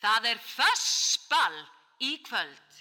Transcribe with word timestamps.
Það 0.00 0.30
er 0.32 0.38
fössball 0.44 1.58
í 2.00 2.14
kvöld. 2.24 2.80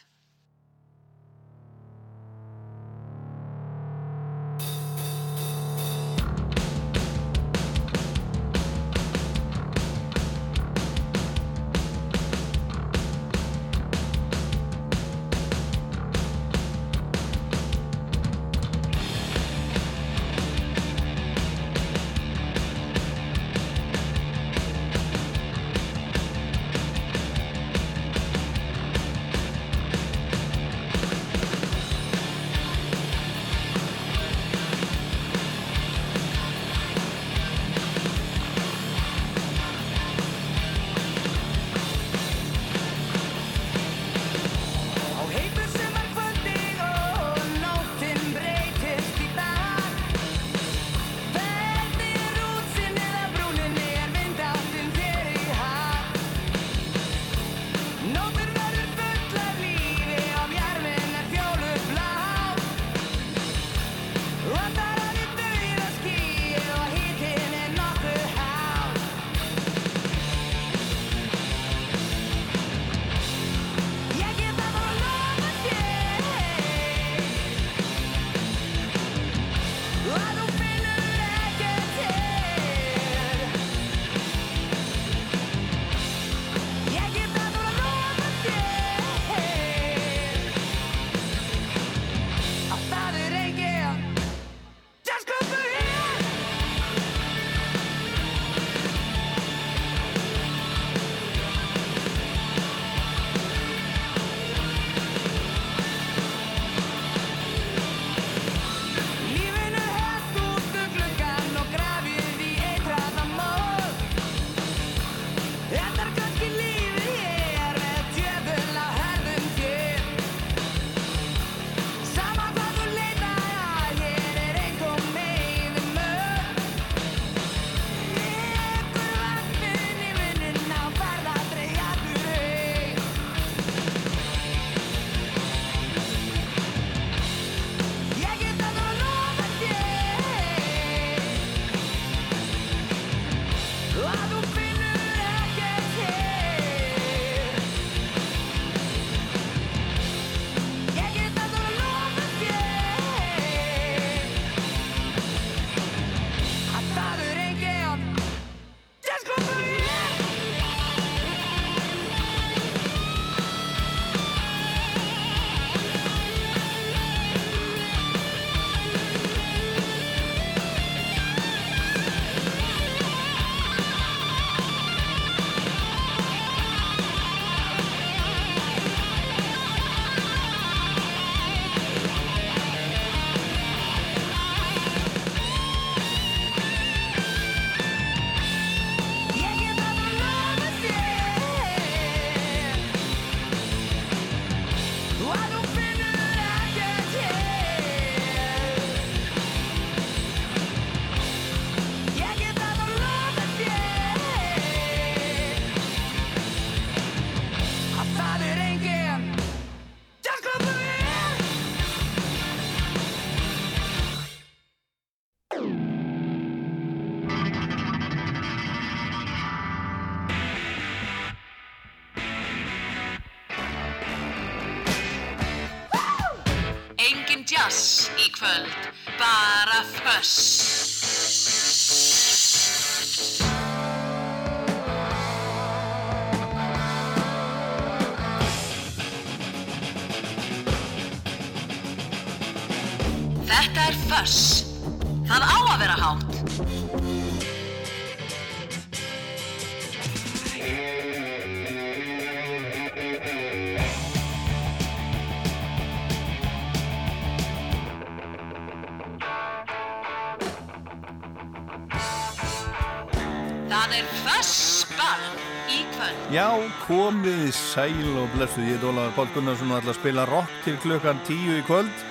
Sæl 267.80 268.18
og 268.20 268.28
blessuð, 268.34 268.66
ég 268.68 268.76
er 268.76 268.88
Ólaður 268.90 269.14
Páll 269.16 269.30
Gunnarsson 269.31 269.70
og 269.72 269.78
ætla 269.80 269.94
að 269.94 270.00
spila 270.02 270.24
rock 270.28 270.56
til 270.66 270.76
klukkan 270.84 271.20
tíu 271.28 271.54
í 271.56 271.64
kvöld. 271.64 272.02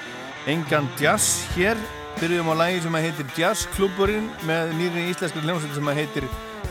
Engan 0.49 0.87
jazz 0.97 1.43
hér, 1.53 1.77
byrjum 2.21 2.49
á 2.49 2.55
lagi 2.57 2.79
sem 2.81 2.95
að 2.97 3.05
heitir 3.05 3.35
Jazzklubburinn 3.37 4.31
með 4.49 4.73
nýri 4.79 5.03
íslenskri 5.11 5.43
hljómsveit 5.45 5.75
sem 5.77 5.91
að 5.93 6.01
heitir 6.01 6.29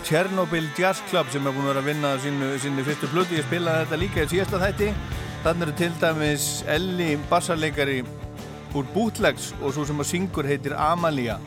Chernobyl 0.07 0.65
Jazz 0.79 1.03
Club 1.11 1.29
sem 1.29 1.45
er 1.45 1.53
búin 1.53 1.67
að 1.67 1.75
vera 1.75 1.83
að 1.83 1.89
vinna 1.91 2.15
sínu, 2.23 2.49
sínu 2.63 2.87
fyrstu 2.87 3.11
plötu. 3.11 3.37
Ég 3.37 3.45
spilaði 3.45 3.83
þetta 3.83 4.01
líka 4.01 4.23
í 4.23 4.31
síðasta 4.33 4.63
þætti. 4.63 4.89
Þannig 5.45 5.67
eru 5.67 5.77
til 5.83 5.91
dæmis 6.01 6.47
Elli 6.77 7.11
bassarleikari 7.29 7.99
úr 8.73 8.89
Bootlegs 8.95 9.51
og 9.61 9.75
svo 9.75 9.85
sem 9.85 10.01
að 10.01 10.09
syngur 10.15 10.49
heitir 10.49 10.73
Amalia 10.73 11.37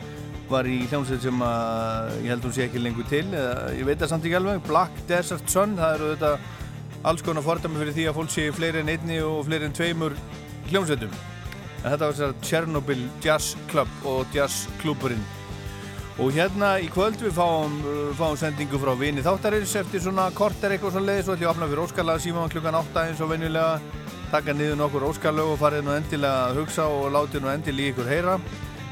var 0.51 0.67
í 0.67 0.85
hljómsveit 0.87 1.27
sem 1.27 1.43
að 1.43 2.15
ég 2.21 2.31
held 2.31 2.47
hún 2.47 2.55
sé 2.55 2.65
ekki 2.69 2.79
lengur 2.79 3.11
til 3.11 3.25
eða 3.27 3.69
ég 3.75 3.85
veit 3.87 3.99
það 3.99 4.15
samt 4.15 4.25
ekki 4.27 4.39
alveg 4.39 4.65
Black 4.67 5.05
Desert 5.07 5.51
Sun, 5.51 5.77
það 5.79 5.93
eru 5.97 6.09
þetta 6.15 6.59
alls 7.03 7.23
konar 7.25 7.45
fordæmi 7.45 7.79
fyrir 7.81 7.95
því 7.95 8.07
að 8.09 8.17
fólk 8.19 8.31
sé 8.33 8.47
fleiri 8.53 8.81
en 8.83 8.89
einni 8.93 9.19
og 9.25 9.45
fleiri 9.47 9.67
en 9.67 9.75
tveimur 9.75 10.15
hljómsveitum. 10.69 11.13
En 11.81 11.87
þetta 11.89 12.05
var 12.05 12.17
þessar 12.17 12.35
Chernobyl 12.45 13.05
Jazz 13.23 13.55
Club 13.71 14.05
og 14.05 14.35
Jazz 14.35 14.67
Clubburinn. 14.81 15.23
Og 16.21 16.35
hérna 16.35 16.75
í 16.83 16.89
kvöld 16.91 17.17
við 17.23 17.33
fáum, 17.33 17.79
uh, 17.81 18.11
fáum 18.19 18.37
sendingu 18.37 18.77
frá 18.81 18.91
vini 18.99 19.23
þáttarins 19.25 19.73
eftir 19.79 20.03
svona 20.03 20.27
korter 20.37 20.75
eitthvað 20.75 20.93
svo 20.97 21.01
leiðis 21.01 21.31
og 21.31 21.39
ætlum 21.39 21.47
að 21.47 21.53
opna 21.55 21.69
fyrir 21.71 21.83
óskalag 21.87 22.21
síma 22.21 22.49
klukkan 22.51 22.77
8 22.77 23.05
eins 23.07 23.23
og 23.23 23.31
venjulega 23.31 23.79
taka 24.31 24.53
niður 24.53 24.77
nokkur 24.83 25.07
óskalag 25.09 25.55
og 25.55 25.57
farið 25.59 25.87
nú 25.87 25.95
endilega 25.95 26.51
að 26.51 26.59
hugsa 26.61 26.85
og 26.91 27.09
látið 27.15 27.41
nú 27.41 27.49
endilega 27.55 27.89
í 27.89 27.95
ykkur 27.95 28.11
heyra. 28.11 28.35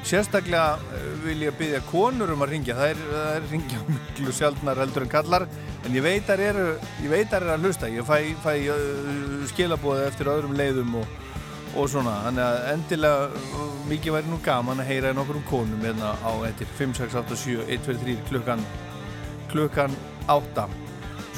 Sérstaklega 0.07 0.77
uh, 0.79 1.07
vil 1.25 1.43
ég 1.43 1.55
byggja 1.59 1.81
konur 1.89 2.31
um 2.33 2.43
að 2.45 2.53
ringja, 2.55 2.75
það 2.77 2.93
er, 2.93 3.01
það 3.11 3.31
er 3.37 3.47
ringja 3.51 3.79
miklu 3.89 4.35
sjálfnar 4.35 4.81
heldur 4.83 5.05
en 5.05 5.11
kallar 5.11 5.45
en 5.85 5.95
ég 5.95 6.03
veit 6.05 6.29
að 6.31 6.43
eru, 6.45 6.67
ég 7.03 7.11
veit 7.11 7.33
að 7.35 7.49
hlusta, 7.59 7.89
ég 7.91 8.07
fæ, 8.07 8.19
fæ 8.43 8.53
uh, 8.73 9.47
skilabóði 9.51 10.05
eftir 10.07 10.31
öðrum 10.31 10.55
leiðum 10.57 10.99
og, 11.01 11.15
og 11.75 11.89
svona, 11.91 12.15
þannig 12.27 12.45
að 12.45 12.59
endilega 12.73 13.25
uh, 13.29 13.65
mikið 13.89 14.15
væri 14.17 14.31
nú 14.31 14.39
gaman 14.45 14.83
að 14.83 14.91
heyra 14.93 15.15
nokkur 15.17 15.41
um 15.41 15.47
konum 15.49 15.83
hérna 15.83 16.13
á 16.23 16.31
ettir 16.47 16.69
5, 16.79 16.95
6, 17.01 17.17
8, 17.23 17.41
7, 17.43 17.65
1, 17.67 17.83
2, 17.89 17.97
3 18.05 18.29
klukkan, 18.29 18.63
klukkan 19.51 19.97
8 20.29 20.69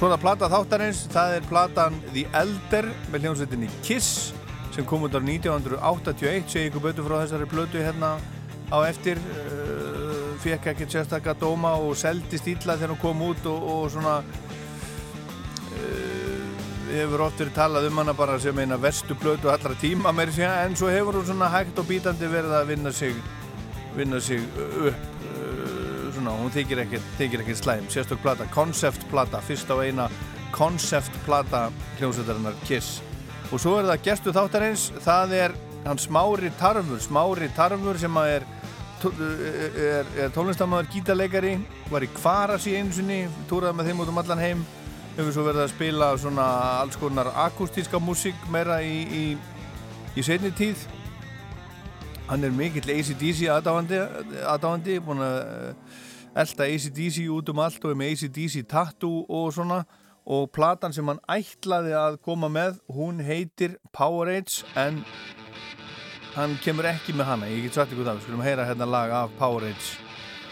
Svona 0.02 0.16
plata 0.18 0.48
þáttarins, 0.50 1.04
það 1.14 1.36
er 1.36 1.44
platan 1.46 1.98
The 2.08 2.24
Elder 2.40 2.88
með 3.14 3.28
hljómsveitinni 3.28 3.68
Kiss 3.86 4.32
sem 4.74 4.86
kom 4.88 5.04
út 5.06 5.14
á 5.14 5.22
1981 5.22 6.48
segi 6.50 6.70
ykkur 6.70 6.86
betur 6.88 7.06
frá 7.06 7.20
þessari 7.20 7.48
blötu 7.52 7.82
hérna 7.84 8.16
á 8.72 8.78
eftir 8.88 9.18
uh, 9.20 10.32
fekk 10.42 10.72
ekki 10.74 10.88
sérstakka 10.90 11.36
dóma 11.38 11.76
og 11.78 11.98
seldist 12.00 12.48
ítla 12.48 12.78
þegar 12.80 12.96
hún 12.96 13.04
kom 13.04 13.22
út 13.28 13.46
og, 13.52 13.60
og 13.76 13.92
svona 13.94 14.16
uh, 15.76 16.42
hefur 16.92 17.28
oft 17.28 17.40
verið 17.44 17.56
talað 17.56 17.88
um 17.92 18.02
hana 18.02 18.14
bara 18.18 18.40
sem 18.42 18.58
eina 18.60 18.80
verstu 18.82 19.14
blötu 19.20 19.52
allra 19.52 19.76
tíma 19.82 20.16
meiri 20.16 20.34
sé 20.40 20.48
en 20.48 20.76
svo 20.80 20.88
hefur 20.92 21.20
hún 21.20 21.28
svona 21.30 21.52
hægt 21.54 21.80
og 21.80 21.88
bítandi 21.92 22.28
verið 22.32 22.54
að 22.58 22.70
vinna 22.74 22.92
sig 22.96 23.16
vinna 23.96 24.20
sig 24.24 24.40
upp 24.40 24.96
uh, 24.96 25.12
svona, 26.12 26.36
hún 26.38 26.52
þykir 26.54 26.84
ekkert, 26.86 27.08
ekkert 27.20 27.58
slæm. 27.60 27.88
Sérstaklega 27.92 28.22
plata, 28.24 28.48
concept 28.54 29.06
plata 29.12 29.42
fyrst 29.44 29.72
á 29.72 29.76
eina 29.82 30.08
concept 30.56 31.16
plata 31.26 31.70
hljómsveitarinnar 32.00 32.58
Kiss. 32.68 33.02
Og 33.52 33.60
svo 33.60 33.78
er 33.80 33.90
það 33.90 34.04
gestu 34.06 34.34
þáttarins 34.36 34.90
það 35.04 35.36
er 35.40 35.56
hans 35.86 36.08
Smári 36.08 36.52
Tarfur 36.60 37.02
Smári 37.02 37.50
Tarfur 37.56 38.00
sem 38.00 38.20
að 38.20 38.36
er 38.38 38.48
er, 39.10 40.08
er 40.20 40.32
tónlistamæður 40.36 40.90
gítarleikari 40.94 41.56
var 41.90 42.06
í 42.06 42.10
Kvarasi 42.14 42.76
einu 42.78 42.94
sinni 42.96 43.20
túraði 43.50 43.78
með 43.78 43.90
þeim 43.90 44.04
út 44.04 44.12
um 44.12 44.22
allan 44.22 44.42
heim. 44.42 44.64
Hefur 45.16 45.36
svo 45.36 45.46
verið 45.48 45.66
að 45.66 45.74
spila 45.74 46.10
svona 46.20 46.46
alls 46.82 46.98
konar 47.00 47.32
akustíska 47.48 48.00
músík 48.00 48.38
meira 48.54 48.80
í, 48.86 49.02
í, 49.06 49.24
í 50.16 50.26
setni 50.26 50.54
tíð. 50.56 50.86
Hann 52.30 52.48
er 52.48 52.54
mikill 52.56 52.94
ACDC 52.94 53.50
aðdáandi 53.52 55.00
búin 55.04 55.26
að 55.26 55.42
elda 56.44 56.70
ACDC 56.70 57.26
út 57.34 57.52
um 57.52 57.60
allt 57.66 57.84
og 57.84 57.92
er 57.92 58.00
með 58.00 58.16
ACDC 58.16 58.62
tattoo 58.72 59.26
og 59.28 59.52
svona. 59.56 59.84
Og 60.32 60.52
platan 60.54 60.94
sem 60.94 61.08
hann 61.10 61.20
ætlaði 61.34 61.96
að 61.98 62.20
koma 62.22 62.48
með 62.52 62.78
hún 62.94 63.24
heitir 63.26 63.80
Powerade 63.92 64.62
en 64.78 65.02
hann 66.36 66.56
kemur 66.64 66.88
ekki 66.88 67.16
með 67.16 67.28
hana, 67.28 67.50
ég 67.52 67.66
get 67.68 67.76
sagt 67.76 67.92
ykkur 67.92 68.08
það 68.08 68.20
við 68.20 68.26
skulum 68.28 68.46
heyra 68.46 68.68
hérna 68.70 68.88
lag 68.88 69.12
af 69.24 69.36
Powerade 69.40 69.92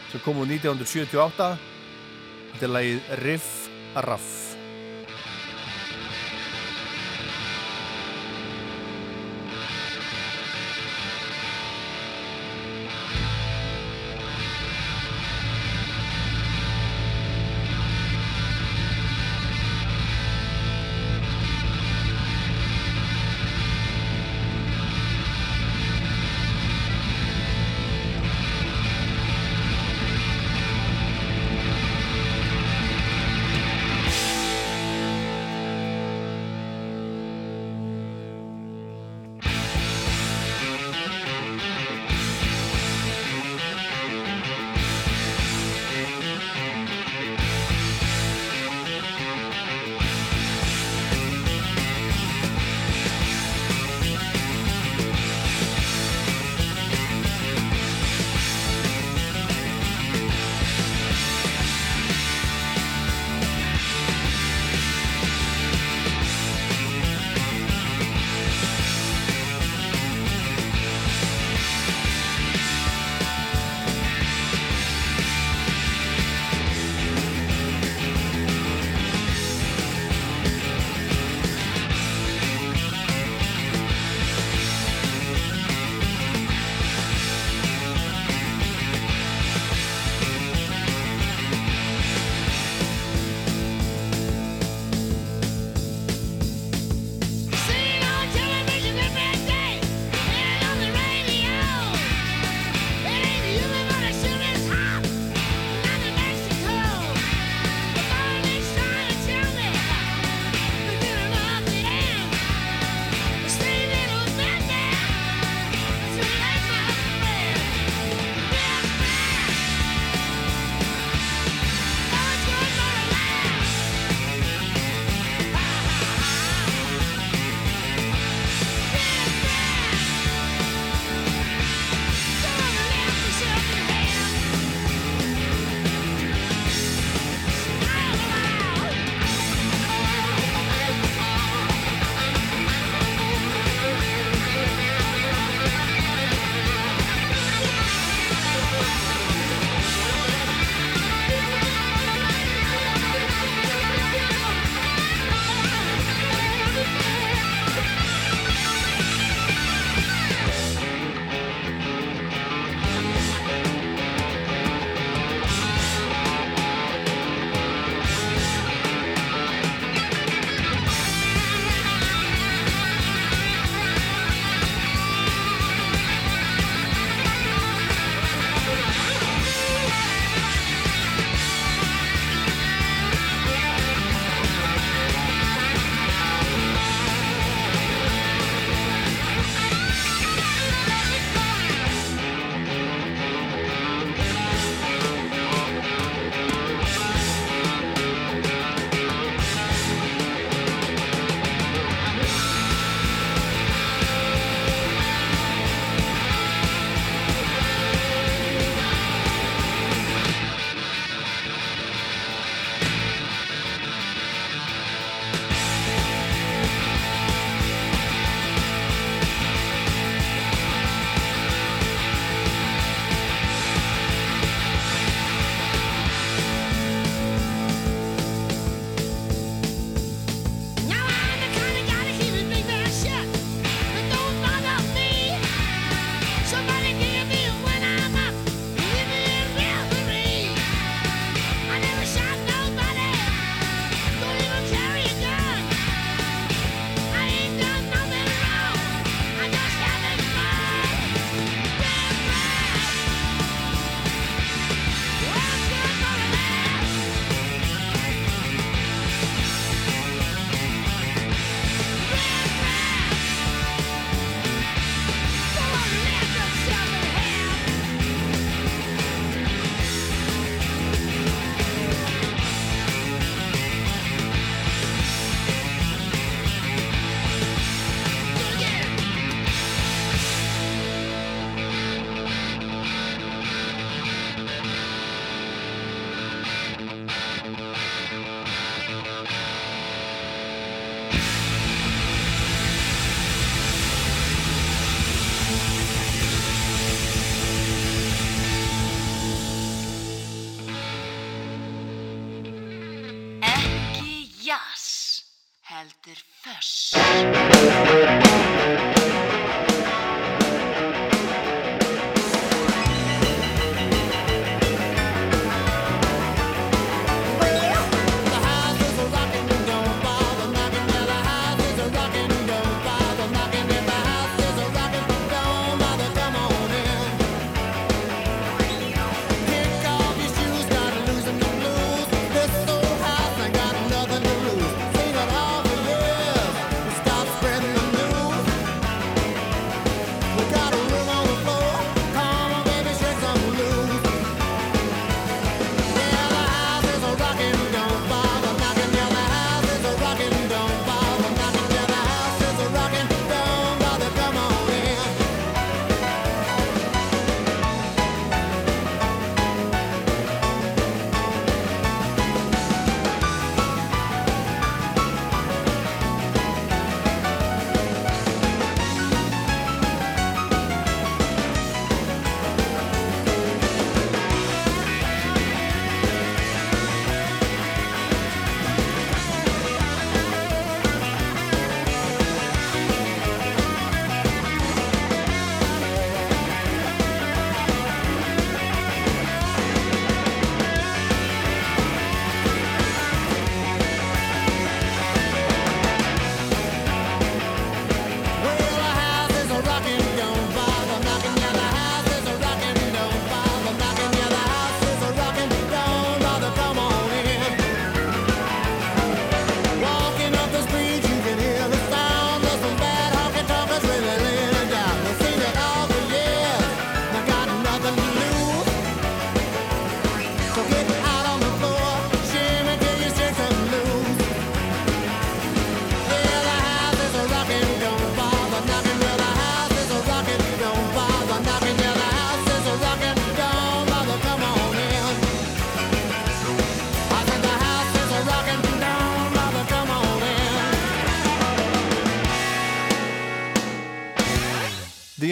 sem 0.10 0.24
kom 0.26 0.42
úr 0.42 0.50
1978 0.52 1.50
þetta 2.52 2.68
er 2.68 2.74
lagið 2.76 3.12
Riff 3.24 3.50
Raff 3.96 4.49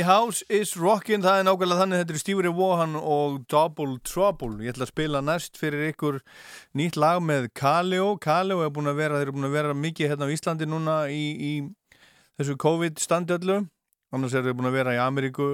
House 0.07 0.45
is 0.47 0.69
Rockin' 0.79 1.19
það 1.19 1.41
er 1.41 1.45
nákvæmlega 1.49 1.81
þannig 1.81 1.99
þetta 1.99 2.13
er 2.13 2.19
Stevie 2.21 2.51
Wohan 2.55 2.93
og 2.95 3.41
Double 3.51 3.97
Trouble. 4.07 4.53
Ég 4.63 4.71
ætla 4.71 4.85
að 4.85 4.91
spila 4.93 5.19
næst 5.19 5.57
fyrir 5.59 5.89
ykkur 5.89 6.21
nýtt 6.79 6.95
lag 6.95 7.19
með 7.19 7.49
Kaleo. 7.59 8.13
Kaleo 8.23 8.61
er 8.63 8.69
búin 8.71 8.87
að 8.87 9.01
vera, 9.01 9.17
þeir 9.19 9.25
eru 9.25 9.33
búin 9.35 9.47
að 9.49 9.57
vera 9.57 9.73
mikið 9.75 10.13
hérna 10.13 10.29
á 10.29 10.31
Íslandi 10.31 10.67
núna 10.71 10.93
í, 11.11 11.25
í 11.35 11.51
þessu 12.39 12.55
COVID 12.63 13.01
standöldu 13.03 13.57
annars 14.15 14.35
er 14.37 14.45
þeir 14.45 14.55
búin 14.55 14.69
að 14.69 14.77
vera 14.77 14.93
í 14.95 15.01
Ameríku 15.03 15.47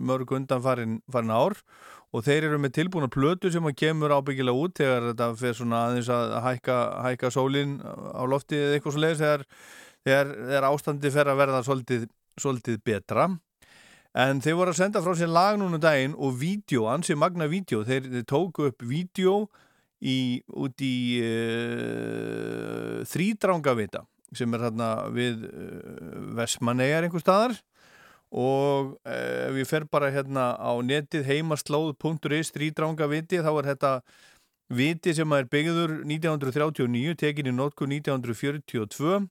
mörg 0.00 0.32
undan 0.38 0.62
farin, 0.64 0.94
farin 1.12 1.34
ár. 1.34 1.58
Og 2.16 2.24
þeir 2.24 2.46
eru 2.48 2.60
með 2.64 2.78
tilbúna 2.78 3.10
plötu 3.12 3.50
sem 3.52 3.68
að 3.68 3.76
kemur 3.82 4.14
ábyggilega 4.16 4.62
út 4.62 4.78
þegar 4.80 5.10
þetta 5.10 5.28
fer 5.42 5.58
svona 5.58 5.82
aðeins 5.90 6.08
að 6.14 6.32
hækka, 6.46 6.78
hækka 7.04 7.32
sólinn 7.34 7.76
á 7.84 8.24
lofti 8.24 8.56
eða 8.56 8.78
eitthvað 8.78 8.96
svo 8.96 9.04
leiðis 9.04 9.20
þegar, 9.20 9.44
þegar, 10.08 10.32
þegar 10.48 10.68
ástandi 10.70 11.12
fer 11.18 11.28
að 11.28 11.42
verða 11.42 11.60
svolítið, 11.68 12.08
svolítið 12.40 12.80
betra 12.88 13.28
En 14.16 14.40
þeir 14.40 14.56
voru 14.56 14.72
að 14.72 14.78
senda 14.80 15.02
frá 15.04 15.12
sér 15.18 15.30
lag 15.30 15.58
núna 15.60 15.76
um 15.76 15.82
daginn 15.82 16.14
og 16.16 16.38
vídeo, 16.40 16.86
ansi 16.88 17.14
magna 17.18 17.48
vídeo. 17.50 17.82
Þeir, 17.86 18.08
þeir 18.14 18.28
tóku 18.28 18.68
upp 18.70 18.82
vídeo 18.82 19.48
í, 20.00 20.40
út 20.48 20.80
í 20.84 20.96
uh, 21.22 23.00
þrýdrángavita 23.08 24.04
sem 24.36 24.52
er 24.54 24.64
hérna 24.66 24.88
við 25.12 25.44
uh, 25.48 26.32
Vestmannegar 26.36 27.06
einhver 27.06 27.22
staðar 27.24 27.56
og 28.28 28.96
uh, 29.08 29.46
við 29.56 29.68
fer 29.70 29.86
bara 29.88 30.10
hérna 30.12 30.50
á 30.56 30.72
netið 30.84 31.28
heimaslóð.is 31.28 32.52
þrýdrángaviti 32.56 33.40
þá 33.44 33.52
er 33.54 33.70
þetta 33.72 33.92
viti 34.68 35.14
sem 35.16 35.32
er 35.32 35.48
byggður 35.48 36.02
1939, 36.04 37.16
tekin 37.16 37.48
í 37.48 37.54
notku 37.56 37.88
1942 37.88 39.22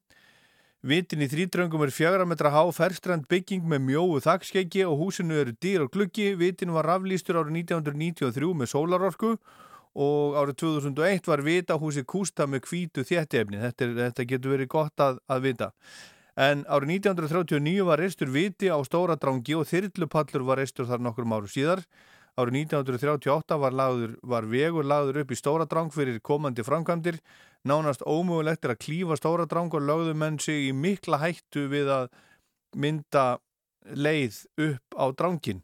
Vitin 0.88 1.20
í 1.20 1.28
þrýdrangum 1.28 1.82
er 1.84 1.92
fjagra 1.92 2.24
metra 2.24 2.48
há 2.54 2.62
ferstrand 2.72 3.26
bygging 3.28 3.66
með 3.68 3.82
mjóu 3.90 4.22
þakkskeggi 4.24 4.86
og 4.88 5.02
húsinu 5.02 5.36
eru 5.42 5.52
dýr 5.60 5.84
og 5.84 5.90
gluggi. 5.92 6.30
Vitin 6.40 6.72
var 6.72 6.88
raflýstur 6.88 7.42
árið 7.42 7.58
1993 7.66 8.54
með 8.56 8.72
sólarorku 8.72 9.34
og 10.00 10.38
árið 10.40 10.60
2001 10.64 11.28
var 11.28 11.44
vitahúsi 11.44 12.06
Kústa 12.08 12.48
með 12.48 12.64
kvítu 12.70 13.04
þéttefni. 13.04 13.60
Þetta, 13.66 13.90
þetta 13.98 14.28
getur 14.32 14.56
verið 14.56 14.72
gott 14.72 15.04
að, 15.04 15.20
að 15.28 15.44
vita. 15.50 15.70
En 16.40 16.64
árið 16.72 16.94
1939 17.02 17.88
var 17.90 18.00
reistur 18.00 18.32
viti 18.32 18.72
á 18.72 18.80
stóra 18.88 19.18
drangi 19.20 19.58
og 19.60 19.68
þyrlupallur 19.68 20.48
var 20.48 20.62
reistur 20.62 20.88
þar 20.88 21.04
nokkur 21.04 21.28
áru 21.28 21.52
síðar. 21.52 21.84
Árið 22.38 22.60
1938 22.70 23.58
var, 23.58 23.74
lagður, 23.74 24.12
var 24.22 24.46
vegur 24.46 24.86
lagður 24.86 25.24
upp 25.24 25.32
í 25.34 25.38
stóra 25.40 25.66
drang 25.66 25.90
fyrir 25.94 26.20
komandi 26.22 26.62
framkvæmdir. 26.66 27.18
Nánast 27.66 28.04
ómögulegt 28.06 28.66
er 28.66 28.76
að 28.76 28.84
klífa 28.86 29.18
stóra 29.18 29.48
drang 29.50 29.74
og 29.74 29.82
lögðu 29.82 30.14
menn 30.14 30.38
sig 30.40 30.68
í 30.68 30.74
mikla 30.76 31.18
hættu 31.24 31.66
við 31.72 31.90
að 31.96 32.12
mynda 32.78 33.24
leið 33.90 34.44
upp 34.68 35.00
á 35.02 35.06
drangin 35.18 35.64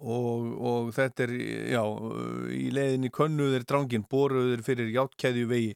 og, 0.00 0.46
og 0.56 0.88
þetta 0.96 1.26
er 1.26 1.34
já, 1.74 1.82
í 2.56 2.70
leiðinni 2.72 3.10
könnuðir 3.12 3.66
drangin, 3.68 4.06
boruður 4.08 4.62
fyrir 4.64 4.88
játkæðju 4.94 5.50
vegi 5.50 5.74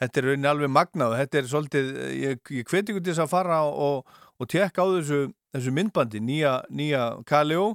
þetta 0.00 0.22
er 0.22 0.28
rauninni 0.30 0.50
alveg 0.54 0.72
magnað. 0.72 1.18
Þetta 1.20 1.40
er 1.42 1.50
svolítið, 1.52 1.92
ég, 2.22 2.40
ég 2.56 2.72
hveti 2.72 2.94
ykkur 2.94 3.04
til 3.04 3.12
þess 3.12 3.26
að 3.26 3.32
fara 3.34 3.60
og, 3.68 4.18
og 4.40 4.48
tekka 4.48 4.80
á 4.80 4.86
þessu, 4.96 5.22
þessu 5.52 5.76
myndbandi, 5.76 6.24
nýja, 6.24 6.58
nýja 6.72 7.06
Kaleo 7.28 7.74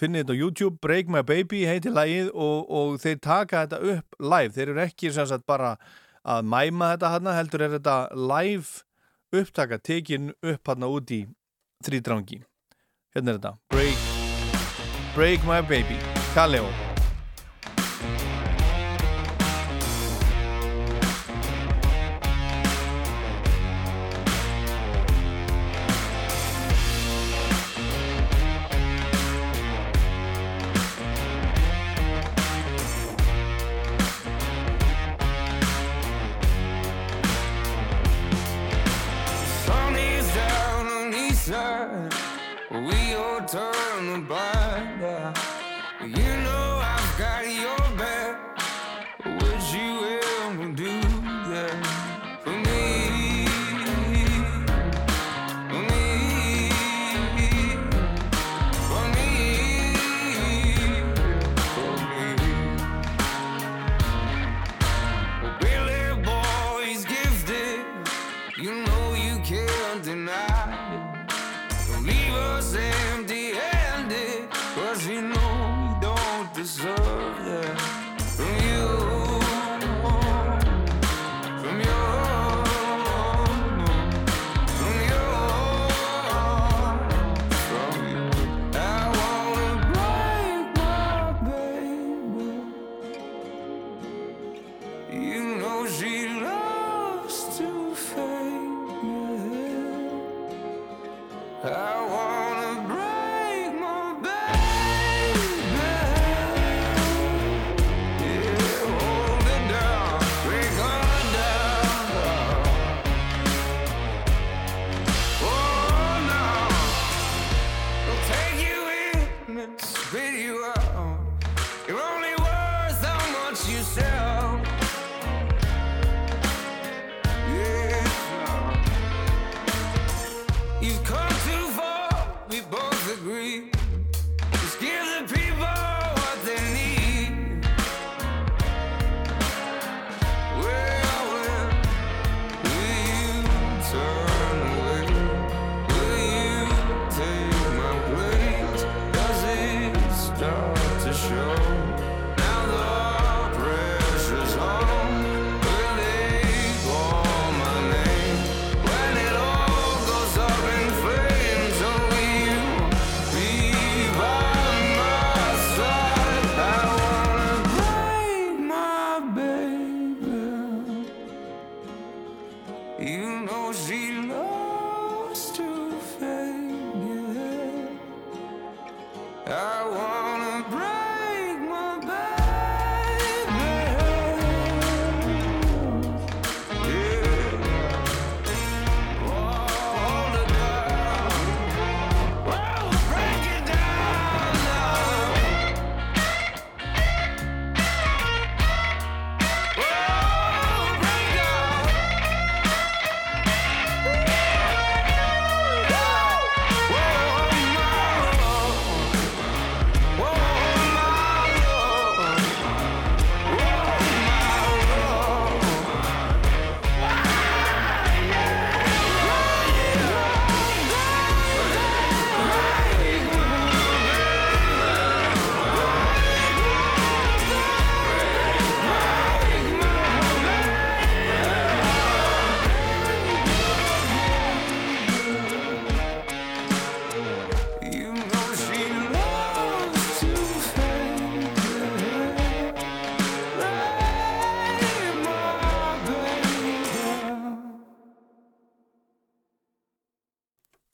finnið 0.00 0.24
þetta 0.24 0.36
á 0.36 0.40
YouTube, 0.42 0.78
Break 0.82 1.10
My 1.12 1.24
Baby 1.26 1.64
heitir 1.68 1.94
lagið 1.96 2.30
og, 2.32 2.70
og 2.70 2.96
þeir 3.02 3.18
taka 3.22 3.64
þetta 3.66 3.82
upp 3.96 4.22
live, 4.22 4.54
þeir 4.56 4.72
eru 4.74 4.84
ekki 4.86 5.12
sagt 5.14 5.46
bara 5.48 5.76
að 6.22 6.46
mæma 6.46 6.94
þetta 6.94 7.12
hann 7.16 7.34
heldur 7.34 7.66
er 7.66 7.76
þetta 7.78 7.96
live 8.14 8.84
upptaka 9.32 9.80
tekin 9.80 10.32
upp 10.42 10.72
hann 10.72 10.86
út 10.86 11.12
í 11.14 11.24
þrýdrangi 11.86 12.42
hérna 13.16 13.34
er 13.34 13.40
þetta. 13.40 13.56
Break, 13.74 14.08
Break 15.16 15.46
My 15.48 15.60
Baby. 15.66 16.00
Kaleo 16.32 16.91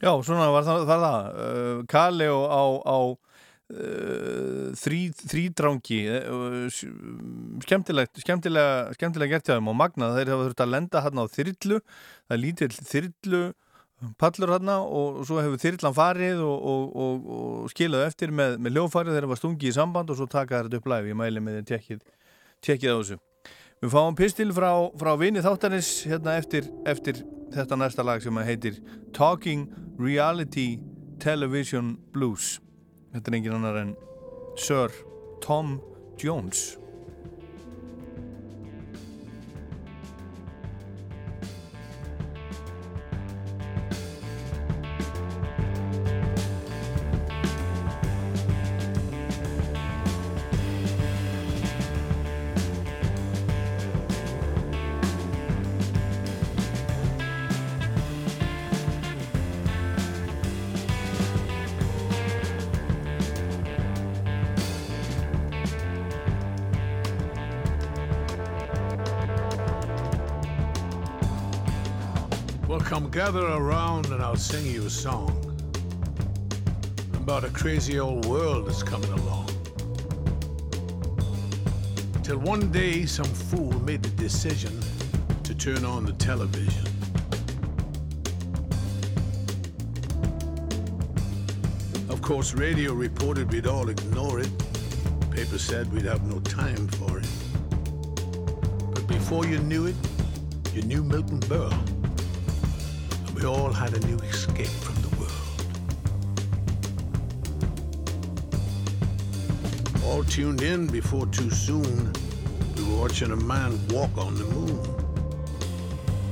Já, 0.08 0.12
svona 0.24 0.48
var 0.48 0.64
það, 0.64 0.84
var 0.88 1.02
það. 1.04 1.26
Uh, 1.36 1.80
Kaleo 1.90 2.36
á, 2.48 2.64
á 2.80 2.98
uh, 3.12 4.68
þrí, 4.80 5.00
þrýdrangi 5.20 6.00
uh, 6.16 6.78
skemmtilegt 7.64 8.22
skemmtilega, 8.22 8.94
skemmtilega 8.96 9.36
gert 9.36 9.50
hjá 9.50 9.58
þeim 9.58 9.68
og 9.74 9.76
magnað 9.82 10.16
þeir 10.16 10.32
hafa 10.32 10.46
þurft 10.46 10.64
að 10.64 10.72
lenda 10.72 11.04
hérna 11.04 11.26
á 11.28 11.34
þyrlu 11.34 11.80
það 11.82 12.36
er 12.38 12.42
lítill 12.46 12.70
þyrlu 12.78 13.42
pallur 14.22 14.54
hérna 14.54 14.78
og 14.80 15.20
svo 15.28 15.42
hefur 15.42 15.60
þyrlan 15.60 15.96
farið 15.96 16.42
og, 16.46 16.66
og, 16.72 16.98
og, 17.04 17.30
og 17.36 17.72
skilaðu 17.74 18.08
eftir 18.08 18.32
með, 18.32 18.56
með 18.62 18.78
ljófarið 18.78 19.12
þegar 19.12 19.26
það 19.26 19.34
var 19.34 19.42
stungi 19.42 19.68
í 19.68 19.76
samband 19.76 20.12
og 20.14 20.20
svo 20.20 20.28
taka 20.30 20.64
þetta 20.64 20.80
upp 20.80 20.92
live, 20.94 21.12
ég 21.12 21.18
mæli 21.18 21.42
með 21.42 21.60
því 21.60 21.64
tekkið 21.74 22.04
tekkið 22.64 22.94
á 22.94 22.96
þessu. 22.96 23.18
Við 23.78 23.92
fáum 23.94 24.16
pistil 24.18 24.50
frá, 24.50 24.72
frá 24.98 25.12
vini 25.14 25.38
þáttarins 25.38 25.88
hérna 26.10 26.32
eftir, 26.40 26.66
eftir 26.82 27.20
þetta 27.54 27.76
næsta 27.78 28.02
lag 28.02 28.22
sem 28.24 28.40
heitir 28.42 28.80
Talking 29.14 29.68
Reality 30.00 30.80
Television 31.22 31.92
Blues. 32.10 32.56
Þetta 33.14 33.30
er 33.30 33.36
engin 33.38 33.54
annar 33.60 33.78
en 33.78 33.94
Sir 34.58 34.90
Tom 35.44 35.76
Jones 36.18 36.72
gather 73.24 73.48
around 73.48 74.06
and 74.12 74.22
I'll 74.22 74.36
sing 74.36 74.64
you 74.64 74.86
a 74.86 74.90
song 74.90 75.28
about 77.14 77.42
a 77.42 77.48
crazy 77.48 77.98
old 77.98 78.24
world 78.26 78.68
that's 78.68 78.84
coming 78.84 79.10
along. 79.10 79.48
Till 82.22 82.38
one 82.38 82.70
day 82.70 83.06
some 83.06 83.26
fool 83.26 83.72
made 83.80 84.04
the 84.04 84.10
decision 84.10 84.72
to 85.42 85.52
turn 85.52 85.84
on 85.84 86.06
the 86.06 86.12
television. 86.12 86.86
Of 92.08 92.22
course, 92.22 92.54
radio 92.54 92.92
reported 92.92 93.50
we'd 93.50 93.66
all 93.66 93.88
ignore 93.88 94.38
it. 94.38 94.52
Paper 95.32 95.58
said 95.58 95.92
we'd 95.92 96.04
have 96.04 96.22
no 96.22 96.38
time 96.38 96.86
for 96.86 97.18
it. 97.18 97.28
But 98.94 99.08
before 99.08 99.44
you 99.44 99.58
knew 99.58 99.86
it, 99.86 99.96
you 100.72 100.82
knew 100.82 101.02
Milton 101.02 101.40
Berle. 101.40 101.87
We 103.38 103.46
all 103.46 103.72
had 103.72 103.94
a 103.94 104.00
new 104.04 104.16
escape 104.16 104.66
from 104.66 104.96
the 104.96 105.08
world. 105.16 105.32
All 110.04 110.24
tuned 110.24 110.62
in 110.62 110.88
before 110.88 111.26
too 111.26 111.48
soon, 111.48 112.12
we 112.76 112.82
were 112.82 113.00
watching 113.02 113.30
a 113.30 113.36
man 113.36 113.78
walk 113.90 114.10
on 114.18 114.34
the 114.34 114.44
moon. 114.44 114.80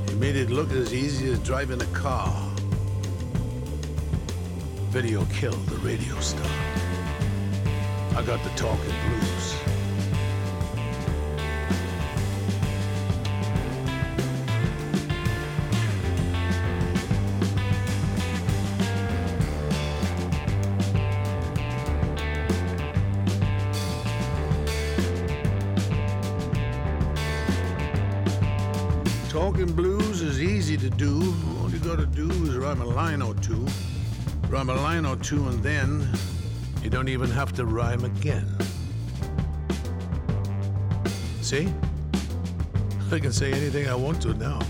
He 0.08 0.16
made 0.16 0.34
it 0.34 0.50
look 0.50 0.72
as 0.72 0.92
easy 0.92 1.30
as 1.30 1.38
driving 1.38 1.80
a 1.80 1.86
car. 1.86 2.34
Video 4.90 5.24
killed 5.26 5.64
the 5.66 5.76
radio 5.76 6.18
star. 6.18 6.50
I 8.16 8.22
got 8.26 8.42
the 8.42 8.50
talking 8.56 8.94
blues. 9.06 9.35
Two, 35.22 35.48
and 35.48 35.60
then 35.62 36.08
you 36.82 36.90
don't 36.90 37.08
even 37.08 37.28
have 37.30 37.52
to 37.54 37.66
rhyme 37.66 38.04
again. 38.04 38.46
See? 41.40 41.72
I 43.10 43.18
can 43.18 43.32
say 43.32 43.52
anything 43.52 43.88
I 43.88 43.94
want 43.94 44.22
to 44.22 44.34
now. 44.34 44.60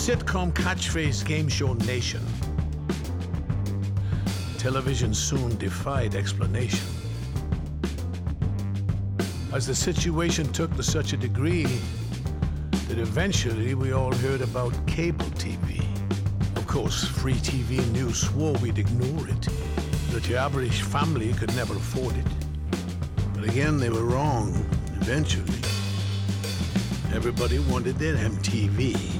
Sitcom 0.00 0.50
catchphrase 0.54 1.22
game 1.26 1.46
show 1.46 1.74
nation. 1.74 2.22
Television 4.56 5.12
soon 5.12 5.54
defied 5.58 6.14
explanation. 6.14 6.88
As 9.52 9.66
the 9.66 9.74
situation 9.74 10.50
took 10.54 10.74
to 10.76 10.82
such 10.82 11.12
a 11.12 11.18
degree 11.18 11.66
that 12.88 12.96
eventually 12.96 13.74
we 13.74 13.92
all 13.92 14.14
heard 14.14 14.40
about 14.40 14.72
cable 14.86 15.26
TV. 15.36 15.84
Of 16.56 16.66
course, 16.66 17.04
free 17.04 17.34
TV 17.34 17.86
news 17.92 18.22
swore 18.22 18.54
we'd 18.62 18.78
ignore 18.78 19.28
it, 19.28 19.48
that 20.12 20.26
your 20.26 20.38
average 20.38 20.80
family 20.80 21.34
could 21.34 21.54
never 21.54 21.74
afford 21.74 22.16
it. 22.16 22.26
But 23.34 23.44
again, 23.44 23.76
they 23.76 23.90
were 23.90 24.06
wrong, 24.06 24.48
eventually. 25.02 25.60
Everybody 27.12 27.58
wanted 27.58 27.96
their 27.96 28.16
MTV. 28.16 29.19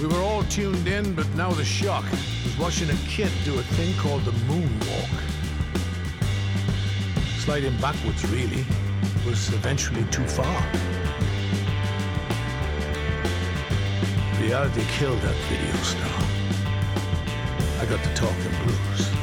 We 0.00 0.06
were 0.06 0.22
all 0.22 0.44
tuned 0.44 0.86
in, 0.86 1.12
but 1.12 1.26
now 1.34 1.50
the 1.50 1.64
shock 1.64 2.04
was 2.44 2.56
watching 2.56 2.88
a 2.88 2.94
kid 3.08 3.32
do 3.44 3.58
a 3.58 3.62
thing 3.62 3.92
called 3.96 4.24
the 4.24 4.30
moonwalk. 4.46 5.10
Sliding 7.40 7.76
backwards, 7.78 8.24
really, 8.30 8.64
was 9.26 9.52
eventually 9.52 10.04
too 10.12 10.24
far. 10.28 10.62
Reality 14.40 14.84
killed 14.92 15.20
that 15.22 15.34
video 15.50 15.76
star. 15.82 16.18
I 17.80 17.86
got 17.86 18.00
to 18.04 18.14
talk 18.14 18.30
talking 18.30 18.64
blues. 18.64 19.17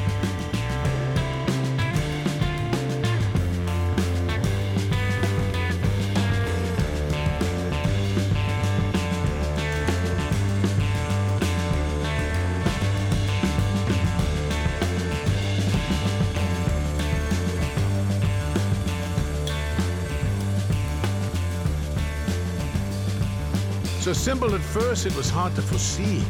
Simple 24.25 24.55
at 24.55 24.61
first, 24.61 25.05
it 25.05 25.15
was 25.15 25.29
hard 25.29 25.53
to 25.53 25.61
foresee 25.61 26.23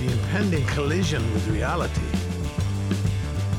the 0.00 0.10
impending 0.10 0.66
collision 0.66 1.22
with 1.32 1.46
reality. 1.46 2.10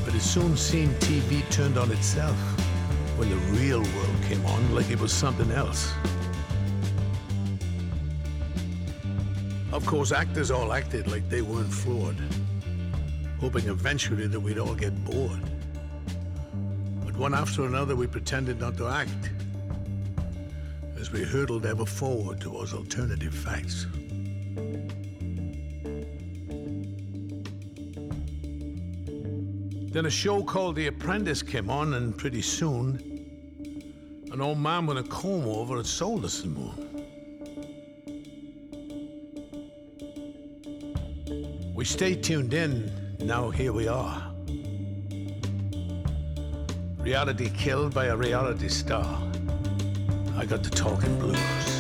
But 0.03 0.13
it 0.15 0.19
soon 0.19 0.57
seemed 0.57 0.93
TV 0.95 1.49
turned 1.49 1.77
on 1.77 1.93
itself 1.93 2.35
when 3.17 3.29
the 3.29 3.38
real 3.57 3.79
world 3.79 4.17
came 4.27 4.45
on 4.45 4.75
like 4.75 4.91
it 4.91 4.99
was 4.99 5.13
something 5.13 5.49
else. 5.51 5.93
Of 9.71 9.85
course, 9.85 10.12
actors 10.12 10.51
all 10.51 10.73
acted 10.73 11.07
like 11.07 11.29
they 11.29 11.41
weren't 11.41 11.73
flawed, 11.73 12.21
hoping 13.39 13.69
eventually 13.69 14.27
that 14.27 14.41
we'd 14.41 14.59
all 14.59 14.75
get 14.75 14.93
bored. 15.05 15.41
But 17.05 17.15
one 17.15 17.33
after 17.33 17.65
another, 17.65 17.95
we 17.95 18.07
pretended 18.07 18.59
not 18.59 18.75
to 18.75 18.89
act 18.89 19.31
we 21.12 21.24
hurtled 21.24 21.65
ever 21.65 21.86
forward 21.86 22.39
towards 22.39 22.74
alternative 22.74 23.34
facts. 23.34 23.88
Then 29.91 30.06
a 30.06 30.10
show 30.10 30.43
called 30.43 30.76
The 30.76 30.88
Apprentice 30.88 31.41
came 31.41 31.69
on, 31.69 31.95
and 31.95 32.15
pretty 32.15 32.43
soon, 32.43 33.00
an 34.32 34.39
old 34.39 34.60
man 34.60 34.86
with 34.86 35.00
a 35.00 35.04
comb 35.04 35.48
over 35.48 35.78
had 35.78 35.88
sold 35.88 36.26
us 36.26 36.41
the 36.41 36.48
moon. 36.48 36.86
We 41.74 41.86
stayed 41.86 42.24
tuned 42.24 42.54
in, 42.54 43.17
now 43.19 43.50
here 43.50 43.74
we 43.74 43.88
are. 43.88 44.32
Reality 47.00 47.50
killed 47.50 47.93
by 47.93 48.06
a 48.06 48.15
reality 48.15 48.67
star. 48.67 49.29
I 50.39 50.45
got 50.45 50.63
the 50.63 50.69
talking 50.69 51.19
blues. 51.19 51.79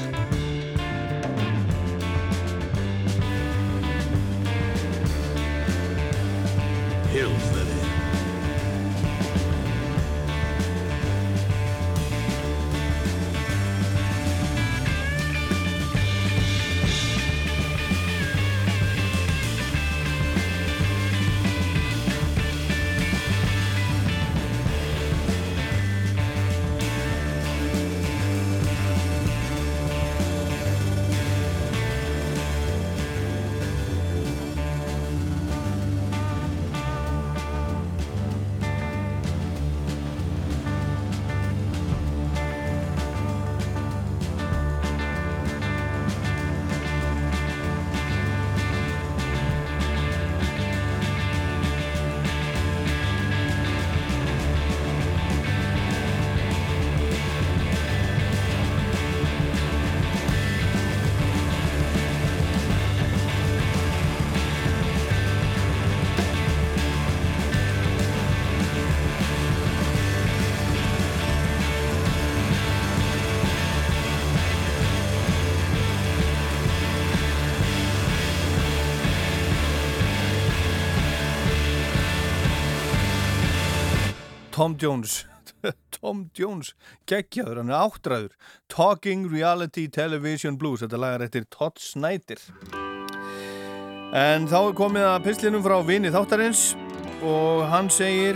Tom 84.59 84.75
Jones. 84.81 85.25
Tom 86.01 86.25
Jones, 86.35 86.73
geggjaður, 87.07 87.61
hann 87.61 87.69
er 87.71 87.79
áttræður. 87.79 88.33
Talking 88.67 89.29
Reality 89.31 89.85
Television 89.87 90.57
Blues 90.59 90.81
þetta 90.83 90.97
lagar 90.99 91.21
eftir 91.23 91.45
Todd 91.47 91.79
Snyder. 91.79 92.41
En 94.19 94.49
þá 94.51 94.57
er 94.59 94.75
komið 94.75 95.05
að 95.07 95.23
pinslinum 95.29 95.63
frá 95.63 95.77
vini 95.87 96.11
þáttarins 96.11 96.73
og 97.23 97.63
hann 97.71 97.87
segir 97.87 98.35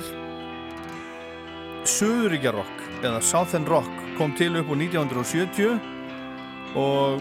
Suðuríkja 1.92 2.54
rock 2.56 2.86
eða 3.02 3.20
Southern 3.20 3.68
Rock 3.68 3.92
kom 4.16 4.32
til 4.40 4.56
upp 4.62 4.72
úr 4.72 4.80
1970 4.80 5.76
og 6.80 7.20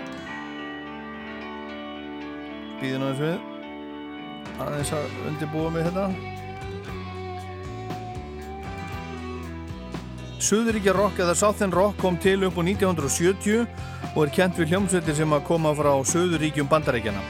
býðin 2.79 3.03
aðeins 3.09 3.27
við 3.27 4.62
aðeins 4.62 4.95
að 4.95 5.19
undirbúa 5.33 5.75
mig 5.75 5.91
þetta 5.91 6.32
Suðuríkja 10.43 10.91
rock 10.97 11.21
eða 11.23 11.37
Southern 11.39 11.71
Rock 11.71 12.01
kom 12.03 12.17
til 12.19 12.41
upp 12.43 12.57
úr 12.59 12.67
1970 12.67 13.61
og 14.17 14.25
er 14.25 14.33
kent 14.35 14.57
við 14.59 14.73
hljómsveitir 14.73 15.15
sem 15.15 15.35
að 15.37 15.45
koma 15.47 15.71
frá 15.79 15.93
Suðuríkjum 16.11 16.67
bandarækjana 16.71 17.21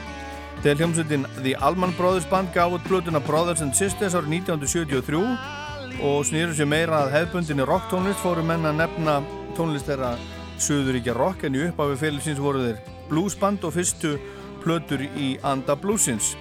Þegar 0.63 0.79
hljómsveitin 0.79 1.27
The 1.43 1.53
Allman 1.61 1.93
Brothers 1.93 2.25
Band 2.31 2.49
gaf 2.55 2.73
út 2.73 2.87
blötuna 2.87 3.21
Brothers 3.21 3.61
and 3.61 3.77
Sisters 3.77 4.15
árið 4.17 4.39
1973 4.39 6.01
og 6.01 6.25
snýru 6.25 6.55
sér 6.57 6.71
meira 6.71 7.03
að 7.03 7.13
hefðbundinni 7.19 7.67
rocktónlist 7.69 8.23
fóru 8.23 8.41
menna 8.47 8.71
að 8.71 8.81
nefna 8.81 9.19
tónlist 9.59 9.91
þeirra 9.91 10.15
Suðuríkja 10.57 11.13
rock 11.13 11.45
en 11.45 11.59
í 11.59 11.67
upphafi 11.67 11.99
félagsins 12.01 12.41
voru 12.41 12.65
þeir 12.65 12.81
bluesband 13.11 13.67
og 13.67 13.75
fyrstu 13.77 14.15
plötur 14.63 15.05
í 15.05 15.35
anda 15.45 15.77
bluesins. 15.77 16.33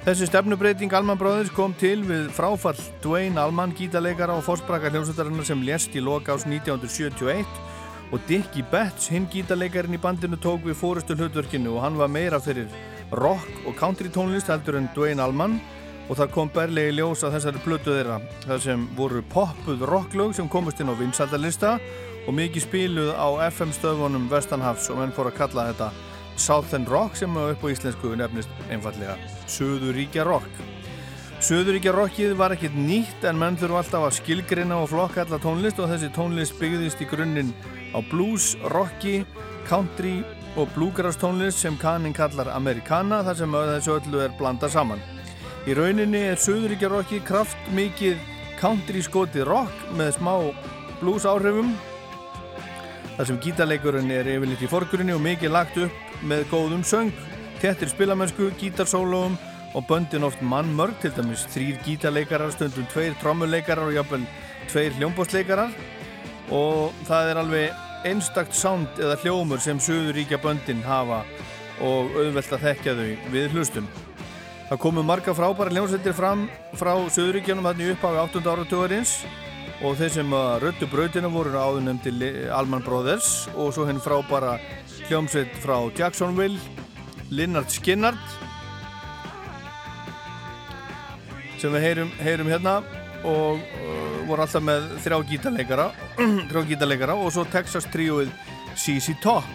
Þessi 0.00 0.30
stefnubreiting 0.30 0.94
Allman 0.96 1.18
Brothers 1.20 1.50
kom 1.52 1.74
til 1.76 2.00
við 2.08 2.30
fráfall 2.32 2.78
Dwayne 3.04 3.36
Allman, 3.42 3.74
gítarleikara 3.76 4.32
og 4.32 4.46
fórspraka 4.46 4.88
hljómsveitarinnar 4.88 5.44
sem 5.44 5.60
lést 5.60 5.92
í 5.92 6.00
loka 6.00 6.32
ás 6.32 6.46
1971 6.48 7.44
og 8.08 8.24
Dickie 8.24 8.64
Betts, 8.72 9.10
hinn 9.12 9.28
gítarleikarin 9.28 9.98
í 9.98 10.00
bandinu, 10.00 10.40
tók 10.40 10.64
við 10.64 10.78
fórustu 10.80 11.12
hlutverkinu 11.18 11.74
og 11.74 11.84
hann 11.84 12.00
var 12.00 12.08
meira 12.08 12.40
fyrir 12.40 12.72
rock 13.12 13.68
og 13.68 13.76
country 13.76 14.08
tónlist 14.08 14.48
heldur 14.48 14.80
en 14.80 14.88
Dwayne 14.96 15.20
Allman. 15.20 15.60
Og 16.08 16.16
það 16.16 16.32
kom 16.32 16.48
berlegi 16.50 16.96
ljós 16.96 17.20
að 17.22 17.36
þessari 17.36 17.60
blötu 17.66 17.92
þeirra 17.92 18.16
þar 18.48 18.64
sem 18.64 18.88
voru 18.96 19.20
poppuð 19.30 19.84
rocklög 19.84 20.32
sem 20.34 20.48
komist 20.48 20.80
inn 20.80 20.90
á 20.90 20.96
vinsaldalista 20.96 21.76
og 22.24 22.38
mikið 22.40 22.64
spiluð 22.64 23.12
á 23.20 23.52
FM 23.52 23.76
stöðvonum 23.76 24.30
Vestanhafs 24.32 24.88
og 24.90 25.04
menn 25.04 25.12
fór 25.12 25.28
að 25.28 25.42
kalla 25.44 25.68
þetta 25.68 25.92
Southern 26.40 26.86
Rock 26.88 27.18
sem 27.20 27.36
upp 27.36 27.64
á 27.64 27.68
íslensku 27.68 28.14
nefnist 28.16 28.50
einfallega 28.72 29.18
Suðuríkja 29.50 30.24
Rock. 30.24 30.48
Suðuríkja 31.44 31.92
Rockið 31.92 32.32
var 32.36 32.54
ekkert 32.54 32.76
nýtt 32.76 33.26
en 33.28 33.38
menn 33.40 33.58
þurfu 33.60 33.76
alltaf 33.80 34.06
að 34.06 34.16
skilgrina 34.18 34.78
og 34.80 34.88
flokka 34.92 35.26
alla 35.26 35.40
tónlist 35.40 35.80
og 35.80 35.90
þessi 35.92 36.10
tónlist 36.16 36.56
byggðist 36.60 37.04
í 37.04 37.08
grunninn 37.10 37.52
á 37.92 38.00
blues, 38.08 38.54
rocki, 38.72 39.22
country 39.68 40.22
og 40.56 40.72
bluegrass 40.74 41.20
tónlist 41.20 41.60
sem 41.60 41.76
kannin 41.80 42.16
kallar 42.16 42.48
amerikana 42.56 43.20
þar 43.26 43.40
sem 43.42 43.56
þessu 43.60 43.98
öllu 43.98 44.24
er 44.24 44.34
blanda 44.40 44.68
saman. 44.72 45.00
Í 45.68 45.76
rauninni 45.76 46.24
er 46.32 46.40
Suðuríkjarokki 46.40 47.20
kraft 47.28 47.72
mikið 47.76 48.16
country 48.60 49.04
skotið 49.04 49.48
rock 49.48 49.88
með 49.96 50.16
smá 50.16 50.34
blues 51.00 51.28
áhrifum 51.28 51.74
þar 53.20 53.28
sem 53.28 53.38
gítarleikurinn 53.44 54.12
er 54.16 54.28
yfirleitt 54.32 54.62
í 54.64 54.68
forgrunni 54.70 55.12
og 55.12 55.20
mikið 55.20 55.50
lagt 55.52 55.74
upp 55.76 56.20
með 56.24 56.46
góðum 56.48 56.80
söng, 56.88 57.10
tettir 57.60 57.90
spilamennsku, 57.92 58.46
gítarsólóum 58.56 59.34
og 59.76 59.84
böndin 59.84 60.24
oft 60.24 60.40
mannmörg, 60.40 60.94
til 61.02 61.12
dæmis 61.12 61.42
þrýr 61.52 61.82
gítarleikarar, 61.84 62.48
stundum 62.54 62.88
tveir 62.88 63.12
trommuleikarar 63.20 63.90
og 63.90 63.98
jafnvel 63.98 64.24
tveir 64.70 64.96
hljómbóstleikarar 64.96 65.76
og 66.48 66.96
það 67.10 67.34
er 67.34 67.42
alveg 67.42 68.08
einstakt 68.08 68.56
sound 68.56 68.96
eða 68.96 69.18
hljómur 69.20 69.60
sem 69.60 69.76
Suðuríkja 69.76 70.40
böndin 70.40 70.80
hafa 70.88 71.20
og 71.84 72.16
auðvelt 72.16 72.56
að 72.56 72.66
þekkja 72.70 72.96
þau 73.02 73.30
við 73.36 73.52
hlustum. 73.52 73.92
Það 74.70 74.84
komu 74.86 75.04
marga 75.04 75.36
frábæra 75.36 75.76
hljómsveitir 75.76 76.16
fram 76.16 76.48
frá 76.72 76.94
Suðuríkjanum 77.12 77.68
hann 77.68 77.84
í 77.84 77.92
upphafi 77.92 78.24
8. 78.24 78.46
áratugurins 78.48 79.18
og 79.80 79.96
þeir 79.96 80.12
sem 80.12 80.34
röttu 80.60 80.88
brautinu 80.90 81.30
voru 81.32 81.56
áðunemdi 81.56 82.12
Allman 82.52 82.84
Brothers 82.84 83.48
og 83.54 83.72
svo 83.74 83.86
henn 83.88 84.02
frábæra 84.02 84.58
hljómsveit 85.08 85.56
frá 85.62 85.76
Jacksonville, 85.96 86.60
Linnard 87.30 87.70
Skinnard 87.72 88.20
sem 91.60 91.72
við 91.74 91.84
heyrum, 91.84 92.12
heyrum 92.20 92.48
hérna 92.48 92.78
og 93.28 93.60
uh, 93.60 94.20
voru 94.28 94.44
alltaf 94.44 94.64
með 94.64 94.86
þrjá 95.04 95.18
gítarleikara, 95.28 95.90
þrjá 96.50 96.62
gítarleikara 96.70 97.16
og 97.20 97.32
svo 97.34 97.44
Texas 97.52 97.88
tríuð 97.92 98.30
CC 98.78 99.16
Top. 99.20 99.46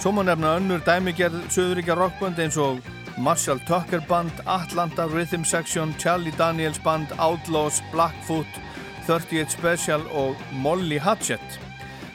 Svo 0.00 0.12
má 0.14 0.22
nefna 0.24 0.54
önnur 0.60 0.82
dæmigerð 0.86 1.42
Suðuríkja 1.52 1.96
rockbönd 1.98 2.38
eins 2.40 2.58
og 2.60 2.78
Marshall 3.20 3.60
Tucker 3.68 4.00
Band, 4.08 4.32
Atlanta 4.46 5.08
Rhythm 5.10 5.42
Section, 5.44 5.92
Charlie 5.98 6.32
Daniels 6.38 6.78
Band, 6.84 7.10
Outlaws, 7.18 7.82
Blackfoot, 7.92 8.60
38 9.06 9.54
Special 9.54 10.04
og 10.16 10.38
Molly 10.62 10.98
Hatchet. 11.00 11.58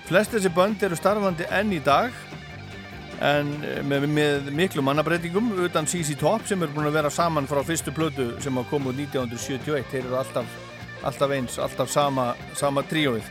Flest 0.05 0.35
þessi 0.35 0.51
band 0.53 0.83
eru 0.85 0.97
starfandi 0.97 1.47
enn 1.53 1.73
í 1.73 1.81
dag 1.83 2.13
en 3.25 3.51
eh, 3.63 3.81
með, 3.87 4.07
með 4.11 4.49
miklu 4.55 4.83
mannabreitingum 4.85 5.53
utan 5.65 5.87
CC 5.89 6.17
Top 6.19 6.45
sem 6.49 6.61
eru 6.61 6.75
búin 6.75 6.89
að 6.89 6.99
vera 6.99 7.13
saman 7.13 7.49
frá 7.49 7.61
fyrstu 7.65 7.93
plötu 7.95 8.29
sem 8.43 8.55
hafa 8.57 8.69
komið 8.73 9.05
1971. 9.07 9.89
Þeir 9.91 10.03
eru 10.03 10.19
alltaf, 10.21 10.57
alltaf 11.03 11.35
eins, 11.37 11.59
alltaf 11.61 11.91
sama, 11.91 12.31
sama 12.59 12.85
tríóið. 12.89 13.27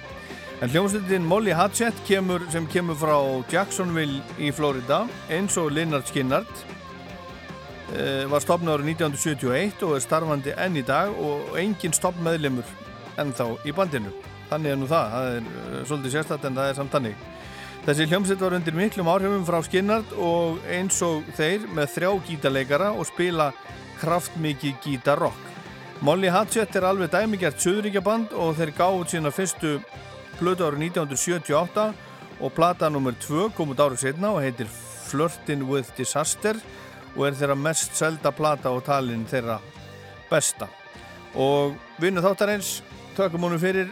En 0.62 0.70
hljómsveitin 0.70 1.26
Molly 1.28 1.52
Hatchet 1.54 1.96
kemur, 2.08 2.46
sem 2.54 2.66
kemur 2.70 2.96
frá 2.96 3.16
Jacksonville 3.52 4.22
í 4.38 4.54
Florida 4.54 5.04
eins 5.34 5.58
og 5.60 5.74
Linnard 5.74 6.08
Skinnard 6.08 6.64
Eh, 7.92 8.24
var 8.26 8.40
stopnað 8.40 8.78
árið 8.78 8.88
1971 8.94 9.82
og 9.84 9.92
er 9.94 10.02
starfandi 10.02 10.54
enn 10.58 10.78
í 10.80 10.82
dag 10.86 11.12
og 11.20 11.52
engin 11.60 11.92
stoppmeðlimur 11.92 12.66
ennþá 13.20 13.48
í 13.64 13.74
bandinu. 13.76 14.12
Þannig 14.50 14.74
er 14.74 14.78
nú 14.80 14.88
það, 14.90 15.14
það 15.14 15.30
er 15.30 15.48
uh, 15.48 15.80
svolítið 15.88 16.14
sérstætt 16.16 16.46
en 16.48 16.60
það 16.60 16.70
er 16.70 16.78
samt 16.78 16.94
þannig. 16.94 17.24
Þessi 17.84 18.06
hljómsveit 18.08 18.40
var 18.40 18.54
undir 18.56 18.76
miklum 18.78 19.10
áhrifum 19.12 19.42
frá 19.44 19.58
Skinnard 19.66 20.12
og 20.16 20.62
eins 20.72 21.00
og 21.04 21.26
þeir 21.36 21.66
með 21.76 21.90
þrjá 21.98 22.12
gítarleikara 22.28 22.92
og 22.96 23.04
spila 23.10 23.50
kraftmikið 24.00 24.78
gítarrock. 24.84 25.50
Molly 26.04 26.30
Hatchet 26.32 26.74
er 26.76 26.86
alveg 26.88 27.12
dæmigjart 27.12 27.60
söðuríkjaband 27.60 28.32
og 28.40 28.56
þeir 28.58 28.72
gáðu 28.76 29.04
sína 29.12 29.32
fyrstu 29.32 29.76
blödu 30.40 30.64
árið 30.66 30.88
1978 30.88 31.84
og 32.40 32.54
plata 32.56 32.88
nr. 32.90 33.14
2 33.20 33.50
kom 33.56 33.74
út 33.74 33.84
árið 33.84 34.02
setna 34.06 34.32
og 34.34 34.42
heitir 34.42 34.68
Flirtin 34.68 35.66
with 35.68 35.92
Disaster 35.96 36.58
og 37.14 37.28
er 37.28 37.36
þeirra 37.38 37.56
mest 37.58 37.94
selda 37.96 38.32
plata 38.34 38.72
og 38.74 38.82
talin 38.88 39.26
þeirra 39.30 39.60
besta. 40.30 40.68
Og 41.36 41.76
vinnu 42.02 42.22
þáttar 42.24 42.56
eins 42.56 42.78
tökum 43.16 43.46
honum 43.46 43.60
fyrir. 43.62 43.90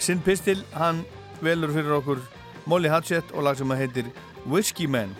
Sinn 0.00 0.22
pistil, 0.24 0.62
hann 0.72 1.04
velur 1.44 1.72
fyrir 1.74 1.98
okkur 2.00 2.20
Molly 2.66 2.88
Hatchet 2.88 3.32
og 3.34 3.44
lag 3.44 3.58
sem 3.58 3.72
að 3.72 3.82
heitir 3.84 4.12
Whiskey 4.46 4.88
Man 4.88 5.12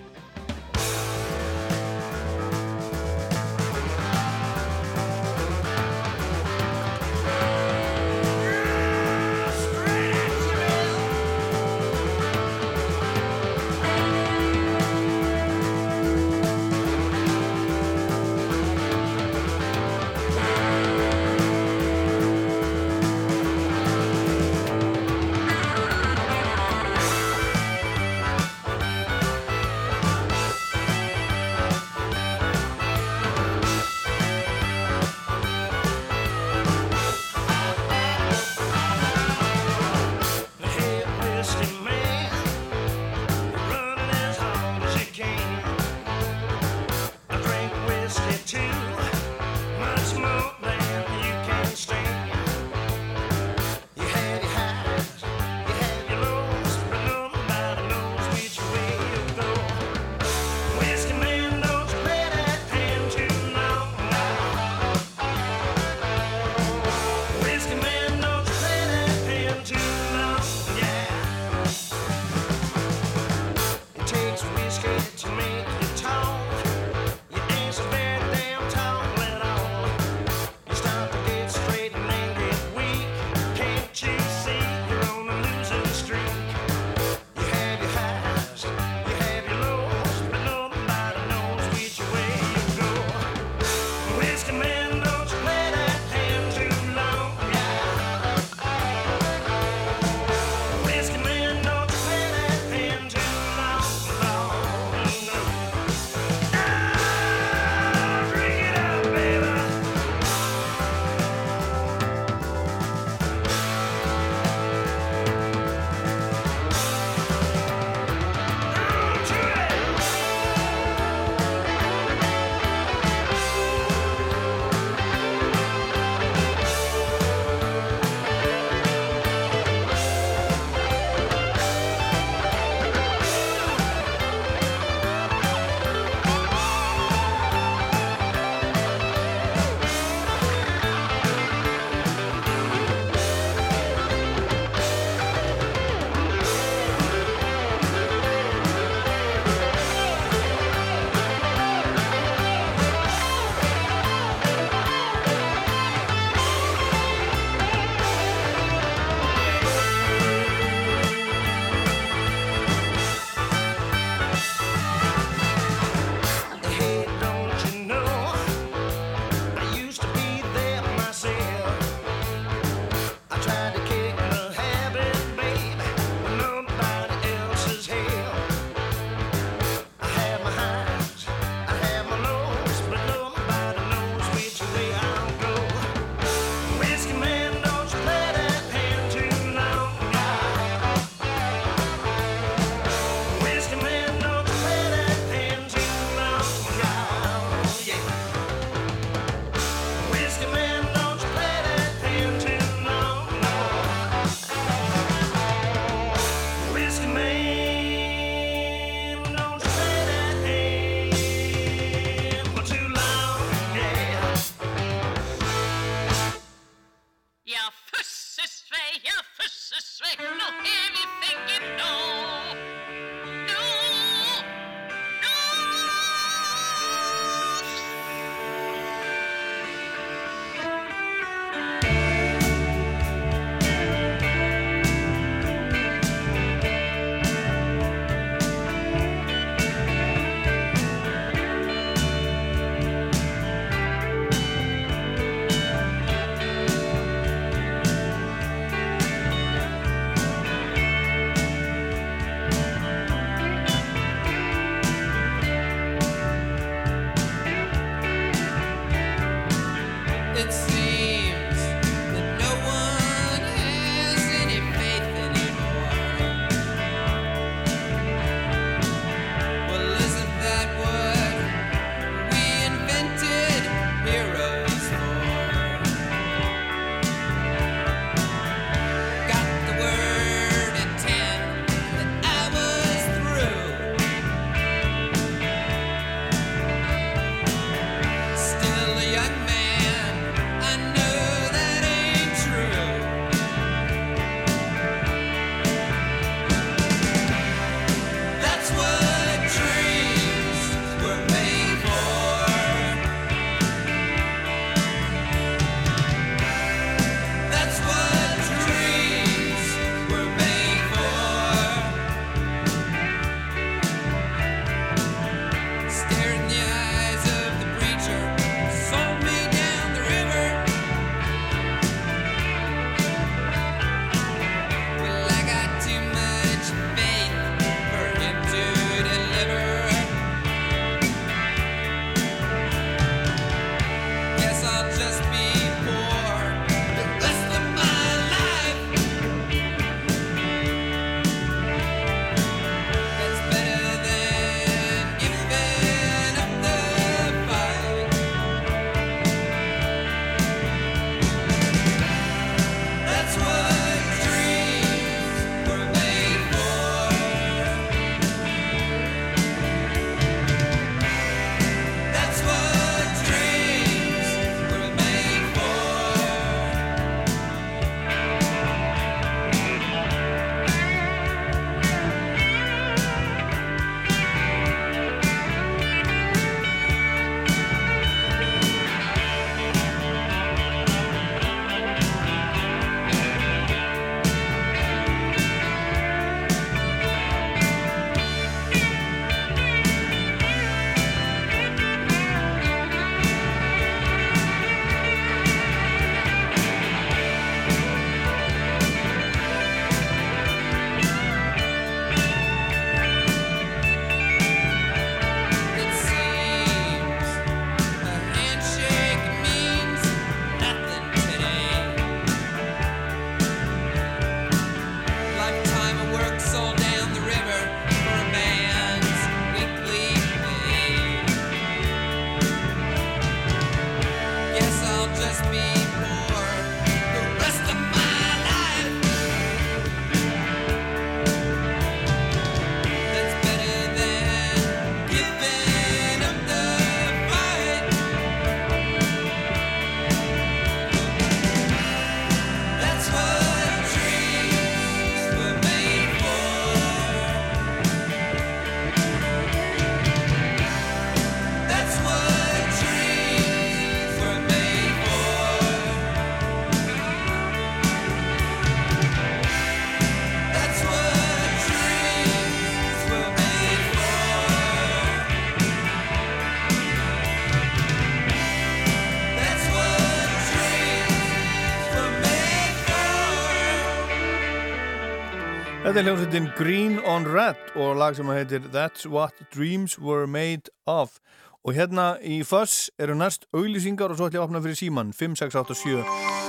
Þetta 476.01 476.13
er 476.13 476.17
hljómsveitin 476.17 476.47
Green 476.57 476.95
on 477.05 477.27
Red 477.29 477.75
og 477.77 477.99
lag 478.01 478.15
sem 478.17 478.31
heitir 478.33 478.63
That's 478.73 479.05
What 479.05 479.37
Dreams 479.53 479.99
Were 480.01 480.25
Made 480.25 480.73
Of. 480.89 481.19
Og 481.61 481.77
hérna 481.77 482.15
í 482.25 482.39
Fuss 482.41 482.87
eru 482.97 483.13
næst 483.21 483.45
auglýsingar 483.53 484.09
og 484.09 484.17
svo 484.17 484.31
ætlum 484.31 484.39
ég 484.39 484.41
að 484.41 484.47
opna 484.47 484.63
fyrir 484.65 484.79
síman 484.81 485.11
5687 485.13 486.01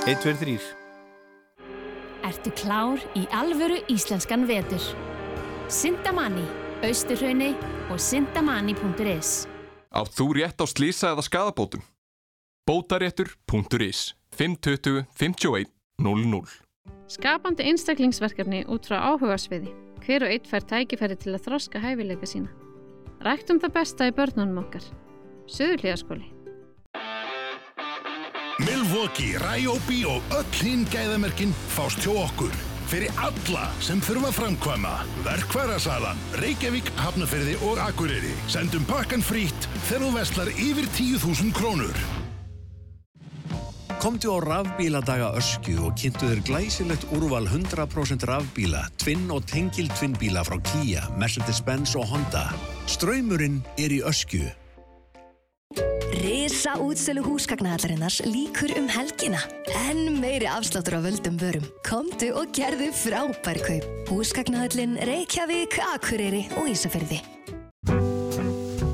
123 0.08 0.56
Ertu 2.30 2.54
klár 2.62 3.04
í 3.12 3.26
alvöru 3.42 3.82
íslenskan 3.92 4.48
vetur? 4.48 4.88
Sindamanni, 5.68 6.48
austurhraunni 6.88 7.52
og 7.92 8.00
sindamanni.is 8.00 9.36
Átt 9.92 10.16
þú 10.16 10.30
rétt 10.40 10.64
á 10.64 10.66
slísa 10.72 11.12
eða 11.12 11.28
skadabótum? 11.28 11.84
Bótaréttur.is 12.64 14.14
520 14.32 15.04
51 15.12 15.68
00 16.00 16.71
Skapandi 17.10 17.66
einstaklingsverkefni 17.70 18.64
út 18.70 18.86
frá 18.88 19.00
áhugarsviði. 19.12 19.72
Hver 20.02 20.26
og 20.26 20.34
eitt 20.34 20.48
fær 20.50 20.64
tækifæri 20.66 21.16
til 21.18 21.34
að 21.36 21.44
þroska 21.46 21.82
hæfileika 21.82 22.26
sína. 22.26 22.50
Ræktum 23.22 23.60
það 23.62 23.74
besta 23.76 24.08
í 24.10 24.14
börnunum 24.16 24.62
okkar. 24.64 24.86
Suðurlíðaskóli. 25.50 26.26
Milvoki, 28.62 29.32
Ræjóbi 29.42 30.02
og 30.06 30.34
öll 30.36 30.58
hinn 30.60 30.84
gæðamerkinn 30.92 31.54
fást 31.74 32.02
hjá 32.04 32.12
okkur. 32.26 32.54
Fyrir 32.92 33.14
alla 33.24 33.68
sem 33.80 34.02
þurfa 34.04 34.32
framkvæma. 34.36 34.96
Verkværasalan, 35.24 36.20
Reykjavík, 36.42 36.90
Hafnafyrði 37.00 37.56
og 37.68 37.80
Akureyri. 37.80 38.34
Sendum 38.52 38.84
pakkan 38.90 39.24
frýtt 39.24 39.70
þegar 39.86 40.04
þú 40.04 40.10
vestlar 40.18 40.52
yfir 40.52 40.90
10.000 40.98 41.56
krónur. 41.56 42.21
Komdu 44.02 44.34
á 44.34 44.42
rafbíladaga 44.42 45.28
Öskju 45.38 45.84
og 45.86 45.92
kynntu 45.94 46.26
þér 46.26 46.40
glæsilegt 46.42 47.04
úrval 47.14 47.44
100% 47.46 48.24
rafbíla, 48.26 48.80
tvinn 48.98 49.30
og 49.30 49.44
tengil 49.46 49.86
tvinnbíla 49.94 50.42
frá 50.42 50.56
Kia, 50.72 51.04
Mercedes-Benz 51.14 51.94
og 51.94 52.10
Honda. 52.10 52.48
Ströymurinn 52.90 53.60
er 53.78 53.94
í 53.94 54.00
Öskju. 54.02 54.48
Risa 56.18 56.74
útsölu 56.82 57.22
húsgagnahallarinnars 57.22 58.18
líkur 58.26 58.74
um 58.74 58.90
helgina. 58.90 59.38
En 59.86 60.18
meiri 60.18 60.50
afsláttur 60.50 60.98
á 60.98 61.00
völdum 61.06 61.38
vörum. 61.38 61.70
Komdu 61.86 62.34
og 62.34 62.50
gerðu 62.50 62.90
frábær 62.90 63.62
kaup. 63.62 63.86
Húsgagnahallin 64.10 64.98
Reykjavík, 64.98 65.78
Akureyri 65.94 66.48
og 66.58 66.66
Ísafyrði. 66.74 67.22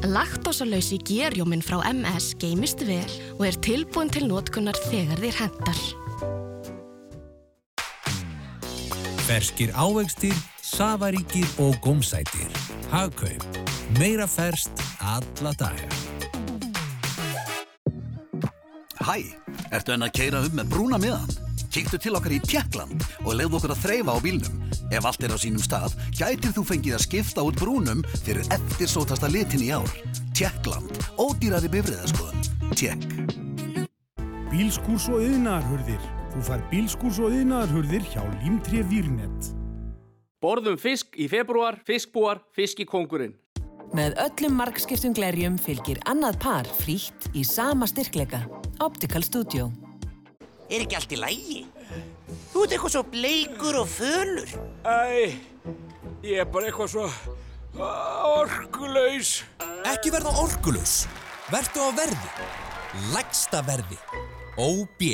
Laktósalausi 0.08 0.96
gerjóminn 1.04 1.60
frá 1.60 1.82
MS 1.92 2.30
geymist 2.40 2.80
vel 2.88 3.10
og 3.36 3.42
er 3.44 3.56
tilbúin 3.60 4.08
til 4.08 4.24
notkunnar 4.30 4.78
þegar 4.88 5.20
þér 5.20 5.36
hendar. 5.42 5.80
Ferskir 9.28 9.74
ávegstir, 9.76 10.32
safaríkir 10.64 11.44
og 11.60 11.76
gómsætir. 11.84 12.48
Hagkaup. 12.88 13.44
Meira 13.98 14.24
ferst 14.24 14.72
alla 15.04 15.52
daga. 15.60 15.90
Hæ, 19.04 19.20
ertu 19.72 19.92
enn 19.92 20.08
að 20.08 20.16
keira 20.16 20.40
um 20.44 20.56
með 20.56 20.72
brúna 20.72 21.00
miðan? 21.00 21.47
Kíktu 21.68 21.98
til 22.00 22.14
okkar 22.16 22.32
í 22.32 22.40
Tjekkland 22.44 23.04
og 23.24 23.34
leiðu 23.36 23.58
okkur 23.58 23.74
að 23.74 23.82
þreyfa 23.84 24.14
á 24.16 24.18
bílnum. 24.24 24.60
Ef 24.88 25.04
allt 25.08 25.24
er 25.26 25.34
á 25.36 25.38
sínum 25.38 25.62
stað, 25.62 25.96
gætir 26.16 26.54
þú 26.56 26.64
fengið 26.70 26.96
að 26.96 27.04
skipta 27.04 27.44
út 27.44 27.58
brúnum 27.60 28.00
fyrir 28.24 28.48
eftirsótasta 28.54 29.28
litin 29.32 29.66
í 29.66 29.72
ár. 29.76 29.90
Tjekkland, 30.36 30.94
ódýrari 31.20 31.68
bifriðaskoðun. 31.72 32.72
Tjekk. 32.72 33.04
Bílskúrs 34.48 35.10
og 35.12 35.20
yðnaðarhurðir. 35.26 36.06
Þú 36.32 36.44
fær 36.46 36.62
bílskúrs 36.70 37.18
og 37.20 37.34
yðnaðarhurðir 37.36 38.06
hjá 38.14 38.22
Límtré 38.40 38.80
Výrnett. 38.88 39.50
Borðum 40.40 40.78
fisk 40.80 41.18
í 41.18 41.26
februar, 41.28 41.80
fiskbúar, 41.84 42.40
fiskikongurinn. 42.56 43.34
Með 43.96 44.16
öllum 44.22 44.56
markskiptum 44.60 45.16
glerjum 45.16 45.56
fylgir 45.60 46.00
annað 46.08 46.40
par 46.44 46.72
frítt 46.80 47.28
í 47.36 47.44
sama 47.48 47.88
styrkleika. 47.88 48.44
Optical 48.84 49.24
Studio. 49.26 49.68
Er 50.68 50.84
ekki 50.84 50.98
allt 50.98 51.12
í 51.16 51.18
lægi? 51.18 51.60
Þú 52.52 52.64
ert 52.64 52.74
eitthvað 52.74 52.92
svo 52.92 53.02
bleikur 53.08 53.78
og 53.80 53.88
fölur. 53.88 54.50
Æ, 54.84 55.32
ég 56.26 56.42
er 56.42 56.48
bara 56.52 56.68
eitthvað 56.68 56.90
svo 56.92 57.06
orkulaus. 58.28 59.30
Ekki 59.88 60.12
verða 60.12 60.34
orkulaus. 60.42 61.06
Vertu 61.48 61.80
á 61.80 61.88
verði. 61.96 62.32
Lægsta 63.14 63.62
verði. 63.64 63.96
OB. 64.60 65.04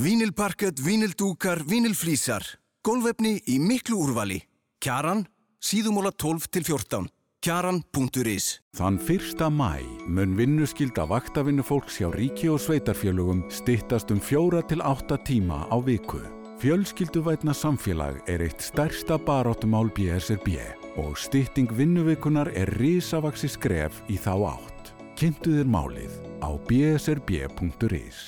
Vínilparkett, 0.00 0.80
vínildúkar, 0.84 1.64
vínilflísar. 1.68 2.44
Golvefni 2.84 3.38
í 3.48 3.56
miklu 3.60 4.02
úrvali. 4.04 4.42
Kjaran, 4.80 5.24
síðumóla 5.64 6.12
12 6.12 6.48
til 6.52 6.64
14. 6.64 7.08
Kjaran.is 7.40 8.58
Þann 8.76 8.98
1. 9.00 9.46
mæ 9.56 9.80
mun 10.12 10.34
vinnuskylda 10.36 11.06
vaktavinnu 11.08 11.62
fólks 11.64 11.94
hjá 11.96 12.10
ríki 12.12 12.50
og 12.52 12.58
sveitarfjölugum 12.60 13.46
stittast 13.48 14.10
um 14.12 14.18
fjóra 14.20 14.60
til 14.68 14.82
átta 14.84 15.16
tíma 15.24 15.62
á 15.72 15.80
viku. 15.80 16.20
Fjölskylduvætna 16.60 17.54
samfélag 17.56 18.18
er 18.28 18.44
eitt 18.44 18.60
stærsta 18.60 19.16
baráttumál 19.16 19.88
BSRB 19.96 20.52
og 21.00 21.16
stytting 21.16 21.72
vinnuvikunar 21.72 22.52
er 22.52 22.68
risavaksi 22.76 23.48
skref 23.48 24.02
í 24.12 24.20
þá 24.20 24.36
átt. 24.50 24.92
Kynntu 25.16 25.56
þér 25.56 25.72
málið 25.72 26.20
á 26.44 26.52
bsrb.is 26.68 28.20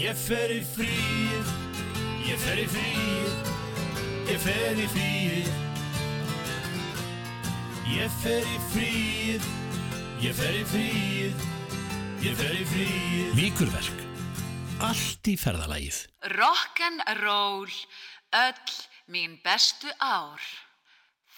Ég 0.00 0.16
fer 0.16 0.48
í 0.48 0.64
fríið, 0.64 1.52
ég 2.24 2.40
fer 2.48 2.64
í 2.64 2.66
fríið, 2.72 3.54
ég 4.32 4.44
fer 4.48 4.80
í 4.80 4.88
fríið 4.96 5.73
Ég 7.84 8.08
fer 8.22 8.40
í 8.48 8.58
fríið, 8.72 9.46
ég 10.24 10.32
fer 10.36 10.54
í 10.56 10.62
fríið, 10.70 11.42
ég 12.24 12.38
fer 12.38 12.54
í 12.56 12.64
fríið 12.70 13.34
Víkurverk. 13.36 13.98
Allt 14.84 15.28
í 15.28 15.34
ferðalagið. 15.36 15.98
Rock'n'roll, 16.32 17.76
öll 18.40 18.74
mín 19.12 19.36
bestu 19.44 19.92
ár. 20.00 20.40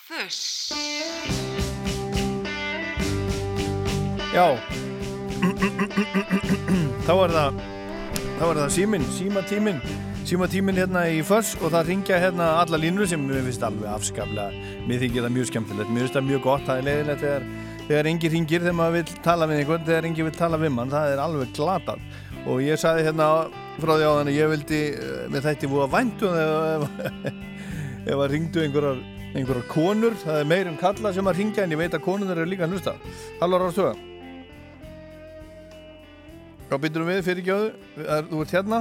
Þuss. 0.07 0.70
Já 4.30 4.47
Þá 7.07 7.12
er 7.24 7.32
það 7.34 7.61
þá 8.36 8.44
er 8.47 8.59
það 8.61 8.74
síminn, 8.76 9.07
símatíminn 9.16 9.82
símatíminn 10.27 10.79
hérna 10.81 11.05
í 11.07 11.20
förs 11.27 11.53
og 11.61 11.70
það 11.70 11.91
ringja 11.93 12.18
hérna 12.18 12.49
alla 12.61 12.81
línur 12.81 13.07
sem 13.07 13.22
mér 13.22 13.45
finnst 13.47 13.62
alveg 13.66 13.89
afskaplega. 13.93 14.72
Mér 14.89 15.03
þykir 15.05 15.27
það 15.27 15.35
mjög 15.37 15.49
skemmtilegt, 15.51 15.93
mér 15.93 16.05
finnst 16.05 16.18
það 16.18 16.29
mjög 16.31 16.45
gott. 16.47 16.64
Það 16.66 16.81
er 16.81 16.87
leiðilegt 16.89 17.24
þegar, 17.24 17.47
þegar 17.87 18.09
engi 18.11 18.31
ringir 18.33 18.64
þegar 18.64 18.79
maður 18.81 18.97
vil 18.97 19.20
tala 19.27 19.49
við 19.51 19.62
einhvern, 19.62 19.85
þegar 19.87 20.09
engi 20.11 20.27
vil 20.27 20.37
tala 20.37 20.61
við 20.62 20.72
mann 20.74 20.95
það 20.95 21.12
er 21.12 21.22
alveg 21.27 21.53
glatað. 21.59 22.03
Og 22.47 22.62
ég 22.62 22.83
saði 22.83 23.07
hérna 23.07 23.29
frá 23.79 23.93
því 23.93 24.07
á 24.07 24.12
þannig 24.16 24.33
að 24.33 24.41
ég 24.41 24.51
vildi 24.55 24.81
eh, 24.95 25.20
með 25.31 25.47
þetta 25.51 25.70
búið 25.72 25.85
að 25.87 25.95
væntu 25.95 26.33
ef, 26.43 26.89
ef 28.07 28.16
að 28.16 28.29
ringdu 28.35 28.66
einhverjar 28.66 29.05
einhverjar 29.37 29.70
konur, 29.70 30.18
það 30.22 30.41
er 30.41 30.51
meir 30.51 30.68
en 30.70 30.79
kalla 30.81 31.12
sem 31.14 31.29
að 31.29 31.41
ringja 31.43 31.64
en 31.66 31.74
ég 31.74 31.81
veit 31.81 31.95
að 31.97 32.05
konunir 32.07 32.39
eru 32.39 32.51
líka 32.51 32.68
hlusta. 32.70 32.97
Halló 33.41 33.61
Rástuða 33.61 33.95
Hvað 36.66 36.83
býtum 36.83 37.07
við? 37.07 37.22
Fyrir 37.22 37.47
gjöðu? 37.47 37.66
Þú 38.31 38.43
ert 38.43 38.55
hérna, 38.57 38.79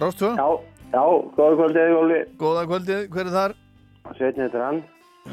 Rástuða? 0.00 0.34
Já, 0.38 0.77
já, 0.92 1.02
góða 1.36 1.54
kvöldið, 1.58 1.90
Jóli. 1.94 2.20
Góða 2.40 2.66
kvöldið, 2.68 3.02
hver 3.14 3.26
er 3.26 3.34
þar? 3.34 3.56
Sveitn 4.16 4.44
heitir 4.44 4.64
hann. 4.64 4.82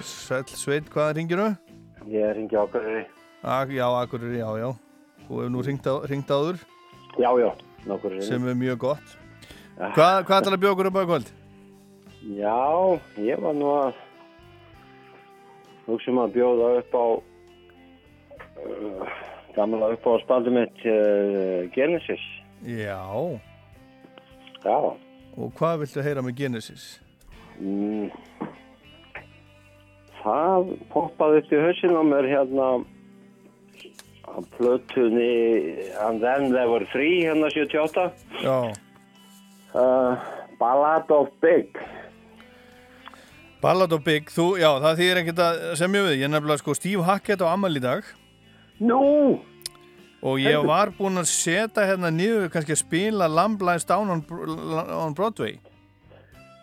Sæl, 0.04 0.44
Sveit, 0.52 0.90
hvað 0.92 1.14
ringir 1.20 1.40
þú? 1.40 1.50
Ég 2.12 2.34
ringi 2.38 2.58
Akureyri. 2.60 3.06
Ak, 3.44 3.72
já, 3.72 3.86
Akureyri, 4.02 4.42
já, 4.42 4.50
já. 4.60 4.70
Þú 5.26 5.40
hefur 5.40 5.54
nú 5.54 5.64
ringt, 5.66 5.88
á, 5.88 5.96
ringt 6.10 6.34
áður. 6.34 6.60
Já, 7.18 7.30
já, 7.40 7.52
Akureyri. 7.88 8.26
Sem 8.28 8.48
er 8.48 8.58
mjög 8.60 8.82
gott. 8.90 9.16
Ja. 9.78 9.92
Hvað, 9.96 10.18
hvað 10.28 10.42
ætlar 10.42 10.58
að 10.58 10.64
bjóða 10.64 10.76
okkur 10.76 10.90
upp 10.92 11.00
á 11.00 11.04
kvöld? 11.10 11.32
Já, 12.26 12.60
ég 13.22 13.42
var 13.44 13.54
nú 13.54 13.72
að 13.76 14.04
hugsa 15.86 16.12
um 16.12 16.22
að 16.24 16.36
bjóða 16.40 16.70
upp 16.82 16.96
á 16.98 17.06
uh, 18.66 19.18
gamla 19.56 19.92
upp 19.94 20.08
á 20.10 20.14
spaldu 20.24 20.54
mitt 20.56 20.86
uh, 20.90 21.68
Genesis. 21.76 22.24
Já. 22.66 23.00
Já. 24.66 24.78
Og 25.36 25.52
hvað 25.58 25.84
viltu 25.84 26.04
heyra 26.06 26.24
með 26.24 26.38
Genesis? 26.40 26.86
Mm, 27.60 28.12
það 30.22 30.76
poppaði 30.94 31.42
upp 31.42 31.54
í 31.56 31.64
hausin 31.64 31.96
á 31.96 32.04
mér 32.08 32.30
hérna 32.32 32.70
á 34.26 34.36
plötunni 34.56 35.32
And 36.02 36.24
Then 36.24 36.52
There 36.52 36.68
Were 36.72 36.88
Three 36.92 37.24
hérna 37.24 37.52
78 37.52 38.10
Já. 38.44 38.58
Uh, 39.76 40.16
Ballad 40.60 41.12
of 41.12 41.30
Big. 41.44 41.76
Ballad 43.62 43.92
of 43.92 44.04
Big, 44.06 44.30
þú, 44.32 44.54
já, 44.60 44.70
það 44.80 45.00
þýðir 45.02 45.20
ekkert 45.22 45.42
að 45.44 45.64
semja 45.80 46.04
við, 46.06 46.20
ég 46.22 46.32
nefnilega 46.32 46.62
sko 46.62 46.76
Steve 46.78 47.04
Hackett 47.08 47.44
á 47.44 47.52
Amal 47.52 47.74
í 47.76 47.82
dag. 47.84 48.08
Nú 48.80 49.02
Og 50.26 50.40
ég 50.42 50.58
var 50.66 50.90
búinn 50.98 51.22
að 51.22 51.28
setja 51.30 51.86
hérna 51.86 52.10
niður 52.10 52.50
kannski 52.54 52.74
að 52.74 52.82
spila 52.82 53.28
Lamb 53.30 53.62
Lies 53.62 53.86
Down 53.86 54.10
on, 54.10 54.24
on 54.90 55.14
Broadway. 55.18 55.60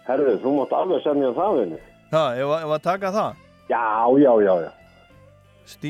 Herðu, 0.08 0.36
þú 0.42 0.52
mátt 0.58 0.72
alveg 0.74 1.02
semja 1.04 1.30
um 1.30 1.36
það 1.36 1.58
vinni 1.60 1.76
Já, 2.12 2.22
ég 2.40 2.48
var, 2.50 2.64
var 2.66 2.80
að 2.80 2.86
taka 2.88 3.12
það? 3.14 3.42
Já, 3.70 3.82
já, 4.18 4.32
já, 4.42 4.54
já. 4.64 4.70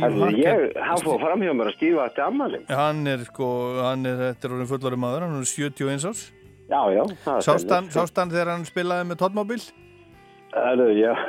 Herðu, 0.03 0.29
ég, 0.37 0.67
hann 0.85 1.01
fór 1.01 1.23
fram 1.23 1.45
hjá 1.47 1.53
mér 1.57 1.71
að 1.71 1.77
stífa 1.79 2.05
eftir 2.11 2.27
ammali 2.27 2.61
Hann 2.69 3.01
er 3.09 3.25
sko, 3.25 3.49
hann 3.81 4.05
er, 4.11 4.21
þetta 4.29 4.49
er 4.49 4.57
orðin 4.59 4.71
fullorði 4.75 5.01
maður, 5.01 5.25
hann 5.27 5.39
er 5.41 5.49
71 5.49 6.05
árs. 6.11 6.27
Já, 6.69 6.81
já 6.93 7.03
það 7.25 7.41
Sást 7.49 7.73
hann, 7.73 7.89
sást 7.95 8.21
hann 8.21 8.35
þegar 8.35 8.53
hann 8.53 8.69
spilaði 8.69 9.09
með 9.09 9.23
Totmobil? 9.25 9.63
Herðu, 10.53 10.91
ég 11.01 11.25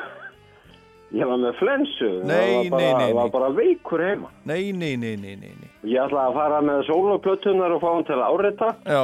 Ég 1.14 1.30
var 1.30 1.38
með 1.38 1.60
flensu. 1.60 2.08
Nei, 2.26 2.66
Það 2.66 2.72
var 2.74 2.82
nei, 2.82 2.94
nei, 2.98 3.12
var 3.14 3.28
nei. 3.28 3.34
bara 3.36 3.50
veikur 3.54 4.02
heima. 4.02 4.32
Nei, 4.50 4.72
nei, 4.74 4.96
nei, 4.98 5.14
nei, 5.22 5.36
nei. 5.38 5.73
Ég 5.84 6.00
ætlaði 6.00 6.30
að 6.30 6.38
fara 6.38 6.60
með 6.64 6.84
sóloplötunar 6.88 7.74
og 7.76 7.82
fá 7.84 7.90
hann 7.94 8.06
til 8.08 8.16
að 8.20 8.28
árita. 8.38 8.70
Já, 8.88 9.04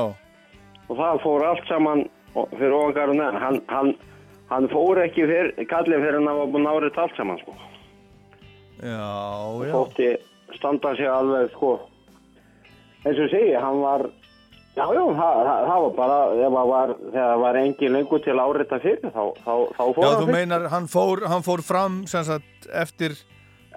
og 0.90 0.98
það 0.98 1.20
fór 1.26 1.44
allt 1.50 1.66
saman 1.68 2.06
fyrir 2.56 2.76
ofangarinn 2.78 3.22
en 3.26 3.40
hann, 3.44 3.58
hann, 3.68 3.90
hann 4.52 4.68
fór 4.72 5.02
ekki 5.04 5.26
fyrir, 5.28 5.52
kallið 5.70 6.06
fyrir 6.06 6.18
hann 6.22 6.30
að 6.32 6.40
var 6.44 6.54
búin 6.54 6.70
að 6.70 6.78
árita 6.80 7.04
allt 7.04 7.18
saman 7.20 7.42
sko. 7.42 7.56
já, 8.80 8.96
já. 9.68 9.74
Þótti 9.74 10.10
standa 10.56 10.94
sig 10.96 11.10
alveg 11.12 11.52
sko. 11.56 11.74
Eins 13.06 13.20
og 13.20 13.30
segi, 13.34 13.54
hann 13.60 13.82
var 13.84 14.08
Já, 14.78 14.86
já, 14.96 15.02
það, 15.02 15.40
það, 15.44 15.64
það 15.68 15.80
var 15.84 15.94
bara, 15.98 16.18
það 16.40 16.68
var, 16.70 16.92
þegar 17.12 17.40
var 17.42 17.58
engin 17.60 17.92
lengur 17.98 18.22
til 18.24 18.36
að 18.38 18.52
árita 18.54 18.78
fyrir, 18.80 19.10
þá, 19.12 19.24
þá, 19.44 19.54
þá 19.76 19.82
fór 19.82 19.98
Já, 20.00 20.06
hann 20.06 20.14
þú 20.14 20.20
fyrst. 20.22 20.36
meinar, 20.38 20.68
hann 20.72 20.88
fór, 20.88 21.22
hann 21.28 21.44
fór 21.44 21.64
fram 21.66 21.98
sem 22.08 22.24
sagt 22.24 22.70
eftir 22.72 23.18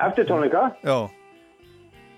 Eftir 0.03 0.29
tónleika. 0.29 0.63
Já, 0.87 1.09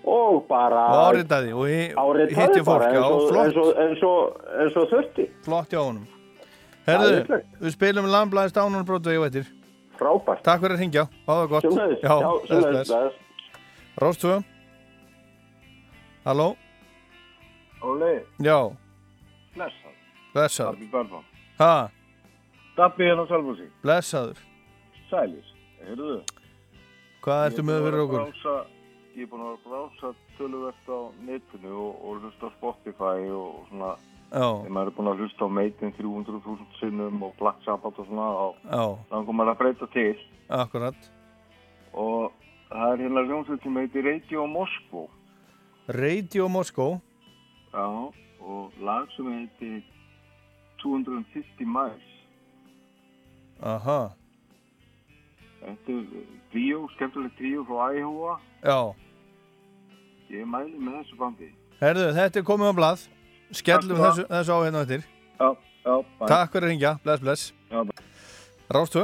og 0.05 0.45
bara 0.49 0.85
og 0.93 1.03
áritaði 1.09 1.53
og 1.55 1.65
áritaði 2.05 2.39
hitti 2.39 2.63
fólk, 2.65 2.85
eins 2.89 4.03
og, 4.03 4.09
og, 4.09 4.39
og, 4.55 4.79
og 4.81 4.89
þurfti. 4.93 5.27
Flott 5.45 5.73
hjá 5.73 5.81
honum. 5.81 6.07
Herðu, 6.85 7.39
við 7.61 7.73
spilum 7.73 8.09
lamblaðist 8.13 8.57
ánunarbrótu 8.61 9.09
og 9.09 9.17
ég 9.17 9.23
veitir 9.25 9.53
Frábært. 9.95 10.43
Takk 10.43 10.61
fyrir 10.61 10.75
að 10.75 10.81
hringja, 10.83 11.05
hafa 11.25 11.41
það 11.41 11.51
gott. 11.53 11.65
Sömuleiðis. 11.65 12.01
Já, 12.03 12.15
sömuleiðis, 12.49 12.91
bless. 12.91 13.21
Róstvö 14.03 14.35
Halló, 16.25 16.47
Óli, 17.85 18.13
já, 18.41 18.57
blessað. 19.53 19.91
blessaður. 20.33 20.79
Dabbi 20.79 20.87
Börnum. 20.91 21.25
Ha, 21.59 21.89
Dabbi 22.77 23.03
hérna 23.05 23.25
Sölfúsi. 23.29 23.67
blessaður. 23.83 24.39
Sælis, 25.09 25.51
heyrðu. 25.85 26.17
Hvað 27.21 27.45
ertu 27.49 27.65
með 27.65 27.85
fyrir 27.85 28.01
okkur? 28.05 28.25
Brása, 28.25 28.55
ég 29.15 29.23
er 29.23 29.29
búin 29.31 29.45
að 29.47 29.61
brása 29.63 30.11
töluvert 30.37 30.89
á 30.91 30.99
netinu 31.23 31.71
og, 31.85 31.93
og 32.03 32.21
hlusta 32.23 32.49
Spotify 32.57 33.29
og 33.31 33.61
svona. 33.69 33.93
Þegar 34.35 34.73
maður 34.75 34.89
er 34.91 34.95
búin 34.97 35.09
að 35.11 35.21
hlusta 35.23 35.47
á 35.47 35.49
Meitin 35.55 35.93
300.000 35.95 36.79
sinnum 36.79 37.21
og 37.23 37.35
Black 37.39 37.61
Sabbath 37.63 38.01
og 38.01 38.09
svona. 38.09 38.25
Og. 38.47 38.57
Þannig 39.11 39.29
kom 39.29 39.39
maður 39.39 39.53
að 39.53 39.61
breyta 39.61 39.87
til. 39.93 40.15
Akkurat 40.51 41.07
Og 41.95 42.33
það 42.69 42.91
er 42.91 43.03
hérna 43.05 43.23
hljómsveit 43.29 43.63
sem 43.63 43.77
heitir 43.79 44.03
Radio 44.05 44.45
Moskvo. 44.51 45.05
Radio 45.87 46.47
Moskó 46.51 46.89
Já, 47.71 47.87
og 48.41 48.75
lag 48.83 49.07
sem 49.15 49.31
heitir 49.31 49.79
250 50.83 51.65
Miles. 51.65 52.11
Aha, 53.63 54.11
Þetta 55.65 55.93
er 55.95 56.25
tríó, 56.51 56.83
skemmtilegt 56.93 57.37
tríó 57.39 57.63
frá 57.65 57.87
Æhúa. 57.95 58.35
já 58.61 58.93
Ég 60.33 60.45
mæli 60.49 60.73
með 60.81 60.95
þessu 61.01 61.17
bandi. 61.19 61.49
Herðu, 61.81 62.05
þetta 62.15 62.39
er 62.41 62.45
komið 62.47 62.71
á 62.71 62.73
blað 62.79 63.01
Skellum 63.55 63.99
þessu, 63.99 64.23
þessu 64.31 64.55
á 64.55 64.59
hérna 64.65 64.81
eftir 64.85 65.03
Já, 65.37 65.49
já, 65.85 65.93
bæ. 66.19 66.23
Takk 66.31 66.53
fyrir 66.55 66.65
að 66.65 66.71
ringja, 66.71 66.91
bless, 67.03 67.21
bless. 67.21 67.43
Rástö 68.73 69.03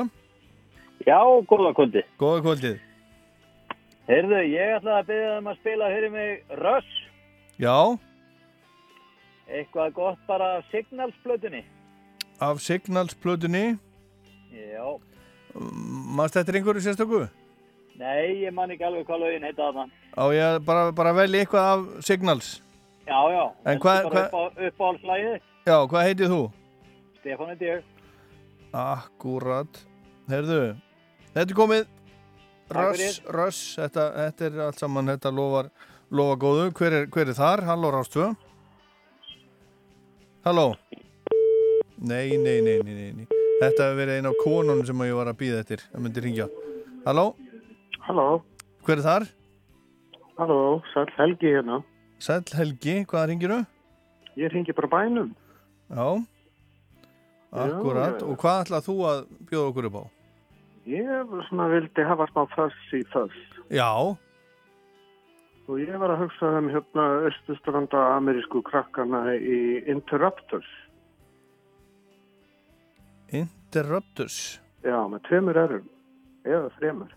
Já, 1.05 1.19
góða 1.49 1.73
kvöldi. 1.77 2.01
Góða 2.21 2.41
kvöldið 2.45 2.79
Heyrðu, 4.09 4.39
ég 4.49 4.73
ætlaði 4.79 4.97
að 5.01 5.09
byrja 5.11 5.35
um 5.37 5.51
að 5.51 5.59
spila 5.61 5.89
fyrir 5.93 6.11
mig 6.15 6.57
Rush. 6.61 6.95
Já, 7.61 7.75
Eitthvað 9.51 9.93
gott 9.93 10.19
bara 10.27 10.47
af 10.57 10.65
Signals-plötunni. 10.71 11.63
af 12.41 12.59
Signals-plötunni 12.63 13.77
Já. 14.55 14.87
Manst 16.17 16.35
þetta 16.35 16.51
er 16.51 16.57
einhverju 16.61 16.81
sérstöku? 16.85 17.25
Nei, 17.99 18.41
ég 18.47 18.53
man 18.55 18.71
ekki 18.71 18.83
alveg 18.87 19.05
hvað 19.05 19.19
lögin 19.25 19.43
heita 19.45 19.67
þarna. 19.67 19.85
Á 20.17 20.23
ég 20.35 20.43
að 20.43 20.59
bara, 20.65 20.91
bara 20.91 21.13
velja 21.15 21.43
eitthvað 21.45 21.69
af 21.71 22.03
Signals 22.05 22.61
Já, 23.07 23.17
já. 23.31 23.43
En 23.65 23.75
er 23.77 23.79
hvað- 23.79 24.03
bara 24.03 24.09
hvað- 24.09 24.27
upp 24.27 24.33
á- 24.33 24.67
Uppáhaldslægið. 24.67 25.39
Já, 25.65 25.77
hvað 25.87 26.05
heitið 26.07 26.29
þú? 26.31 26.41
Stefán 27.21 27.47
heiti 27.51 27.65
ég. 27.65 27.83
Akkurat 28.73 29.81
Herðu, 30.29 30.75
þetta 31.35 31.49
er 31.51 31.55
komið 31.57 31.87
Röss, 32.71 33.19
röss 33.27 33.75
þetta, 33.75 34.03
þetta 34.15 34.45
er 34.47 34.59
allt 34.63 34.79
saman, 34.79 35.05
þetta 35.11 35.31
lofar 35.35 35.69
lofa 36.11 36.37
góðu, 36.39 36.71
hver 36.71 36.93
er, 37.01 37.05
hver 37.07 37.27
er 37.27 37.33
þar? 37.35 37.63
Halló 37.67 37.91
Rástvö 37.91 38.29
Halló 40.45 40.75
Nei, 42.01 42.29
nei, 42.37 42.61
nei, 42.61 42.79
nei, 42.81 42.93
nei, 42.93 43.11
nei 43.11 43.27
Þetta 43.61 43.83
hefur 43.91 43.99
verið 43.99 44.15
einn 44.17 44.29
af 44.31 44.39
konunum 44.41 44.85
sem 44.87 45.03
ég 45.05 45.13
var 45.19 45.29
að 45.33 45.37
býða 45.41 45.59
eftir 45.65 45.83
Það 45.91 46.01
myndi 46.05 46.23
ringja 46.25 46.47
Halló, 47.05 47.35
Halló, 48.07 48.41
hver 48.85 48.97
er 48.97 49.03
þar? 49.05 49.27
halló, 49.27 49.40
Sæll 50.93 51.11
Helgi 51.17 51.53
hérna. 51.55 51.81
Sæll 52.19 52.55
Helgi, 52.57 52.95
hvað 53.05 53.27
ringir 53.29 53.53
þú? 53.53 53.59
Ég 54.37 54.53
ringi 54.53 54.73
bara 54.73 54.87
bænum. 54.87 55.35
Já 55.89 56.25
Akkurat, 57.51 58.21
já, 58.21 58.25
og 58.25 58.37
hvað 58.39 58.61
ætlað 58.63 58.85
þú 58.87 58.93
að 59.11 59.21
bjóða 59.49 59.69
okkur 59.69 59.87
upp 59.89 59.95
á? 59.99 60.03
Ég 60.87 61.33
vildi 61.75 62.05
hafa 62.07 62.27
smá 62.31 62.45
þess 62.55 62.93
í 62.95 63.01
þess. 63.11 63.41
Já, 63.69 63.91
Og 65.71 65.79
ég 65.79 65.95
var 66.01 66.11
að 66.11 66.25
hugsa 66.25 66.49
um 66.59 66.67
hérna 66.67 67.03
östustranda 67.29 67.99
amerísku 68.17 68.59
krakkana 68.67 69.35
í 69.37 69.59
Interrupters. 69.87 70.67
Interrupters 73.31 74.59
Já, 74.83 74.97
með 75.07 75.21
tveimur 75.29 75.59
erum. 75.61 75.85
Eða 76.43 76.71
þremur. 76.79 77.13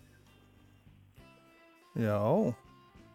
Já 1.99 2.21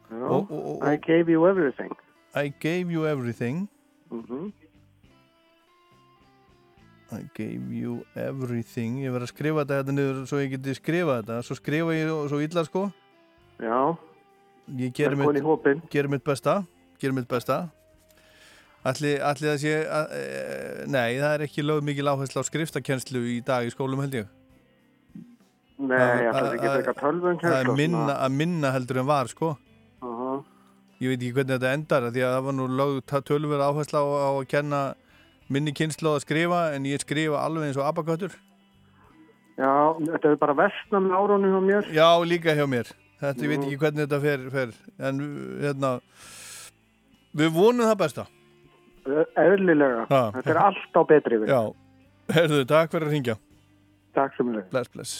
Já, 0.09 0.23
Og- 0.25 0.51
og- 0.51 0.81
og- 0.81 0.93
I 0.93 0.97
gave 0.97 1.29
you 1.31 1.47
everything. 1.47 1.91
I 2.35 2.53
gave 2.59 2.91
you 2.91 3.05
everything. 3.05 3.69
Mm 4.11 4.51
I 7.11 7.23
gave 7.33 7.73
you 7.73 8.05
everything. 8.15 8.99
Ég 9.01 9.09
verð 9.09 9.25
að 9.25 9.31
skrifa 9.33 9.63
þetta 9.65 9.77
hérna 9.79 9.93
niður 9.97 10.27
svo 10.29 10.37
ég 10.43 10.51
geti 10.53 10.75
skrifað 10.77 11.23
þetta. 11.23 11.37
Svo 11.47 11.55
skrifa 11.57 11.95
ég 11.97 12.11
svo 12.29 12.37
illa 12.45 12.63
sko. 12.67 12.83
Já. 13.59 13.97
Ég 14.77 14.93
hópinn. 14.93 15.81
mitt, 15.81 15.89
gerir 15.89 16.09
mitt 16.09 16.23
besta. 16.23 16.65
Gerir 17.01 17.13
mitt 17.13 17.27
besta. 17.27 17.71
Ætli, 18.85 19.17
ætli 19.19 19.47
það 19.49 19.57
sé 19.59 19.73
að, 19.91 20.11
e, 20.15 20.85
Nei, 20.87 21.17
það 21.19 21.33
er 21.33 21.41
ekki 21.47 21.63
lögð 21.65 21.81
mikil 21.83 22.07
áherslu 22.07 22.39
á 22.39 22.43
skriftakennslu 22.47 23.19
í 23.27 23.39
dag 23.43 23.65
í 23.67 23.73
skólum 23.73 23.99
held 23.99 24.13
ég. 24.13 24.27
Nei, 25.79 25.97
Það- 25.97 26.29
ætla 26.29 26.53
ekki 26.53 26.69
að 26.69 26.83
taka 26.85 26.93
tölvun 27.01 27.39
Það 27.41 27.59
er 27.59 27.75
minna, 27.75 28.15
að 28.15 28.31
minna 28.31 28.71
heldur 28.71 28.99
en 28.99 29.05
var 29.05 29.25
sko. 29.27 29.57
Ég 30.99 31.07
veit 31.13 31.21
ekki 31.23 31.33
hvernig 31.37 31.55
þetta 31.59 31.73
endar 31.77 32.07
Því 32.11 32.23
að 32.27 32.33
það 32.35 32.43
var 32.49 32.55
nú 32.57 32.65
lögð 32.75 33.23
tölver 33.29 33.61
áherslu 33.63 33.99
á, 33.99 34.03
á 34.03 34.29
að 34.35 34.47
kenna 34.51 34.79
minni 35.49 35.71
kynslu 35.73 36.11
að 36.15 36.23
skrifa 36.25 36.61
En 36.75 36.83
ég 36.89 36.99
skrifa 37.03 37.39
alveg 37.45 37.69
eins 37.69 37.79
og 37.79 37.87
abaköttur 37.87 38.35
Já, 39.59 39.71
þetta 39.99 40.29
er 40.31 40.35
bara 40.39 40.53
vestna 40.55 40.99
með 41.03 41.15
árunni 41.19 41.49
hjá 41.51 41.59
mér. 41.67 41.87
Já, 41.91 42.09
líka 42.23 42.53
hjá 42.55 42.65
mér 42.71 42.91
Þetta, 43.19 43.41
ég 43.43 43.49
veit 43.51 43.59
Mhm. 43.59 43.67
ekki 43.67 43.79
hvernig 43.81 44.05
þetta 44.07 44.19
fer, 44.23 44.43
fer. 44.53 44.69
En 44.99 45.17
hérna 45.59 45.89
Við 47.35 47.49
vonum 47.53 47.85
það 47.89 47.97
besta 47.99 48.27
Eðlilega. 49.39 50.05
Ha. 50.11 50.21
Þetta 50.35 50.51
er 50.53 50.59
allt 50.61 50.93
á 50.95 51.01
betri 51.07 51.37
við. 51.41 51.49
Já, 51.49 51.61
herðu, 52.35 52.59
takk 52.69 52.91
fyrir 52.93 53.07
að 53.07 53.13
ringja 53.15 53.35
Takk 54.15 54.35
sem 54.37 54.51
við 54.53 54.69
Bless, 54.71 54.87
bless 54.93 55.15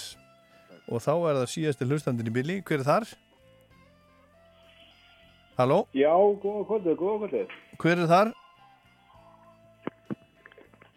Og 0.90 1.02
þá 1.04 1.12
er 1.30 1.36
það 1.40 1.50
síðasti 1.56 1.88
hlustandinn 1.90 2.30
í 2.32 2.34
bili 2.36 2.60
Hver 2.66 2.80
er 2.84 2.88
þar? 2.88 3.10
Halló, 5.60 5.82
Já, 5.92 6.14
góða 6.40 6.62
kvöldið, 6.70 6.94
góða 6.96 7.18
kvöldið. 7.28 7.56
hver 7.82 8.00
er 8.00 8.08
þar? 8.08 8.30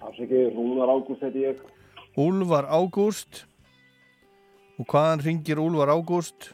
Afsakið, 0.06 0.52
Rúnar 0.54 0.92
Ágúst 0.92 1.24
heiti 1.26 1.42
ég. 1.42 1.58
Úlfar 2.16 2.68
Ágúst 2.70 3.42
Og 4.78 4.86
hvaðan 4.86 5.24
ringir 5.24 5.58
Úlfar 5.58 5.90
Ágúst? 5.90 6.52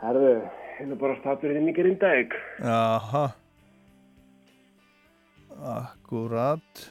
Herðu, 0.00 0.32
hérna 0.78 0.96
bara 0.96 1.18
statur 1.20 1.52
inn 1.52 1.68
í 1.68 1.74
Grindavík. 1.76 2.32
Jaha 2.64 3.26
Akkurat 5.76 6.84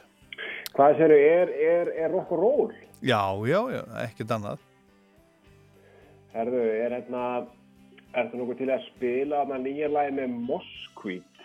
Hvað 0.76 0.98
séru, 1.00 1.18
er, 1.18 1.50
er, 1.50 1.94
er 2.06 2.14
og 2.14 2.30
roll? 2.30 2.72
Já, 3.02 3.34
já, 3.42 3.60
já, 3.74 3.82
ekkert 4.06 4.30
annað 4.38 4.62
Herðu, 6.30 6.62
er 6.62 6.94
hérna, 6.94 7.22
er 8.14 8.28
það 8.28 8.38
nokkuð 8.40 8.60
til 8.60 8.70
að 8.72 8.86
spila 8.88 9.42
þarna 9.42 9.58
nýja 9.64 9.90
lagi 9.92 10.14
með 10.16 10.36
Moskvít? 10.48 11.42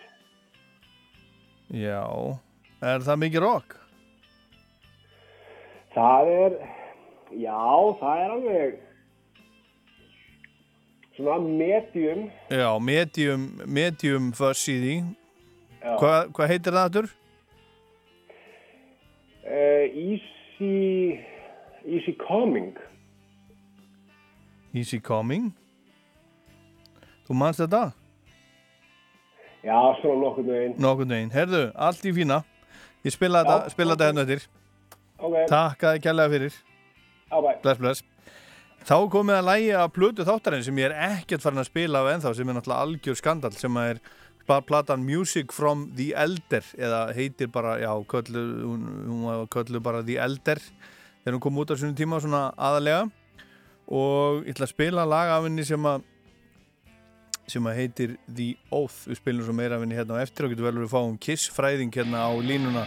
Já, 1.74 2.04
er 2.84 3.04
það 3.04 3.20
mikið 3.24 3.44
rock? 3.44 3.76
Það 5.94 6.30
er, 6.34 6.56
já, 7.38 7.60
það 8.00 8.22
er 8.22 8.34
alveg 8.36 8.80
svona 11.14 11.36
medium. 11.44 12.24
Já, 12.50 12.70
medium, 12.82 13.44
medium 13.66 14.32
í 14.32 14.78
því 14.82 14.96
Já. 15.84 15.98
Hva, 16.00 16.12
Hvað 16.32 16.48
heitir 16.48 16.72
það 16.72 16.86
aftur? 16.88 17.10
Uh, 19.44 19.84
easy, 19.92 21.20
easy 21.84 22.14
coming. 22.24 22.72
Easy 24.74 24.98
Coming 24.98 25.52
Þú 27.24 27.36
manst 27.40 27.62
þetta? 27.62 27.82
Já, 29.64 29.78
svona 30.00 30.16
nokkuð 30.20 30.48
með 30.48 30.58
einn. 30.60 30.74
Nokkurn 30.84 31.14
veginn, 31.14 31.30
herðu, 31.32 31.62
allt 31.86 32.04
í 32.04 32.12
fína 32.12 32.42
Ég 33.04 33.14
spila 33.14 33.40
þetta, 33.44 33.70
spila 33.72 33.94
þetta 33.94 34.08
hérna 34.10 34.24
eftir 34.26 34.42
Ok. 35.24 35.36
Takk 35.48 35.86
að 35.86 35.94
þið 35.94 36.02
kærlega 36.04 36.32
fyrir 36.34 36.58
Já, 36.58 37.36
bæ. 37.38 37.48
Bless, 37.62 37.80
bless 37.80 38.04
Þá 38.84 38.96
komið 39.14 39.38
að 39.38 39.46
lægi 39.48 39.70
að 39.80 39.92
plötu 39.96 40.26
þáttarinn 40.28 40.66
sem 40.66 40.78
ég 40.82 40.90
er 40.90 40.96
ekkert 41.14 41.44
farin 41.44 41.62
að 41.62 41.70
spila 41.70 42.02
af 42.04 42.10
ennþá 42.12 42.34
sem 42.36 42.50
er 42.52 42.58
náttúrulega 42.58 42.84
algjör 42.84 43.16
skandal 43.16 43.52
sem 43.56 43.78
er 43.80 44.02
platan 44.44 45.06
Music 45.08 45.52
from 45.56 45.86
the 45.96 46.10
Elder 46.12 46.66
eða 46.76 46.98
heitir 47.16 47.48
bara, 47.48 47.78
já, 47.80 47.88
köllu, 48.04 48.42
hún, 48.68 48.82
hún 49.08 49.48
köllu 49.48 49.80
bara 49.80 50.02
The 50.04 50.18
Elder 50.20 50.60
þegar 50.60 51.38
hún 51.38 51.44
kom 51.46 51.62
út 51.62 51.72
á 51.72 51.80
svona 51.80 51.96
tíma 51.96 52.20
svona 52.20 52.42
aðalega 52.60 53.06
og 53.88 54.44
ég 54.44 54.52
ætla 54.52 54.68
að 54.68 54.74
spila 54.74 55.06
lag 55.08 55.32
af 55.32 55.48
henni 55.48 55.64
sem 55.64 55.88
að 55.88 56.04
sem 57.50 57.66
að 57.68 57.78
heitir 57.80 58.16
The 58.28 58.48
Oath. 58.70 59.04
Við 59.10 59.20
spilum 59.20 59.46
svo 59.46 59.54
meira 59.56 59.78
af 59.78 59.84
henni 59.84 59.98
hérna 59.98 60.18
á 60.20 60.24
eftir 60.24 60.46
og 60.46 60.54
getur 60.54 60.68
vel 60.68 60.74
verið 60.78 60.88
að 60.88 60.94
fá 60.94 61.00
um 61.02 61.16
Kiss 61.20 61.50
fræðing 61.54 61.94
hérna 61.94 62.26
á 62.26 62.32
línuna 62.40 62.84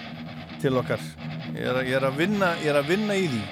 til 0.62 0.76
okkar. 0.80 1.04
Ég 1.54 1.64
er, 1.64 1.82
ég 1.88 1.98
er, 2.00 2.08
að, 2.10 2.22
vinna, 2.22 2.54
ég 2.64 2.74
er 2.74 2.82
að 2.82 2.94
vinna 2.94 3.18
í 3.18 3.28
því. 3.32 3.44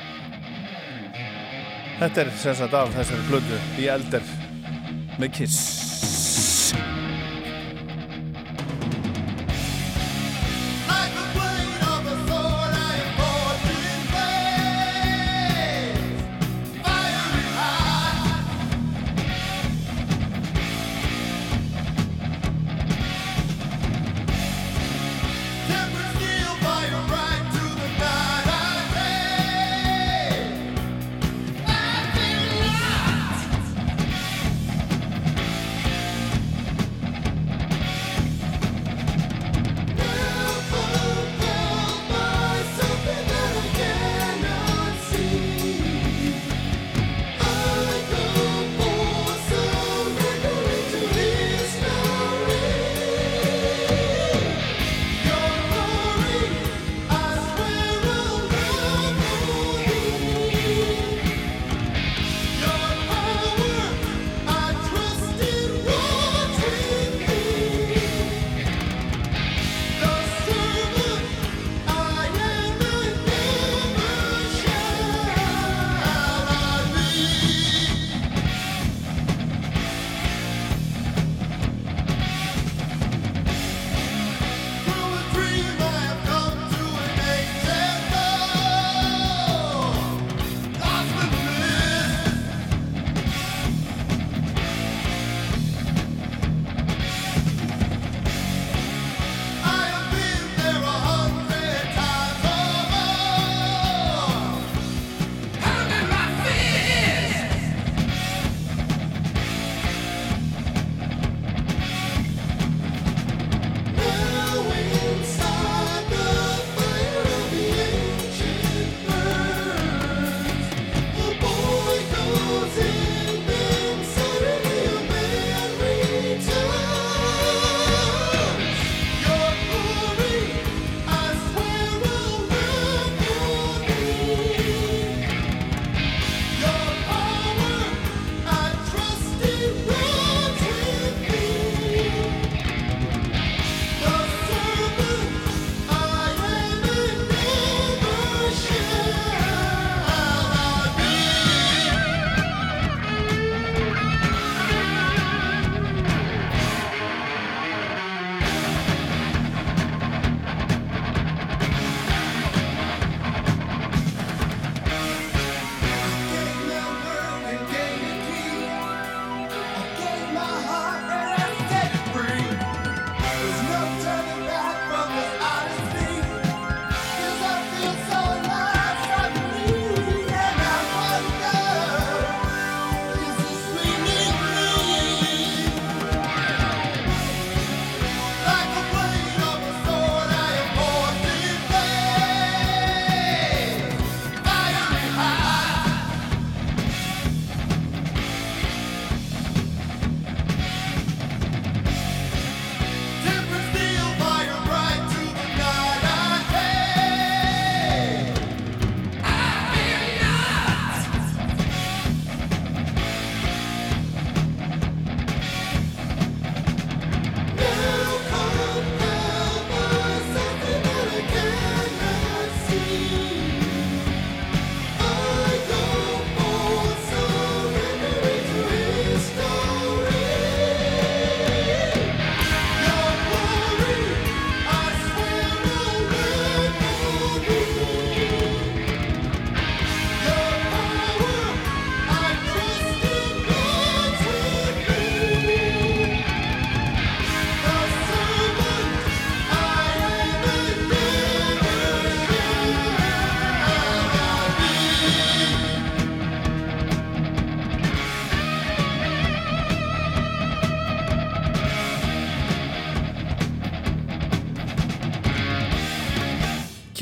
Þetta 1.96 2.26
er 2.26 2.32
sem 2.42 2.58
sagt 2.60 2.78
af 2.78 2.96
þessari 2.98 3.28
blödu 3.30 3.60
The 3.78 3.92
Elder 3.96 4.32
með 5.22 5.38
Kiss 5.40 5.95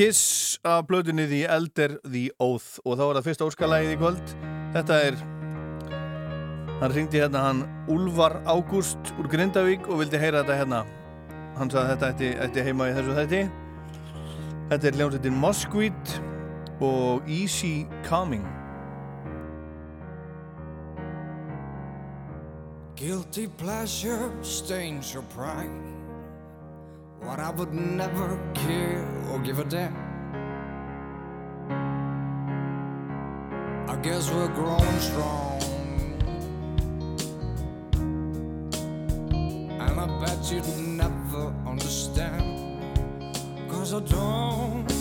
Kiss 0.04 0.60
af 0.68 0.82
blöðunni 0.90 1.24
The 1.32 1.46
Elder 1.48 1.94
The 2.04 2.26
Oath 2.44 2.82
og 2.84 2.98
þá 3.00 3.04
er 3.06 3.18
það 3.18 3.28
fyrsta 3.28 3.46
óskalægið 3.48 3.92
í 3.94 4.00
kvöld 4.02 4.34
þetta 4.74 4.98
er 5.00 5.20
Hann 6.82 6.92
ringdi 6.92 7.22
hérna 7.22 7.44
hann 7.46 7.62
Úlvar 7.88 8.36
Ágúst 8.44 9.14
úr 9.16 9.30
Grindavík 9.32 9.88
og 9.88 10.02
vildi 10.02 10.20
heyra 10.20 10.42
þetta 10.42 10.58
hérna. 10.60 10.82
Hann 11.56 11.72
sagði 11.72 11.94
þetta 11.94 12.10
ætti, 12.12 12.34
ætti 12.44 12.66
heima 12.68 12.90
í 12.90 12.98
þessu 12.98 13.16
þætti. 13.22 13.42
Þetta 14.74 14.92
er 14.92 15.00
ljónsveitin 15.00 15.40
Moskvít 15.46 16.14
og 16.84 17.32
Easy 17.32 17.88
Coming. 18.04 18.44
Guilty 23.00 23.48
pleasure 23.48 24.32
stains 24.44 25.16
your 25.16 25.24
pride. 25.32 25.93
What 27.24 27.40
I 27.40 27.50
would 27.52 27.74
never 27.74 28.38
care 28.54 29.08
or 29.32 29.40
give 29.40 29.60
a 29.60 29.64
damn. 29.64 29.96
I 33.88 33.96
guess 33.98 34.30
we're 34.30 34.50
growing 34.50 35.00
strong. 35.00 35.62
And 39.32 40.00
I 40.00 40.08
bet 40.20 40.52
you'd 40.52 40.68
never 40.78 41.54
understand. 41.66 42.82
Cause 43.70 43.94
I 43.94 44.02
don't 44.02 44.93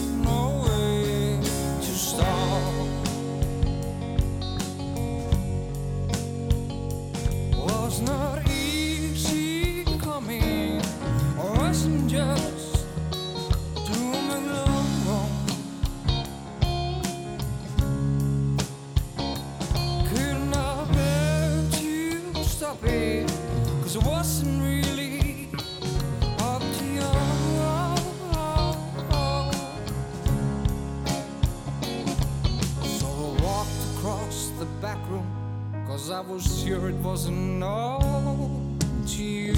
cause 36.03 36.11
I 36.11 36.21
was 36.21 36.65
sure 36.65 36.89
it 36.89 36.97
wasn't 36.97 37.63
all 37.63 38.61
to 39.07 39.23
you. 39.23 39.55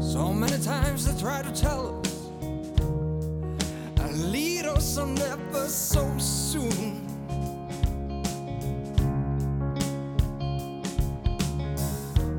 So 0.00 0.32
many 0.32 0.62
times 0.62 1.04
they 1.06 1.20
try 1.20 1.42
to 1.42 1.50
tell 1.50 2.00
us 2.00 2.28
and 3.98 4.30
lead 4.30 4.66
us 4.66 4.98
on 4.98 5.18
ever 5.18 5.66
so 5.66 6.16
soon. 6.16 7.04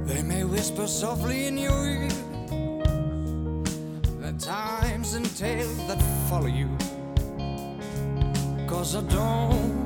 They 0.06 0.22
may 0.22 0.46
whisper 0.46 0.88
softly 0.88 1.48
in 1.48 1.58
your 1.58 1.86
ear 1.90 2.08
the 4.22 4.34
times 4.40 5.16
and 5.16 5.26
tales 5.38 5.76
that 5.88 6.02
follow 6.30 6.48
you. 6.48 6.70
I 8.96 9.02
don't 9.02 9.83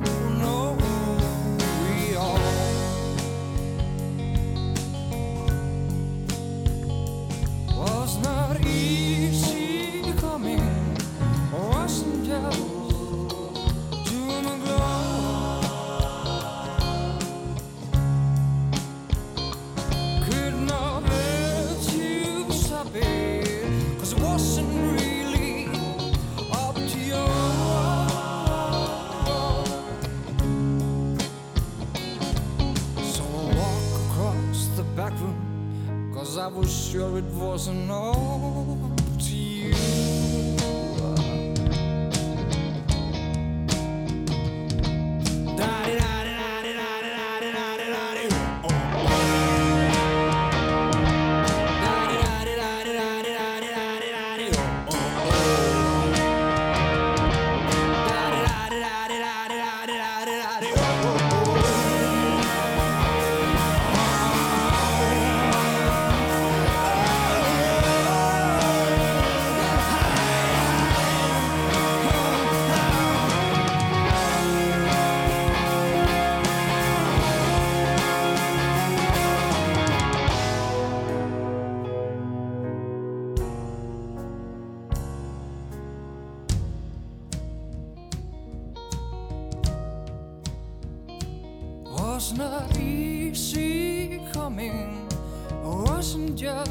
ocean 95.98 96.36
just 96.36 96.70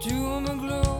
to 0.00 0.14
my 0.40 0.54
glory. 0.54 0.93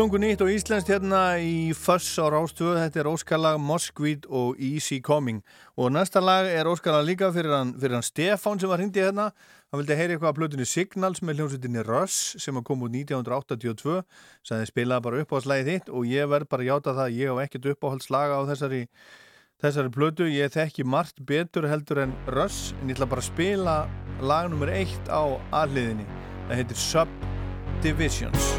Splungu 0.00 0.16
nýtt 0.16 0.40
og 0.40 0.48
íslenskt 0.48 0.88
hérna 0.88 1.18
í 1.44 1.74
Fuss 1.76 2.14
á 2.16 2.24
Rástöðu, 2.32 2.78
þetta 2.80 3.02
er 3.02 3.08
óskalag 3.10 3.58
Moskvít 3.60 4.24
og 4.32 4.56
Easy 4.56 4.96
Coming. 5.04 5.42
Og 5.76 5.90
næsta 5.92 6.22
lag 6.24 6.48
er 6.48 6.64
óskalag 6.64 7.04
líka 7.04 7.28
fyrir 7.34 7.52
hann, 7.52 7.74
fyrir 7.76 7.98
hann 7.98 8.06
Stefán 8.06 8.56
sem 8.56 8.72
var 8.72 8.80
hindi 8.80 9.02
hérna. 9.04 9.26
Hann 9.68 9.82
vildi 9.82 9.98
heyri 9.98 10.16
eitthvað 10.16 10.30
af 10.30 10.38
plötunni 10.38 10.64
Signals 10.64 11.20
með 11.20 11.42
hljómsveitinni 11.42 11.84
Russ 11.84 12.32
sem 12.40 12.56
kom 12.64 12.86
út 12.88 12.96
1982 12.96 14.00
sem 14.40 14.62
þið 14.62 14.70
spilaði 14.72 15.04
bara 15.04 15.20
upp 15.20 15.34
á 15.36 15.38
slæðið 15.44 15.68
þitt 15.68 15.92
og 15.92 16.08
ég 16.08 16.32
verð 16.32 16.48
bara 16.48 16.64
að 16.64 16.70
játa 16.72 16.96
það 16.96 17.04
að 17.04 17.18
ég 17.20 17.28
hef 17.34 17.44
ekkert 17.44 17.70
uppáhaldslaga 17.74 18.40
á 18.40 18.42
þessari 18.54 18.82
þessari 19.60 19.96
plötu, 19.98 20.30
ég 20.32 20.56
þekki 20.56 20.88
margt 20.88 21.20
betur 21.28 21.68
heldur 21.68 22.06
en 22.06 22.16
Russ 22.32 22.72
en 22.80 22.88
ég 22.88 22.96
ætla 22.96 23.10
bara 23.12 23.20
að 23.20 23.28
spila 23.34 23.76
lag 24.24 24.48
nummer 24.48 24.72
eitt 24.72 25.12
á 25.12 25.28
aðliðinni, 25.60 26.08
það 26.48 26.62
heitir 26.62 26.86
Subdivisions 26.88 28.54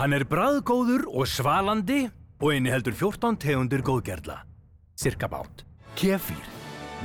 Hann 0.00 0.14
er 0.16 0.22
bræðgóður 0.24 1.02
og 1.12 1.26
svalandi 1.28 2.06
og 2.40 2.54
eini 2.54 2.70
heldur 2.72 2.94
14 2.96 3.36
tegundir 3.36 3.82
góðgerla. 3.84 4.38
Cirka 4.96 5.28
bát. 5.28 5.60
Kefir. 5.92 6.38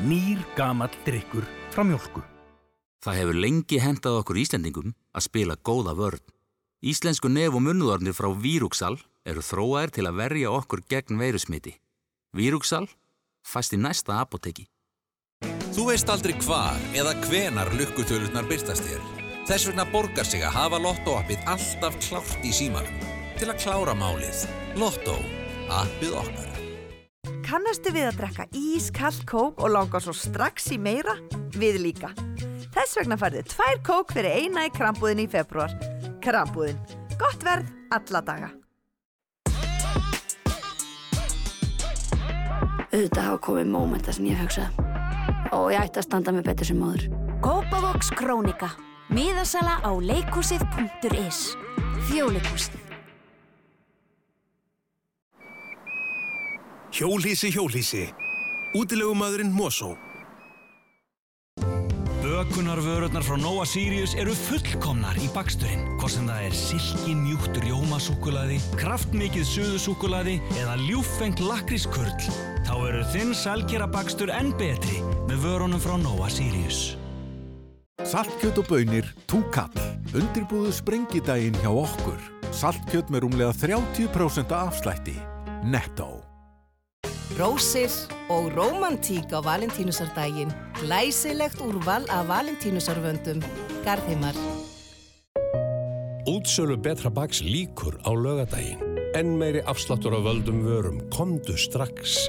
Nýr 0.08 0.39
gamall 0.56 0.96
drikkur 1.04 1.43
frá 1.74 1.84
mjölku. 1.84 2.24
Það 3.04 3.20
hefur 3.20 3.39
lengi 3.43 3.82
hendað 3.84 4.22
okkur 4.22 4.39
Íslendingum 4.39 4.93
að 5.12 5.26
spila 5.28 5.58
góða 5.60 5.98
vörn. 6.00 6.24
Íslensku 6.88 7.28
nef 7.28 7.52
og 7.52 7.66
munnuðarnir 7.68 8.16
frá 8.16 8.30
Vírúksal 8.32 8.96
eru 9.28 9.43
þróaðir 9.43 9.91
til 9.98 10.08
að 10.08 10.22
verja 10.22 10.56
okkur 10.56 10.86
gegn 10.88 11.20
veirusmiti. 11.20 11.76
Vírúksal 12.32 12.88
fæst 13.43 13.76
í 13.76 13.82
næsta 13.84 14.22
apoteki. 14.24 14.70
Þú 15.76 15.91
veist 15.91 16.08
aldrei 16.08 16.39
hvar 16.48 16.80
eða 16.96 17.12
hvenar 17.28 17.76
lukkutölurnar 17.76 18.48
byrtast 18.48 18.88
þér. 18.88 19.25
Þess 19.46 19.68
vegna 19.70 19.84
borgar 19.86 20.26
sig 20.26 20.41
að 20.41 20.56
hafa 20.58 20.78
Lotto-appið 20.82 21.43
alltaf 21.46 21.98
klárt 22.02 22.46
í 22.46 22.50
símanum 22.50 23.02
til 23.38 23.52
að 23.52 23.60
klára 23.62 23.93
málið. 23.93 24.39
Lotto. 24.82 25.20
Appið 25.70 26.16
okkar. 26.18 26.56
Kannastu 27.46 27.91
við 27.93 28.08
að 28.10 28.18
drekka 28.24 28.46
ískall 28.58 29.20
kók 29.30 29.62
og 29.62 29.70
langa 29.76 30.02
svo 30.02 30.16
strax 30.18 30.72
í 30.74 30.80
meira? 30.82 31.14
Við 31.54 31.78
líka. 31.84 32.10
Þess 32.74 32.98
vegna 32.98 33.20
færðu 33.22 33.43
tvær 33.52 33.82
kók 33.86 34.16
fyrir 34.16 34.34
eina 34.34 34.66
í 34.66 34.72
krambúðin 34.74 35.22
í 35.24 35.28
februar. 35.30 35.78
Krambúðin. 36.26 36.82
Gott 37.22 37.46
verð 37.46 37.70
alla 37.93 38.24
daga. 38.26 38.50
Auðvitað 42.89 43.22
hafa 43.28 43.39
komið 43.46 43.72
mómenta 43.78 44.16
sem 44.16 44.26
ég 44.32 44.41
hugsaði 44.41 44.89
og 45.54 45.70
ég 45.70 45.86
ætti 45.86 46.02
að 46.02 46.10
standa 46.10 46.34
mig 46.34 46.50
betur 46.50 46.74
sem 46.74 46.82
móður. 46.82 47.08
Kópavox 47.46 48.10
Krónika. 48.18 48.74
Miðasala 49.14 49.78
á 49.86 49.91
leikúsið.is. 50.01 51.53
Þjóðleikúsið. 52.10 52.82
Hjólhísi, 56.95 57.51
hjólhísi. 57.53 58.08
Útilegumadurinn 58.74 59.53
Mosó. 59.53 59.93
Bökunarvörurnar 62.26 63.22
frá 63.22 63.38
Nova 63.38 63.68
Sirius 63.70 64.18
eru 64.18 64.34
fullkomnar 64.34 65.22
í 65.22 65.30
baksturinn. 65.38 65.86
Hvort 66.01 66.16
sem 66.18 66.26
það 66.26 66.49
er 66.49 66.58
silki 66.58 67.14
mjúkt 67.20 67.62
rjómasúkulaði, 67.62 68.58
kraftmikið 68.82 69.45
suðusúkulaði 69.53 70.39
eða 70.58 70.82
ljúffengt 70.88 71.45
lakrískurl. 71.45 72.10
Þá 72.66 72.76
eru 72.89 73.08
þinn 73.14 73.38
sælkera 73.38 73.86
bakstur 73.86 74.34
enn 74.34 74.56
betri 74.58 75.03
með 75.30 75.45
vörunum 75.45 75.84
frá 75.84 75.93
Nova 76.01 76.34
Sirius. 76.34 76.95
Saltkjöt 78.04 78.58
og 78.60 78.68
bönir, 78.68 79.08
túkall. 79.24 79.72
Undirbúðu 80.12 80.74
sprengidaginn 80.76 81.56
hjá 81.64 81.72
okkur. 81.72 82.20
Saltkjöt 82.52 83.08
með 83.10 83.24
rúmlega 83.24 83.54
30% 83.56 84.52
afslætti. 84.52 85.16
Netto. 85.64 86.20
Rósir 87.39 87.91
og 88.30 88.52
rómantík 88.54 89.32
á 89.32 89.39
valentínusardaginn. 89.39 90.52
Glæsilegt 90.82 91.64
úrval 91.64 92.04
af 92.12 92.28
valentínusarvöndum. 92.28 93.39
Garðheimar. 93.88 94.36
Útsölu 96.28 96.76
betra 96.78 97.10
baks 97.10 97.41
líkur 97.41 97.96
á 98.04 98.12
lögadaginn. 98.12 98.84
Enn 99.16 99.38
meiri 99.39 99.64
afsláttur 99.64 100.14
á 100.14 100.20
völdum 100.20 100.68
vörum. 100.68 101.00
Komdu 101.16 101.56
strax. 101.56 102.28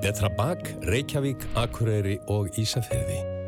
Betra 0.00 0.30
bak, 0.30 0.62
Reykjavík, 0.86 1.44
Akureyri 1.54 2.18
og 2.28 2.48
Ísafjörði. 2.56 3.39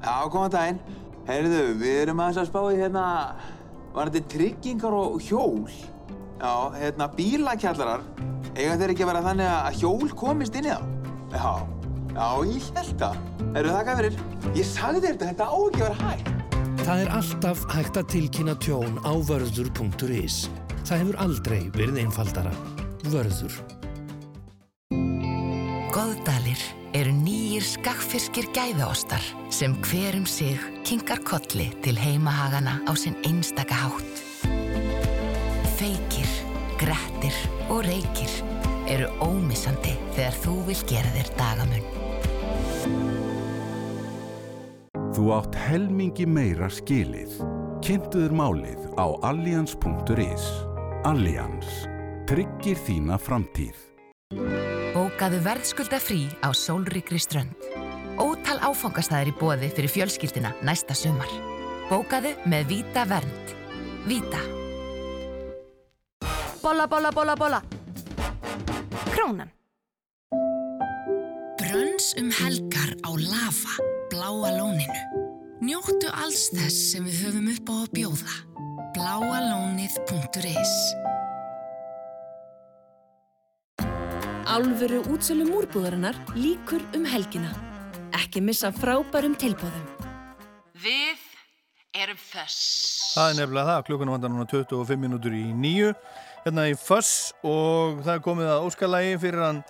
Já, 0.00 0.14
góðan 0.32 0.52
daginn. 0.54 0.78
Heyrðu, 1.28 1.62
við 1.80 1.96
erum 2.06 2.20
aðeins 2.24 2.40
að 2.40 2.48
spá 2.48 2.60
í 2.72 2.78
hérna, 2.80 3.04
var 3.94 4.10
þetta 4.10 4.32
tryggingar 4.32 4.96
og 4.96 5.18
hjól? 5.22 5.68
Já, 6.40 6.52
hérna, 6.78 7.08
bílakjallarar. 7.18 8.06
Eiga 8.56 8.78
þeir 8.80 8.94
ekki 8.94 9.04
að 9.04 9.10
vera 9.12 9.24
þannig 9.28 9.50
að 9.52 9.80
hjól 9.82 10.14
komist 10.22 10.56
inn 10.58 10.70
í 10.70 10.72
þá? 10.72 10.80
Já, 11.30 11.52
já, 12.16 12.28
ég 12.48 12.70
held 12.80 12.94
það. 13.04 13.18
Heyrðu, 13.50 13.74
þakka 13.76 13.96
fyrir. 14.00 14.20
Ég 14.56 14.70
sagði 14.70 15.02
þér 15.04 15.10
þetta, 15.10 15.28
þetta 15.30 15.50
á 15.52 15.56
ekki 15.60 15.82
að 15.82 15.86
vera 15.86 16.08
hægt. 16.08 16.32
Það 16.80 17.02
er 17.04 17.12
alltaf 17.18 17.66
hægt 17.74 18.00
að 18.00 18.08
tilkynna 18.14 18.56
tjón 18.64 18.96
á 19.04 19.12
vörður.is. 19.28 20.40
Það 20.80 20.96
hefur 21.04 21.20
aldrei 21.26 21.60
verið 21.76 22.00
einfaldara. 22.06 22.54
Vörður. 23.12 23.60
Eru 27.60 27.66
nýjir 27.66 27.76
skakkfyrskir 27.76 28.46
gæðaostar 28.54 29.22
sem 29.50 29.74
hver 29.84 30.16
um 30.16 30.26
sig 30.26 30.58
kinkar 30.84 31.20
kolli 31.20 31.70
til 31.82 31.96
heimahagana 31.96 32.80
á 32.88 32.92
sinn 32.96 33.14
einstaka 33.24 33.74
hátt. 33.74 34.22
Feykir, 35.76 36.28
grettir 36.78 37.34
og 37.68 37.84
reykir 37.84 38.30
eru 38.88 39.10
ómissandi 39.20 39.92
þegar 40.14 40.34
þú 40.40 40.54
vil 40.68 40.80
gera 40.88 41.12
þér 41.12 41.30
dagamun. 41.36 41.84
Þú 45.12 45.30
átt 45.36 45.54
helmingi 45.54 46.26
meira 46.26 46.70
skilið. 46.70 47.42
Kynntuður 47.84 48.32
málið 48.32 48.88
á 48.96 49.06
allians.is. 49.22 50.48
Allians. 51.04 51.68
Tryggir 52.28 52.78
þína 52.86 53.18
framtíð. 53.20 54.69
Bókaðu 54.90 55.38
verðskulda 55.44 56.00
frí 56.02 56.24
á 56.42 56.50
sólríkri 56.50 57.20
strönd. 57.22 57.54
Ótal 58.18 58.58
áfangastæðir 58.58 59.30
í 59.30 59.34
bóði 59.38 59.68
fyrir 59.70 59.92
fjölskyldina 59.94 60.50
næsta 60.66 60.96
sumar. 60.98 61.30
Bókaðu 61.86 62.32
með 62.50 62.66
Víta 62.72 63.04
Vernd. 63.06 63.52
Víta. 64.10 64.40
Bolla, 66.58 66.88
bolla, 66.90 67.12
bolla, 67.14 67.36
bolla. 67.38 67.60
Krónan. 69.14 69.54
Brönns 71.62 72.10
um 72.18 72.34
helgar 72.34 72.90
á 73.06 73.10
Lava, 73.14 73.78
bláa 74.10 74.50
lóninu. 74.58 75.00
Njóttu 75.62 76.10
alls 76.18 76.48
þess 76.50 76.90
sem 76.96 77.06
við 77.06 77.28
höfum 77.28 77.52
upp 77.54 77.70
á 77.70 77.74
að 77.78 77.90
bjóða. 77.94 78.36
bláalónið.is 78.98 80.74
Álfuru 84.50 85.04
útsölu 85.06 85.44
múrbúðarinnar 85.46 86.16
líkur 86.34 86.82
um 86.98 87.04
helgina. 87.06 87.52
Ekki 88.18 88.40
missa 88.42 88.72
frábærum 88.74 89.36
tilbúðum. 89.38 89.84
Við 90.74 91.20
erum 91.94 92.18
föss. 92.18 92.56
Það 93.14 93.28
er 93.28 93.36
nefnilega 93.38 93.68
það, 93.68 93.84
klukkan 93.86 94.10
vandar 94.10 94.32
núna 94.32 94.46
25 94.50 94.98
minútur 94.98 95.36
í 95.38 95.44
nýju 95.54 95.92
hérna 96.40 96.64
í 96.66 96.74
Föss 96.74 97.30
og 97.46 98.00
það 98.02 98.10
er 98.16 98.24
komið 98.24 98.50
að 98.50 98.66
óskalægi 98.66 99.12
fyrir 99.22 99.44
hann 99.44 99.60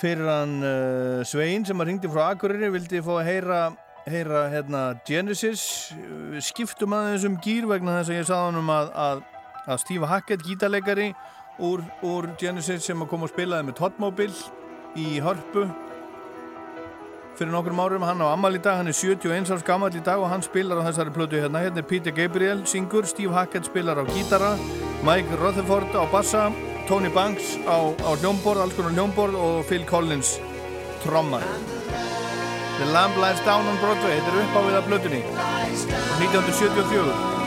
fyrir 0.00 0.30
hann 0.32 0.56
uh, 0.66 1.20
Svein 1.30 1.66
sem 1.68 1.84
að 1.84 1.92
ringdi 1.92 2.10
frá 2.10 2.32
Akureyri 2.32 2.72
vildi 2.74 3.02
fá 3.06 3.12
að 3.20 3.28
heyra, 3.28 3.60
heyra 4.08 4.40
hérna, 4.56 4.80
Genesis 5.06 5.92
skiptum 6.48 6.98
aðeins 6.98 7.28
um 7.30 7.38
gýr 7.46 7.70
vegna 7.70 8.00
þess 8.00 8.10
að 8.10 8.18
ég 8.18 8.26
sagði 8.32 8.48
hann 8.48 8.58
um 8.64 8.74
að, 8.74 8.90
að, 9.06 9.22
að 9.68 9.80
Steve 9.84 10.10
Hackett 10.10 10.42
gítarleikari 10.48 11.12
úr, 11.62 11.82
úr 12.02 12.28
Genesis 12.40 12.84
sem 12.86 13.00
að 13.02 13.10
koma 13.12 13.28
og 13.28 13.32
spilaði 13.32 13.68
með 13.68 13.78
Tottmobile 13.78 14.98
í 14.98 15.20
Hörpu 15.22 15.66
fyrir 17.38 17.52
nokkrum 17.54 17.80
árum, 17.80 18.04
hann 18.04 18.20
á 18.20 18.34
Amal 18.34 18.52
í 18.58 18.60
dag 18.62 18.80
hann 18.80 18.90
er 18.90 18.96
71 18.98 19.54
árs 19.54 19.64
gammal 19.66 19.92
í 19.94 20.02
dag 20.04 20.20
og 20.20 20.28
hann 20.30 20.44
spilar 20.44 20.82
á 20.82 20.86
þessari 20.90 21.14
plötu 21.14 21.40
hérna, 21.40 21.62
hérna 21.64 21.80
er 21.80 21.88
Peter 21.88 22.14
Gabriel 22.14 22.66
syngur, 22.68 23.08
Steve 23.08 23.32
Hackett 23.34 23.70
spilar 23.70 24.02
á 24.02 24.04
gítara 24.12 24.54
Mike 25.06 25.40
Rutherford 25.40 25.94
á 25.96 26.04
bassa 26.12 26.50
Tony 26.88 27.10
Banks 27.14 27.56
á, 27.64 27.94
á 28.04 28.10
hljómborð 28.20 28.66
alls 28.66 28.76
konar 28.76 28.92
hljómborð 28.98 29.38
og 29.38 29.62
Phil 29.70 29.86
Collins 29.88 30.36
trommar 31.06 31.46
The 32.78 32.86
Lamb 32.92 33.16
Lies 33.16 33.40
Down 33.46 33.68
on 33.68 33.78
Broadway 33.78 34.16
þetta 34.18 34.32
er 34.32 34.40
uppávið 34.42 34.78
af 34.80 34.88
plötunni. 34.88 35.22
1974 36.18 37.41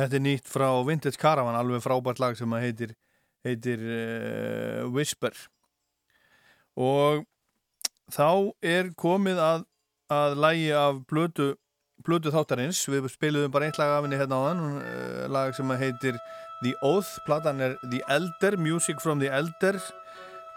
Þetta 0.00 0.16
er 0.16 0.22
nýtt 0.24 0.46
frá 0.48 0.68
Vintage 0.86 1.20
Caravan, 1.20 1.58
alveg 1.58 1.82
frábært 1.84 2.20
lag 2.22 2.36
sem 2.38 2.52
heitir, 2.56 2.94
heitir 3.44 3.82
uh, 3.84 4.86
Whisper. 4.88 5.36
Og 6.80 7.26
þá 8.14 8.54
er 8.64 8.88
komið 8.96 9.42
að, 9.44 9.66
að 10.08 10.38
lægi 10.40 10.70
af 10.78 11.02
blötu, 11.10 11.50
blötu 12.06 12.32
þáttarins. 12.32 12.80
Við 12.88 13.10
spiluðum 13.12 13.52
bara 13.52 13.68
eitt 13.68 13.80
lag 13.80 13.98
af 13.98 14.06
henni 14.06 14.20
hérna 14.20 14.40
á 14.40 14.42
þann, 14.46 14.64
uh, 14.80 15.26
lag 15.36 15.52
sem 15.58 15.76
heitir 15.82 16.16
The 16.62 16.72
Oath. 16.80 17.18
Platan 17.28 17.60
er 17.60 17.76
The 17.90 18.00
Elder, 18.08 18.56
Music 18.56 19.04
from 19.04 19.20
the 19.20 19.28
Elder, 19.28 19.76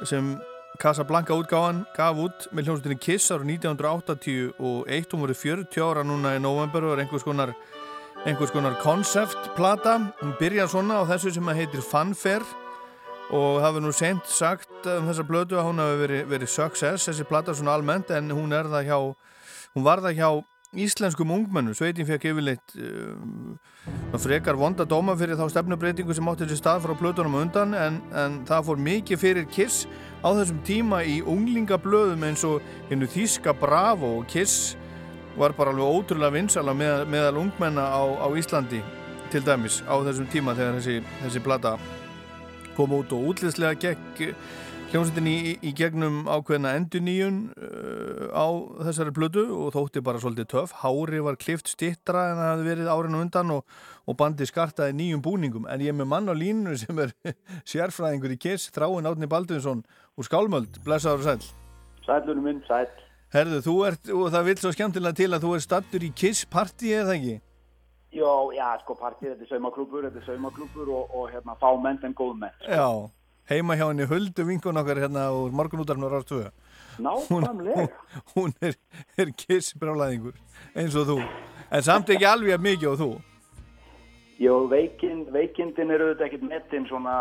sem 0.08 0.38
Casablanca 0.80 1.36
útgáðan 1.38 1.84
gaf 1.94 2.18
út 2.18 2.48
með 2.56 2.70
hljómsveitinni 2.70 3.02
Kiss 3.04 3.30
ára 3.30 3.46
1981 3.46 5.12
hún 5.14 5.22
voru 5.22 5.36
40 5.38 5.84
ára 5.86 6.06
núna 6.08 6.32
í 6.34 6.42
november 6.42 6.88
og 6.88 6.96
er 6.96 7.04
einhvers 7.04 7.26
konar 7.28 7.54
einhvers 8.24 8.54
konar 8.56 8.78
konceptplata 8.80 9.98
hún 10.22 10.36
byrjar 10.40 10.70
svona 10.72 11.02
á 11.04 11.10
þessu 11.10 11.34
sem 11.36 11.50
að 11.52 11.58
heitir 11.60 11.82
Fanfare 11.84 12.46
og 13.36 13.58
verður 13.60 13.84
nú 13.84 13.92
sent 13.96 14.30
sagt 14.32 14.88
um 14.88 15.10
þessa 15.10 15.26
blödu 15.28 15.58
að 15.60 15.68
hún 15.68 15.82
hafi 15.84 15.98
verið, 16.00 16.22
verið 16.32 16.52
success 16.54 17.10
þessi 17.10 17.26
plata 17.28 17.52
svona 17.52 17.74
almennt 17.76 18.14
en 18.16 18.32
hún 18.32 18.56
er 18.56 18.70
það 18.72 18.88
hjá 18.88 18.98
hún 19.76 19.84
var 19.84 20.00
það 20.06 20.16
hjá 20.22 20.30
íslenskum 20.86 21.34
ungmennu 21.36 21.76
sveitin 21.76 22.08
fekk 22.08 22.30
yfirleitt 22.32 22.78
um, 22.80 23.58
frekar 24.24 24.56
vonda 24.56 24.86
dóma 24.88 25.18
fyrir 25.20 25.36
þá 25.38 25.50
stefnubreitingu 25.52 26.16
sem 26.16 26.32
átti 26.32 26.48
þessi 26.48 26.62
stað 26.62 26.86
frá 26.86 26.96
blötunum 27.02 27.36
undan 27.42 27.76
en, 27.76 28.00
en 28.16 28.40
það 28.48 28.70
fór 28.70 28.86
mikið 28.88 29.22
fyrir 29.26 29.50
Kiss 29.52 29.84
á 30.24 30.32
þessum 30.32 30.64
tíma 30.64 31.04
í 31.04 31.20
unglingablöðum 31.28 32.24
eins 32.30 32.48
og 32.48 32.64
hennu 32.88 33.12
Þíska 33.12 33.52
Bravo 33.60 34.16
og 34.22 34.32
Kiss 34.32 34.78
var 35.38 35.56
bara 35.58 35.74
alveg 35.74 35.98
ótrúlega 35.98 36.34
vinsala 36.36 36.74
með, 36.78 37.08
meðal 37.10 37.40
ungmenna 37.42 37.88
á, 37.90 38.04
á 38.22 38.28
Íslandi 38.38 38.84
til 39.34 39.42
dæmis 39.46 39.82
á 39.90 39.98
þessum 40.06 40.30
tíma 40.30 40.54
þegar 40.58 40.78
þessi, 40.78 41.00
þessi 41.24 41.42
plata 41.44 41.78
kom 42.78 42.94
út 42.98 43.14
og 43.16 43.32
útlýðslega 43.32 43.80
gekk 43.82 44.24
hljómsveitin 44.94 45.26
í, 45.26 45.38
í 45.66 45.72
gegnum 45.74 46.28
ákveðna 46.30 46.76
enduníun 46.78 47.38
uh, 47.58 48.28
á 48.30 48.46
þessari 48.86 49.14
plötu 49.16 49.48
og 49.58 49.72
þótti 49.74 50.04
bara 50.06 50.22
svolítið 50.22 50.52
töf. 50.52 50.76
Hári 50.84 51.22
var 51.26 51.40
klift 51.42 51.72
stittra 51.72 52.28
en 52.30 52.38
það 52.38 52.52
hefði 52.52 52.68
verið 52.70 52.92
árinu 52.94 53.22
undan 53.24 53.56
og, 53.56 53.64
og 54.06 54.18
bandi 54.20 54.46
skartaði 54.46 54.94
nýjum 55.00 55.24
búningum 55.26 55.66
en 55.66 55.82
ég 55.82 55.96
er 55.96 55.98
með 55.98 56.12
mann 56.14 56.30
á 56.30 56.38
línu 56.38 56.78
sem 56.84 57.02
er 57.02 57.16
sérfræðingur 57.66 58.36
í 58.36 58.40
Kiss, 58.46 58.70
Þráin 58.76 59.10
Átni 59.10 59.30
Baldunsson 59.32 59.82
úr 60.14 60.30
Skálmöld, 60.30 60.78
blessaður 60.86 61.26
og 61.26 61.32
sæl. 61.32 61.50
Sælunum 62.06 62.46
minn, 62.52 62.62
sæl. 62.70 62.86
Herðu, 63.34 63.60
þú 63.66 63.74
ert, 63.88 64.12
og 64.14 64.28
það 64.30 64.46
vil 64.50 64.56
svo 64.62 64.72
skemmtilega 64.76 65.18
til 65.18 65.32
að 65.34 65.46
þú 65.48 65.56
er 65.58 65.64
stattur 65.64 66.04
í 66.06 66.12
Kiss 66.14 66.46
party 66.46 66.92
eða 67.00 67.16
ekki? 67.18 67.40
Jó, 68.14 68.30
já, 68.54 68.68
sko, 68.84 68.94
partið, 69.00 69.32
þetta 69.32 69.48
er 69.48 69.50
saumaklúpur, 69.56 70.06
þetta 70.06 70.22
er 70.22 70.28
saumaklúpur 70.28 70.92
og, 70.94 71.16
og 71.18 71.32
hérna, 71.34 71.56
fá 71.58 71.72
menn 71.82 71.98
en 72.06 72.14
góð 72.14 72.36
menn. 72.44 72.54
sko. 72.60 72.70
Já, 72.78 72.86
heima 73.50 73.78
hjá 73.80 73.88
henni 73.88 74.06
Huldu 74.12 74.46
vinkun 74.52 74.78
okkar 74.84 75.02
hérna 75.02 75.26
úr 75.34 75.56
morgunútarnar 75.58 76.14
árstuðu. 76.20 76.52
Nákvæmlega. 77.02 77.88
Hún 78.36 78.54
er, 78.62 78.78
er 79.18 79.34
Kiss 79.34 79.74
brálaðingur 79.82 80.38
eins 80.78 80.94
og 80.94 81.10
þú, 81.10 81.18
en 81.74 81.86
samt 81.90 82.14
ekki 82.14 82.30
alveg 82.30 82.62
mikið 82.62 82.92
og 82.94 83.00
þú. 83.02 83.12
Jó, 84.44 84.56
veikin, 84.68 85.22
veikindin 85.32 85.94
eru 85.94 86.10
auðvitað 86.10 86.26
ekkert 86.28 86.46
metin 86.50 86.88
svona 86.90 87.14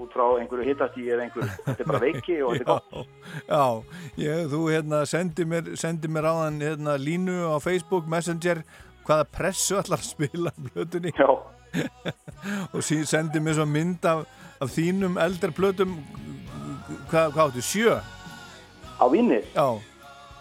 út 0.00 0.14
frá 0.14 0.24
einhverju 0.40 0.64
hittastíi 0.66 1.12
eða 1.12 1.26
einhverju, 1.26 1.50
þetta 1.66 1.84
er 1.84 1.90
bara 1.90 2.00
veiki 2.08 2.38
og 2.42 2.56
þetta 2.56 2.76
er 2.78 2.86
gott. 2.96 3.12
Já, 3.46 3.64
ég, 4.24 4.40
þú 4.50 4.62
hérna 4.72 5.02
sendi 5.06 5.46
mér, 5.50 5.70
sendi 5.78 6.10
mér 6.10 6.30
áðan 6.32 6.58
hérna 6.64 6.96
línu 6.98 7.36
á 7.46 7.56
Facebook 7.62 8.08
Messenger 8.10 8.64
hvaða 9.04 9.28
pressu 9.36 9.78
allar 9.78 10.02
spila 10.02 10.50
á 10.50 10.58
plötunni 10.72 11.14
Já 11.14 11.30
og 12.74 12.82
síðan 12.86 13.10
sendi 13.10 13.42
mér 13.42 13.58
svo 13.58 13.66
mynd 13.68 14.06
af, 14.08 14.24
af 14.62 14.74
þínum 14.74 15.18
eldar 15.20 15.54
plötum 15.54 15.96
hvað, 17.10 17.34
hvað 17.34 17.44
áttu, 17.48 17.64
sjö? 17.64 17.98
Á 18.98 19.04
vinnir? 19.10 19.46
Já 19.54 19.78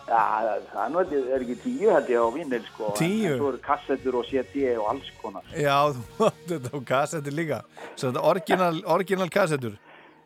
Já, 0.04 0.60
það 0.74 0.82
er 0.86 0.90
nú 0.92 0.98
held 1.00 1.12
ég- 1.16 1.30
er 1.36 1.40
ekki 1.46 1.56
tíu 1.64 1.92
held 1.94 2.10
ég 2.12 2.20
á 2.20 2.28
vinnir 2.36 2.64
sko. 2.68 2.92
Tíu? 2.98 3.32
En 3.34 3.40
svo 3.40 3.50
eru 3.54 3.58
kassettur 3.64 4.16
og 4.20 4.26
CD 4.28 4.76
og 4.78 4.90
alls 4.92 5.08
konar. 5.22 5.44
Já, 5.56 5.78
þú 5.96 6.28
áttu 6.28 6.60
þetta 6.60 6.72
á 6.76 6.80
kassettur 6.92 7.34
líka 7.34 7.62
svo 7.96 8.12
þetta 8.12 8.24
orginal, 8.34 8.84
orginal 8.86 9.30
kassettur 9.30 9.78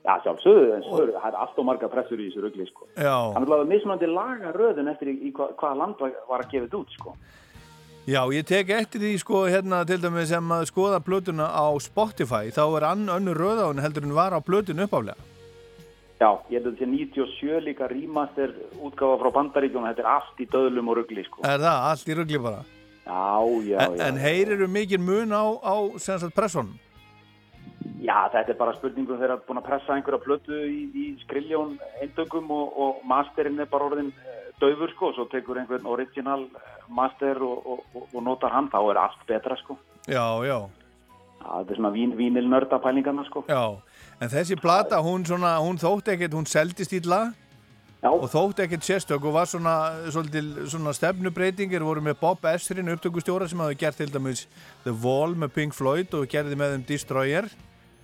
Já, 0.08 0.16
sjálfsögðu, 0.24 0.68
en 0.78 0.84
svo 0.88 1.02
eru, 1.04 1.12
það 1.20 1.28
er 1.28 1.36
allt 1.36 1.58
og 1.60 1.66
marga 1.68 1.88
pressur 1.92 2.16
í 2.18 2.30
þessu 2.32 2.42
rugli 2.46 2.66
sko. 2.70 2.86
Já, 2.96 3.34
Þannig 3.36 3.48
að 3.48 3.52
það 3.52 3.62
er 3.66 3.72
mismunandi 3.74 4.08
laga 4.08 4.54
röðun 4.56 4.92
eftir 4.94 5.08
í, 5.12 5.32
hva, 5.36 5.50
hvaða 5.60 5.78
land 5.78 5.96
var, 6.00 6.12
að 6.42 6.50
gefa 6.54 6.66
þetta 6.66 6.80
út 6.80 6.94
sko. 6.96 7.16
já, 8.08 8.22
ég 8.32 8.46
tek 8.48 8.70
eftir 8.72 9.02
því 9.04 9.18
sko 9.20 9.42
hérna 9.52 9.86
til 9.86 9.98
dæmis 10.00 10.30
sem 10.32 10.48
að 10.50 10.64
skoða 10.72 11.02
plötuna 11.04 11.50
á 11.52 11.68
Spotify 11.84 12.48
þá 12.56 12.64
er 12.78 12.84
ann 12.88 13.06
önnur 13.12 13.36
röðáin 13.36 13.82
heldur 13.84 14.04
en 14.08 14.16
var 14.16 14.32
á 14.32 14.40
plötun 14.40 14.80
uppáflega 14.80 15.20
Já, 16.18 16.32
ég 16.50 16.58
held 16.58 16.72
að 16.72 16.80
þetta 16.80 16.82
sé 16.82 16.90
97 16.90 17.62
líka 17.68 17.88
remaster 17.92 18.56
útgáfa 18.82 19.20
frá 19.22 19.30
bandaríkjum 19.36 19.86
þetta 19.86 20.02
er 20.02 20.10
allt 20.16 20.42
í 20.42 20.48
döðlum 20.50 20.90
og 20.90 20.98
rugli 21.02 21.26
sko. 21.28 21.44
Er 21.46 21.62
það, 21.62 21.86
allt 21.92 22.10
í 22.10 22.18
rugli 22.18 22.42
bara 22.42 22.64
Já, 23.08 23.40
já, 23.64 23.78
En, 23.86 23.94
já. 23.96 24.08
en 24.08 24.18
heyriru 24.20 24.68
mikið 24.68 25.04
mun 25.06 25.32
á, 25.32 25.46
á 25.62 25.76
pressunum 26.36 26.74
Já, 28.02 28.28
þetta 28.34 28.54
er 28.54 28.58
bara 28.60 28.74
spurningum 28.78 29.20
þegar 29.20 29.44
búin 29.48 29.62
að 29.62 29.68
pressa 29.70 29.96
einhverja 29.96 30.24
plötu 30.24 30.58
í, 30.66 30.82
í 30.92 31.06
skriljón 31.24 31.78
eindöngum 32.02 32.50
og, 32.54 32.74
og 32.78 33.06
masterinn 33.08 33.60
er 33.62 33.70
bara 33.72 33.88
orðin 33.90 34.12
eh, 34.12 34.50
daufur 34.62 34.92
sko, 34.94 35.12
svo 35.16 35.26
tekur 35.32 35.60
einhvern 35.62 35.88
original 35.90 36.46
eh, 36.50 36.74
master 36.90 37.40
og, 37.46 37.64
og, 37.66 38.02
og, 38.12 38.20
notar 38.26 38.54
hann, 38.54 38.70
þá 38.74 38.80
er 38.92 39.02
allt 39.06 39.24
betra 39.30 39.58
sko. 39.62 39.78
Já, 40.10 40.26
já 40.46 40.60
þetta 41.48 41.74
er 41.74 41.80
svona 41.80 41.94
vín, 41.94 42.14
vínil 42.18 42.50
nörda 42.52 42.80
pælingarna 42.84 43.24
sko. 43.30 43.46
Já, 43.48 43.78
en 44.22 44.32
þessi 44.32 44.58
plata, 44.60 45.02
hún, 45.06 45.26
svona, 45.28 45.58
hún 45.62 45.78
þótt 45.82 46.14
ekkert, 46.16 46.34
hún 46.34 46.48
seldist 46.50 46.94
illa 46.98 47.34
Já. 48.02 48.10
og 48.14 48.28
þótt 48.30 48.60
ekkert 48.66 48.86
sérstök 48.86 49.24
og 49.26 49.34
var 49.34 49.50
svona, 49.50 49.76
svolítil, 50.14 50.68
svona 50.70 50.94
stefnubreitingir 50.94 51.82
voru 51.86 52.02
með 52.06 52.20
Bob 52.22 52.46
Esrin, 52.46 52.90
upptökustjóra 52.94 53.48
sem 53.50 53.60
hafi 53.62 53.78
gert 53.82 53.98
til 53.98 54.10
dæmis 54.14 54.46
The 54.84 54.94
Wall 55.04 55.34
með 55.36 55.54
Pink 55.56 55.74
Floyd 55.78 56.14
og 56.18 56.28
gerði 56.30 56.58
með 56.60 56.76
þeim 56.76 56.86
Destroyer 56.92 57.50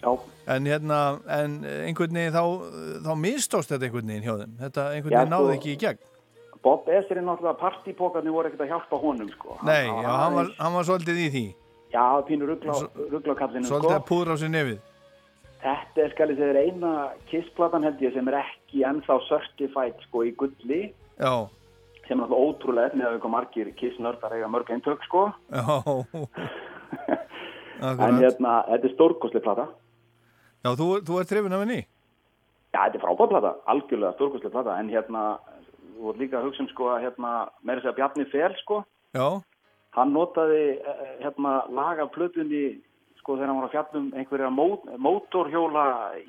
Já. 0.03 0.11
En 0.51 0.65
hérna, 0.67 0.97
en 1.31 1.61
einhvern 1.63 2.17
veginn 2.17 2.33
þá, 2.35 2.43
þá 3.05 3.13
mistóst 3.15 3.71
þetta 3.71 3.87
einhvern 3.87 4.09
veginn 4.11 4.25
hjá 4.25 4.33
þeim 4.41 4.55
þetta 4.59 4.87
einhvern 4.97 5.15
veginn 5.15 5.31
náði 5.31 5.45
sko- 5.51 5.57
ekki 5.59 5.75
í 5.75 5.81
gegn 5.85 6.01
Bob 6.63 6.87
er 6.87 7.03
náttúrulega 7.19 7.59
partipókarnir 7.59 8.31
voru 8.31 8.47
ekkert 8.47 8.61
að 8.63 8.69
hjálpa 8.71 8.99
honum 9.01 9.27
sko. 9.33 9.57
Nei, 9.67 9.83
já, 9.83 10.07
hann 10.07 10.35
var, 10.37 10.51
hann 10.59 10.73
var 10.77 10.85
svolítið 10.87 11.17
í 11.19 11.29
því 11.33 11.45
Já, 11.93 12.03
pínur 12.25 12.49
ruggla, 12.49 12.75
ruggla 13.11 13.35
kallinu 13.37 13.67
Svolítið 13.67 13.91
sko. 13.91 13.97
að 13.99 14.05
púðra 14.07 14.33
á 14.33 14.41
sér 14.41 14.51
nefið 14.53 14.79
Þetta 15.63 16.01
er 16.03 16.11
skal 16.11 16.31
ég 16.33 16.39
segja 16.39 16.53
þér 16.53 16.61
eina 16.67 16.93
kissplatan 17.29 17.85
held 17.87 18.01
ég 18.03 18.15
sem 18.15 18.27
er 18.27 18.39
ekki 18.41 18.83
ennþá 18.87 19.19
certified 19.29 20.01
sko 20.07 20.25
í 20.27 20.33
gulli. 20.39 20.81
Já, 21.21 21.47
sem 22.07 22.19
er 22.19 22.25
náttúrulega 22.25 22.49
ótrúlega 22.49 22.97
með 22.99 23.07
að 23.07 23.15
við 23.15 23.31
margir 23.31 23.69
kissnördar 23.79 24.35
eiga 24.35 24.49
mörg 24.51 24.73
eintök 24.75 25.05
sko. 25.07 25.29
En 27.83 28.19
hérna, 28.21 28.61
þetta 28.69 28.87
er 28.87 28.91
stórkosli 28.93 29.39
plata. 29.43 29.65
Já, 30.63 30.69
þú, 30.79 30.85
þú 31.03 31.17
ert 31.19 31.27
trefin 31.27 31.55
af 31.55 31.63
henni? 31.65 31.79
Já, 32.71 32.77
þetta 32.77 32.99
er 32.99 33.01
frábær 33.01 33.31
plata, 33.33 33.51
algjörlega 33.73 34.15
stórkosli 34.15 34.51
plata. 34.53 34.77
En 34.79 34.91
hérna, 34.93 35.23
þú 35.97 36.05
voru 36.05 36.21
líka 36.21 36.39
að 36.39 36.47
hugsa 36.47 36.63
um 36.63 36.69
sko 36.71 36.91
að 36.93 37.01
hérna, 37.07 37.33
meira 37.65 37.81
að 37.81 37.87
segja 37.87 37.97
Bjarni 37.97 38.27
Fel 38.31 38.55
sko, 38.61 38.77
Já, 39.17 39.25
hann 39.97 40.13
notaði 40.15 40.61
eh, 40.79 41.03
hérna 41.25 41.57
laga 41.75 42.07
plötunni 42.13 42.63
sko 43.23 43.37
þegar 43.39 43.49
hann 43.49 43.61
var 43.61 43.69
að 43.69 43.75
fjallum 43.77 44.07
einhverja 44.19 44.51
mó, 44.53 44.67
mótorhjóla 45.07 45.85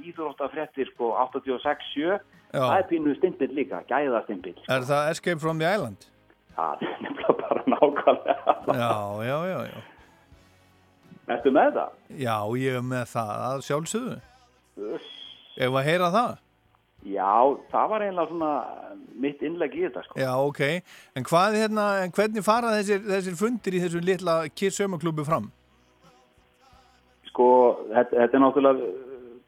íþróttafréttir 0.07 0.93
sko 0.95 1.13
86-7 1.27 2.07
Já. 2.07 2.19
það 2.55 2.77
er 2.79 2.87
pínu 2.93 3.17
stimpill 3.19 3.51
líka, 3.59 3.83
gæða 3.91 4.23
stimpill 4.29 4.55
er 4.71 4.87
það 4.87 5.11
Escape 5.11 5.43
from 5.43 5.59
the 5.61 5.67
Island? 5.69 6.07
það 6.57 6.87
er 6.87 7.03
nefnilega 7.03 7.37
bara 7.43 7.67
nákvæmlega 7.75 8.79
Já, 8.79 8.95
já, 9.27 9.37
já, 9.51 9.59
já 9.75 9.83
Ertu 11.35 11.51
með 11.57 11.77
það? 11.79 11.93
Já, 12.21 12.37
ég 12.61 12.79
er 12.79 12.83
með 12.85 13.05
það, 13.15 13.31
að 13.49 13.63
sjálfsögðu. 13.65 14.17
Ef 15.57 15.77
að 15.81 15.87
heyra 15.87 16.11
það? 16.13 16.35
Já, 17.05 17.33
það 17.73 17.89
var 17.93 18.05
eiginlega 18.05 18.31
svona 18.31 18.51
mitt 19.21 19.43
innlegg 19.45 19.75
í 19.77 19.83
þetta 19.85 20.03
sko 20.07 20.21
Já, 20.21 20.31
ok. 20.41 20.61
En 21.17 21.27
hvað 21.29 21.59
hérna, 21.61 21.85
en 22.05 22.15
hvernig 22.17 22.45
fara 22.47 22.73
þessir, 22.79 23.03
þessir 23.09 23.37
fundir 23.41 23.77
í 23.77 23.83
þessum 23.83 24.07
litla 24.09 24.37
Kiss 24.57 24.81
Sömaklúbu 24.81 25.27
fram? 25.29 25.51
Sko, 27.35 27.49
þetta, 27.91 28.21
þetta 28.21 28.39
er 28.39 28.43
náttúrulega 28.45 28.93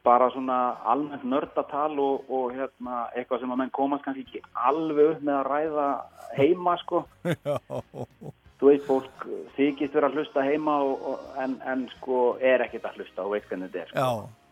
bara 0.07 0.29
svona 0.31 0.57
almennt 0.87 1.23
nördatal 1.27 1.99
og, 1.99 2.27
og 2.31 2.55
hérna, 2.55 3.07
eitthvað 3.15 3.41
sem 3.41 3.53
að 3.53 3.61
menn 3.61 3.75
komast 3.75 4.05
kannski 4.05 4.23
ekki 4.23 4.41
alveg 4.67 5.13
upp 5.13 5.23
með 5.27 5.39
að 5.39 5.47
ræða 5.51 5.87
heima 6.37 6.75
sko. 6.83 7.03
Þú 8.57 8.71
veist, 8.71 8.87
fólk 8.87 9.25
þykist 9.53 9.93
vera 9.93 10.09
að 10.09 10.17
hlusta 10.17 10.43
heima 10.45 10.79
og, 10.85 11.03
og, 11.11 11.25
en, 11.43 11.59
en 11.69 11.85
sko 11.97 12.21
er 12.41 12.63
ekkert 12.65 12.87
að 12.89 13.01
hlusta 13.01 13.25
og 13.25 13.35
veit 13.35 13.47
hvernig 13.49 13.69
þetta 13.69 13.83
er. 13.83 13.91
Sko. 13.91 14.05
Já. 14.05 14.45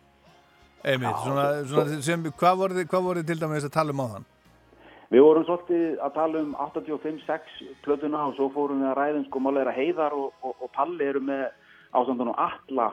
Einmitt, 0.85 1.23
svona, 1.23 1.45
svona 1.65 2.01
sem, 2.05 2.27
hvað 2.41 2.59
voruð 2.59 2.79
þið, 2.81 2.89
hvað 2.91 3.05
voruð 3.07 3.23
þið 3.23 3.31
til 3.31 3.41
dæmis 3.41 3.65
að 3.65 3.73
tala 3.73 3.95
um 3.95 4.03
á 4.03 4.07
þann? 4.11 4.27
Við 5.13 5.23
vorum 5.25 5.47
svolítið 5.47 6.03
að 6.05 6.13
tala 6.19 6.43
um 6.43 6.51
85-6 6.65 7.55
plötuna 7.85 8.27
og 8.27 8.35
svo 8.37 8.51
fórum 8.53 8.83
við 8.83 8.91
að 8.91 8.99
ræða 8.99 9.17
um 9.21 9.25
sko 9.29 9.41
málega 9.41 9.73
heiðar 9.73 10.13
og, 10.17 10.29
og, 10.45 10.53
og 10.59 10.71
palli 10.75 11.07
eru 11.07 11.23
með 11.25 11.47
ásandunum 11.95 12.37
Alla 12.41 12.91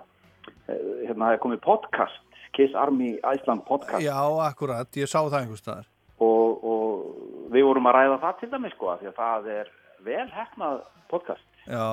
hérna 0.69 1.29
það 1.29 1.37
er 1.37 1.43
komið 1.45 1.63
podcast 1.65 2.39
Kiss 2.57 2.75
Army 2.77 3.15
Iceland 3.21 3.65
podcast 3.69 4.05
Já, 4.05 4.19
akkurat, 4.47 4.89
ég 4.99 5.09
sá 5.11 5.21
það 5.23 5.39
einhvers 5.41 5.63
staðar. 5.65 5.87
og, 6.23 6.65
og 6.73 7.53
við 7.55 7.67
vorum 7.69 7.89
að 7.91 7.97
ræða 7.99 8.19
það 8.27 8.39
til 8.41 8.51
dæmis 8.53 8.77
sko 8.77 8.97
því 9.01 9.11
að 9.13 9.19
það 9.21 9.51
er 9.59 9.73
vel 10.07 10.29
hefnað 10.37 10.81
podcast 11.13 11.67
Já, 11.67 11.89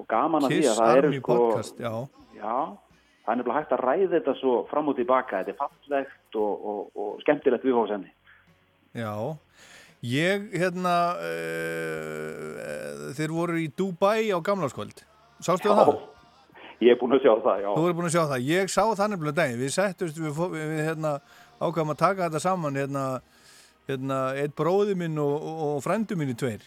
og 0.00 0.06
gaman 0.08 0.46
að 0.46 0.54
því 0.54 0.60
Kiss 0.62 0.70
að 0.72 0.80
það 0.80 0.96
eru 0.96 1.10
Army 1.10 1.20
sko 1.20 1.36
podcast, 1.40 1.82
já. 1.82 1.94
já, 2.40 2.56
það 3.24 3.32
er 3.34 3.40
nefnilega 3.40 3.60
hægt 3.60 3.76
að 3.76 3.84
ræða 3.84 4.10
þetta 4.16 4.34
svo 4.40 4.56
fram 4.70 4.88
og 4.90 4.96
tilbaka, 4.98 5.42
þetta 5.42 5.54
er 5.54 5.60
fallegt 5.60 6.40
og, 6.40 6.66
og, 6.72 6.80
og 6.96 7.20
skemmtilegt 7.26 7.66
viðhóðsenni 7.68 8.10
Já, 8.90 9.12
ég, 10.02 10.48
hérna, 10.58 10.94
uh, 11.22 13.10
þeir 13.14 13.34
voru 13.36 13.60
í 13.62 13.68
Dubai 13.70 14.32
á 14.34 14.38
gamlarskvöld. 14.42 15.04
Sástu 15.38 15.70
það? 15.70 15.92
Ég 16.80 16.94
er 16.94 16.98
búin 17.00 17.12
að 17.12 17.26
sjá 17.26 17.32
það, 17.44 17.58
já 17.60 17.68
Þú 17.68 17.80
voru 17.84 17.96
búin 17.98 18.08
að 18.08 18.14
sjá 18.14 18.22
það. 18.24 18.44
Ég 18.48 18.70
sá 18.72 18.82
það 18.88 19.10
nefnilega 19.12 19.36
daginn. 19.36 19.60
Við 19.60 19.72
settust, 19.74 20.20
við, 20.20 20.38
við, 20.54 20.70
hérna, 20.86 21.10
ákvæmum 21.60 21.92
að 21.92 21.98
taka 22.00 22.28
þetta 22.28 22.40
saman, 22.40 22.78
hérna, 22.80 23.02
hérna, 23.90 24.20
eitt 24.40 24.54
bróði 24.56 24.96
minn 24.96 25.20
og, 25.20 25.34
og, 25.36 25.60
og 25.66 25.82
frændu 25.84 26.16
minni 26.16 26.36
tveir. 26.40 26.64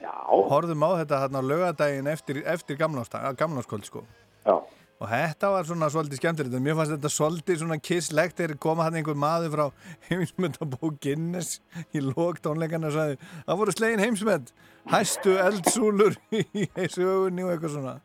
Já. 0.00 0.14
Horfðum 0.24 0.86
á 0.88 0.90
þetta 1.02 1.20
hérna 1.26 1.44
lögadaginn 1.44 2.08
eftir, 2.08 2.40
eftir 2.48 2.80
gamlarskvöld, 2.80 3.84
sko. 3.88 4.06
Já. 4.46 4.56
Og 4.96 5.10
þetta 5.12 5.52
var 5.52 5.66
svona 5.68 5.90
svolítið 5.92 6.22
skemmtilegt, 6.22 6.56
mér 6.64 6.76
fannst 6.78 6.94
þetta 6.94 7.12
svolítið 7.12 7.58
svona 7.60 7.76
kisslegt 7.84 8.38
þegar 8.40 8.56
kom 8.64 8.80
hann 8.80 8.96
einhver 8.96 9.18
maður 9.20 9.52
frá 9.52 9.64
heimsmyndabók 10.08 10.96
Guinness 11.04 11.58
í 11.92 12.00
lók 12.00 12.40
tónleikana 12.40 12.88
og 12.88 12.96
sagði, 12.96 13.18
það 13.44 13.60
voru 13.60 13.74
slegin 13.76 14.04
heimsmynd, 14.06 14.52
hæstu 14.88 15.36
eldsúlur 15.44 16.16
í 16.40 16.88
sögunni 16.88 17.44
og 17.44 17.52
eitthvað 17.52 17.74
svona. 17.76 17.98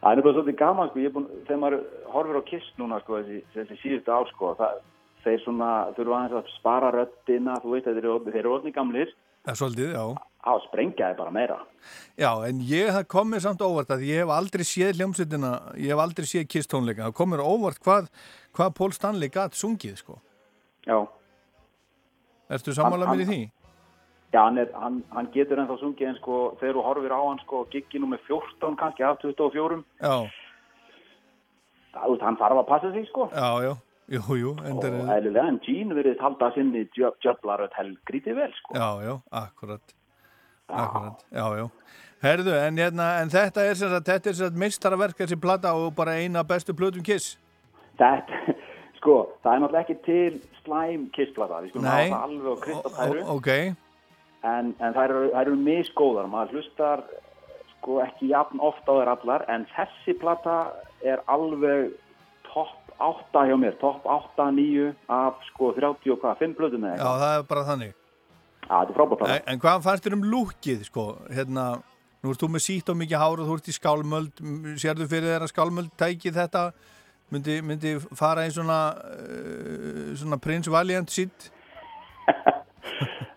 Það 0.00 0.10
er 0.12 0.16
nefnilega 0.20 0.36
svolítið 0.36 0.58
gaman 0.60 0.88
sko, 0.90 1.00
er 1.06 1.12
búin, 1.14 1.26
þegar 1.48 1.60
maður 1.62 1.78
horfir 2.12 2.38
á 2.38 2.42
Kiss 2.50 2.66
núna 2.78 2.98
sko, 3.02 3.20
þessi, 3.22 3.38
þessi 3.54 3.78
síðustu 3.82 4.12
ár 4.12 4.28
sko, 4.30 4.50
það, 4.58 4.80
þeir 5.24 5.40
svona 5.44 5.70
þurfa 5.96 6.18
aðeins 6.20 6.36
að 6.40 6.50
spara 6.58 6.90
röddina, 6.94 7.54
þú 7.64 7.80
þeir 7.80 8.00
eru, 8.02 8.16
þeir 8.28 8.40
eru 8.42 8.52
orðni 8.58 8.74
gamlir, 8.76 9.14
Ja, 9.46 9.54
svolítið, 9.54 9.92
já. 9.94 10.04
að 10.52 10.60
sprengja 10.66 11.08
þeir 11.12 11.18
bara 11.20 11.30
meira. 11.34 11.56
Já, 12.18 12.30
en 12.48 12.60
ég 12.66 12.88
það 12.92 13.04
kom 13.14 13.28
mér 13.30 13.42
samt 13.44 13.60
óvart 13.62 13.90
að 13.94 14.04
ég 14.08 14.22
hef 14.24 14.32
aldrei 14.36 14.64
séð 14.66 14.96
hljómsveitina, 15.00 15.52
ég 15.78 15.92
hef 15.94 16.02
aldrei 16.04 16.26
séð 16.26 16.46
Kiss 16.50 16.66
tónleika. 16.70 17.06
Það 17.08 17.14
kom 17.18 17.30
mér 17.32 17.42
óvart 17.46 17.78
hvað, 17.82 18.08
hvað 18.58 18.72
Pól 18.78 18.92
Stanley 18.92 19.28
gatt 19.32 19.54
sungið, 19.58 19.96
sko. 20.02 20.18
Já. 20.86 20.98
Ertu 22.50 22.74
sammála 22.74 23.06
Hann- 23.06 23.18
mér 23.18 23.24
í 23.24 23.28
því? 23.30 23.40
Já, 24.36 24.42
hann, 24.44 24.58
er, 24.60 24.68
hann, 24.76 24.96
hann 25.16 25.28
getur 25.32 25.56
ennþá 25.62 25.78
sungið 25.80 26.10
en 26.10 26.16
sko, 26.20 26.38
þegar 26.60 26.76
þú 26.76 26.82
horfir 26.84 27.12
á 27.16 27.20
hann 27.24 27.38
sko, 27.46 27.62
giggi 27.72 28.00
nummer 28.02 28.20
14 28.28 28.76
kannski 28.76 29.04
af 29.08 29.16
24, 29.22 29.78
Já, 30.02 30.16
það, 31.96 32.16
hann 32.26 32.36
þarf 32.40 32.60
að 32.62 32.66
passa 32.68 32.90
sig 32.92 33.06
sko. 33.08 33.28
já, 33.32 33.48
já, 33.64 33.72
jú, 34.16 34.36
jú, 34.42 34.50
Og 34.58 34.66
endur, 34.70 34.96
eðlilega, 35.14 35.46
en 35.52 35.60
Gene 35.64 35.96
verið 35.96 36.20
halda 36.20 36.50
sinni 36.54 36.82
djöflaröð 36.96 37.72
helgrítið 37.78 38.36
vel 38.42 38.52
sko. 38.58 38.76
já, 38.76 38.88
já, 39.06 39.14
akkurat, 39.40 39.96
akkurat, 40.68 41.24
já, 41.32 41.46
já. 41.62 41.66
Herðu, 42.26 42.52
en, 42.58 42.78
hérna, 42.80 43.06
en 43.22 43.28
þetta 43.32 43.64
er 43.70 43.74
sem 43.76 43.90
sagt, 43.92 44.06
þetta 44.08 44.30
er 44.30 44.34
sem 44.36 44.46
sagt 44.50 44.60
mistaraverk 44.60 45.18
þessi 45.20 45.36
plata 45.40 45.72
og 45.76 45.90
bara 45.96 46.14
eina 46.20 46.42
bestu 46.48 46.72
plötum 46.74 47.04
Kiss. 47.04 47.36
Þetta, 48.00 48.54
sko, 49.00 49.16
það 49.44 49.52
er 49.54 49.60
náttúrulega 49.64 49.84
ekki 49.84 49.98
til 50.06 50.38
slæm 50.64 51.08
kissplata, 51.16 51.60
við 51.64 51.72
skulum 51.74 51.88
hafa 51.88 52.06
það 52.12 52.24
alveg 52.28 52.48
á 52.52 52.56
kristapæru. 52.66 53.20
Ó- 53.24 53.34
Ok, 53.36 53.50
en, 54.44 54.74
en 54.80 54.94
þær 54.96 55.10
eru, 55.14 55.30
eru 55.40 55.56
misgóðar. 55.56 56.26
Maður 56.32 56.58
hlustar 56.60 57.04
sko 57.76 58.00
ekki 58.04 58.32
jafn 58.32 58.60
ofta 58.60 58.92
á 58.92 58.98
þær 59.00 59.12
allar 59.16 59.44
en 59.52 59.66
þessi 59.76 60.16
plata 60.20 60.56
er 61.04 61.22
alveg 61.30 61.92
topp 62.52 62.82
8 62.98 63.42
hjá 63.50 63.56
mér. 63.60 63.74
Topp 63.80 64.06
8, 64.08 64.50
9 64.56 64.90
af 65.12 65.42
sko 65.50 65.72
30 65.76 66.12
og 66.14 66.20
hvað, 66.22 66.38
5 66.40 66.54
blöðum 66.58 66.86
eða 66.88 66.96
já, 66.96 67.10
það 67.22 67.34
er 67.38 67.46
bara 67.50 67.64
þannig. 67.70 67.92
Já, 68.66 68.72
þetta 68.72 68.90
er 68.90 68.96
frábært 68.96 69.26
En, 69.30 69.42
en 69.52 69.60
hvað 69.62 69.82
fannst 69.84 70.06
þér 70.08 70.16
um 70.16 70.24
lúkið, 70.32 70.80
sko, 70.88 71.04
hérna, 71.30 71.66
nú 72.24 72.32
ert 72.32 72.40
þú 72.42 72.48
með 72.56 72.64
sítt 72.64 72.88
og 72.90 72.96
mikið 72.98 73.20
hár 73.22 73.42
og 73.44 73.50
þú 73.50 73.58
ert 73.60 73.68
í 73.70 73.74
skálmöld, 73.76 74.40
m- 74.42 74.72
sérðu 74.82 75.06
fyrir 75.12 75.36
að 75.44 75.52
skálmöld 75.52 75.92
tæki 76.00 76.32
þetta, 76.34 76.64
myndi, 77.30 77.60
myndi 77.62 77.92
fara 78.18 78.46
í 78.48 78.50
svona, 78.56 78.80
uh, 78.96 80.10
svona 80.18 80.40
Prince 80.42 80.72
Valiant 80.72 81.12
sítt? 81.12 81.50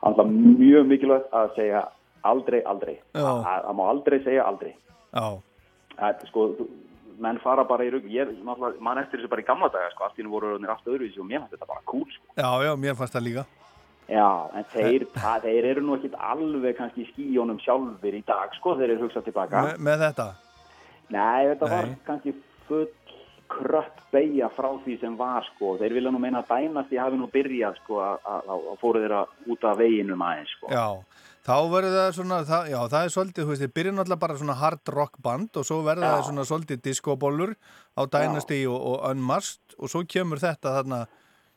Alltaf 0.07 0.30
mjög 0.31 0.88
mikilvægt 0.88 1.34
að 1.35 1.55
segja 1.57 1.85
aldrei, 2.27 2.59
aldrei. 2.63 2.99
Það 3.15 3.73
má 3.76 3.84
aldrei 3.89 4.19
segja 4.23 4.45
aldrei. 4.47 4.73
Það 5.11 6.26
sko, 6.30 6.45
menn 7.19 7.39
fara 7.43 7.65
bara 7.67 7.84
í 7.84 7.91
rugg 7.91 8.07
ég 8.11 8.31
mann 8.45 9.01
eftir 9.01 9.19
þessu 9.19 9.31
bara 9.31 9.43
í 9.43 9.47
gamla 9.47 9.71
daga 9.73 9.91
sko, 9.93 10.07
allt 10.07 10.19
í 10.19 10.26
nú 10.26 10.31
voru 10.31 10.55
aftur 10.71 10.95
öðruvísi 10.95 11.19
og 11.19 11.27
mér 11.27 11.43
fannst 11.43 11.57
þetta 11.57 11.71
bara 11.71 11.88
cool 11.91 12.05
sko. 12.07 12.35
Já, 12.38 12.51
já, 12.63 12.71
mér 12.80 12.99
fannst 12.99 13.17
það 13.17 13.26
líka. 13.27 13.45
Já, 14.09 14.30
en 14.57 14.65
þeir, 14.71 15.05
það, 15.13 15.43
þeir 15.45 15.65
eru 15.69 15.81
nú 15.85 15.95
ekkit 15.99 16.15
alveg 16.31 16.77
kannski 16.80 17.03
í 17.03 17.09
skíjónum 17.11 17.59
sjálfur 17.61 18.15
í 18.17 18.21
dag, 18.26 18.55
sko, 18.57 18.73
þeir 18.80 18.95
eru 18.95 19.03
hugsað 19.05 19.27
tilbaka. 19.27 19.65
Me, 19.67 19.76
með 19.85 20.05
þetta? 20.07 20.30
Nei, 21.13 21.49
þetta 21.51 21.69
var 21.69 21.89
Nei. 21.91 21.99
kannski 22.07 22.34
full 22.69 22.88
krött 23.49 24.03
beigja 24.13 24.49
frá 24.55 24.69
því 24.85 24.99
sem 25.01 25.15
var, 25.19 25.43
sko. 25.55 25.76
Þeir 25.81 25.95
vilja 25.97 26.11
nú 26.13 26.21
meina 26.21 26.43
að 26.43 26.51
dænast 26.53 26.93
ég 26.93 27.01
hafi 27.03 27.17
nú 27.19 27.27
byrjað, 27.34 27.76
sko, 27.84 27.99
að- 27.99 28.77
fóru 28.81 29.01
þeirra 29.03 29.26
út 29.49 29.63
af 29.71 29.77
veginum 29.81 30.21
aðeins, 30.21 30.53
sko. 30.57 30.71
Já, 30.71 30.88
þá 31.49 31.55
verður 31.73 31.95
það 31.97 32.11
svona, 32.19 32.39
það, 32.45 32.69
já, 32.73 32.80
það 32.93 33.03
er 33.05 33.13
svolítið, 33.15 33.43
þú 33.43 33.49
veist, 33.53 33.63
þið 33.65 33.73
byrja 33.80 33.93
náttúrulega 33.97 34.23
bara 34.26 34.39
svona 34.41 34.57
hard 34.63 34.93
rock 34.95 35.21
band 35.21 35.49
og 35.57 35.65
svo 35.65 35.81
verður 35.84 36.09
það 36.13 36.27
svona 36.30 36.45
svolítið 36.51 36.84
diskobólur 36.89 37.55
á 37.97 38.01
Dynasty 38.05 38.65
og, 38.69 38.80
og 38.91 39.09
Unmasked 39.11 39.76
og 39.80 39.89
svo 39.89 40.03
kemur 40.05 40.38
þetta 40.39 40.76
þarna, 40.80 41.07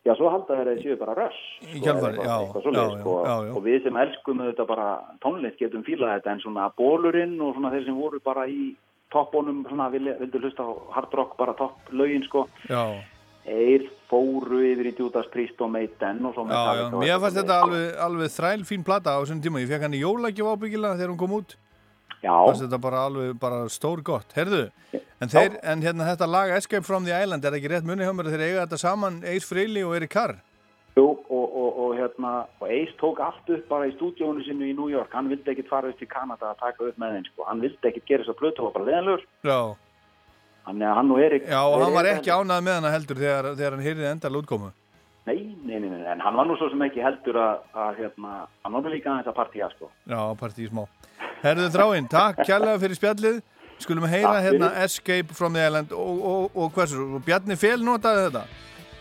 Já, 0.03 0.11
svo 0.19 0.27
halda 0.27 0.57
þeir 0.59 0.67
að 0.67 0.79
séu 0.83 0.95
bara 0.99 1.13
röss. 1.15 1.35
Kjölfarið, 1.79 2.17
eða 2.19 2.25
já, 2.27 2.47
svoleiðis, 2.59 2.95
já, 2.95 2.99
sko. 2.99 3.11
já, 3.23 3.35
já. 3.47 3.51
Og 3.55 3.61
við 3.63 3.83
sem 3.85 3.99
elskum 4.01 4.41
þetta 4.43 4.65
bara 4.67 4.87
tónlist 5.23 5.61
getum 5.61 5.83
fílað 5.87 6.17
þetta 6.17 6.31
en 6.33 6.41
svona 6.43 6.65
bólurinn 6.75 7.37
og 7.39 7.53
svona 7.55 7.71
þeir 7.71 7.85
sem 7.85 7.95
voru 7.95 8.19
bara 8.19 8.43
í 8.51 8.73
toppónum, 9.13 9.63
svona 9.69 9.89
vildu 9.93 10.41
hlusta 10.41 10.65
á 10.65 10.71
hard 10.97 11.13
rock, 11.17 11.35
bara 11.39 11.55
topp 11.57 11.91
lögin, 11.93 12.25
sko. 12.27 12.47
já, 12.69 12.83
Þeir 13.43 13.89
fóru 14.07 14.61
yfir 14.63 14.87
í 14.87 14.93
Judas 14.95 15.25
Priest 15.31 15.59
og 15.59 15.67
Maiden 15.73 16.21
og 16.23 16.31
svo 16.35 16.45
já, 16.47 16.61
já, 16.79 16.85
mér 16.95 17.17
fannst 17.19 17.39
þetta 17.41 17.57
alveg, 17.65 17.87
alveg 18.05 18.31
þræl 18.31 18.61
fín 18.69 18.85
plata 18.87 19.17
á 19.17 19.19
þessum 19.19 19.41
tíma, 19.43 19.59
ég 19.59 19.67
fekk 19.67 19.83
hann 19.83 19.97
í 19.97 19.99
jólagjöf 19.99 20.53
ábyggilega 20.53 20.95
þegar 20.95 21.11
hún 21.11 21.19
kom 21.19 21.35
út. 21.41 21.57
Já. 22.23 22.31
Fannst 22.31 22.63
þetta 22.63 22.79
bara 22.85 23.01
alveg, 23.09 23.33
bara 23.41 23.65
stór 23.67 23.99
gott. 24.07 24.31
Herðu, 24.37 24.69
en, 24.95 25.27
þeir, 25.27 25.59
en 25.59 25.83
hérna 25.83 26.07
þetta 26.13 26.29
lag 26.31 26.55
Escape 26.55 26.87
from 26.87 27.03
the 27.03 27.11
Island, 27.11 27.43
er 27.43 27.51
það 27.51 27.59
ekki 27.59 27.73
rétt 27.73 27.89
munið 27.89 28.07
hjá 28.07 28.15
mér 28.15 28.31
þeir 28.31 28.45
eiga 28.47 28.63
þetta 28.63 28.79
saman 28.85 29.19
Ace 29.27 29.49
Frehley 29.49 29.83
og 29.83 29.97
Eric 29.99 30.15
Carr? 30.15 30.37
Jú, 30.93 31.05
og, 31.09 31.45
og, 31.57 31.77
og 31.83 31.95
hérna, 31.97 32.31
og 32.61 32.67
Ace 32.69 32.93
tók 33.01 33.17
allt 33.25 33.47
upp 33.49 33.63
bara 33.71 33.87
í 33.89 33.93
stúdíónu 33.95 34.43
sinu 34.45 34.67
í 34.67 34.75
New 34.77 34.91
York, 34.91 35.09
hann 35.17 35.31
vildi 35.31 35.49
ekkit 35.55 35.71
fara 35.71 35.89
upp 35.89 35.97
til 35.97 36.09
Kanada 36.11 36.51
að 36.51 36.59
taka 36.59 36.85
upp 36.85 36.99
með 37.01 37.15
þeim, 37.15 37.25
sko, 37.31 37.45
hann 37.47 37.63
vildi 37.63 37.89
ekkit 37.89 38.05
gera 38.11 38.21
þess 38.21 38.33
að 38.35 38.37
plötu, 38.41 38.59
það 38.59 38.67
var 38.67 38.75
bara 38.75 38.87
leðanlegur, 38.91 39.23
Já. 39.49 39.57
þannig 40.67 40.87
að 40.89 40.95
hann 40.99 41.13
og 41.15 41.21
Erik... 41.25 41.47
Já, 41.49 41.61
og 41.63 41.81
hann 41.81 41.95
var 41.97 42.09
ekki 42.11 42.33
ánað 42.35 42.61
með 42.67 42.77
hana 42.77 42.91
heldur 42.93 43.21
þegar, 43.23 43.47
þegar 43.57 43.77
hann 43.77 43.87
heyrði 43.87 44.05
endal 44.11 44.39
útkomu. 44.43 44.69
Nei, 45.23 45.39
nei, 45.63 45.79
nei, 45.79 45.87
nei, 45.87 46.03
en 46.11 46.21
hann 46.21 46.37
var 46.37 46.45
nú 46.45 46.59
svo 46.59 46.67
sem 46.69 46.85
ekki 46.85 47.01
heldur 47.01 47.39
að, 47.41 47.63
að 47.73 48.03
hérna, 48.03 48.43
hann 48.67 48.77
var 48.77 48.93
líka 48.93 49.09
aðeins 49.15 49.31
að 49.31 49.37
partíja, 49.39 49.71
sko. 49.73 49.89
Já, 50.05 50.19
partí 50.37 50.67
smá. 50.69 50.83
Herðu 51.41 51.71
þráinn, 51.73 52.11
takk 52.11 52.43
kærlega 52.45 52.81
fyrir 52.83 52.99
spjallið. 52.99 53.41
Skulum 53.81 54.05
heyra 54.07 54.35
hérna. 54.43 54.69
Escape 54.83 55.33
from 55.33 55.57
the 55.57 55.63
Island 55.65 55.91
og, 55.97 56.21
og, 56.21 56.53
og 56.53 56.75
hversu, 56.75 57.01
og 57.17 57.23
Bjarni 57.25 57.57
Fél 57.59 57.81
notaði 57.83 58.27
þetta? 58.27 58.43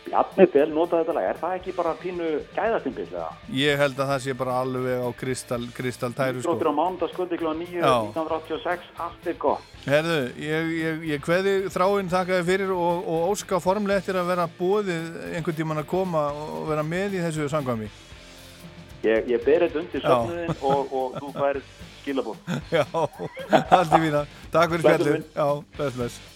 Bjarni 0.03 0.47
Fel 0.51 0.67
notaði 0.75 1.05
þetta 1.05 1.15
lag, 1.17 1.27
er 1.31 1.39
það 1.41 1.55
ekki 1.59 1.73
bara 1.77 1.93
pínu 2.01 2.29
gæðastimbil, 2.57 3.05
eða? 3.13 3.29
Ég 3.55 3.79
held 3.81 4.01
að 4.03 4.11
það 4.11 4.23
sé 4.25 4.35
bara 4.41 4.57
alveg 4.63 5.05
á 5.07 5.09
kristal, 5.21 5.61
kristal 5.77 6.11
tæru 6.17 6.43
sko. 6.43 6.49
Þróttur 6.51 6.71
á 6.71 6.75
mánudagskvöldi 6.79 7.39
kl. 7.41 7.53
9, 7.61 7.77
Já. 7.79 7.93
1986, 8.11 8.89
allt 9.07 9.29
er 9.31 9.39
gott. 9.45 9.69
Herðu, 9.87 10.19
ég, 10.43 10.73
ég, 10.81 11.05
ég 11.13 11.23
kveði 11.23 11.55
þráinn 11.75 12.11
þakkaði 12.13 12.49
fyrir 12.51 12.75
og, 12.75 13.07
og 13.15 13.31
óska 13.33 13.63
formlega 13.63 14.03
eftir 14.03 14.19
að 14.19 14.33
vera 14.35 14.49
bóðið 14.59 15.23
einhvern 15.37 15.61
tíman 15.63 15.83
að 15.85 15.89
koma 15.95 16.27
og 16.35 16.67
vera 16.73 16.87
með 16.87 17.19
í 17.21 17.23
þessu 17.29 17.49
sangvæmi. 17.53 17.89
Ég, 19.07 19.33
ég 19.33 19.47
ber 19.47 19.67
þetta 19.67 19.83
undir 19.83 20.03
Já. 20.03 20.11
söfnuðin 20.11 20.53
og, 20.61 20.93
og 20.99 21.17
þú 21.21 21.33
færið 21.39 21.73
skilabóð. 22.03 22.53
Já, 22.75 22.85
allt 23.79 23.97
í 23.99 24.05
vína. 24.09 24.27
Takk 24.51 24.77
fyrir 24.77 25.11
minn. 25.19 25.27
Já, 25.35 25.49
bless, 25.79 25.99
bless. 25.99 26.32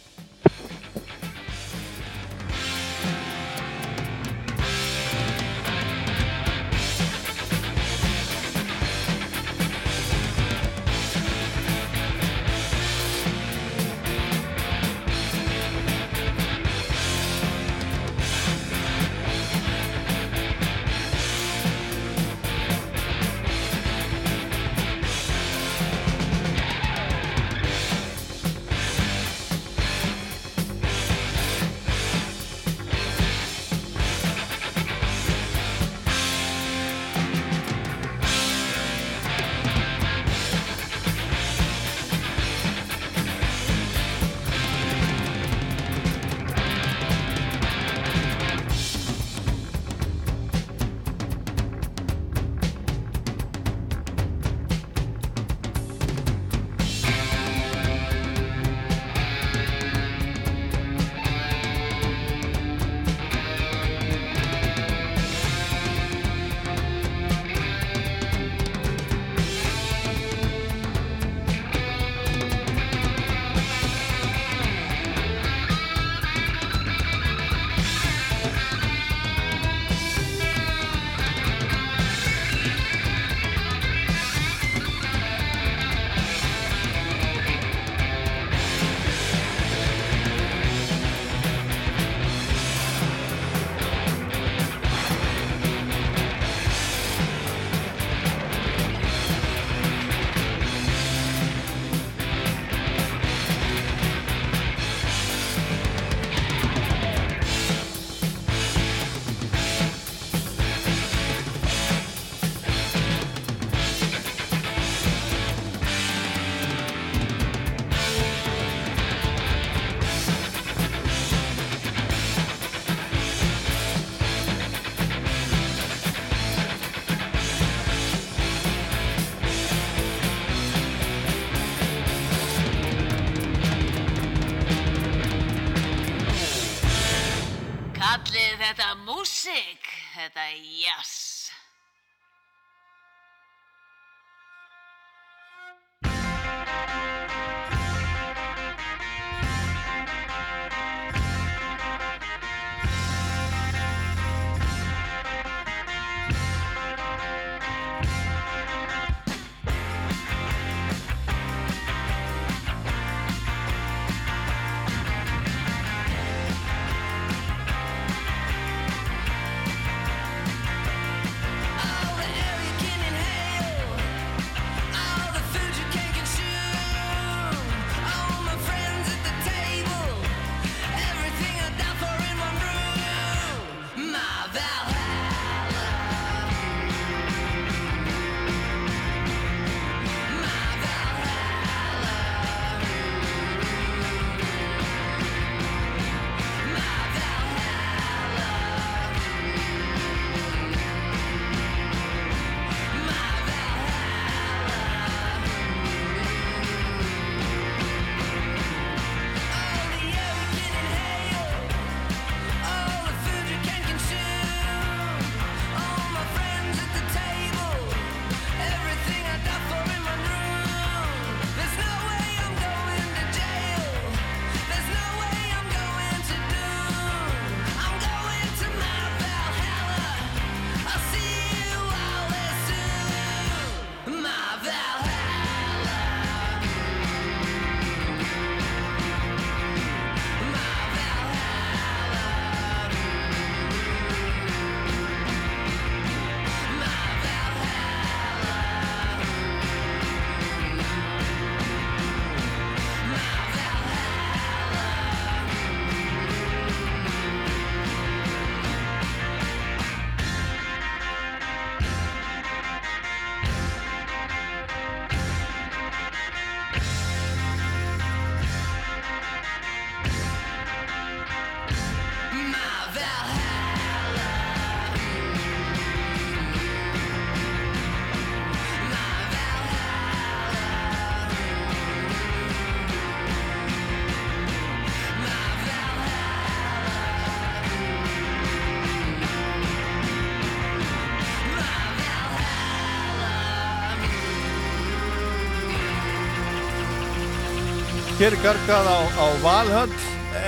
Er 298.26 298.34
gargað 298.42 298.88
á, 298.90 298.98
á 299.22 299.26
Valhöll, 299.38 299.92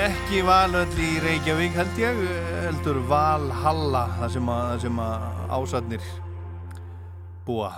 ekki 0.02 0.40
Valhöll 0.42 0.96
í 0.98 1.10
Reykjavík 1.22 1.76
held 1.78 2.00
ég, 2.02 2.16
heldur 2.64 2.96
Valhalla, 3.06 4.00
það 4.16 4.32
sem 4.34 4.48
að, 4.50 4.72
sem 4.82 4.96
að 4.98 5.26
ásatnir 5.55 6.09
búa. 7.46 7.68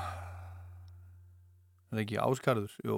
Það 1.91 1.99
er 1.99 2.01
ekki 2.07 2.17
áskarður, 2.17 2.79
jú. 2.89 2.97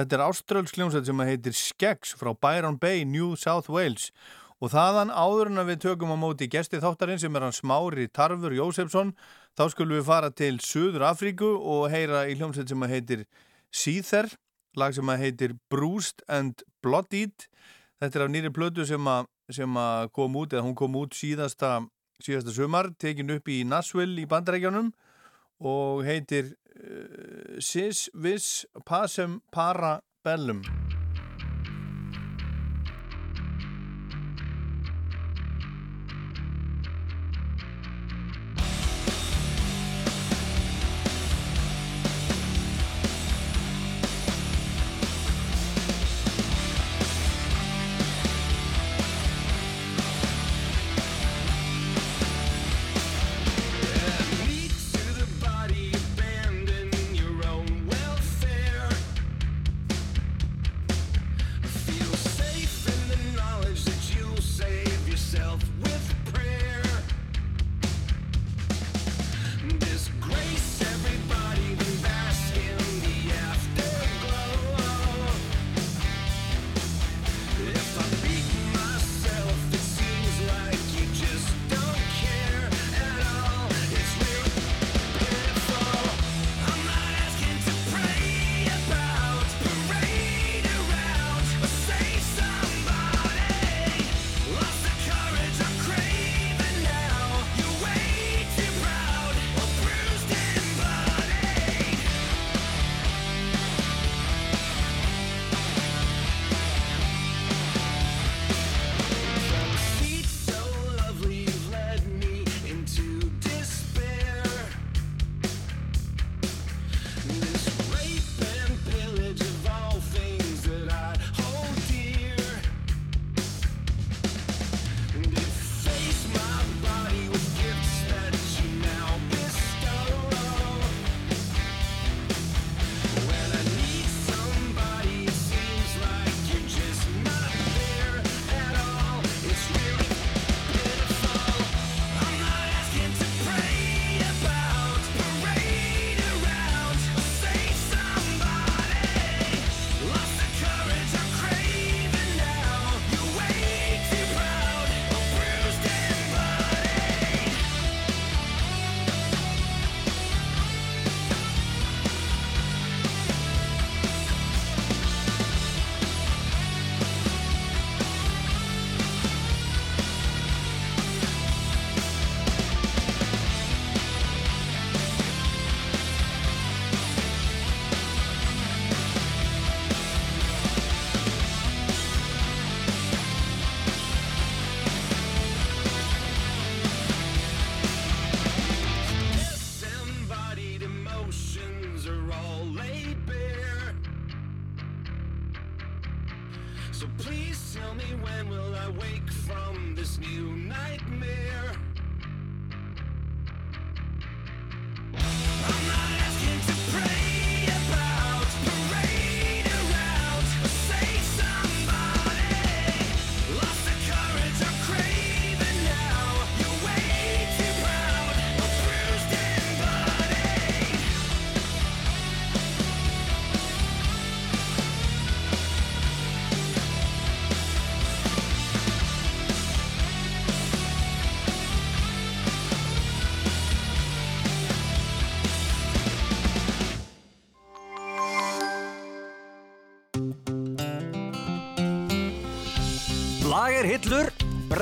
Þetta 0.00 0.16
er 0.16 0.24
áströlsljónsett 0.30 1.10
sem 1.10 1.20
heitir 1.28 1.58
Skeggs 1.58 2.16
frá 2.16 2.32
Byron 2.32 2.80
Bay, 2.80 3.04
New 3.04 3.36
South 3.36 3.68
Wales 3.68 4.08
og 4.56 4.72
þaðan 4.72 5.12
áður 5.12 5.52
en 5.52 5.64
að 5.66 5.74
við 5.74 5.84
tökum 5.84 6.16
á 6.16 6.22
móti 6.22 6.48
gesti 6.48 6.80
þáttarinn 6.80 7.20
sem 7.20 7.36
er 7.36 7.44
hann 7.44 7.58
Smári 7.60 8.08
Tarfur 8.08 8.56
Jósefsson, 8.56 9.12
þá 9.52 9.66
skulum 9.68 10.00
við 10.00 10.08
fara 10.08 10.32
til 10.32 10.54
Suður 10.64 11.10
Afríku 11.12 11.52
og 11.60 11.90
heyra 11.92 12.24
í 12.24 12.40
hljómsett 12.40 12.72
sem 12.72 12.88
heitir 12.88 13.28
Seether 13.68 14.32
lag 14.76 14.94
sem 14.96 15.08
að 15.12 15.22
heitir 15.24 15.56
Bruised 15.72 16.22
and 16.28 16.64
Bloodied. 16.84 17.48
Þetta 18.00 18.18
er 18.18 18.24
af 18.26 18.32
nýri 18.32 18.52
plötu 18.54 18.86
sem 18.88 19.08
að, 19.08 19.28
sem 19.52 19.78
að 19.80 20.10
kom 20.16 20.36
út, 20.36 20.52
eða 20.52 20.66
hún 20.66 20.76
kom 20.78 20.96
út 21.00 21.16
síðasta 21.16 21.80
síðasta 22.22 22.54
sumar, 22.54 22.90
tekin 22.98 23.34
upp 23.36 23.48
í 23.48 23.62
Nashville 23.68 24.22
í 24.22 24.28
bandarækjanum 24.30 24.92
og 25.66 26.04
heitir 26.06 26.54
uh, 26.76 27.60
Sis 27.60 28.06
Vis 28.14 28.66
Passem 28.88 29.40
Para 29.52 29.98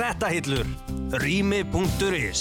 brettahillur, 0.05 0.67
rými.is 1.17 2.41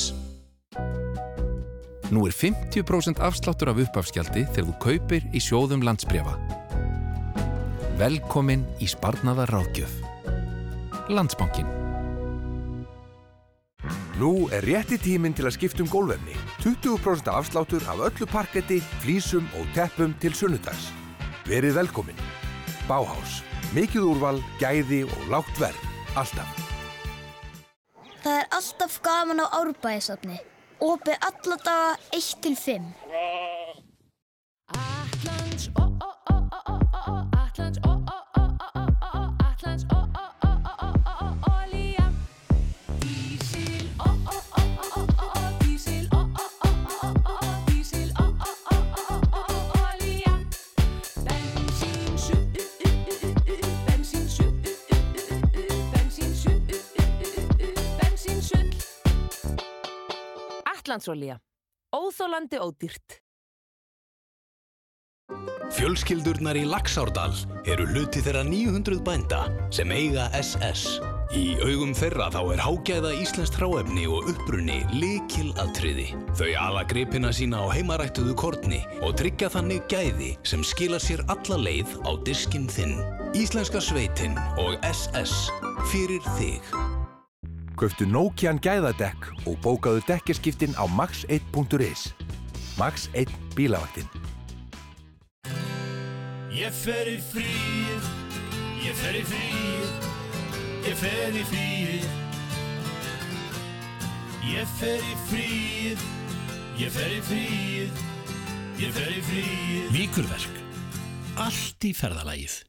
Nú 2.12 2.26
er 2.28 2.34
50% 2.36 3.22
afsláttur 3.24 3.70
af 3.72 3.78
uppafskjaldi 3.86 4.44
þegar 4.50 4.66
þú 4.68 4.74
kaupir 4.84 5.28
í 5.32 5.40
sjóðum 5.42 5.86
landsbrefa. 5.88 6.34
Velkomin 8.02 8.66
í 8.84 8.90
sparnaða 8.92 9.46
ráðgjöf. 9.54 9.94
Landsbankin. 11.08 11.70
Nú 14.20 14.34
er 14.52 14.68
rétti 14.68 15.00
tíminn 15.00 15.34
til 15.38 15.48
að 15.48 15.56
skipta 15.56 15.86
um 15.86 15.92
gólfefni. 15.94 16.36
20% 16.66 17.32
afsláttur 17.32 17.88
af 17.88 18.04
öllu 18.10 18.28
parketti, 18.28 18.82
flísum 19.06 19.48
og 19.56 19.72
teppum 19.78 20.18
til 20.20 20.36
sunnudags. 20.36 20.92
Verið 21.48 21.80
velkomin. 21.80 22.20
Báhás. 22.92 23.40
Mikið 23.72 24.12
úrval, 24.12 24.44
gæði 24.60 25.06
og 25.08 25.32
lágt 25.32 25.64
verð. 25.64 25.90
Alltaf. 26.20 26.63
Það 28.24 28.38
er 28.40 28.46
alltaf 28.56 28.94
gaman 29.04 29.42
á 29.44 29.48
árbæðisafni. 29.60 30.38
Opið 30.80 31.26
alladaga 31.28 31.98
1-5. 32.16 32.86
Atlandsolía. 60.94 61.42
Óþólandi 61.90 62.60
ódýrt. 62.62 63.18
Fjölskyldurnar 65.74 66.58
í 66.60 66.68
Laxárdal 66.70 67.34
eru 67.66 67.88
hluti 67.90 68.22
þeirra 68.22 68.44
900 68.46 69.02
bænda 69.02 69.40
sem 69.74 69.90
eiga 69.90 70.28
SS. 70.38 71.00
Í 71.34 71.56
augum 71.66 71.96
þeirra 71.98 72.30
þá 72.36 72.40
er 72.54 72.62
hágæða 72.62 73.16
íslenskt 73.24 73.58
hráefni 73.58 74.06
og 74.06 74.30
upprunni 74.30 74.84
likil 74.94 75.50
atriði. 75.66 76.12
Þau 76.38 76.52
ala 76.62 76.86
gripina 76.86 77.34
sína 77.34 77.66
á 77.66 77.74
heimarættuðu 77.74 78.38
kortni 78.38 78.84
og 79.02 79.18
tryggja 79.18 79.50
þannig 79.56 79.88
gæði 79.90 80.36
sem 80.46 80.62
skilar 80.62 81.02
sér 81.02 81.26
alla 81.26 81.58
leið 81.58 81.98
á 82.06 82.12
diskin 82.22 82.70
þinn. 82.70 83.00
Íslenska 83.34 83.82
sveitin 83.82 84.38
og 84.62 84.78
SS 84.86 85.50
fyrir 85.90 86.22
þig. 86.38 86.93
Kauftu 87.80 88.06
Nokian 88.06 88.60
gæðadekk 88.62 89.32
og 89.50 89.58
bókaðu 89.66 90.04
dekkerskiptin 90.08 90.76
á 90.78 90.86
max1.is. 90.86 92.14
Max 92.78 93.10
1 93.18 93.32
bílavaktin. 93.58 94.08
Ég 96.54 96.70
fer 96.70 97.10
í 97.10 97.18
fríið, 97.32 98.10
ég 98.86 98.98
fer 99.00 99.18
í 99.18 99.24
fríið, 99.26 100.10
ég 100.86 101.00
fer 101.02 101.34
í 101.34 101.46
fríið. 101.50 102.12
Ég 104.44 104.68
fer 104.78 105.00
í 105.02 105.14
fríið, 105.30 106.02
ég 106.78 106.92
fer 106.94 107.14
í 107.16 107.22
fríið, 107.26 108.02
ég 108.84 108.92
fer 108.94 109.10
í 109.10 109.22
fríið. 109.24 109.88
Víkurverk. 109.96 110.60
Allt 111.42 111.88
í 111.88 111.94
ferðalagið. 111.98 112.60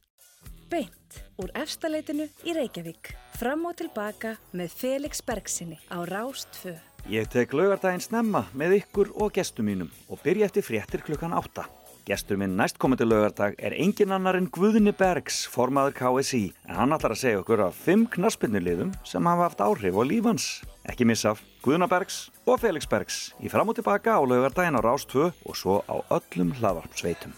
Beint 0.71 1.04
úr 1.41 1.53
efstaleitinu 1.57 2.27
í 2.45 2.55
Reykjavík. 2.57 3.13
Fram 3.39 3.65
og 3.69 3.77
tilbaka 3.79 4.35
með 4.55 4.75
Felix 4.79 5.23
Bergsinni 5.25 5.79
á 5.91 6.03
Rás 6.07 6.45
2. 6.61 6.75
Ég 7.11 7.27
tek 7.29 7.53
laugardaginn 7.53 8.01
snemma 8.01 8.47
með 8.57 8.79
ykkur 8.79 9.11
og 9.21 9.33
gestum 9.35 9.67
mínum 9.69 9.91
og 10.09 10.21
byrja 10.23 10.47
eftir 10.49 10.65
fréttir 10.65 11.03
klukkan 11.05 11.35
átta. 11.37 11.67
Gestur 12.05 12.37
minn 12.37 12.53
næstkomandi 12.53 13.05
laugardag 13.05 13.55
er 13.57 13.73
engin 13.81 14.13
annar 14.13 14.37
en 14.37 14.45
Guðni 14.53 14.91
Bergs, 14.93 15.39
formaður 15.49 15.95
KSI, 15.97 16.43
en 16.69 16.77
hann 16.77 16.93
ætlar 16.93 17.15
að 17.15 17.21
segja 17.23 17.39
okkur 17.41 17.63
af 17.65 17.79
fimm 17.81 18.03
knaspinnuliðum 18.13 18.91
sem 19.01 19.25
hafa 19.25 19.47
haft 19.47 19.63
áhrif 19.65 19.97
á 19.97 20.03
lífans. 20.05 20.45
Ekki 20.85 21.07
missa 21.09 21.33
af 21.33 21.41
Guðna 21.65 21.89
Bergs 21.89 22.27
og 22.45 22.61
Felix 22.61 22.85
Bergs 22.85 23.17
í 23.41 23.49
fram 23.49 23.73
og 23.73 23.79
tilbaka 23.79 24.17
á 24.17 24.21
laugardaginn 24.21 24.77
á 24.77 24.85
Rás 24.85 25.09
2 25.09 25.31
og 25.33 25.57
svo 25.57 25.81
á 25.89 25.97
öllum 26.13 26.53
hlaðvarpsveitum. 26.61 27.33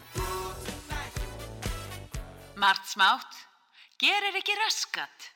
Margt 2.59 2.91
smátt, 2.91 3.46
gerir 4.01 4.35
ekki 4.39 4.55
raskat, 4.59 5.29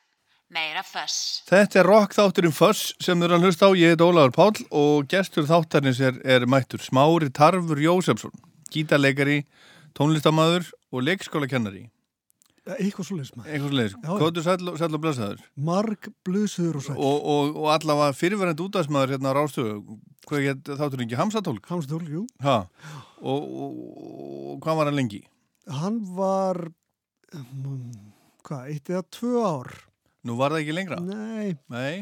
meira 0.53 0.83
föss. 0.85 1.41
Þetta 1.49 1.81
er 1.81 1.87
rock 1.89 2.13
þátturinn 2.17 2.53
Föss 2.55 2.91
sem 3.01 3.19
þú 3.19 3.27
eru 3.29 3.37
að 3.39 3.47
hlusta 3.47 3.69
á, 3.69 3.71
ég 3.77 3.93
heit 3.95 4.03
Ólafur 4.05 4.35
Páll 4.35 4.65
og 4.71 5.07
gestur 5.11 5.47
þáttarins 5.49 6.01
er, 6.03 6.19
er 6.25 6.45
mættur 6.49 6.83
Smári 6.83 7.31
Tarfur 7.33 7.79
Jósefsson, 7.81 8.33
gítarleikari, 8.73 9.41
tónlistamæður 9.97 10.69
og 10.91 11.07
leikskólakennari. 11.07 11.87
Eitthvað 12.77 13.07
svo 13.07 13.15
leys 13.17 13.31
maður. 13.33 13.47
Eitthvað 13.55 13.71
svo 13.71 13.77
leiðis. 13.79 13.95
Kvotur 14.05 14.43
sæll 14.45 14.69
og- 14.69 14.75
sæll 14.77 14.93
og 14.93 15.01
blessaður. 15.01 15.39
Marg 15.57 16.11
blöðsuður 16.27 16.75
og 16.77 16.83
sæll. 16.85 16.97
Og, 17.01 17.25
og, 17.33 17.55
og 17.57 17.71
allavega 17.73 18.13
fyrirverðandi 18.19 18.65
útastmaður 18.67 19.15
hérna 19.15 19.31
á 19.33 19.37
Rástöðu, 19.39 19.97
hvað 20.29 20.43
get 20.45 20.69
þátturinn 20.77 21.07
ekki? 21.07 21.17
Hamsatólk? 21.17 21.65
Hamsatólk, 21.73 22.05
jú. 22.13 22.21
Ha, 22.45 22.59
og, 23.17 23.41
og, 23.49 23.81
og 24.53 24.61
hvað 24.61 24.77
var 24.77 24.91
hann 24.91 24.99
lengi? 25.01 25.23
Hann 25.81 25.97
var, 26.13 26.61
um, 27.33 28.10
hvað, 28.51 28.67
eitt 28.73 28.91
eða 28.91 29.03
tvö 29.15 29.45
ár. 29.47 29.71
Nú 30.27 30.35
var 30.37 30.53
það 30.53 30.63
ekki 30.65 30.75
lengra? 30.75 30.99
Nei. 31.01 31.55
Nei. 31.71 31.95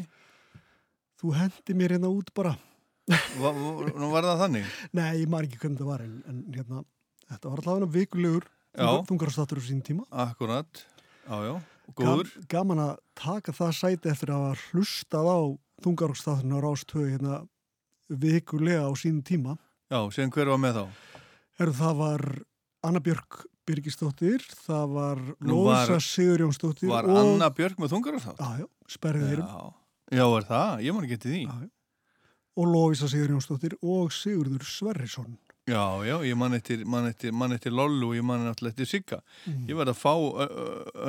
Þú 1.19 1.33
hendi 1.37 1.75
mér 1.77 1.95
hérna 1.95 2.11
út 2.11 2.31
bara. 2.35 2.55
Va, 3.41 3.51
nú 3.53 4.09
var 4.11 4.27
það 4.27 4.41
þannig? 4.43 4.71
Nei, 4.93 5.09
ég 5.23 5.29
maður 5.31 5.47
ekki 5.49 5.59
hvernig 5.63 5.79
það 5.81 5.89
var, 5.89 6.03
en, 6.05 6.15
en 6.29 6.41
hérna, 6.53 6.81
þetta 7.31 7.51
var 7.51 7.61
allavega 7.63 7.91
vikulegur 7.95 8.45
Já. 8.77 8.89
þungarastáttur 9.09 9.61
á 9.61 9.63
sín 9.65 9.79
tíma. 9.85 10.05
Akkurat, 10.13 10.83
já, 11.25 11.37
já, 11.47 11.55
góður. 11.97 12.29
Gam, 12.35 12.45
gaman 12.53 12.83
að 12.85 12.91
taka 13.17 13.55
það 13.57 13.73
sæti 13.79 14.11
eftir 14.13 14.33
að 14.35 14.43
hafa 14.45 14.67
hlustað 14.69 15.31
á 15.33 15.39
þungarastátturinn 15.85 16.53
á 16.53 16.59
Rástöðu 16.67 17.07
hérna 17.15 17.39
vikulega 18.09 18.85
á 18.85 18.91
sín 18.99 19.23
tíma. 19.25 19.57
Já, 19.89 19.99
sem 20.13 20.29
hver 20.29 20.53
var 20.53 20.61
með 20.61 20.77
þá? 20.77 20.85
Herru, 21.59 21.75
það 21.81 21.99
var 22.03 22.25
Anna 22.85 23.01
Björk 23.03 23.41
Birgisdóttir, 23.69 24.45
það 24.65 24.95
var 24.95 25.19
Lósa 25.45 25.99
Sigurjónsdóttir 26.01 26.89
Var 26.89 27.09
og, 27.09 27.19
Anna 27.21 27.51
Björk 27.53 27.77
með 27.81 27.93
þungarastátt? 27.93 28.39
Já, 28.41 28.63
já, 28.63 28.69
sperrið 28.89 29.27
þeirrum. 29.29 29.51
Já, 29.51 30.17
já, 30.17 30.25
er 30.39 30.47
það? 30.49 30.71
Ég 30.87 30.97
man 30.97 31.05
ekki 31.05 31.19
til 31.21 31.33
því. 31.35 31.43
Já, 31.45 31.67
já. 31.67 31.69
Og 32.59 32.71
Lóisa 32.73 33.07
Sigurjónsdóttir 33.11 33.77
og 33.85 34.11
Sigurður 34.15 34.65
Sverrisson. 34.67 35.37
Já, 35.69 36.01
já, 36.01 36.15
ég 36.25 36.37
man 36.39 36.57
eftir, 36.57 36.81
man 36.89 37.05
eftir, 37.11 37.33
man 37.35 37.53
eftir 37.53 37.75
Lollu 37.75 38.09
og 38.09 38.17
ég 38.17 38.25
man 38.25 38.41
náttúrulega 38.47 38.73
eftir 38.73 38.89
Sigga. 38.89 39.19
Mm. 39.45 39.67
Ég 39.69 39.77
verði 39.77 39.93
að 39.93 39.99
fá 40.01 40.13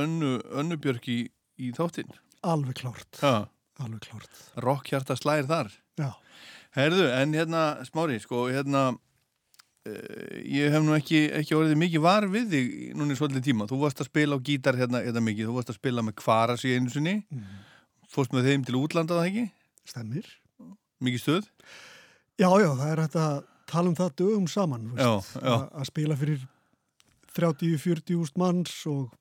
önnu, 0.02 0.34
önnu 0.60 0.76
Björk 0.84 1.08
í, 1.08 1.20
í 1.56 1.70
þáttinn. 1.76 2.12
Alveg 2.44 2.82
klárt. 2.82 3.22
Ha, 3.24 3.46
Alveg 3.80 4.04
klárt. 4.04 4.42
rockhjarta 4.60 5.16
slæðir 5.16 5.48
þar. 5.48 5.72
Já. 6.00 6.10
Herðu, 6.76 7.06
en 7.16 7.32
hérna, 7.34 7.62
smári, 7.88 8.20
sko, 8.22 8.44
hérna, 8.52 8.90
ég 9.84 10.70
hef 10.74 10.82
nú 10.84 10.92
ekki, 10.96 11.20
ekki 11.40 11.54
orðið 11.56 11.78
mikið 11.80 12.02
var 12.04 12.26
við 12.28 12.50
þig 12.52 12.72
núna 12.98 13.14
í 13.14 13.18
svolítið 13.18 13.44
tíma. 13.48 13.66
Þú 13.70 13.78
varst 13.80 14.02
að 14.02 14.10
spila 14.10 14.36
á 14.36 14.44
gítar 14.44 14.76
hérna, 14.76 15.00
hérna 15.06 15.22
mikið, 15.24 15.48
þú 15.48 15.54
varst 15.56 15.72
að 15.72 15.78
spila 15.80 16.02
með 16.04 16.16
kvaras 16.20 16.64
í 16.68 16.74
einu 16.76 16.90
sinni, 16.92 17.14
Mm. 17.32 17.44
fórst 18.10 18.32
með 18.36 18.44
þeim 18.50 18.64
til 18.66 18.74
útlanda 18.76 19.16
það 19.16 19.28
ekki? 19.30 19.44
Stemmir. 19.86 20.26
Mikið 21.00 21.20
stöð? 21.24 21.48
Já, 22.38 22.50
já, 22.60 22.70
það 22.76 22.92
er 22.92 23.00
hægt 23.06 23.16
að 23.16 23.44
tala 23.66 23.88
um 23.88 23.94
það 23.96 24.14
dögum 24.16 24.48
saman. 24.48 24.90
Já, 24.96 25.12
já. 25.40 25.70
að- 25.72 25.86
spila 25.86 26.16
fyrir 26.16 26.40
30-40 27.36 28.16
úrst 28.20 28.36
manns 28.36 28.86
og, 28.90 29.12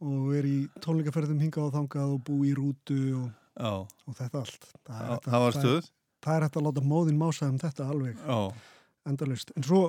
og 0.00 0.34
er 0.36 0.44
í 0.48 0.68
tónleikaferðum 0.80 1.40
hingað 1.42 1.66
og 1.68 1.72
þangað 1.74 2.14
og 2.14 2.20
bú 2.24 2.44
í 2.46 2.54
rútu 2.54 2.98
og 3.18 3.30
og 3.54 4.14
þetta 4.18 4.40
allt 4.40 4.64
það, 4.86 5.18
það 5.22 5.42
var 5.44 5.52
stuð. 5.54 5.90
það 6.24 6.36
er 6.36 6.42
hægt 6.42 6.56
að 6.58 6.64
láta 6.66 6.82
móðin 6.82 7.18
mása 7.20 7.46
um 7.48 7.58
þetta 7.58 7.84
alveg 7.90 8.16
Já. 8.18 8.52
Endalust 9.08 9.52
en 9.56 9.66
svo 9.66 9.82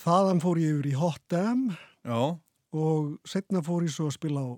þaðan 0.00 0.42
fór 0.44 0.60
ég 0.62 0.76
yfir 0.76 0.90
í 0.90 0.96
Hot 0.98 1.22
Damn 1.32 1.70
Já. 2.04 2.18
og 2.74 3.14
setna 3.28 3.62
fór 3.64 3.86
ég 3.86 3.94
svo 3.94 4.08
að 4.10 4.16
spila 4.18 4.44
á 4.44 4.50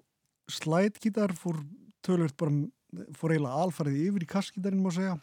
slætgítar 0.57 1.35
fór 1.37 1.61
tölvöld 2.07 2.37
bara 2.39 3.07
fór 3.19 3.35
eiginlega 3.35 3.63
alfarið 3.67 4.03
yfir 4.09 4.27
í 4.27 4.31
kassgítarinn 4.31 4.83
má 4.85 4.93
segja 4.95 5.17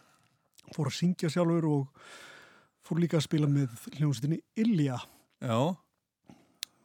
fór 0.76 0.90
að 0.92 0.98
syngja 1.00 1.32
sjálfur 1.32 1.70
og 1.72 2.08
fór 2.84 3.00
líka 3.00 3.20
að 3.20 3.28
spila 3.30 3.52
með 3.52 3.72
hljómsveitinni 3.98 4.42
Ilja 4.60 5.00
Já. 5.44 5.60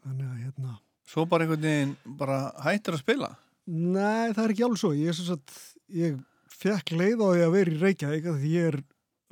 þannig 0.04 0.28
að 0.28 0.44
hérna 0.44 0.78
Svo 1.08 1.24
bara 1.24 1.46
einhvern 1.46 1.64
veginn 1.64 1.92
bara 2.18 2.38
hættir 2.66 2.92
að 2.92 3.00
spila. 3.00 3.30
Nei, 3.68 4.28
það 4.36 4.42
er 4.42 4.52
ekki 4.52 4.64
alveg 4.66 4.80
svo. 4.82 4.90
Ég, 4.96 5.08
er 5.08 5.16
sem 5.16 5.28
sagt, 5.30 5.54
ég 5.88 6.18
fekk 6.52 6.92
leið 6.92 7.22
á 7.24 7.28
því 7.30 7.44
að 7.46 7.54
vera 7.54 7.72
í 7.72 7.78
Reykjavík 7.80 8.28
af 8.28 8.36
því 8.42 8.50
ég 8.52 8.68
er 8.72 8.78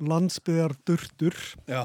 landsbyðar 0.03 0.75
durtur. 0.87 1.35
Já. 1.69 1.83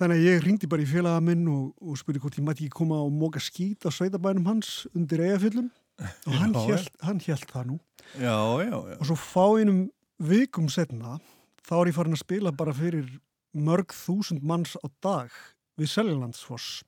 Þannig 0.00 0.18
að 0.18 0.26
ég 0.26 0.44
ringdi 0.46 0.68
bara 0.70 0.82
í 0.82 0.88
félaga 0.88 1.22
minn 1.22 1.44
og, 1.52 1.72
og 1.84 1.98
spurði 2.00 2.22
hvort 2.22 2.38
ég 2.40 2.46
mætti 2.46 2.66
ekki 2.66 2.78
koma 2.80 2.98
og 3.04 3.12
móka 3.14 3.42
skít 3.42 3.84
á 3.86 3.90
sveitabænum 3.92 4.48
hans 4.48 4.86
undir 4.96 5.20
eigafjöllum 5.22 5.68
og 6.28 6.38
hann 6.40 6.54
Já, 6.56 6.62
hélt, 6.70 6.94
hann 7.04 7.20
hélt 7.22 7.50
það 7.50 7.68
nú. 7.72 7.76
Já, 8.16 8.38
já, 8.64 8.72
já. 8.72 8.96
Og 8.98 9.04
svo 9.10 9.18
fá 9.20 9.44
einum 9.60 9.84
vikum 10.22 10.70
setna 10.72 11.18
þá 11.62 11.74
er 11.78 11.92
ég 11.92 11.98
farin 11.98 12.16
að 12.16 12.24
spila 12.24 12.54
bara 12.56 12.74
fyrir 12.76 13.10
mörg 13.52 13.92
þúsund 13.94 14.42
manns 14.46 14.74
á 14.80 14.86
dag 15.04 15.34
við 15.78 15.92
Seljalandsfoss. 15.92 16.82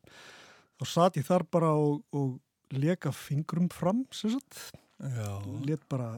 Þá 0.81 0.85
satt 0.89 1.20
ég 1.20 1.28
þar 1.28 1.44
bara 1.52 1.74
og, 1.77 2.01
og 2.16 2.40
leka 2.74 3.12
fingrum 3.15 3.69
fram, 3.70 4.02
bara, 5.90 6.09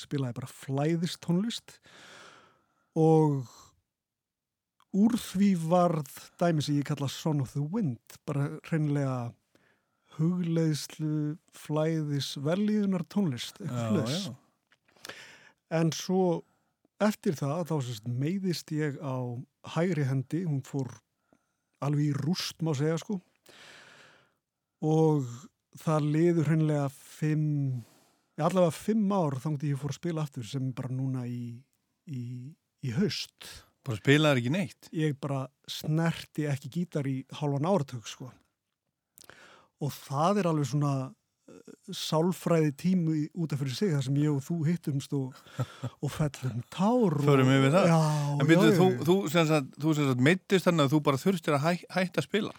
spilaði 0.00 0.36
bara 0.36 0.50
flæðist 0.50 1.22
tónlist 1.24 1.78
og 2.98 3.48
úr 4.92 5.16
því 5.16 5.52
varð 5.70 6.10
dæmi 6.40 6.64
sem 6.64 6.78
ég 6.80 6.88
kalla 6.88 7.08
Son 7.08 7.40
of 7.44 7.54
the 7.56 7.62
Wind, 7.64 8.18
bara 8.28 8.50
hreinlega 8.68 9.32
hugleiðslu, 10.18 11.38
flæðis, 11.56 12.34
velíðunar 12.44 13.06
tónlist, 13.08 13.60
Já, 13.64 14.04
já. 14.04 14.34
En 15.72 15.88
svo 15.96 16.42
eftir 17.00 17.36
það, 17.38 17.62
þá 17.70 17.76
sérst, 17.86 18.08
meiðist 18.08 18.72
ég 18.76 18.98
á 19.00 19.16
hægri 19.72 20.04
hendi, 20.04 20.42
hún 20.44 20.60
fór 20.66 20.90
alveg 21.82 22.10
í 22.10 22.18
rúst, 22.18 22.60
má 22.60 22.74
segja 22.76 22.98
sko. 23.00 23.16
Og 24.84 25.26
það 25.80 26.08
liður 26.12 26.50
hreinlega 26.50 26.88
fimm, 26.92 27.82
allavega 28.36 28.74
fimm 28.76 29.14
ár 29.16 29.38
þangti 29.40 29.72
ég 29.72 29.80
fór 29.80 29.94
að 29.94 30.00
spila 30.00 30.26
aftur 30.26 30.46
sem 30.46 30.68
bara 30.76 30.92
núna 30.92 31.24
í, 31.26 31.56
í, 32.12 32.22
í 32.82 32.92
haust. 32.96 33.48
Bara 33.86 33.98
spilaði 33.98 34.42
ekki 34.42 34.52
neitt. 34.54 34.90
Ég 34.94 35.16
bara 35.22 35.46
snerti 35.70 36.46
ekki 36.50 36.70
gítar 36.76 37.08
í 37.10 37.22
hálfan 37.38 37.66
áratug 37.66 38.06
sko. 38.06 38.28
Og 39.82 39.90
það 39.96 40.42
er 40.42 40.48
alveg 40.52 40.68
svona 40.70 40.92
uh, 41.08 41.72
sálfræði 41.90 42.74
tími 42.78 43.24
út 43.34 43.54
af 43.54 43.62
fyrir 43.62 43.74
sig 43.74 43.90
þar 43.94 44.04
sem 44.06 44.20
ég 44.22 44.30
og 44.30 44.44
þú 44.46 44.58
hittumst 44.68 45.16
og, 45.18 45.40
og 45.98 46.12
fellum 46.14 46.60
tár 46.70 47.18
og, 47.18 47.24
Förum 47.26 47.50
yfir 47.56 47.74
það. 47.74 47.88
Já, 47.90 47.98
en 48.36 48.52
byrju, 48.52 48.68
já, 48.70 48.76
þú, 48.78 48.86
þú, 49.08 49.16
þú 49.82 49.96
sagt 49.98 50.22
meittist 50.28 50.68
þannig 50.70 50.86
að 50.86 50.94
þú 50.94 51.02
bara 51.10 51.22
þurftir 51.24 51.58
að 51.58 51.66
hæ, 51.66 51.72
hætta 51.98 52.22
að 52.22 52.28
spila. 52.28 52.54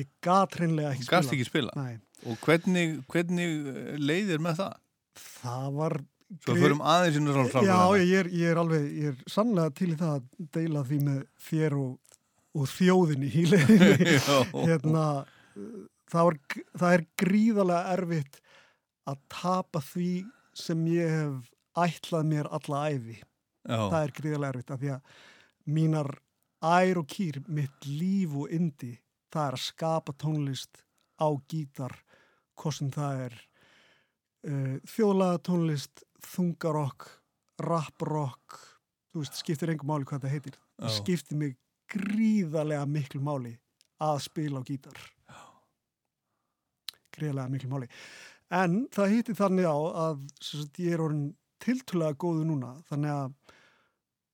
Ég 0.00 0.08
gat 0.24 0.56
hreinlega 0.58 0.94
ekki 0.94 1.04
Þú 1.04 1.12
gast 1.12 1.28
spila. 1.28 1.36
ekki 1.36 1.50
spila. 1.50 1.76
Nei. 1.78 2.00
Og 2.24 2.40
hvernig, 2.42 2.96
hvernig 3.12 3.52
eh, 3.68 3.94
leiðir 4.00 4.40
með 4.42 4.62
það? 4.62 4.80
Það 5.20 5.68
var... 5.76 6.00
Svo 6.44 6.56
förum 6.56 6.80
aðeins 6.80 7.18
inn 7.20 7.28
á 7.28 7.60
Já, 7.62 7.80
ég 8.00 8.14
er, 8.22 8.30
ég 8.32 8.52
er 8.52 8.60
alveg, 8.60 8.86
ég 8.96 9.12
er 9.12 9.30
sannlega 9.30 9.74
til 9.76 9.90
í 9.92 9.98
það 10.00 10.14
að 10.16 10.48
deila 10.56 10.84
því 10.88 11.00
með 11.04 11.20
þér 11.48 11.76
og, 11.78 12.16
og 12.54 12.70
þjóðinni 12.72 13.28
í 13.28 13.44
leiðinni. 13.52 14.16
Já. 14.16 14.38
hérna, 14.54 15.04
það, 16.10 16.30
var, 16.30 16.38
það 16.80 16.96
er 16.96 17.06
gríðarlega 17.22 17.94
erfitt 17.98 18.40
að 19.10 19.20
tapa 19.36 19.84
því 19.84 20.10
sem 20.56 20.82
ég 20.90 21.12
hef 21.12 21.52
ætlað 21.84 22.28
mér 22.32 22.50
alla 22.56 22.82
æfi. 22.94 23.20
Já. 23.64 23.78
Það 23.78 24.00
er 24.00 24.14
gríðarlega 24.18 24.54
erfitt 24.54 24.74
af 24.74 24.82
því 24.82 24.94
að 24.96 25.16
mínar 25.76 26.14
ær 26.64 27.00
og 27.00 27.08
kýr, 27.10 27.40
mitt 27.48 27.88
líf 27.88 28.34
og 28.36 28.52
indi, 28.52 28.94
það 29.32 29.46
er 29.46 29.58
að 29.58 29.64
skapa 29.64 30.14
tónlist 30.20 30.84
á 31.20 31.28
gítar, 31.50 31.94
hvort 32.58 32.78
sem 32.78 32.90
það 32.94 33.24
er 33.26 33.36
uh, 34.48 34.76
þjóðlaga 34.88 35.42
tónlist, 35.48 36.04
þungarokk, 36.28 37.08
raprokk, 37.64 38.58
þú 39.12 39.22
veist, 39.22 39.38
skiptir 39.40 39.72
engum 39.72 39.90
máli 39.92 40.08
hvað 40.08 40.26
það 40.26 40.34
heitir. 40.36 40.58
Það 40.80 40.96
skiptir 40.98 41.40
mig 41.40 41.56
gríðarlega 41.94 42.86
miklu 42.90 43.22
máli 43.24 43.54
að 44.02 44.22
spila 44.26 44.62
á 44.62 44.66
gítar. 44.66 45.00
Gríðarlega 47.14 47.52
miklu 47.52 47.70
máli. 47.70 47.90
En 48.54 48.84
það 48.94 49.14
hittir 49.14 49.38
þannig 49.38 49.68
á 49.70 49.78
að 50.04 50.24
sagt, 50.42 50.80
ég 50.82 50.96
er 50.96 51.04
orðin 51.04 51.30
tiltölulega 51.64 52.18
góðu 52.20 52.44
núna, 52.48 52.74
þannig 52.90 53.14
að 53.14 53.54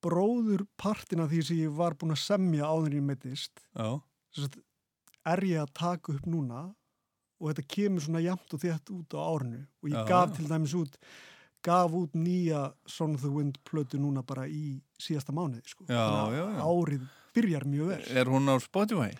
bróður 0.00 0.64
partin 0.80 1.22
af 1.22 1.30
því 1.30 1.42
sem 1.46 1.60
ég 1.60 1.76
var 1.76 1.94
búin 1.98 2.14
að 2.14 2.22
semja 2.24 2.68
áður 2.68 2.96
sem 4.30 4.44
sagt, 4.46 4.60
er 5.28 5.42
ég 5.44 5.60
að 5.60 5.74
taka 5.76 6.14
upp 6.14 6.28
núna 6.30 6.62
og 7.40 7.50
þetta 7.50 7.66
kemur 7.74 8.04
svona 8.04 8.22
jæmt 8.24 8.54
og 8.54 8.62
þétt 8.62 8.92
út 8.94 9.16
á 9.16 9.20
árinu 9.20 9.60
og 9.60 9.92
ég 9.92 10.08
gaf 10.08 10.32
til 10.36 10.48
dæmis 10.48 10.74
út 10.76 10.96
gaf 11.66 11.94
út 11.96 12.14
nýja 12.16 12.70
Son 12.88 13.14
of 13.14 13.24
the 13.24 13.30
Wind 13.32 13.58
plötu 13.68 14.00
núna 14.00 14.22
bara 14.26 14.46
í 14.48 14.80
síðasta 15.00 15.34
mánuði 15.36 15.62
sko. 15.68 15.84
Já, 15.88 16.00
já, 16.32 16.44
já. 16.56 16.60
árið 16.64 17.08
byrjar 17.36 17.66
mjög 17.68 17.90
vel 17.94 18.04
Er 18.20 18.30
hún 18.30 18.48
á 18.50 18.56
Spotify? 18.62 19.10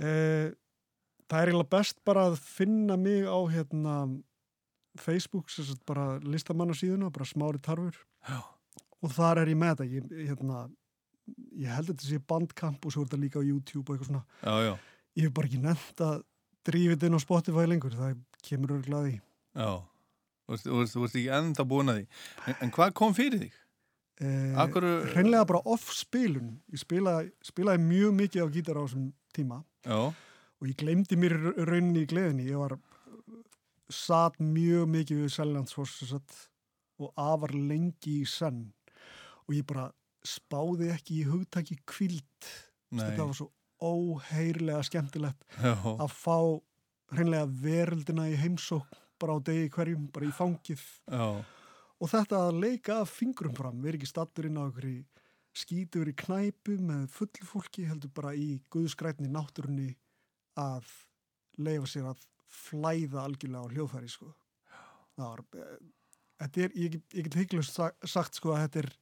Eh, 0.00 0.50
það 1.30 1.42
er 1.42 1.52
eiginlega 1.52 1.72
best 1.76 2.00
bara 2.06 2.28
að 2.30 2.38
finna 2.42 2.96
mig 3.00 3.26
á 3.28 3.38
hérna 3.52 3.94
Facebook, 4.98 5.50
bara 5.86 6.18
listamannasíðuna, 6.18 7.12
bara 7.14 7.24
smári 7.28 7.60
tarfur 7.62 7.94
Já. 8.26 8.40
og 9.00 9.12
þar 9.14 9.44
er 9.44 9.52
ég 9.52 9.58
með 9.60 9.76
þetta 9.76 9.86
ég, 9.94 10.08
hérna, 10.30 10.62
ég 11.54 11.70
held 11.70 11.86
að 11.86 11.92
þetta 11.94 12.08
sé 12.08 12.18
bandkamp 12.32 12.84
og 12.86 12.92
svo 12.94 13.04
er 13.04 13.10
þetta 13.10 13.22
líka 13.22 13.38
á 13.38 13.46
YouTube 13.46 13.86
og 13.86 13.94
eitthvað 13.94 14.10
svona 14.10 14.24
Já, 14.42 14.66
já. 14.66 14.74
ég 15.20 15.28
hef 15.28 15.36
bara 15.36 15.50
ekki 15.50 15.62
nefnt 15.62 16.04
að 16.04 16.24
þetta 16.94 17.08
inn 17.08 17.16
á 17.16 17.26
Spotify 17.26 17.66
lengur, 17.70 17.94
það 17.96 18.18
kemur 18.48 18.74
því 19.06 19.14
Já. 19.54 19.70
Þú 20.50 20.82
veist, 20.82 20.98
ekki 21.14 21.28
ennþá 21.38 21.66
búin 21.70 21.92
að 21.92 22.00
því. 22.00 22.06
En, 22.46 22.56
en 22.66 22.72
hvað 22.74 22.94
kom 22.98 23.16
fyrir 23.16 23.44
þig? 23.44 23.60
eh, 24.84 25.12
hreinlega 25.14 25.46
bara 25.48 25.62
off-spilun 25.64 26.52
ég 26.72 26.82
spilaði, 26.82 27.30
spilaði 27.44 27.84
mjög 27.86 28.16
mikið 28.18 28.44
á 28.44 28.48
gítar 28.52 28.80
á 28.80 28.84
þessum 28.84 29.06
tíma 29.36 29.62
Já. 29.86 30.00
og 30.12 30.68
ég 30.68 30.76
glemdi 30.80 31.16
mér 31.20 31.36
rauninni 31.56 32.04
í 32.04 32.10
gleðinni 32.10 32.48
ég 32.50 32.60
var 32.60 32.76
satt 33.90 34.36
mjög 34.42 34.90
mikið 34.92 35.22
við 35.24 35.32
Sellandsfoss 35.34 36.12
og 37.00 37.14
afar 37.16 37.54
lengi 37.56 38.20
í 38.20 38.28
senn 38.28 38.66
og 39.46 39.56
ég 39.56 39.64
bara 39.66 39.88
spáði 40.20 40.90
ekki 40.92 41.22
í 41.22 41.28
hugtaki 41.30 41.78
kvild 41.88 42.50
þetta 42.92 43.24
var 43.24 43.36
svo 43.38 43.48
óheirlega 43.80 44.84
skemmtilegt 44.84 45.46
Já. 45.56 45.72
að 45.72 46.10
fá 46.12 46.36
hreinlega 47.16 47.48
veröldina 47.48 48.28
í 48.28 48.36
heimsókn 48.36 49.00
bara 49.20 49.36
á 49.36 49.38
degi 49.50 49.70
hverjum, 49.74 50.08
bara 50.14 50.28
í 50.28 50.34
fangið 50.34 50.82
Já. 51.10 51.24
og 52.00 52.12
þetta 52.12 52.44
að 52.46 52.60
leika 52.64 53.00
fingrum 53.08 53.56
fram, 53.56 53.82
vera 53.84 53.98
ekki 54.00 54.10
stattur 54.10 54.48
inn 54.48 54.58
á 54.60 54.64
einhverju 54.66 55.04
skítur 55.60 56.10
í 56.10 56.14
knæpu 56.14 56.76
með 56.78 57.06
fullu 57.14 57.46
fólki, 57.46 57.86
heldur 57.88 58.12
bara 58.14 58.34
í 58.38 58.60
guðskrætni 58.72 59.30
náttúrunni 59.30 59.92
að 60.60 60.86
leifa 61.60 61.90
sér 61.90 62.10
að 62.12 62.26
flæða 62.50 63.24
algjörlega 63.24 63.66
á 63.66 63.72
hljóðfæri 63.74 64.10
sko. 64.10 64.30
var 65.20 65.42
eh, 65.54 65.74
þetta 66.40 66.62
er, 66.64 66.76
ég, 66.78 67.00
ég 67.14 67.26
get 67.26 67.38
hygglust 67.42 67.76
sagt 67.78 68.38
sko 68.38 68.54
að 68.54 68.64
þetta 68.64 68.84
er 68.84 68.92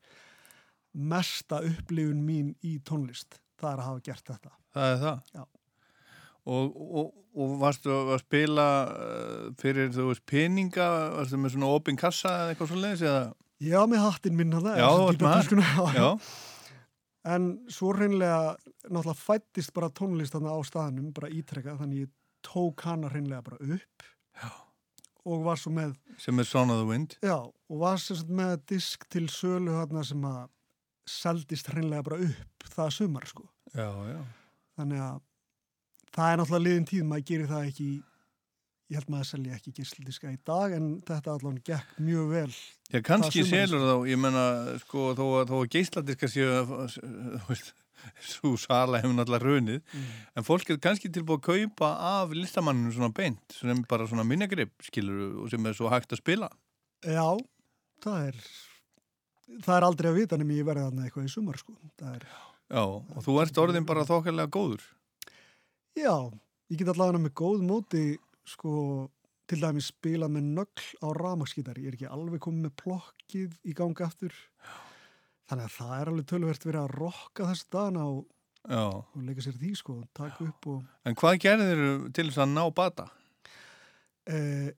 mesta 0.98 1.60
upplifun 1.64 2.24
mín 2.24 2.54
í 2.66 2.78
tónlist 2.82 3.38
það 3.60 3.70
er 3.70 3.82
að 3.82 3.88
hafa 3.90 4.04
gert 4.08 4.32
þetta 4.32 4.54
Það 4.74 4.92
er 4.92 4.98
það? 5.02 5.20
Já. 5.34 5.44
Og, 6.48 6.76
og, 7.00 7.08
og 7.36 7.56
varstu 7.60 7.92
að 7.92 8.22
spila 8.22 8.68
uh, 8.88 9.48
fyrir, 9.60 9.90
þú 9.92 10.10
veist, 10.10 10.24
peninga, 10.28 10.86
varstu 11.18 11.40
með 11.40 11.56
svona 11.56 11.72
opin 11.76 11.98
kassa 12.00 12.32
eða 12.42 12.54
eitthvað 12.54 12.70
svo 12.72 12.78
leiðis 12.80 13.04
eða? 13.04 13.24
Já, 13.68 13.80
með 13.90 14.04
hattinn 14.06 14.38
minn 14.38 14.54
það 14.54 14.78
Já, 14.78 14.86
ert 15.08 15.26
með 15.26 15.74
hatt. 15.74 16.30
En 17.28 17.48
svo 17.68 17.90
reynlega 17.92 18.54
náttúrulega 18.86 19.18
fættist 19.18 19.72
bara 19.76 19.90
tónlist 19.92 20.32
þarna 20.32 20.54
á 20.54 20.58
staðnum, 20.64 21.10
bara 21.12 21.28
ítrekka, 21.34 21.74
þannig 21.76 22.06
ég 22.06 22.12
tók 22.46 22.84
hana 22.86 23.10
reynlega 23.12 23.42
bara 23.44 23.58
upp 23.58 24.06
Já. 24.38 24.50
og 25.26 25.42
var 25.44 25.58
svo 25.60 25.72
með 25.74 25.96
Sem 26.22 26.38
er 26.40 26.48
Son 26.48 26.72
of 26.72 26.80
the 26.80 26.86
Wind? 26.88 27.18
Já, 27.20 27.36
og 27.42 27.82
var 27.82 27.98
sagt 28.00 28.30
með 28.30 28.54
disk 28.70 29.04
til 29.12 29.26
sölu 29.32 29.74
þarna 29.74 30.06
sem 30.06 30.24
að 30.30 30.46
seldist 31.08 31.68
hreinlega 31.72 32.06
bara 32.06 32.20
upp 32.28 32.68
það 32.74 32.94
sumar 32.94 33.26
sko. 33.28 33.48
Já, 33.74 33.88
já. 34.08 34.20
Þannig 34.78 35.04
að 35.04 35.20
það 36.14 36.30
er 36.32 36.38
náttúrulega 36.40 36.66
liðin 36.68 36.86
tíð, 36.92 37.04
maður 37.10 37.26
gerir 37.32 37.50
það 37.50 37.66
ekki 37.72 37.88
ég 38.88 38.96
held 38.96 39.10
maður 39.12 39.24
að 39.26 39.30
selja 39.32 39.56
ekki 39.58 39.72
gíslidiska 39.76 40.30
í 40.32 40.38
dag 40.48 40.72
en 40.78 40.86
þetta 41.08 41.34
allan 41.36 41.58
gekk 41.66 41.98
mjög 42.00 42.30
vel 42.32 42.52
Já, 42.88 43.02
kannski 43.04 43.42
selur 43.44 43.82
þá, 43.84 43.94
ég 44.08 44.20
menna, 44.22 44.44
sko, 44.80 45.10
þó 45.18 45.24
þó 45.50 45.56
að 45.60 45.66
geisladiska 45.74 46.30
séu, 46.32 46.48
svo 48.24 48.54
sala 48.62 49.02
hefur 49.02 49.12
náttúrulega 49.18 49.44
runið, 49.44 49.82
Mm. 49.92 50.06
en 50.40 50.46
fólk 50.46 50.70
er 50.72 50.78
kannski 50.80 51.10
tilbúið 51.12 51.40
að 51.42 51.46
kaupa 51.50 51.90
af 52.14 52.32
listamanninu 52.32 52.94
svona 52.94 53.12
beint, 53.12 53.44
sem 53.52 53.82
bara 53.90 54.06
svona 54.08 54.24
minnegrip, 54.24 54.72
skilur, 54.86 55.48
sem 55.50 55.66
er 55.66 55.76
svo 55.76 55.90
hægt 55.92 56.12
að 56.16 56.22
spila. 56.22 56.48
Já, 57.04 57.36
það 58.00 58.28
er 58.30 58.40
það 59.64 59.74
er 59.76 59.86
aldrei 59.86 60.08
að 60.12 60.18
vita 60.22 60.38
nema 60.40 60.56
ég 60.56 60.64
verði 60.68 60.86
þarna 60.88 61.04
eitthvað 61.08 61.28
í 61.28 61.32
sumar 61.32 61.58
sko. 61.60 61.76
er, 62.14 62.24
Já, 62.68 62.82
og 62.84 63.20
þú 63.24 63.36
ert 63.42 63.58
orðin 63.60 63.86
bara 63.88 64.04
þokkalega 64.08 64.48
góður. 64.52 64.82
Já, 65.96 66.14
ég 66.70 66.78
get 66.82 66.90
allavega 66.92 67.20
með 67.22 67.34
góð 67.40 67.62
móti 67.66 68.02
sko, 68.48 68.72
til 69.48 69.60
dæmis 69.62 69.88
spila 69.92 70.28
með 70.28 70.48
nögl 70.58 70.88
á 71.04 71.08
ramaskítar 71.16 71.78
ég 71.80 71.88
er 71.92 71.96
ekki 71.98 72.10
alveg 72.12 72.40
komið 72.44 72.66
með 72.68 72.74
plokkið 72.82 73.54
í 73.64 73.74
gangi 73.76 74.04
aftur 74.04 74.34
þannig 75.48 75.64
að 75.68 75.76
það 75.78 75.94
er 76.00 76.10
alveg 76.12 76.26
tölvert 76.28 76.66
verið 76.68 76.82
að 76.82 76.96
rokka 76.98 77.46
þessu 77.50 77.70
dagana 77.72 78.04
og, 78.12 78.26
Já. 78.68 78.82
og 78.84 79.22
leika 79.24 79.44
sér 79.46 79.56
því 79.60 79.70
sko, 79.80 79.96
taka 80.16 80.44
upp 80.50 80.66
og 80.74 80.82
En 81.08 81.16
hvað 81.16 81.38
gerðir 81.46 81.82
til 82.12 82.26
þess 82.28 82.42
að 82.44 82.52
ná 82.56 82.64
bata? 82.76 83.08
eh, 84.28 84.68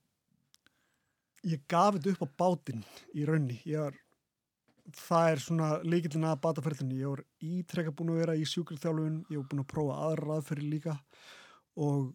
ég 1.50 1.62
gaf 1.70 1.96
þetta 1.96 2.12
upp 2.14 2.22
á 2.22 2.28
bátinn 2.44 2.84
í 3.18 3.24
raunni 3.26 3.56
ég 3.66 3.80
var, 3.82 3.96
það 4.96 5.32
er 5.32 5.42
svona 5.44 5.68
líkillin 5.86 6.28
að 6.30 6.40
bataferðinni 6.44 7.00
ég 7.00 7.12
var 7.12 7.22
ítrekka 7.44 7.92
búin 7.96 8.14
að 8.14 8.22
vera 8.22 8.38
í 8.38 8.46
sjúkrarþjálfun 8.48 9.20
ég 9.30 9.40
var 9.40 9.48
búin 9.50 9.62
að 9.64 9.70
prófa 9.72 9.98
aðra 10.06 10.38
aðferði 10.38 10.70
líka 10.74 10.96
og 11.80 12.10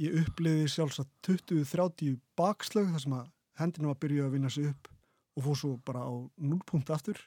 ég 0.00 0.16
uppliði 0.22 0.70
sjálfs 0.72 1.02
að 1.02 1.10
20-30 1.28 2.18
bakslög 2.38 2.92
þar 2.94 3.04
sem 3.04 3.16
að 3.18 3.30
hendinu 3.60 3.90
var 3.90 3.98
að 3.98 4.02
byrja 4.06 4.26
að 4.26 4.34
vinna 4.36 4.52
sig 4.52 4.70
upp 4.70 4.90
og 5.36 5.46
fór 5.46 5.58
svo 5.58 5.72
bara 5.86 6.04
á 6.04 6.12
0 6.12 6.60
punkt 6.68 6.90
aftur. 6.92 7.18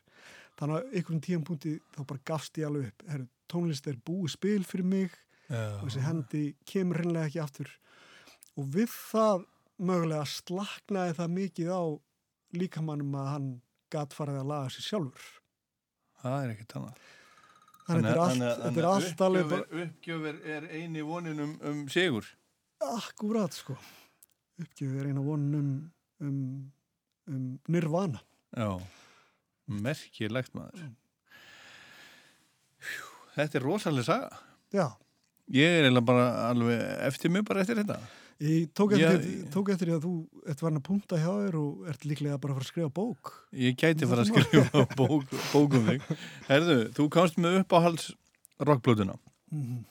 Þannig 0.59 0.77
að 0.77 0.95
einhverjum 0.97 1.23
tíum 1.25 1.45
punkti 1.45 1.73
þá 1.95 2.01
bara 2.05 2.25
gafst 2.29 2.59
ég 2.59 2.67
alveg 2.67 2.91
upp. 2.91 3.05
Heru, 3.09 3.27
tónlist 3.51 3.89
er 3.89 3.97
búið 4.05 4.35
spil 4.35 4.61
fyrir 4.67 4.87
mig 4.87 5.15
Já. 5.49 5.81
og 5.81 5.87
þessi 5.87 6.05
hendi 6.05 6.43
kemur 6.69 7.01
reynlega 7.01 7.29
ekki 7.29 7.41
aftur. 7.43 7.71
Og 8.55 8.69
við 8.75 8.93
það 8.93 9.45
mögulega 9.75 10.27
slaknaði 10.31 11.17
það 11.17 11.33
mikið 11.39 11.71
á 11.73 11.83
líkamannum 12.55 13.17
að 13.19 13.31
hann 13.33 13.49
gat 13.93 14.13
farið 14.13 14.39
að 14.41 14.49
laga 14.53 14.69
sér 14.73 14.87
sjálfur 14.89 15.27
Það 16.25 16.37
er 16.41 16.51
ekkert 16.55 16.73
annað. 16.79 17.01
Þannig 17.85 18.17
allt- 18.17 18.39
þetta 18.63 18.79
er 18.81 18.87
allt 18.89 19.19
alveg 19.21 19.49
bara- 19.51 19.61
uppgjöf, 19.61 19.91
uppgjöf 19.91 20.47
er 20.55 20.63
eini 20.73 21.03
vonin 21.05 21.39
um, 21.43 21.51
um 21.61 21.83
sigur. 21.93 22.25
Akkurat 22.81 23.53
sko 23.53 23.75
uppgjöf 24.61 24.95
er 25.01 25.09
eina 25.11 25.21
vonun 25.21 25.53
um, 25.61 25.91
um, 26.25 26.71
um 27.27 27.59
nirvana 27.69 28.21
Já, 28.55 28.79
merkilegt 29.67 30.53
maður. 30.55 30.85
Fjú, 32.79 33.07
Þetta 33.35 33.59
er 33.59 33.65
rosalega 33.65 34.05
saga. 34.07 34.37
Já. 34.73 34.85
Ég 35.51 35.67
er 35.77 35.83
eiginlega 35.85 36.05
bara 36.07 36.27
alveg 36.49 36.79
eftir 37.05 37.29
mig 37.33 37.43
bara 37.45 37.61
eftir 37.61 37.81
þetta. 37.81 37.99
Ég 38.43 38.67
tók 38.75 38.91
eftir, 38.97 39.45
tók 39.53 39.69
eftir 39.71 39.89
að 39.95 40.03
þú 40.03 40.13
ert 40.51 40.59
varin 40.65 40.79
að 40.81 40.83
punta 40.89 41.15
hjá 41.21 41.29
þér 41.31 41.55
og 41.61 41.85
ert 41.87 42.03
líklega 42.09 42.35
bara 42.43 42.51
að 42.51 42.57
fara 42.57 42.65
að 42.65 42.71
skrifa 42.73 42.89
bók 42.97 43.29
Ég 43.55 43.77
gæti 43.79 44.09
fara 44.11 44.25
að 44.25 44.31
skrifa 44.33 44.81
bók, 44.99 45.23
bókum 45.53 45.85
þig. 45.87 46.09
Herðu, 46.49 46.75
þú 46.97 47.05
komst 47.15 47.39
með 47.39 47.61
uppáhalds 47.63 48.09
rockblötuna 48.59 49.15
Mhm. 49.55 49.85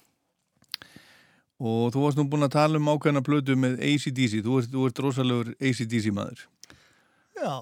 og 1.64 1.92
þú 1.94 2.02
varst 2.04 2.18
nú 2.18 2.26
búin 2.28 2.44
að 2.44 2.52
tala 2.58 2.76
um 2.80 2.88
ákveðna 2.92 3.22
blötu 3.24 3.54
með 3.56 3.78
ACDC. 3.80 4.42
Þú 4.44 4.58
ert, 4.60 4.70
þú 4.74 4.86
ert 4.88 4.98
rosalegur 5.06 5.52
ACDC 5.60 6.10
maður. 6.12 6.44
Já, 7.38 7.54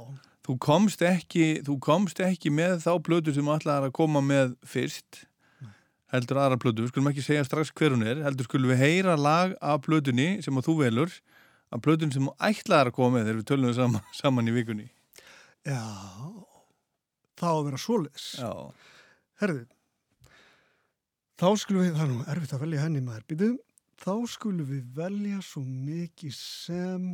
Þú 0.43 0.57
komst 0.59 0.99
ekki, 1.07 1.63
þú 1.63 1.77
komst 1.79 2.19
ekki 2.19 2.51
með 2.51 2.81
þá 2.83 2.97
blötu 3.07 3.31
sem 3.31 3.47
allar 3.47 3.85
að 3.87 3.93
koma 3.95 4.19
með 4.27 4.57
fyrst 4.67 5.21
heldur 6.13 6.41
aðra 6.43 6.59
við 6.61 6.89
skulum 6.91 7.11
ekki 7.11 7.25
segja 7.25 7.45
strax 7.47 7.73
hver 7.73 7.95
hún 7.95 8.05
er, 8.07 8.23
heldur 8.27 8.49
skulum 8.49 8.73
við 8.73 8.83
heyra 8.85 9.17
lag 9.17 9.55
af 9.61 9.83
blötunni 9.87 10.43
sem 10.45 10.57
að 10.59 10.69
þú 10.69 10.75
velur 10.83 11.15
af 11.73 11.81
blötunni 11.85 12.13
sem 12.13 12.27
þú 12.29 12.35
ætlaðar 12.49 12.93
að 12.93 12.97
koma 12.99 13.17
með 13.17 13.29
þegar 13.29 13.39
við 13.41 13.49
tölum 13.51 13.71
við 13.71 13.79
saman, 13.81 14.11
saman 14.21 14.51
í 14.51 14.57
vikunni 14.57 14.89
Já, 15.63 15.79
þá 17.39 17.47
að 17.53 17.65
vera 17.69 17.79
svoleiðis. 17.79 18.25
Já. 18.43 18.51
Herðu, 19.39 19.67
þá 21.39 21.47
skulum 21.63 21.85
við, 21.85 21.93
það 21.95 22.03
er 22.03 22.11
nú 22.11 22.25
erfitt 22.35 22.55
að 22.57 22.65
velja 22.65 22.83
henni 22.83 23.03
maður, 23.07 23.27
býtu, 23.31 23.51
þá 24.03 24.15
skulum 24.33 24.67
við 24.73 24.89
velja 24.97 25.39
svo 25.47 25.63
mikið 25.63 26.35
sem 26.39 27.07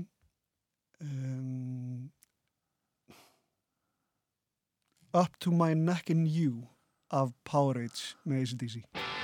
um, 1.04 2.08
Up 5.16 5.38
to 5.40 5.50
my 5.50 5.72
neck 5.72 6.10
in 6.12 6.26
you 6.28 6.68
af 7.10 7.32
Powerade 7.44 8.16
með 8.24 8.40
ACDC. 8.42 9.17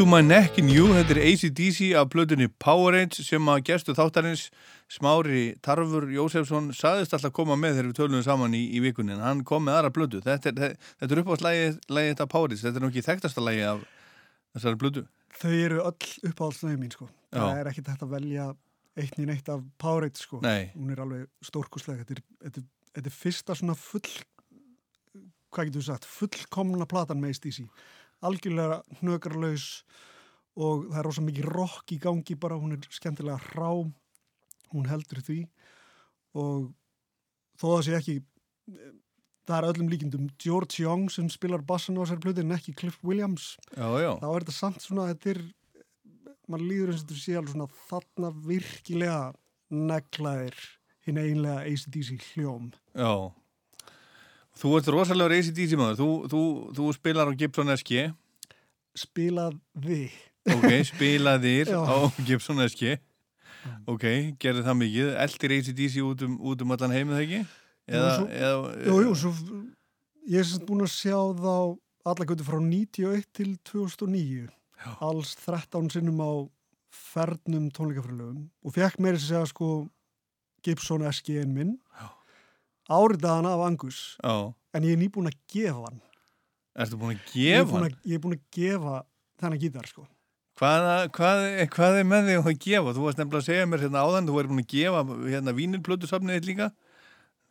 To 0.00 0.06
my 0.06 0.22
neck 0.22 0.56
in 0.56 0.70
you, 0.72 0.86
þetta 0.96 1.12
er 1.12 1.18
ACDC 1.28 1.90
af 2.00 2.06
blöðunni 2.14 2.46
Powerade 2.62 3.20
sem 3.20 3.48
að 3.52 3.58
gestu 3.68 3.92
þáttarins 3.92 4.46
Smári 4.88 5.58
Tarfur 5.60 6.06
Jósefsson 6.08 6.70
saðist 6.72 7.12
alltaf 7.12 7.34
koma 7.36 7.52
með 7.60 7.74
þegar 7.74 7.88
við 7.90 7.98
tölum 7.98 8.22
saman 8.24 8.56
í, 8.56 8.62
í 8.72 8.80
vikunni 8.80 9.12
en 9.12 9.20
hann 9.20 9.42
kom 9.44 9.66
með 9.68 9.76
aðra 9.76 9.90
blödu 9.98 10.22
þetta 10.24 10.54
er, 10.54 10.78
þetta 11.02 11.16
er 11.16 11.22
uppáðslægi 11.24 11.68
þetta 11.90 12.28
Powerade, 12.32 12.60
þetta 12.62 12.80
er 12.80 12.86
nú 12.86 12.90
ekki 12.94 13.04
þekktasta 13.10 13.44
lægi 13.44 13.68
af 13.74 13.84
þessari 14.56 14.80
blödu 14.80 15.04
Þau 15.42 15.52
eru 15.52 15.84
öll 15.84 16.10
uppáhaldsnæði 16.30 16.80
mín 16.80 16.96
sko. 16.96 17.10
Já. 17.28 17.42
Það 17.42 17.60
er 17.60 17.72
ekkert 17.74 17.92
hægt 17.92 18.08
að 18.08 18.16
velja 18.16 18.48
eitt 19.04 19.20
nýn 19.20 19.36
eitt 19.36 19.52
af 19.52 19.68
Powerade 19.84 20.24
sko. 20.24 20.40
Nei. 20.46 20.70
Hún 20.78 20.96
er 20.96 21.04
alveg 21.04 21.28
stórkustlega. 21.44 22.08
Þetta 22.08 22.24
þetta, 22.48 22.64
þetta 22.96 23.12
er 23.12 23.18
fyrsta 23.20 23.60
svona 23.60 23.76
full, 23.76 24.16
hvað 25.52 25.68
getur 25.68 25.82
þú 25.82 25.88
sagt, 25.92 26.08
fullkomna 26.08 26.88
platan 26.88 27.20
með 27.20 27.36
ACDC. 27.36 27.68
Algjörlega 28.26 28.82
hnökarlaus 29.00 29.68
og 30.60 30.88
það 30.90 30.98
er 31.00 31.06
rosa 31.08 31.24
mikið 31.24 31.50
rock 31.54 31.94
í 31.94 32.00
gangi 32.02 32.36
bara. 32.40 32.58
Hún 32.60 32.76
er 32.76 32.90
skemmtilega 32.92 33.40
hrá. 33.50 33.70
Hún 34.70 34.90
heldur 34.90 35.22
því 35.26 35.40
og 36.38 36.68
þó 37.58 37.64
það 37.66 37.86
sé 37.86 37.94
ekki 37.98 38.16
það 39.50 39.56
er 39.56 39.68
öllum 39.72 39.90
líkindum 39.90 40.28
George 40.40 40.82
Young 40.82 41.08
sem 41.12 41.28
spilar 41.32 41.64
bassan 41.66 41.98
á 41.98 42.04
þessari 42.04 42.24
plötu 42.24 42.44
en 42.44 42.54
ekki 42.54 42.74
Cliff 42.78 43.00
Williams 43.06 43.54
Já, 43.74 43.88
já. 43.98 44.12
þá 44.20 44.28
er 44.30 44.44
þetta 44.44 44.56
samt 44.56 44.84
svona 44.84 45.08
þetta 45.10 45.32
er, 45.34 45.40
mann 46.50 46.66
líður 46.68 46.92
eins 46.92 47.02
og 47.02 47.08
þetta 47.10 47.22
sé 47.24 47.36
alveg 47.38 47.54
svona 47.54 47.68
þarna 47.88 48.32
virkilega 48.46 49.20
neglaðir 49.90 50.62
hinn 51.06 51.20
einlega 51.22 51.66
ACDC 51.66 52.14
hljóm 52.30 52.70
Já 52.94 53.12
Þú 54.58 54.72
ert 54.78 54.88
rosalega 54.92 55.38
ACDC 55.38 55.76
maður 55.78 55.98
þú, 56.00 56.08
þú, 56.32 56.40
þú 56.76 56.88
spilar 56.96 57.30
á 57.30 57.32
Gibson 57.38 57.70
SG 57.76 58.08
spilaði 58.98 60.10
Ok, 60.50 60.66
spilaðir 60.88 61.70
Já. 61.74 61.78
á 61.86 61.96
Gibson 62.26 62.60
SG 62.66 62.96
Ok, 63.90 64.04
gerði 64.40 64.62
það 64.64 64.76
mikið. 64.80 65.08
Eldir 65.20 65.52
ACDC 65.58 65.96
út 66.00 66.22
um, 66.24 66.38
út 66.48 66.62
um 66.64 66.70
allan 66.72 66.94
heimið 66.96 67.18
ekki? 67.26 67.40
Eða, 67.90 68.10
svo, 68.16 68.24
eða, 68.32 68.70
jú, 68.86 68.94
jú, 69.04 69.10
svo, 69.20 69.32
ég 70.32 70.40
er 70.40 70.46
sem 70.48 70.62
búin 70.64 70.84
að 70.86 70.92
sjá 70.94 71.18
þá 71.36 71.52
alla 72.10 72.26
götu 72.30 72.46
frá 72.46 72.56
91 72.62 73.26
til 73.36 73.50
2009 73.68 74.46
Já. 74.80 74.90
alls 75.04 75.34
13 75.44 75.90
sinnum 75.92 76.22
á 76.24 76.30
fernum 76.90 77.66
tónleikafrælöfum 77.76 78.46
og 78.64 78.74
fekk 78.74 78.96
meira 79.04 79.20
að 79.20 79.26
segja 79.26 79.42
sko 79.50 79.68
Gibson 80.64 81.04
SG-in 81.10 81.52
minn 81.52 81.74
áritaðan 82.90 83.48
af 83.50 83.64
Angus 83.66 83.98
Já. 84.20 84.34
en 84.74 84.86
ég 84.86 84.96
er 84.96 85.00
nýbúin 85.02 85.30
að 85.30 85.36
gefa 85.54 85.84
hann 85.88 86.00
Ertu 86.80 86.96
búin 87.00 87.16
að 87.16 87.32
gefa 87.34 87.76
hann? 87.80 87.94
ég 88.06 88.16
er 88.18 88.22
búin 88.24 88.36
að 88.38 88.44
gefa 88.56 88.96
þennan 89.40 89.62
gítar 89.62 89.90
sko 89.90 90.06
Hvað, 90.60 90.86
hvað, 91.16 91.42
hvað 91.72 91.94
er 91.96 92.04
með 92.04 92.26
þig 92.28 92.38
að 92.50 92.56
gefa? 92.60 92.92
Þú 92.92 93.04
varst 93.06 93.20
nefnilega 93.20 93.40
að 93.40 93.46
segja 93.46 93.68
mér 93.70 93.80
hérna 93.86 94.00
áðan, 94.04 94.26
þú 94.28 94.34
væri 94.36 94.50
búin 94.50 94.60
að 94.60 94.72
gefa 94.74 95.04
hérna 95.30 95.54
vínilplötusafnið 95.56 96.36
þitt 96.36 96.48
líka 96.50 96.66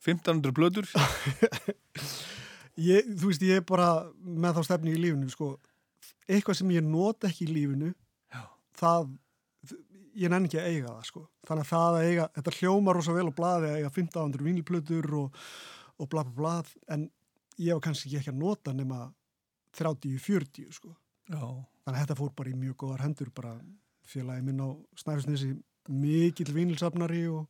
1500 0.06 0.53
plötur 0.60 0.86
ég, 2.90 3.07
þú 3.18 3.32
veist, 3.32 3.44
ég 3.49 3.60
er 3.61 3.66
bara 3.68 3.88
með 4.22 4.60
þá 4.60 4.68
stefni 4.70 4.94
í 4.94 5.02
lífinu, 5.02 5.32
sko 5.34 5.49
eitthvað 6.30 6.60
sem 6.61 6.76
ég 6.76 6.86
not 6.86 7.26
ekki 7.28 7.48
í 7.48 7.53
lífinu 7.56 7.90
Já. 8.30 8.44
það, 8.80 9.10
ég 10.20 10.32
nenni 10.32 10.50
ekki 10.50 10.60
að 10.60 10.70
eiga 10.70 10.94
það, 10.94 11.06
sko, 11.10 11.24
þannig 11.48 11.66
að 11.66 11.72
það 11.72 11.98
að 12.00 12.08
eiga 12.10 12.28
þetta 12.38 12.56
hljómar 12.58 13.00
rosa 13.00 13.16
vel 13.16 13.28
á 13.30 13.40
blaði 13.40 13.70
að 13.70 13.78
eiga 13.80 13.91
1500 13.94 14.48
vínilplötur 14.48 15.10
og, 15.20 15.44
og 16.00 16.12
bla 16.12 16.26
bla 16.28 16.36
bla 16.40 16.56
en 16.96 17.10
ég 17.60 17.76
var 17.76 17.84
kannski 17.88 18.16
ekki 18.20 18.34
að 18.34 18.41
nota 18.41 18.74
nema 18.76 19.10
30-40, 19.78 20.72
sko. 20.74 20.96
Þannig 21.30 21.91
að 21.91 22.00
þetta 22.02 22.18
fór 22.18 22.32
bara 22.38 22.52
í 22.52 22.58
mjög 22.58 22.80
góðar 22.84 23.04
hendur 23.06 23.30
bara 23.36 23.54
félagi 24.10 24.46
minn 24.46 24.64
á 24.64 24.70
Snæfisnesi 24.98 25.52
mikill 25.90 26.54
vínilsafnari 26.54 27.22
og 27.30 27.48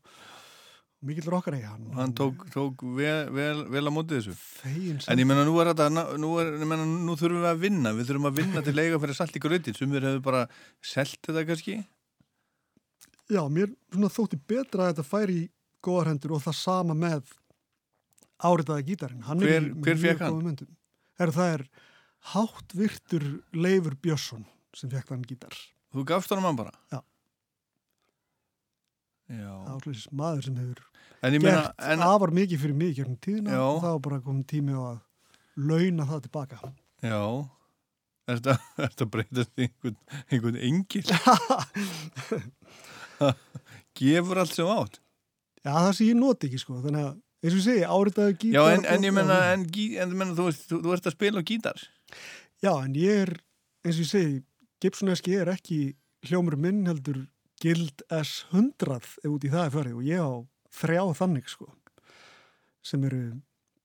mikill 1.08 1.30
rockari 1.32 1.62
hann, 1.64 1.86
hann 1.96 2.12
tók, 2.16 2.44
tók 2.52 2.82
vel, 2.98 3.30
vel, 3.32 3.64
vel 3.72 3.86
á 3.88 3.92
mótið 3.94 4.18
þessu. 4.20 4.36
Fegin 4.60 5.00
en 5.00 5.22
ég 5.22 5.30
menna 5.30 5.46
nú 5.48 5.56
er 5.62 5.72
þetta 5.72 5.88
nú, 6.20 6.34
er, 6.42 6.52
menna, 6.66 6.88
nú 6.88 7.16
þurfum 7.20 7.46
við 7.46 7.52
að 7.54 7.64
vinna. 7.64 7.94
Við 7.96 8.10
þurfum 8.10 8.30
að 8.30 8.42
vinna 8.42 8.66
til 8.66 8.76
að 8.76 8.84
eiga 8.84 9.00
fyrir 9.06 9.20
salt 9.22 9.40
í 9.40 9.44
gröti 9.46 9.76
sem 9.78 9.96
við 9.96 10.10
hefur 10.10 10.26
bara 10.28 10.44
selt 10.84 11.22
þetta 11.24 11.46
kannski 11.48 11.78
Já, 13.30 13.44
mér 13.54 13.74
þótti 14.10 14.40
betra 14.50 14.88
að 14.88 14.94
þetta 14.96 15.06
færi 15.06 15.36
í 15.44 15.50
góðar 15.86 16.10
hendur 16.14 16.34
og 16.38 16.42
það 16.44 16.56
sama 16.60 16.96
með 16.98 17.30
áritaða 18.40 18.86
gítarinn. 18.88 19.24
Hann 19.28 19.40
Hver- 19.44 19.56
er 19.60 19.68
hver 19.86 20.00
fékk 20.02 20.24
hann? 20.26 20.58
Heru, 21.20 21.32
það 21.36 21.54
er 21.58 21.64
háttvirtur 22.34 23.26
Leifur 23.54 23.96
Björnsson 24.02 24.46
sem 24.74 24.90
fekk 24.92 25.12
þann 25.14 25.26
gítar. 25.30 25.56
Þú 25.94 26.06
gafst 26.10 26.30
hann 26.34 26.56
bara? 26.58 26.72
Já. 26.92 27.02
Já. 29.30 29.54
Áslýsis 29.76 30.08
maður 30.12 30.44
sem 30.48 30.56
hefur 30.58 30.82
ég 31.36 31.44
meina, 31.44 31.62
gert 31.70 31.86
en- 31.92 32.02
afar 32.02 32.32
mikið 32.34 32.60
fyrir 32.64 32.76
mig 32.76 32.96
hérna 32.98 33.18
tíðina 33.22 33.52
Já. 33.54 33.62
og 33.62 33.82
það 33.84 33.92
var 33.94 34.00
bara 34.08 34.20
komið 34.26 34.46
tími 34.50 34.74
á 34.74 34.82
að 34.90 35.00
launa 35.70 36.06
það 36.10 36.22
tilbaka. 36.26 36.74
Já, 37.04 37.22
er 38.30 38.40
þetta 38.40 39.06
breytast 39.14 39.52
í 39.60 39.68
einhvern, 39.68 39.98
einhvern 40.32 40.58
engil? 40.58 41.04
Gefur 44.00 44.42
allt 44.44 44.56
sem 44.56 44.70
átt? 44.70 45.00
Já, 45.64 45.74
það 45.74 45.92
sem 45.98 46.10
ég 46.12 46.20
noti 46.20 46.50
ekki 46.50 46.62
sko, 46.62 46.80
þannig 46.84 47.08
að 47.08 47.16
eins 47.40 47.56
og 47.56 47.64
segi, 47.66 47.88
áritaðu 47.88 48.36
gítar. 48.36 48.60
Já, 48.60 48.76
en, 48.76 48.86
en 48.94 49.08
ég 49.08 49.16
menna, 49.16 49.40
en, 49.54 49.66
en 50.04 50.16
menna 50.20 50.38
þú, 50.38 50.52
þú, 50.56 50.80
þú 50.86 50.94
ert 50.96 51.10
að 51.10 51.16
spila 51.16 51.44
á 51.44 51.50
gítar. 51.50 51.84
Já, 52.64 52.72
en 52.76 52.96
ég 53.00 53.26
er, 53.26 53.34
eins 53.86 53.98
og 53.98 54.06
ég 54.06 54.12
segi, 54.12 54.40
Gibson 54.80 55.12
SG 55.12 55.36
er 55.42 55.52
ekki 55.52 55.80
hljómur 56.30 56.56
minn 56.60 56.86
heldur 56.88 57.26
Gild 57.60 58.04
S100 58.08 58.96
ef 59.00 59.28
út 59.28 59.44
í 59.44 59.52
það 59.52 59.66
er 59.66 59.74
farið 59.76 60.00
og 60.00 60.08
ég 60.08 60.24
á 60.24 60.32
þrjá 60.80 61.04
þannig 61.20 61.50
sko 61.52 61.68
sem 62.86 63.04
eru 63.04 63.24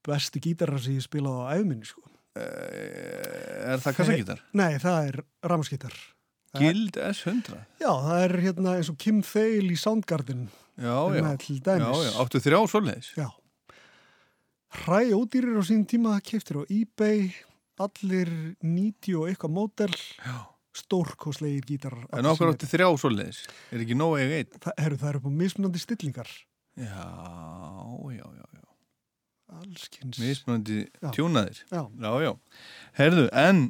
bestu 0.07 0.43
gítarar 0.43 0.83
sem 0.83 0.99
ég 0.99 1.07
spila 1.07 1.33
á 1.51 1.59
æfminni 1.59 1.89
sko. 1.89 2.05
Er 2.39 3.83
það 3.83 3.97
kassagítar? 3.99 4.43
Nei, 4.55 4.77
það 4.83 5.09
er 5.09 5.19
ramaskítar. 5.51 5.97
Gild 6.59 6.99
S100? 7.01 7.57
Já, 7.83 7.91
það 7.91 8.21
er 8.25 8.35
hérna 8.45 8.77
eins 8.79 8.91
og 8.93 8.99
Kim 9.03 9.23
Thale 9.27 9.73
í 9.75 9.79
Soundgarden. 9.81 10.47
Já, 10.75 10.97
já. 11.15 11.23
Já, 11.79 12.11
áttu 12.19 12.41
þrjá 12.43 12.61
svoleiðis? 12.71 13.13
Já. 13.19 13.29
Hræ 14.75 15.15
ódýrir 15.15 15.55
á 15.55 15.63
sín 15.63 15.85
tíma, 15.87 16.17
keftir 16.19 16.59
á 16.59 16.63
eBay, 16.67 17.29
allir 17.79 18.31
90 18.63 19.21
og 19.21 19.29
eitthvað 19.31 19.55
mótel, 19.55 19.95
stórkoslegir 20.75 21.69
gítarar. 21.69 22.09
En 22.19 22.27
okkur 22.27 22.51
áttu 22.51 22.67
þrjá 22.71 22.89
svoleiðis? 22.99 23.45
Er 23.71 23.85
ekki 23.85 23.99
nóg 23.99 24.19
eiga 24.19 24.41
einn? 24.43 24.59
Það 24.67 24.83
eru, 24.87 24.99
það 24.99 25.13
eru 25.13 25.23
á 25.23 25.31
mismunandi 25.45 25.83
stillingar. 25.83 26.33
Já, 26.75 27.07
já, 28.17 28.27
já, 28.27 28.47
já. 28.59 28.65
Allskins. 29.61 30.19
Mismunandi 30.19 30.81
tjúnaðir. 31.15 31.63
Já. 31.71 31.85
Já, 31.87 32.13
já. 32.27 32.33
Herðu, 32.99 33.29
en 33.31 33.69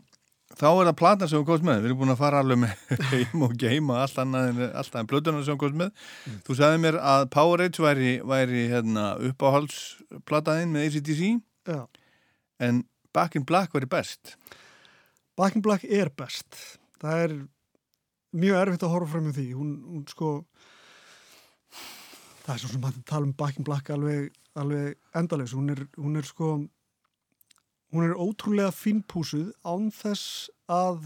þá 0.59 0.67
er 0.71 0.89
það 0.89 0.97
platan 1.01 1.31
sem 1.31 1.41
við 1.41 1.49
komst 1.49 1.67
með. 1.67 1.81
Við 1.83 1.91
erum 1.91 2.01
búin 2.03 2.15
að 2.15 2.21
fara 2.21 2.43
alveg 2.45 2.61
með 2.63 2.93
heim 3.13 3.45
og 3.47 3.55
geima 3.61 4.01
allt 4.03 4.21
annað 4.23 4.51
en, 4.51 4.61
allt 4.81 4.99
en 5.01 5.11
blöðuna 5.11 5.43
sem 5.43 5.57
við 5.57 5.63
komst 5.65 5.81
með. 5.81 6.05
Mm. 6.25 6.37
Þú 6.47 6.59
sagði 6.61 6.83
mér 6.85 6.99
að 7.13 7.27
Powerade 7.35 7.87
væri, 7.87 8.13
væri 8.35 8.67
hérna, 8.73 9.07
uppáhaldsplataðinn 9.31 10.75
með 10.75 10.89
ACDC. 10.89 11.25
Já. 11.71 11.81
En 12.63 12.85
Back 13.15 13.39
in 13.39 13.47
Black 13.47 13.75
væri 13.75 13.91
best. 13.91 14.37
Back 15.39 15.59
in 15.59 15.65
Black 15.65 15.87
er 15.87 16.11
best. 16.15 16.59
Það 17.03 17.25
er 17.25 17.37
mjög 18.35 18.61
erfitt 18.61 18.87
að 18.87 18.95
horfa 18.95 19.13
fram 19.15 19.29
með 19.29 19.41
því. 19.41 19.49
Hún, 19.59 19.75
hún 19.91 20.07
sko, 20.11 20.31
það 22.45 22.55
er 22.55 22.63
svo 22.63 22.73
sem 22.73 22.89
að 22.91 23.03
tala 23.11 23.29
um 23.29 23.35
Back 23.39 23.59
in 23.59 23.67
Black 23.67 23.91
alveg, 23.95 24.31
alveg 24.59 24.95
endalegs. 25.19 25.55
Hún 25.59 25.75
er, 25.75 25.85
hún 25.99 26.19
er 26.21 26.29
sko, 26.29 26.57
hún 27.95 28.09
er 28.09 28.17
ótrúlega 28.19 28.75
fínpúsuð 28.75 29.53
án 29.63 29.91
þess 29.95 30.49
að 30.71 31.05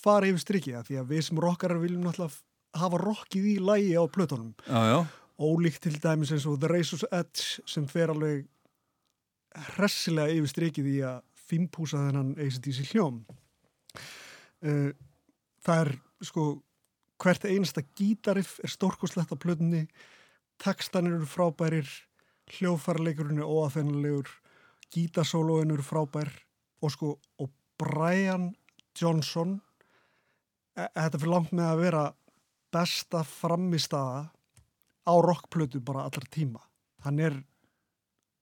fara 0.00 0.30
yfir 0.30 0.42
strikið 0.42 0.86
því 0.88 1.00
að 1.00 1.10
við 1.12 1.26
sem 1.26 1.40
rockarar 1.44 1.82
viljum 1.82 2.06
náttúrulega 2.06 2.80
hafa 2.80 3.00
rockið 3.02 3.48
í 3.50 3.56
lægi 3.60 3.96
á 3.98 4.04
plötunum. 4.08 4.54
Já, 4.64 4.80
já. 4.88 4.98
Ólíkt 5.40 5.84
til 5.84 5.96
dæmis 6.00 6.32
eins 6.32 6.46
og 6.48 6.58
The 6.60 6.68
Razor's 6.70 7.04
Edge 7.10 7.64
sem 7.68 7.86
fer 7.88 8.12
alveg 8.12 8.46
hressilega 9.74 10.36
yfir 10.36 10.52
strikið 10.52 10.90
í 10.90 10.96
að 11.08 11.22
fínpúsa 11.50 12.04
þennan 12.06 12.34
ACDC 12.38 12.92
hljóm. 12.92 13.22
Uh, 14.60 14.92
það 15.64 15.84
er 15.84 15.92
sko 16.24 16.44
hvert 17.20 17.44
einasta 17.48 17.82
gítariff 17.96 18.58
er 18.64 18.72
stórkoslegt 18.72 19.32
á 19.34 19.36
plötunni, 19.36 19.86
textanir 20.60 21.18
eru 21.18 21.28
frábærir, 21.28 21.88
hljófarleikurinn 22.50 23.42
er 23.42 23.48
óaþennilegur, 23.48 24.30
gítasólóin 24.94 25.72
eru 25.74 25.84
frábær 25.86 26.30
og 26.82 26.94
sko 26.94 27.14
og 27.40 27.50
Brian 27.80 28.50
Johnson 28.98 29.58
e 30.76 30.86
þetta 30.96 31.20
fyrir 31.20 31.34
langt 31.34 31.54
með 31.56 31.70
að 31.70 31.84
vera 31.84 32.02
besta 32.74 33.22
framistaða 33.26 34.28
á 35.06 35.14
rockplötu 35.26 35.80
bara 35.84 36.06
allar 36.08 36.26
tíma 36.30 36.62
hann 37.04 37.18
er 37.18 37.38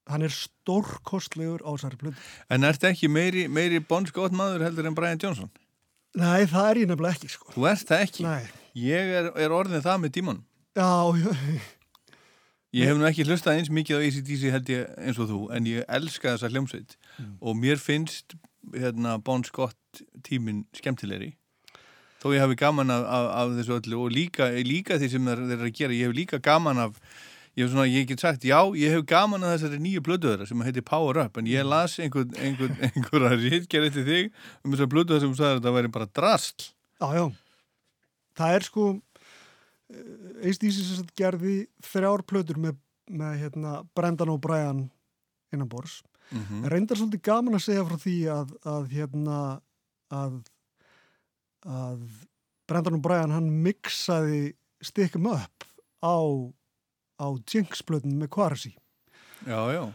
hann 0.09 0.25
er 0.25 0.33
stórkostlegur 0.33 1.62
á 1.65 1.70
þessari 1.77 2.01
plötu 2.01 2.29
En 2.49 2.65
ertu 2.65 2.89
ekki 2.91 3.09
meiri, 3.12 3.47
meiri 3.49 3.81
Bon 3.81 4.07
Scott 4.09 4.37
maður 4.37 4.66
heldur 4.69 4.89
en 4.89 4.97
Brian 4.97 5.20
Johnson? 5.20 5.51
Nei, 6.19 6.47
það 6.49 6.70
er 6.70 6.81
ég 6.81 6.89
nefnilega 6.89 7.19
ekki 7.19 7.29
sko. 7.31 7.51
Þú 7.53 7.66
ert 7.69 7.91
það 7.91 8.05
ekki? 8.07 8.25
Nei. 8.25 8.47
Ég 8.81 9.11
er, 9.20 9.29
er 9.39 9.55
orðin 9.55 9.85
það 9.85 9.99
með 10.03 10.15
tíman. 10.16 10.39
Já, 10.79 10.89
já. 11.20 11.66
Ég 12.77 12.85
hef 12.90 12.99
nú 13.01 13.07
ekki 13.09 13.24
hlustað 13.24 13.57
eins 13.59 13.70
mikið 13.73 13.97
á 13.97 14.01
ACDC 14.05 14.43
held 14.53 14.69
ég 14.69 14.90
eins 15.01 15.19
og 15.23 15.28
þú, 15.31 15.39
en 15.57 15.65
ég 15.70 15.85
elska 15.89 16.35
þessa 16.35 16.51
hljómsveit 16.53 16.97
Mm. 17.19 17.32
og 17.40 17.57
mér 17.57 17.81
finnst 17.81 18.35
hérna 18.74 19.16
Bon 19.24 19.43
Scott 19.45 20.03
tíminn 20.23 20.66
skemmtilegri 20.77 21.32
þó 22.23 22.31
ég 22.35 22.43
hafi 22.45 22.55
gaman 22.61 22.90
af, 22.90 23.03
af, 23.09 23.27
af 23.40 23.57
þessu 23.57 23.78
öllu 23.81 24.05
og 24.05 24.12
líka, 24.12 24.51
líka 24.62 24.99
því 25.01 25.09
sem 25.11 25.24
þeir 25.27 25.43
eru 25.57 25.66
að 25.66 25.74
gera, 25.81 25.97
ég 25.97 26.07
hef 26.11 26.15
líka 26.15 26.39
gaman 26.43 26.78
af 26.85 27.01
ég 27.57 27.65
hef 27.65 27.73
svona, 27.73 27.89
ég 27.90 28.07
get 28.07 28.20
sagt, 28.23 28.45
já, 28.47 28.61
ég 28.78 28.93
hef 28.95 29.03
gaman 29.11 29.43
af 29.43 29.57
þessari 29.57 29.81
nýju 29.82 30.05
blöduðara 30.07 30.47
sem 30.47 30.61
heitir 30.62 30.85
Power 30.86 31.19
Up 31.24 31.39
en 31.40 31.47
ég 31.51 31.65
las 31.66 31.97
einhvern, 31.99 32.31
einhvern, 32.39 32.77
einhverja 32.93 33.32
rítgerð 33.40 33.89
eftir 33.90 34.07
þig 34.07 34.31
um 34.62 34.77
þessar 34.77 34.93
blöduðara 34.93 35.24
sem 35.24 35.32
þú 35.35 35.40
sagði 35.40 35.51
að 35.57 35.61
þetta 35.62 35.74
væri 35.81 35.95
bara 35.99 36.11
drasl 36.20 36.69
Já, 37.01 37.09
já. 37.19 37.27
Það 38.39 38.55
er 38.61 38.69
sko 38.69 38.85
Sagt 39.89 41.15
gerði 41.16 41.62
þrjár 41.85 42.24
plötur 42.28 42.60
með, 42.60 42.77
með 43.09 43.39
hérna, 43.43 43.73
Brendan 43.97 44.35
og 44.35 44.40
Brian 44.44 44.90
innan 45.55 45.69
bors. 45.69 46.02
Mhm. 46.31 46.66
Reyndar 46.69 46.98
svolítið 47.01 47.23
gaman 47.24 47.56
að 47.56 47.65
segja 47.65 47.86
frá 47.89 47.97
því 47.97 48.16
að, 48.28 48.51
að 48.69 48.90
hérna 48.93 49.39
að, 50.12 50.43
að 51.65 52.02
Brendan 52.69 52.98
og 52.98 53.05
Brian 53.05 53.32
hann 53.32 53.48
mixaði 53.65 54.55
Stick 54.85 55.16
'em 55.16 55.27
Up 55.27 55.65
á, 56.05 56.16
á 57.19 57.27
Jinx 57.48 57.82
plötun 57.82 58.19
með 58.20 58.31
já. 59.73 59.93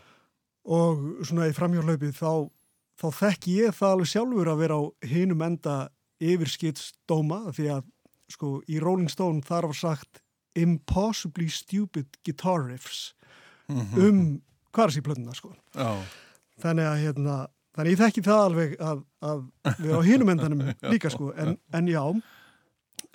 og 0.66 1.24
svona 1.24 1.48
í 1.48 1.54
framhjálpaupið 1.56 2.18
þá, 2.18 2.50
þá 2.98 3.08
þekki 3.20 3.58
ég 3.62 3.76
það 3.78 3.92
alveg 3.92 4.12
sjálfur 4.12 4.52
að 4.52 4.62
vera 4.64 4.80
á 4.80 4.84
hinum 5.06 5.46
enda 5.46 5.76
yfirskitsdóma 6.24 7.52
því 7.54 7.70
að 7.78 7.84
sko 8.34 8.58
í 8.70 8.80
Rolling 8.82 9.12
Stone 9.12 9.44
þar 9.46 9.70
var 9.72 9.80
sagt 9.80 10.22
impossibly 10.60 11.48
stupid 11.50 12.20
guitar 12.26 12.68
riffs. 12.68 13.14
Mhm. 13.72 14.00
um 14.04 14.42
kvarsiplötuna 14.74 15.34
sko? 15.38 15.54
Já. 15.74 16.04
þannig 16.60 16.86
að 16.86 17.02
hérna 17.04 17.36
þannig 17.74 17.94
ég 17.94 18.02
þekki 18.02 18.24
það 18.26 18.42
alveg 18.46 18.74
að, 18.80 19.04
að 19.24 19.44
við 19.80 19.94
á 19.98 20.02
hinum 20.06 20.32
endanum 20.34 20.64
líka 20.94 21.10
sko. 21.14 21.32
En, 21.38 21.58
en 21.74 21.88
já 21.90 22.04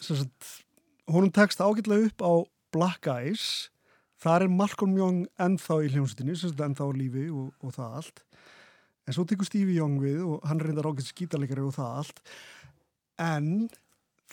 sagt, 0.02 0.52
honum 1.10 1.32
tekst 1.34 1.60
ágætlega 1.62 2.08
upp 2.10 2.24
á 2.24 2.32
Black 2.74 3.10
Eyes. 3.10 3.68
Þar 4.18 4.48
er 4.48 4.50
Malcolm 4.50 4.96
Young 4.98 5.26
ennþá 5.38 5.76
í 5.86 5.92
sagt 5.94 6.58
ennþá 6.58 6.88
á 6.90 6.92
lífi 6.96 7.28
og, 7.30 7.52
og 7.62 7.74
það 7.76 7.98
allt. 8.00 8.24
En 9.06 9.14
svo 9.16 9.24
tekur 9.24 9.46
Stevie 9.46 9.78
Young 9.78 10.00
við 10.02 10.24
og 10.26 10.42
hann 10.48 10.60
reyndar 10.60 10.88
ágætt 10.90 11.12
skítalegari 11.12 11.62
og 11.64 11.76
það 11.76 12.00
allt. 12.02 12.18
En 13.22 13.68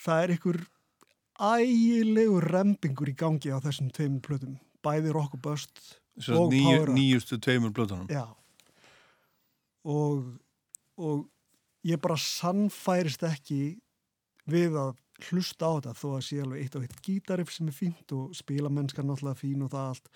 það 0.02 0.24
er 0.24 0.34
ykkur 0.36 0.60
ægilegur 1.41 2.45
rempingur 2.52 3.12
í 3.12 3.16
gangi 3.18 3.52
á 3.52 3.60
þessum 3.64 3.91
tveimur 3.94 4.24
plötum 4.24 4.56
bæði 4.86 5.14
Rock 5.16 5.38
og 5.38 5.44
Bust 5.45 5.80
og 6.32 6.52
nýju, 6.53 6.66
Power 6.66 6.91
nýjustu 6.95 7.40
tveimur 7.41 7.74
blöðunum. 7.76 8.10
Já. 8.12 8.28
Og, 9.86 10.28
og 10.98 11.26
ég 11.86 11.99
bara 12.02 12.18
sannfærist 12.20 13.26
ekki 13.28 13.76
við 14.49 14.78
að 14.80 14.94
hlusta 15.30 15.70
á 15.72 15.72
þetta 15.78 15.95
þó 15.99 16.07
að 16.16 16.26
sé 16.28 16.41
alveg 16.44 16.64
eitt 16.64 16.78
og 16.78 16.86
eitt 16.86 17.02
gítarif 17.06 17.53
sem 17.53 17.70
er 17.72 17.76
fínt 17.76 18.14
og 18.16 18.36
spila 18.36 18.72
mennskan 18.72 19.07
náttúrulega 19.10 19.40
fín 19.40 19.66
og 19.66 19.72
það 19.74 19.91
allt. 19.94 20.10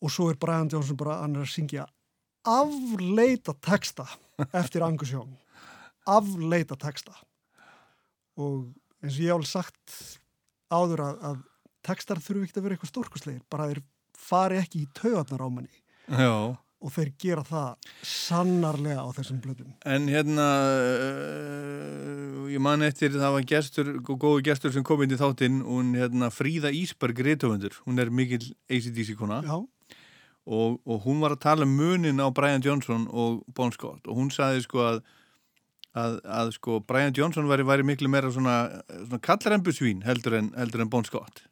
Og 0.00 0.12
svo 0.12 0.30
er 0.32 0.38
Brian 0.40 0.70
Johnson 0.72 0.98
bara, 0.98 1.20
hann 1.22 1.36
er 1.36 1.44
að 1.44 1.52
syngja 1.52 1.86
afleita 2.48 3.52
texta 3.60 4.06
eftir 4.56 4.84
Angus 4.86 5.12
Young. 5.12 5.34
Afleita 6.08 6.78
texta. 6.80 7.12
Og 8.40 8.70
eins 9.02 9.18
og 9.18 9.20
ég 9.20 9.28
hef 9.28 9.36
alveg 9.36 9.50
sagt 9.50 9.96
áður 10.70 11.04
að, 11.08 11.20
að 11.30 11.38
textar 11.86 12.20
þurfu 12.22 12.46
ekki 12.46 12.58
að 12.60 12.64
vera 12.66 12.76
eitthvað 12.78 12.92
stórkustlegir, 12.94 13.42
bara 13.50 13.68
þeir 13.70 13.82
fari 14.20 14.58
ekki 14.60 14.82
í 14.84 14.90
taugarnar 14.94 15.40
á 15.42 15.48
manni 15.48 15.80
Já. 16.10 16.32
og 16.80 16.92
þeir 16.94 17.10
gera 17.20 17.44
það 17.48 17.90
sannarlega 18.04 19.00
á 19.04 19.08
þessum 19.16 19.40
blöðum. 19.44 19.72
En 19.88 20.08
hérna, 20.12 20.46
uh, 21.30 22.48
ég 22.52 22.60
man 22.62 22.82
eftir 22.86 23.14
það 23.14 23.34
var 23.36 23.46
gestur, 23.48 23.90
gó- 24.04 24.18
góðu 24.20 24.42
gestur 24.46 24.72
sem 24.74 24.84
kom 24.86 25.02
inn 25.04 25.14
í 25.14 25.18
þáttinn, 25.20 25.60
hún 25.66 25.94
hérna 25.98 26.30
Fríða 26.32 26.72
Ísberg 26.74 27.18
rithöfundur, 27.26 27.76
hún 27.86 28.00
er 28.02 28.10
mikil 28.10 28.42
ACDC 28.70 29.14
kona 29.18 29.40
Já. 29.46 29.56
og, 30.46 30.80
og 30.84 31.02
hún 31.06 31.20
var 31.22 31.36
að 31.36 31.42
tala 31.46 31.66
um 31.68 31.74
munin 31.76 32.20
á 32.22 32.28
Brian 32.34 32.62
Johnson 32.64 33.06
og 33.10 33.42
Bon 33.54 33.72
Scott 33.72 34.06
og 34.08 34.16
hún 34.18 34.30
saði 34.34 34.62
sko 34.64 34.84
að 34.86 35.02
að, 35.98 36.18
að 36.24 36.52
sko 36.56 36.80
Brian 36.86 37.14
Johnson 37.16 37.48
væri, 37.50 37.64
væri 37.66 37.86
miklu 37.86 38.10
meira 38.12 38.30
svona, 38.32 38.58
svona 39.06 39.22
kallrembusvín 39.26 40.04
heldur 40.06 40.36
en, 40.38 40.52
heldur 40.58 40.84
en 40.84 40.90
Bon 40.92 41.04
Scott. 41.06 41.42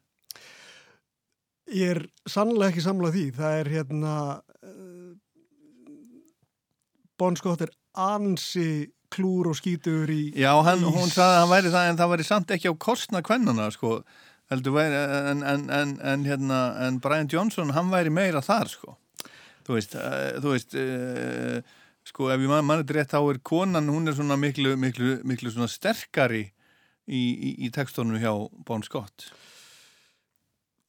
Ég 1.69 1.91
er 1.97 1.99
sannlega 2.29 2.71
ekki 2.71 2.81
samlað 2.85 3.17
því. 3.17 3.25
Það 3.37 3.57
er 3.59 3.67
hérna 3.75 4.13
uh, 4.65 5.11
Bon 7.19 7.35
Scott 7.37 7.61
er 7.65 7.73
ansi 7.99 8.87
klúr 9.13 9.49
og 9.51 9.57
skítur 9.57 10.09
í 10.13 10.31
Já, 10.37 10.51
hann, 10.65 10.83
í- 10.85 10.93
hún 10.93 11.09
saði 11.11 11.35
að 11.35 11.39
hann 11.43 11.51
væri 11.53 11.71
það 11.73 11.87
en 11.91 11.99
það 11.99 12.11
væri 12.13 12.25
samt 12.27 12.51
ekki 12.55 12.69
á 12.71 12.75
kostna 12.85 13.21
kvennana 13.25 13.65
sko, 13.73 13.95
væri 14.77 14.99
en, 15.33 15.41
en, 15.43 15.63
en, 15.73 15.93
en, 16.13 16.25
hérna, 16.29 16.59
en 16.85 16.99
Brian 17.03 17.29
Johnson 17.29 17.73
hann 17.75 17.89
væri 17.91 18.13
meira 18.13 18.41
þar 18.45 18.69
sko. 18.71 18.95
Þú 19.67 19.75
veist, 19.77 19.97
uh, 19.97 20.37
þú 20.41 20.53
veist 20.55 20.77
uh, 20.77 21.59
sko 22.09 22.29
ef 22.33 22.41
ég 22.41 22.49
man- 22.51 22.65
mann 22.65 22.81
þetta 22.83 22.97
rétt 22.97 23.13
þá 23.13 23.19
er 23.33 23.39
konan, 23.45 23.89
hún 23.91 24.07
er 24.09 24.17
svona 24.17 24.37
miklu, 24.39 24.75
miklu, 24.79 25.19
miklu 25.27 25.51
svona 25.53 25.69
sterkari 25.71 26.43
í, 27.07 27.21
í, 27.21 27.51
í 27.65 27.69
tekstunum 27.73 28.19
hjá 28.21 28.33
Bon 28.65 28.83
Scott. 28.85 29.29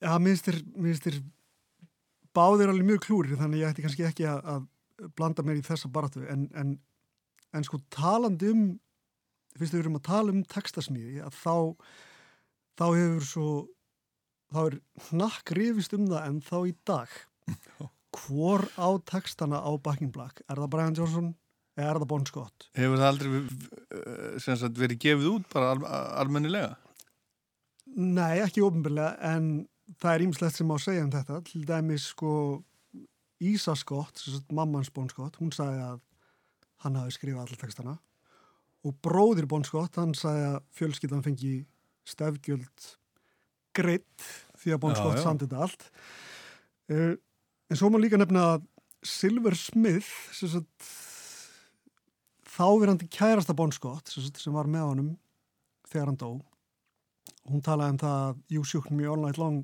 Já, 0.00 0.14
minnst 0.22 0.46
þér, 0.48 0.60
minnst 0.80 1.04
þér 1.04 1.20
báðir 2.36 2.70
alveg 2.72 2.86
mjög 2.88 3.02
klúrir 3.08 3.40
þannig 3.40 3.60
ég 3.64 3.72
ætti 3.72 3.84
kannski 3.84 4.06
ekki 4.08 4.28
að, 4.30 4.44
að 4.54 5.10
blanda 5.18 5.44
mér 5.44 5.60
í 5.60 5.64
þessa 5.66 5.90
baratu 5.92 6.22
en, 6.30 6.46
en, 6.56 6.76
en 7.56 7.66
sko 7.66 7.80
talandi 7.92 8.52
um 8.52 8.62
fyrst 9.58 9.74
við 9.74 9.82
erum 9.82 9.98
að 9.98 10.06
tala 10.06 10.34
um 10.34 10.44
textasmíði 10.46 11.20
að 11.26 11.34
þá 11.40 11.54
þá 12.80 12.84
hefur 12.96 13.26
svo 13.26 13.48
þá 14.54 14.60
er 14.66 14.76
hnakk 15.10 15.52
rifist 15.58 15.96
um 15.96 16.06
það 16.10 16.28
en 16.28 16.38
þá 16.46 16.56
í 16.70 16.74
dag 16.88 17.16
hvor 18.16 18.66
á 18.74 18.88
textana 19.06 19.62
á 19.62 19.70
Backing 19.82 20.12
Black 20.14 20.42
er 20.48 20.58
það 20.58 20.72
Brian 20.74 20.96
Johnson 20.98 21.32
eða 21.78 21.90
er 21.94 22.00
það 22.02 22.10
Bon 22.10 22.26
Scott 22.28 22.70
Hefur 22.76 23.00
það 23.00 23.10
aldrei 23.12 24.38
sem 24.42 24.58
sagt, 24.58 24.78
verið 24.78 25.02
gefið 25.06 25.28
út 25.34 25.50
bara 25.52 25.74
al, 25.74 25.84
almennilega? 26.24 26.74
Nei, 27.96 28.40
ekki 28.44 28.62
ofinbeglega, 28.62 29.16
en 29.34 29.48
það 29.98 30.12
er 30.12 30.24
ímslegt 30.26 30.58
sem 30.58 30.70
á 30.70 30.74
að 30.76 30.84
segja 30.84 31.06
um 31.06 31.12
þetta. 31.14 31.38
Til 31.48 31.62
dæmis, 31.66 32.06
sko, 32.12 32.34
Ísa 33.42 33.74
Scott, 33.78 34.22
mammans 34.54 34.92
Bon 34.94 35.08
Scott, 35.10 35.40
hún 35.40 35.50
sagði 35.54 35.82
að 35.88 35.98
hann 36.84 36.98
hafi 37.00 37.16
skrifað 37.16 37.42
allir 37.46 37.60
textana. 37.60 37.96
Og 38.86 38.96
bróðir 39.04 39.48
Bon 39.50 39.64
Scott, 39.66 39.98
hann 40.00 40.14
sagði 40.16 40.46
að 40.52 40.60
fjölskyldan 40.76 41.24
fengi 41.24 41.54
stefgjöld 42.08 42.92
greitt 43.76 44.28
því 44.60 44.76
að 44.76 44.82
Bon 44.84 44.96
Scott 44.96 45.18
já. 45.18 45.24
samt 45.24 45.44
þetta 45.44 45.64
allt. 45.66 45.88
Uh, 46.90 47.16
en 47.70 47.78
svo 47.78 47.90
má 47.90 48.00
líka 48.02 48.18
nefna 48.18 48.46
að 48.54 48.66
Silver 49.06 49.56
Smith, 49.56 50.10
þáverandi 52.50 53.08
kærasta 53.08 53.56
Bon 53.56 53.72
Scott, 53.72 54.10
sem, 54.12 54.26
sem 54.36 54.54
var 54.54 54.68
með 54.68 54.88
honum 54.90 55.12
þegar 55.90 56.10
hann 56.10 56.20
dó, 56.20 56.32
hún 57.48 57.62
talaði 57.64 57.96
um 57.96 58.02
það 58.02 58.18
að 58.26 58.42
You 58.52 58.66
Shook 58.66 58.90
Me 58.92 59.08
All 59.08 59.22
Night 59.22 59.40
Long 59.40 59.62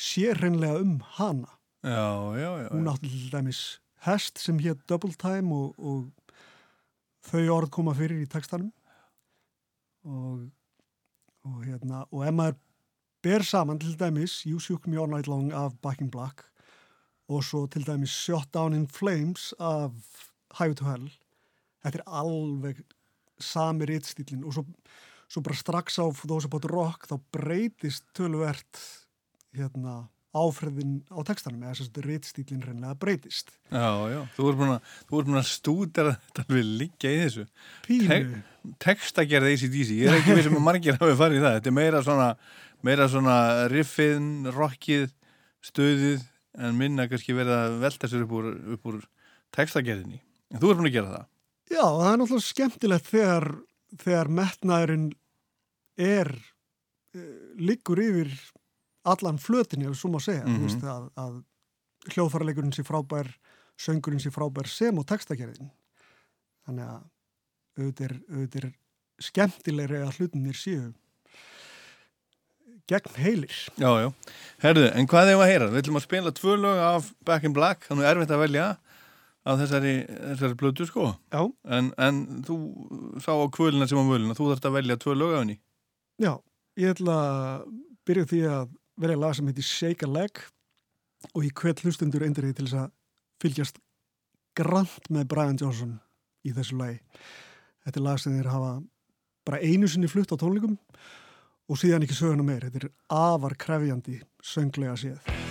sé 0.00 0.32
hreinlega 0.34 0.80
um 0.82 0.98
hana. 1.18 1.52
Já, 1.82 2.34
já, 2.38 2.50
já. 2.62 2.68
Hún 2.72 2.90
átti 2.90 3.10
til 3.10 3.30
dæmis 3.32 3.62
hest 4.06 4.38
sem 4.38 4.58
hétt 4.62 4.82
Double 4.90 5.14
Time 5.18 5.54
og, 5.54 5.78
og 5.78 6.10
þau 7.28 7.44
orð 7.56 7.72
koma 7.74 7.94
fyrir 7.94 8.22
í 8.22 8.28
textanum 8.30 8.72
og, 10.02 10.48
og 11.46 11.64
hérna 11.66 12.04
og 12.10 12.24
ef 12.26 12.34
maður 12.34 12.58
ber 13.22 13.46
saman 13.46 13.78
til 13.82 13.94
dæmis 13.98 14.40
You 14.46 14.58
Shook 14.62 14.88
Me 14.90 14.98
All 14.98 15.10
Night 15.10 15.30
Long 15.30 15.52
af 15.54 15.76
Back 15.82 16.02
in 16.02 16.10
Black 16.10 16.42
og 17.30 17.44
svo 17.46 17.66
til 17.70 17.86
dæmis 17.86 18.14
Shot 18.24 18.50
Down 18.54 18.74
in 18.74 18.88
Flames 18.88 19.52
af 19.60 19.92
Highway 20.58 20.78
to 20.78 20.88
Hell. 20.88 21.10
Þetta 21.82 22.00
er 22.00 22.08
alveg 22.22 22.82
sami 23.42 23.88
rítstýlin 23.90 24.44
og 24.46 24.56
svo, 24.56 24.64
svo 25.30 25.42
bara 25.42 25.58
strax 25.58 25.98
á 25.98 26.06
Those 26.26 26.48
About 26.50 26.68
Rock 26.70 27.08
þá 27.10 27.18
breytist 27.34 28.06
tölvert 28.16 28.82
hérna 29.56 30.06
áferðin 30.32 31.02
á 31.12 31.20
textanum 31.28 31.64
eða 31.66 31.74
þess 31.76 31.92
að 31.92 32.06
rítstýlin 32.08 32.62
reynlega 32.64 32.96
breytist. 33.00 33.52
Já, 33.68 33.88
já, 34.08 34.20
þú 34.36 34.48
ert 34.48 34.60
búin 34.62 35.36
að, 35.36 35.42
að 35.42 35.50
stúdera 35.50 36.14
þetta 36.16 36.44
alveg 36.46 36.70
liggja 36.80 37.12
í 37.12 37.18
þessu. 37.26 37.46
Pínu. 37.84 38.42
textagerð 38.80 39.50
ACDC, 39.50 39.90
ég 39.98 40.08
er 40.08 40.20
ekki 40.20 40.36
við 40.38 40.46
sem 40.46 40.56
að 40.56 40.64
margir 40.64 40.96
hafi 41.00 41.18
farið 41.18 41.40
í 41.40 41.42
það, 41.42 41.56
þetta 41.58 41.70
er 41.72 41.76
meira 41.76 42.02
svona, 42.06 42.28
meira 42.88 43.08
svona 43.12 43.36
riffin, 43.72 44.30
rockið, 44.56 45.10
stöðið, 45.68 46.24
en 46.58 46.76
minna 46.78 47.08
kannski 47.08 47.34
verið 47.36 47.56
að 47.56 47.76
velta 47.82 48.08
sér 48.10 48.24
upp 48.26 48.32
úr, 48.38 48.48
upp 48.76 48.86
úr 48.90 48.98
textagerðinni. 49.56 50.20
En 50.52 50.60
þú 50.60 50.70
ert 50.72 50.80
búin 50.82 50.90
að 50.90 50.96
gera 50.98 51.12
það. 51.14 51.28
Já, 51.72 51.84
það 51.84 52.08
er 52.12 52.18
náttúrulega 52.20 52.46
skemmtilegt 52.48 53.06
þegar 53.08 53.46
þegar 54.02 54.28
metnaðurinn 54.40 55.06
er 56.00 56.30
uh, 56.32 57.22
liggur 57.60 58.00
yfir 58.00 58.32
allan 59.04 59.38
flötinni, 59.42 59.88
ef 59.90 59.96
svo 59.98 60.12
má 60.14 60.20
segja 60.22 60.44
Mhm. 60.46 60.58
þú 60.58 60.68
veist, 60.68 60.84
að, 60.84 61.08
að 61.16 62.12
hljóðfæraleikurinn 62.14 62.74
sé 62.76 62.84
frábær 62.86 63.28
söngurinn 63.82 64.20
sé 64.22 64.30
frábær 64.30 64.68
sem 64.70 64.98
og 64.98 65.06
textagerðin 65.08 65.70
þannig 66.66 66.86
að 66.86 67.02
auðvitað 67.78 68.04
er, 68.06 68.14
auðvitað 68.30 68.64
er 68.64 68.72
skemmtilegri 69.22 70.00
að 70.02 70.16
hlutinir 70.18 70.58
séu 70.58 70.92
gegn 72.90 73.18
heilir 73.22 73.58
Já, 73.80 73.90
já. 74.02 74.08
Herðu, 74.62 74.86
en 74.90 75.08
hvað 75.10 75.32
hefur 75.32 75.44
að 75.44 75.52
heyra? 75.52 75.68
Við 75.72 75.82
ætlum 75.82 75.98
að 76.00 76.06
spila 76.06 76.32
tvö 76.36 76.56
lög 76.60 76.80
af 76.86 77.10
Back 77.26 77.46
in 77.48 77.54
Black, 77.56 77.86
þannig 77.88 78.08
er 78.08 78.16
erfitt 78.16 78.34
að 78.34 78.42
velja 78.44 78.66
af 79.42 79.58
þessari, 79.58 79.94
þessari 80.06 80.58
blötu, 80.58 80.86
sko. 80.86 81.08
Já. 81.34 81.42
En, 81.66 81.90
en 81.98 82.20
þú 82.46 82.58
sá 83.22 83.32
á 83.34 83.46
kvölina 83.54 83.88
sem 83.90 83.98
á 83.98 84.06
völina, 84.06 84.36
þú 84.38 84.52
þarfst 84.52 84.68
að 84.70 84.76
velja 84.78 84.98
tvö 85.02 85.16
lög 85.18 85.34
af 85.34 85.42
henni. 85.42 85.56
Já, 86.22 86.32
ég 86.78 86.94
ætla 86.94 87.16
að 87.18 87.64
byrja 88.06 88.28
því 88.30 88.42
að 88.52 88.74
velja 89.02 89.22
lag 89.24 89.34
sem 89.38 89.48
heitir 89.50 89.66
Shake 89.66 90.06
a 90.06 90.10
Leg 90.10 90.42
og 91.32 91.46
ég 91.46 91.54
hvet 91.58 91.82
hlustundur 91.82 92.22
eindir 92.26 92.46
því 92.46 92.54
til 92.58 92.68
þess 92.68 92.78
að 92.84 92.92
fylgjast 93.42 93.82
grant 94.58 95.10
með 95.10 95.28
Brian 95.32 95.58
Johnson 95.58 95.96
í 96.46 96.54
þessu 96.54 96.78
lagi. 96.78 97.00
Þetta 97.82 97.98
er 97.98 98.06
lag 98.06 98.22
sem 98.22 98.36
þeir 98.36 98.50
hafa 98.52 98.72
bara 99.46 99.62
einu 99.62 99.88
sinni 99.90 100.10
flutt 100.10 100.30
á 100.30 100.38
tónleikum 100.38 100.76
og 100.78 101.02
síðan 101.78 102.06
ekki 102.06 102.18
söguna 102.18 102.46
meir. 102.46 102.66
Þetta 102.68 102.84
er 102.86 102.90
afar 103.22 103.56
krefjandi 103.60 104.20
sönglega 104.42 104.98
séð. 105.00 105.41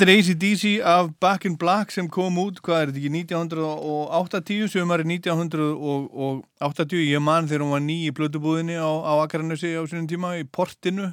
Þetta 0.00 0.14
er 0.14 0.18
ACDC 0.22 0.62
af 0.80 1.08
Back 1.20 1.44
in 1.44 1.58
Black 1.60 1.90
sem 1.92 2.06
kom 2.08 2.38
út, 2.40 2.62
hvað 2.64 2.78
er 2.78 2.86
þetta 2.88 3.00
ekki, 3.02 3.10
1980, 3.34 4.70
sömari 4.72 5.04
1980, 5.04 7.02
ég 7.04 7.20
man 7.20 7.44
þegar 7.50 7.64
hún 7.66 7.74
var 7.74 7.82
ný 7.84 7.96
í 8.06 8.14
blödubúðinni 8.16 8.78
á, 8.80 8.88
á 8.88 9.20
Akarnesi 9.20 9.74
á 9.76 9.84
sinni 9.84 10.08
tíma, 10.08 10.30
í 10.40 10.46
portinu. 10.48 11.10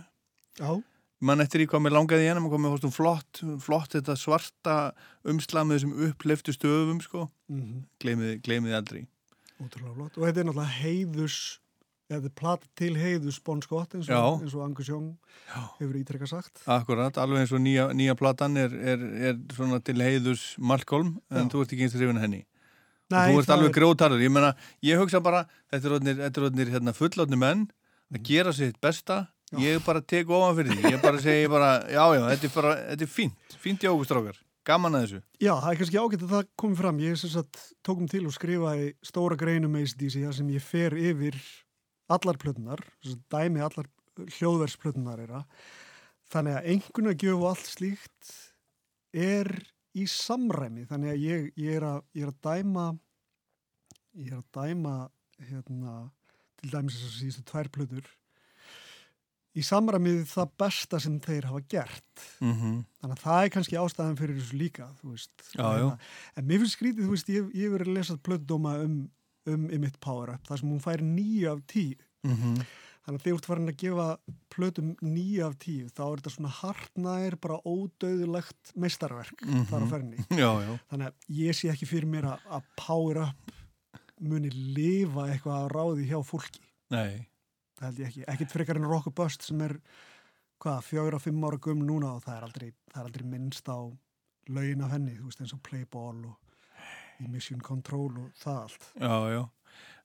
Já. 0.55 0.80
Man 1.19 1.43
eftir 1.43 1.65
í 1.65 1.68
hvað 1.68 1.84
mér 1.84 1.97
langaði 1.97 2.30
hennar, 2.30 2.39
maður 2.45 2.55
komið 2.55 2.77
hóstum 2.77 2.95
flott, 2.95 3.43
flott 3.59 3.91
þetta 3.97 4.15
svarta 4.15 4.77
umslag 5.27 5.68
með 5.68 5.81
þessum 5.81 5.99
uppleiftu 6.07 6.55
stöfum, 6.55 7.03
sko. 7.03 7.27
Mhm. 7.51 7.84
Gleimiði, 7.99 8.39
gleimiði 8.47 8.80
aldrei. 8.80 9.03
Ótrúlega 9.59 9.97
flott. 9.99 10.15
Og 10.15 10.23
þetta 10.30 10.39
er 10.39 10.47
náttúrulega 10.47 10.80
heiðus, 10.80 11.59
eða 12.10 12.30
plata 12.36 12.68
til 12.80 12.94
heiðus 12.96 13.40
Bon 13.44 13.60
Scott 13.62 13.96
eins 13.98 14.08
Já. 14.08 14.18
og, 14.22 14.42
eins 14.46 14.54
og 14.56 14.64
Angus 14.64 14.88
Young 14.88 15.10
hefur 15.80 15.96
ítrekka 16.00 16.28
sagt. 16.30 16.62
Akkurat, 16.72 17.18
alveg 17.20 17.44
eins 17.44 17.52
og 17.56 17.60
nýja, 17.64 17.90
nýja 17.98 18.16
platan 18.20 18.56
er, 18.58 18.72
er, 18.94 19.04
er 19.32 19.40
svona 19.56 19.82
til 19.84 20.00
heiðus 20.04 20.54
Malcolm, 20.58 21.18
en 21.32 21.46
Já. 21.48 21.52
þú 21.52 21.64
ert 21.66 21.74
ekki 21.76 21.88
eins 21.88 21.98
hrifin 22.00 22.20
af 22.22 22.28
henni. 22.28 22.44
Nei, 23.12 23.26
og 23.30 23.38
þú 23.38 23.40
ert 23.42 23.48
það 23.50 23.58
alveg 23.58 23.70
er- 23.72 23.78
grjótarður. 23.80 24.24
Ég 24.28 24.32
meina, 24.36 24.54
ég 24.84 25.00
hugsa 25.00 25.22
bara, 25.24 25.46
þetta 25.72 25.88
er 26.28 26.48
orðnir 26.48 26.72
hérna, 26.74 26.94
fullotni 26.96 27.38
menn 27.40 27.68
að 28.14 28.24
gera 28.28 28.52
sitt 28.56 28.80
besta. 28.84 29.28
Ég 29.56 29.80
bara 29.86 30.02
tek 30.04 30.28
ofan 30.28 30.58
fyrir 30.58 30.76
því. 30.76 30.90
Ég 30.92 31.02
bara 31.02 31.20
segi 31.24 31.48
bara, 31.48 31.70
já, 31.88 32.04
já, 32.18 32.24
þetta 32.34 32.48
er 32.50 32.52
bara, 32.58 32.74
þetta 32.90 33.06
er 33.06 33.12
fínt. 33.14 33.54
Fínt 33.64 33.84
í 33.86 33.88
águstrákar. 33.88 34.42
Gaman 34.68 34.98
að 35.00 35.06
þessu. 35.06 35.20
Já, 35.40 35.54
það 35.64 35.70
er 35.72 35.78
kannski 35.80 36.00
ágætt 36.04 36.24
að 36.26 36.34
það 36.36 36.48
komi 36.60 36.76
fram. 36.76 36.98
Ég 37.00 37.16
sem 37.22 37.32
sagt, 37.32 37.62
tókum 37.88 38.10
til 38.12 38.26
og 38.28 38.34
skrifaði 38.36 38.90
stóra 39.08 39.38
greinum 39.40 39.72
með 39.72 39.86
ACDC 39.88 40.26
þar 40.26 40.36
sem 40.36 40.50
ég 40.52 40.66
fer 40.68 40.98
yfir 41.00 41.40
allar 42.14 42.38
plötunar, 42.42 42.82
dæmi 43.34 43.62
allar 43.66 43.90
hljóðversplötunar 44.18 45.20
er 45.26 45.34
að. 45.42 45.66
Þannig 46.34 46.58
að 46.58 46.70
einhvern 46.74 47.12
að 47.12 47.24
gjöfu 47.24 47.48
allt 47.50 47.68
slíkt 47.72 48.32
er 49.14 49.52
í 49.98 50.06
samræmi. 50.12 50.86
Þannig 50.90 51.14
að 51.14 51.22
ég, 51.24 51.46
ég, 51.56 51.76
er, 51.80 51.86
að, 51.88 52.00
ég 52.18 52.28
er 52.28 52.32
að 52.34 52.40
dæma 52.50 52.88
ég 54.18 54.32
er 54.34 54.40
að 54.42 54.48
dæma 54.58 54.96
hérna, 55.48 55.98
til 56.58 56.72
dæmis 56.74 56.96
þess 56.98 57.12
að 57.12 57.20
síðustu 57.22 57.44
tvær 57.52 57.68
plötur 57.76 58.08
í 59.58 59.64
samræmið 59.66 60.24
það 60.30 60.50
besta 60.62 61.00
sem 61.02 61.20
þeir 61.22 61.48
hafa 61.50 61.62
gert 61.70 62.24
Mhm. 62.42 62.74
þannig 63.02 63.14
að 63.18 63.22
það 63.24 63.44
er 63.44 63.52
kannski 63.56 63.78
ástæðan 63.82 64.18
fyrir 64.20 64.38
þessu 64.40 64.58
líka 64.58 64.88
Já, 65.58 65.64
en 66.38 66.46
mér 66.50 66.60
finnst 66.62 66.78
skrítið, 66.78 67.06
þú 67.08 67.14
veist, 67.16 67.30
ég, 67.34 67.48
ég 67.58 67.72
verið 67.74 67.88
að 67.88 67.98
lesa 67.98 68.18
plöddóma 68.18 68.74
um, 68.84 68.98
um 69.48 69.69
Emmitt 69.72 69.99
Power 70.03 70.34
Up 70.36 70.48
þar 70.48 70.60
sem 70.61 70.69
hún 70.69 70.84
fær 70.84 71.02
nýju 71.03 71.52
af 71.53 71.64
tíu 71.68 71.95
Mhm. 72.28 72.61
þannig 73.07 73.19
að 73.19 73.24
þegar 73.24 73.32
þú 73.32 73.38
ert 73.38 73.45
farin 73.48 73.69
að 73.72 73.78
gefa 73.78 74.07
plötum 74.52 74.88
nýju 75.02 75.44
af 75.48 75.53
tíu 75.64 75.86
þá 75.95 76.02
er 76.11 76.18
þetta 76.19 76.34
svona 76.36 76.49
hartnær 76.57 77.38
bara 77.40 77.60
ódauðulegt 77.65 78.74
meistarverk 78.76 79.45
Mhm. 79.45 79.65
þar 79.69 79.86
á 80.44 80.56
já. 80.65 80.80
þannig 80.91 81.07
að 81.07 81.14
ég 81.30 81.56
sé 81.56 81.69
ekki 81.72 81.88
fyrir 81.88 82.06
mér 82.10 82.24
að, 82.34 82.40
að 82.52 82.64
Power 82.76 83.18
Up 83.30 83.52
muni 84.19 84.49
lifa 84.49 85.28
eitthvað 85.30 85.64
að 85.64 85.72
ráði 85.72 86.07
hjá 86.10 86.19
fólki 86.26 86.60
Nei. 86.90 87.28
það 87.80 87.86
held 87.86 87.98
ég 87.99 88.07
ekki, 88.07 88.24
ekkit 88.28 88.52
frekar 88.52 88.76
en 88.76 88.90
Rock 88.90 89.14
Bust 89.15 89.41
sem 89.44 89.61
er 89.61 89.80
hvað, 90.60 90.82
fjögra, 90.84 91.19
fimm 91.22 91.44
ára 91.45 91.60
gum 91.61 91.80
núna 91.86 92.15
og 92.15 92.24
það 92.26 92.38
er 92.38 92.44
aldrei, 92.48 92.72
það 92.91 92.99
er 93.02 93.06
aldrei 93.06 93.26
minnst 93.30 93.68
á 93.69 93.78
lögin 94.49 94.82
af 94.84 94.91
henni, 94.91 95.15
þú 95.19 95.26
veist 95.30 95.41
eins 95.41 95.53
og 95.53 95.61
Playball 95.64 96.26
og 96.26 96.36
Mission 97.26 97.60
Control 97.65 98.11
og 98.23 98.31
það 98.41 98.57
allt 98.64 98.88
Já, 99.02 99.15
já. 99.34 99.44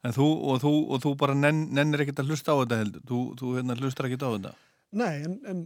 En 0.02 0.14
þú, 0.16 0.26
og 0.51 0.56
þú, 0.64 0.70
og 0.90 1.02
þú 1.05 1.10
bara 1.20 1.34
nenn, 1.39 1.66
nennir 1.76 2.02
ekkert 2.02 2.22
að 2.24 2.32
hlusta 2.32 2.56
á 2.56 2.59
þetta 2.64 2.78
heldur. 2.80 3.02
Þú, 3.06 3.18
þú 3.39 3.51
hérna 3.55 3.76
hlustar 3.78 4.09
ekkert 4.09 4.24
á 4.26 4.30
þetta. 4.34 4.51
Nei, 4.98 5.12
en, 5.28 5.36
en, 5.47 5.60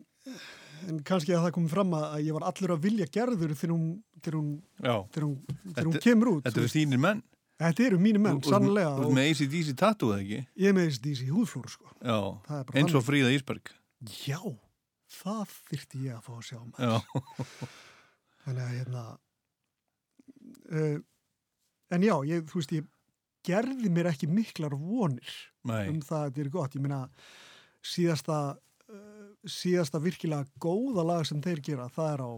en 0.90 0.98
kannski 1.08 1.32
að 1.32 1.46
það 1.46 1.54
komið 1.56 1.72
fram 1.72 1.94
að 1.96 2.18
ég 2.26 2.36
var 2.36 2.44
allur 2.50 2.74
að 2.76 2.82
vilja 2.84 3.06
gerður 3.14 3.54
þegar 3.56 3.72
hún, 3.72 3.86
þegar 4.20 4.36
hún, 4.36 4.50
þegar 4.82 5.24
hún, 5.24 5.38
þegar 5.70 5.88
hún 5.88 5.96
Þetta- 5.96 6.04
kemur 6.04 6.32
út 6.34 6.44
Þetta 6.50 6.62
eru 6.62 6.72
þínir 6.74 7.02
menn. 7.06 7.24
Þetta 7.56 7.86
eru 7.86 7.98
mínu 8.04 8.20
menn, 8.20 8.42
sannlega 8.44 8.92
Þú 8.98 9.06
ert 9.06 9.16
með 9.16 9.30
ACDC 9.32 9.72
tattoo, 9.80 10.12
eða 10.12 10.20
ekki? 10.26 10.40
ég 10.60 10.68
er 10.68 10.76
með 10.76 10.90
ACDC 10.92 11.22
húðflúr 11.32 11.72
sko. 11.72 11.88
Já. 12.04 12.18
Eins 12.76 12.92
og. 13.00 13.04
Fríða 13.08 13.32
Ísberg. 13.32 13.72
Já, 14.26 14.40
það 15.16 15.54
þyrfti 15.70 16.02
ég 16.04 16.18
að 16.18 16.26
fá 16.28 16.32
að 16.36 16.44
sjá. 16.50 16.60
Já. 16.76 16.96
Þannig 18.44 18.64
að 18.66 18.74
hérna 18.76 19.06
uh, 20.76 20.98
en 21.94 22.02
já, 22.06 22.14
ég, 22.26 22.44
þú 22.50 22.60
veist, 22.60 22.72
ég 22.76 22.86
gerði 23.46 23.90
mér 23.94 24.08
ekki 24.10 24.26
miklar 24.30 24.74
vonir 24.74 25.34
Nei. 25.68 25.84
um 25.92 26.00
það 26.02 26.18
að 26.22 26.30
þetta 26.30 26.42
er 26.44 26.52
gott. 26.56 26.74
Ég 26.78 26.82
meina, 26.82 27.00
síðasta 27.86 28.38
uh, 28.56 29.28
síðasta 29.46 30.00
virkilega 30.02 30.48
góða 30.62 31.04
lag 31.06 31.26
sem 31.28 31.42
þeir 31.44 31.62
gera, 31.68 31.88
það 31.94 32.12
er 32.16 32.24
á 32.26 32.30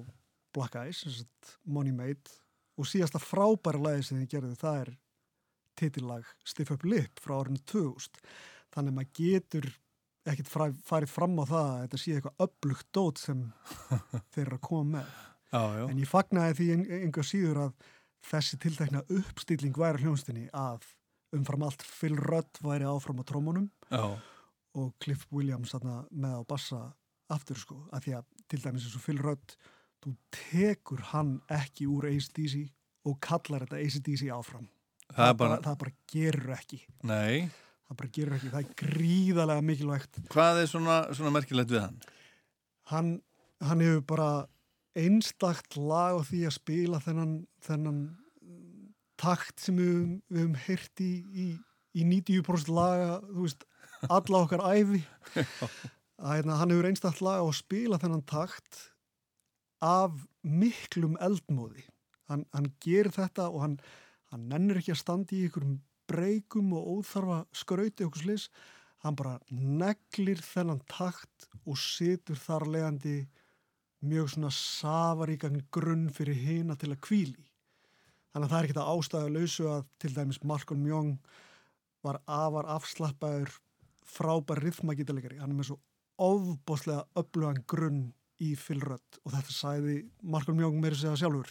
Black 0.57 0.77
Eyes, 0.81 1.25
Money 1.65 1.93
Made 1.97 2.33
og 2.79 2.87
síðasta 2.89 3.21
frábæra 3.23 3.81
lagi 3.83 4.05
sem 4.09 4.21
þeir 4.21 4.31
gerðu, 4.37 4.55
það 4.61 4.81
er 4.85 4.93
titillag 5.79 6.31
Stiff 6.49 6.73
Up 6.75 6.85
Lip 6.89 7.21
frá 7.23 7.37
árinu 7.41 7.61
2000. 7.71 8.21
Þannig 8.75 8.93
að 8.93 8.97
maður 8.99 9.13
getur 9.19 9.69
ekkert 10.29 10.51
farið 10.85 11.09
fram 11.13 11.39
á 11.41 11.45
það 11.49 11.69
að 11.73 11.79
þetta 11.87 11.99
sé 12.03 12.15
eitthvað 12.19 12.43
öflugt 12.45 12.89
dót 12.93 13.21
sem 13.23 13.45
þeir 14.35 14.45
eru 14.45 14.59
að 14.59 14.65
koma 14.69 14.91
með. 14.99 15.13
Já, 15.49 15.63
já. 15.79 15.85
En 15.89 16.01
ég 16.03 16.11
fagnaði 16.11 16.57
því 16.59 16.67
ein- 16.75 16.89
enga 17.07 17.25
síður 17.25 17.61
að 17.63 17.87
þessi 18.27 18.59
tiltekna 18.63 19.03
uppstilling 19.09 19.77
væri 19.79 20.03
hljónstinni 20.03 20.49
að 20.57 20.85
umfram 21.37 21.63
allt 21.67 21.83
Phil 21.85 22.17
Rudd 22.17 22.61
væri 22.65 22.85
áfram 22.89 23.21
á 23.21 23.25
trómunum 23.29 23.69
Já. 23.93 24.19
og 24.75 24.95
Cliff 25.01 25.27
Williams 25.33 25.75
með 25.75 26.39
á 26.41 26.43
bassa 26.49 26.81
aftur 27.29 27.59
sko, 27.61 27.83
að 27.93 28.07
því 28.07 28.15
að 28.19 28.25
til 28.49 28.61
dæmis 28.65 28.87
eins 28.89 28.97
og 28.97 29.05
Phil 29.05 29.19
Rudd 29.21 29.57
þú 30.05 30.15
tekur 30.33 31.01
hann 31.13 31.41
ekki 31.53 31.87
úr 31.91 32.07
ACDC 32.09 32.69
og 33.09 33.19
kallar 33.21 33.67
þetta 33.67 33.81
ACDC 33.85 34.29
áfram 34.33 34.69
Það 35.09 35.29
er 35.29 35.35
bara- 35.41 35.61
það 35.65 35.79
bara 35.79 35.93
gerur 36.13 36.51
ekki 36.57 36.79
Nei. 37.03 37.49
það 37.89 37.97
bara 37.97 38.09
gerur 38.13 38.37
ekki, 38.37 38.51
það 38.53 38.61
er 38.65 38.75
gríðarlega 38.83 39.63
mikilvægt 39.65 40.19
Hvað 40.33 40.63
er 40.63 40.67
svona, 40.67 40.97
svona 41.15 41.31
merkilegt 41.33 41.71
við 41.73 41.81
hann? 41.81 42.01
hann, 42.93 43.23
hann 43.61 43.81
hefur 43.85 44.05
bara 44.07 44.29
einstakt 44.99 45.77
lag 45.79 46.19
á 46.19 46.23
því 46.27 46.43
að 46.49 46.57
spila 46.57 47.01
þennan, 47.03 47.35
þennan 47.65 48.01
mm, 48.43 48.91
takt 49.21 49.63
sem 49.63 49.79
við, 49.79 49.97
við 50.29 50.43
höfum 50.43 50.59
heyrt 50.67 51.03
í, 51.05 51.13
í, 51.33 51.47
í 51.99 52.07
90% 52.09 52.73
laga, 52.75 53.19
veist, 53.37 53.67
alla 54.07 54.45
okkar 54.45 54.65
æfi 54.67 55.03
að 56.23 56.35
hérna, 56.35 56.59
hann 56.61 56.75
hefur 56.75 56.91
einstakt 56.91 57.23
lag 57.25 57.43
á 57.43 57.47
að 57.47 57.59
spila 57.61 58.01
þennan 58.03 58.25
takt 58.29 58.81
af 59.85 60.25
miklum 60.43 61.15
eldmóði. 61.23 61.85
Hann, 62.29 62.43
hann 62.53 62.73
gerir 62.83 63.15
þetta 63.15 63.47
og 63.53 63.63
hann, 63.63 63.77
hann 64.33 64.49
nennir 64.51 64.81
ekki 64.81 64.93
að 64.97 65.03
standa 65.05 65.37
í 65.37 65.47
einhverjum 65.47 65.79
breykum 66.09 66.73
og 66.77 66.99
óþarfa 66.99 67.39
skrauti 67.57 68.07
okkur 68.07 68.25
slis 68.25 68.49
hann 69.05 69.17
bara 69.19 69.37
neglir 69.51 70.41
þennan 70.43 70.81
takt 70.91 71.49
og 71.65 71.79
situr 71.79 72.39
þar 72.41 72.67
leiðandi 72.73 73.19
mjög 74.05 74.33
svona 74.35 74.51
safaríkan 74.55 75.61
grunn 75.75 76.09
fyrir 76.15 76.39
hina 76.39 76.77
til 76.79 76.93
að 76.93 77.03
kvíli 77.09 77.47
þannig 78.33 78.45
að 78.45 78.53
það 78.53 78.59
er 78.59 78.69
ekki 78.69 78.79
það 78.79 78.93
ástæðu 78.95 79.35
lausu 79.35 79.69
að 79.73 79.87
til 79.99 80.13
dæmis 80.15 80.43
Malcolm 80.45 80.87
Young 80.87 81.17
var 82.07 82.21
afar 82.27 82.69
afslappaður 82.77 83.57
frábær 84.09 84.63
rithmagítalegari 84.63 85.41
hann 85.41 85.53
er 85.53 85.59
með 85.59 85.73
svo 85.73 85.81
ofbóðslega 86.19 87.05
öflugan 87.19 87.63
grunn 87.71 88.03
í 88.43 88.53
Phil 88.59 88.81
Rudd. 88.83 89.19
Og 89.25 89.35
þetta 89.35 89.55
sæði 89.55 89.97
Malcolm 90.23 90.61
Young 90.63 90.79
meira 90.83 90.99
segja 90.99 91.17
sjálfur. 91.19 91.51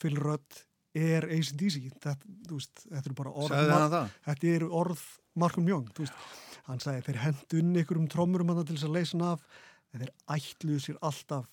Phil 0.00 0.16
Rudd 0.20 0.62
er 0.96 1.26
ACDC 1.30 1.84
þetta, 2.02 2.16
veist, 2.50 2.84
þetta 2.88 3.06
eru 3.06 3.16
bara 3.18 3.32
orð 3.44 3.96
þetta 4.26 4.48
eru 4.50 4.70
orð 4.74 5.02
Malcolm 5.38 5.68
Young 5.70 5.86
hann 6.66 6.82
sagði 6.82 7.04
þeir 7.06 7.20
hendu 7.22 7.60
inn 7.60 7.76
ykkur 7.78 8.00
um 8.00 8.08
trómurum 8.10 8.50
hann 8.50 8.64
til 8.66 8.74
þess 8.74 8.88
að 8.88 8.96
leysa 8.96 9.14
hann 9.14 9.26
af 9.28 9.44
en 9.92 10.02
þeir 10.02 10.10
ætluðu 10.34 10.80
sér 10.82 10.98
alltaf 11.06 11.46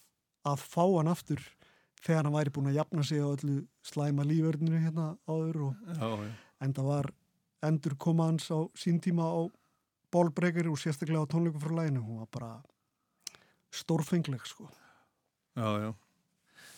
að 0.47 0.63
fá 0.73 0.83
hann 0.97 1.11
aftur 1.11 1.41
þegar 2.03 2.23
hann 2.27 2.35
væri 2.37 2.53
búin 2.55 2.69
að 2.71 2.77
jafna 2.79 3.03
sig 3.03 3.19
á 3.19 3.27
öllu 3.27 3.55
slæma 3.83 4.23
líförninu 4.27 4.79
hérna 4.83 5.07
áður 5.27 5.61
og 5.69 5.75
Já, 5.97 6.09
já. 6.23 6.31
enda 6.67 6.83
var 6.87 7.11
endur 7.67 7.95
koma 7.99 8.29
hans 8.29 8.49
á 8.53 8.59
sín 8.77 8.99
tíma 9.03 9.25
á 9.27 9.49
bólbreykari 10.13 10.69
og 10.71 10.79
sérstaklega 10.79 11.25
á 11.25 11.31
tónleikum 11.31 11.59
frá 11.63 11.73
læginu 11.81 12.03
hún 12.05 12.19
var 12.23 12.29
bara 12.31 12.51
stórfengleg 13.73 14.45
sko 14.47 14.69
Já, 15.57 15.69
já. 15.81 15.89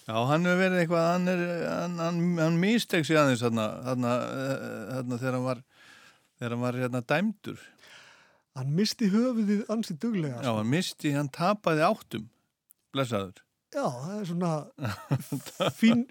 Já, 0.10 0.16
hann 0.26 0.46
hefur 0.48 0.58
verið 0.64 0.80
eitthvað, 0.82 1.04
hann 1.14 1.28
er, 1.30 1.41
hann, 1.70 1.98
hann, 2.02 2.20
hann 2.40 2.56
misteg 2.62 3.04
sig 3.06 3.18
aðeins 3.20 3.44
þarna, 3.44 3.66
þarna, 3.86 4.14
eh, 4.16 4.86
þarna 4.96 5.18
þegar 5.22 5.36
hann 5.38 5.44
var, 5.46 5.60
þegar 6.40 6.56
hann 6.56 6.64
var 6.64 6.78
hérna 6.80 7.02
dæmdur. 7.12 7.60
hann 8.58 8.72
misti 8.80 9.10
höfuðið 9.12 9.62
ansið 9.76 10.00
duglega 10.02 10.40
Já, 10.41 10.50
hann 10.56 10.72
misti, 10.72 11.12
hann 11.14 11.30
tapaði 11.30 11.84
áttum, 11.86 12.26
blessaður. 12.96 13.44
Já, 13.70 13.86
það 13.86 14.14
er 14.20 14.28
svona 14.30 14.52
fín, 15.80 16.04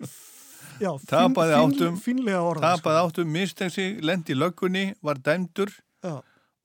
já, 0.79 0.91
Tapaði 1.11 1.55
fín, 1.57 1.63
áttum, 1.65 1.97
fínlega 2.05 2.43
orða 2.47 2.73
tapaði 2.77 3.01
áttum, 3.07 3.31
misteg 3.35 3.73
sig, 3.75 3.97
lendi 4.07 4.37
löggunni, 4.39 4.85
var 5.03 5.19
dæmdur 5.27 5.73
Já. 6.07 6.13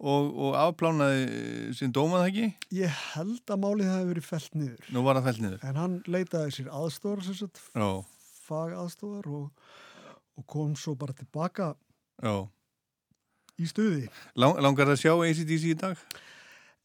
og, 0.03 0.27
og 0.45 0.57
afplánaði 0.59 1.73
sín 1.79 1.93
dómað 1.95 2.27
ekki? 2.29 2.47
Ég 2.77 2.93
held 3.15 3.41
að 3.55 3.63
málið 3.65 3.89
hafi 3.89 4.09
verið 4.11 4.27
fellt 4.29 4.57
niður. 4.59 4.85
Nú 4.93 5.03
var 5.07 5.17
það 5.17 5.27
fellt 5.31 5.43
niður. 5.47 5.63
En 5.71 5.79
hann 5.81 5.95
leitaði 6.13 6.53
sér 6.59 6.69
aðstóðar, 6.77 7.25
sem 7.25 7.39
sagt, 7.41 7.63
Já. 7.73 7.89
fag 8.45 8.77
aðstóðar 8.83 9.31
og, 9.33 9.69
og 10.37 10.47
kom 10.53 10.77
svo 10.77 10.93
bara 10.99 11.17
tilbaka 11.17 11.71
Já. 12.21 12.35
í 13.57 13.65
stuði. 13.69 14.05
Lang, 14.37 14.61
langar 14.61 14.91
það 14.91 14.99
að 14.99 15.03
sjá 15.07 15.13
ACDC 15.25 15.69
í 15.73 15.77
dag? 15.87 16.05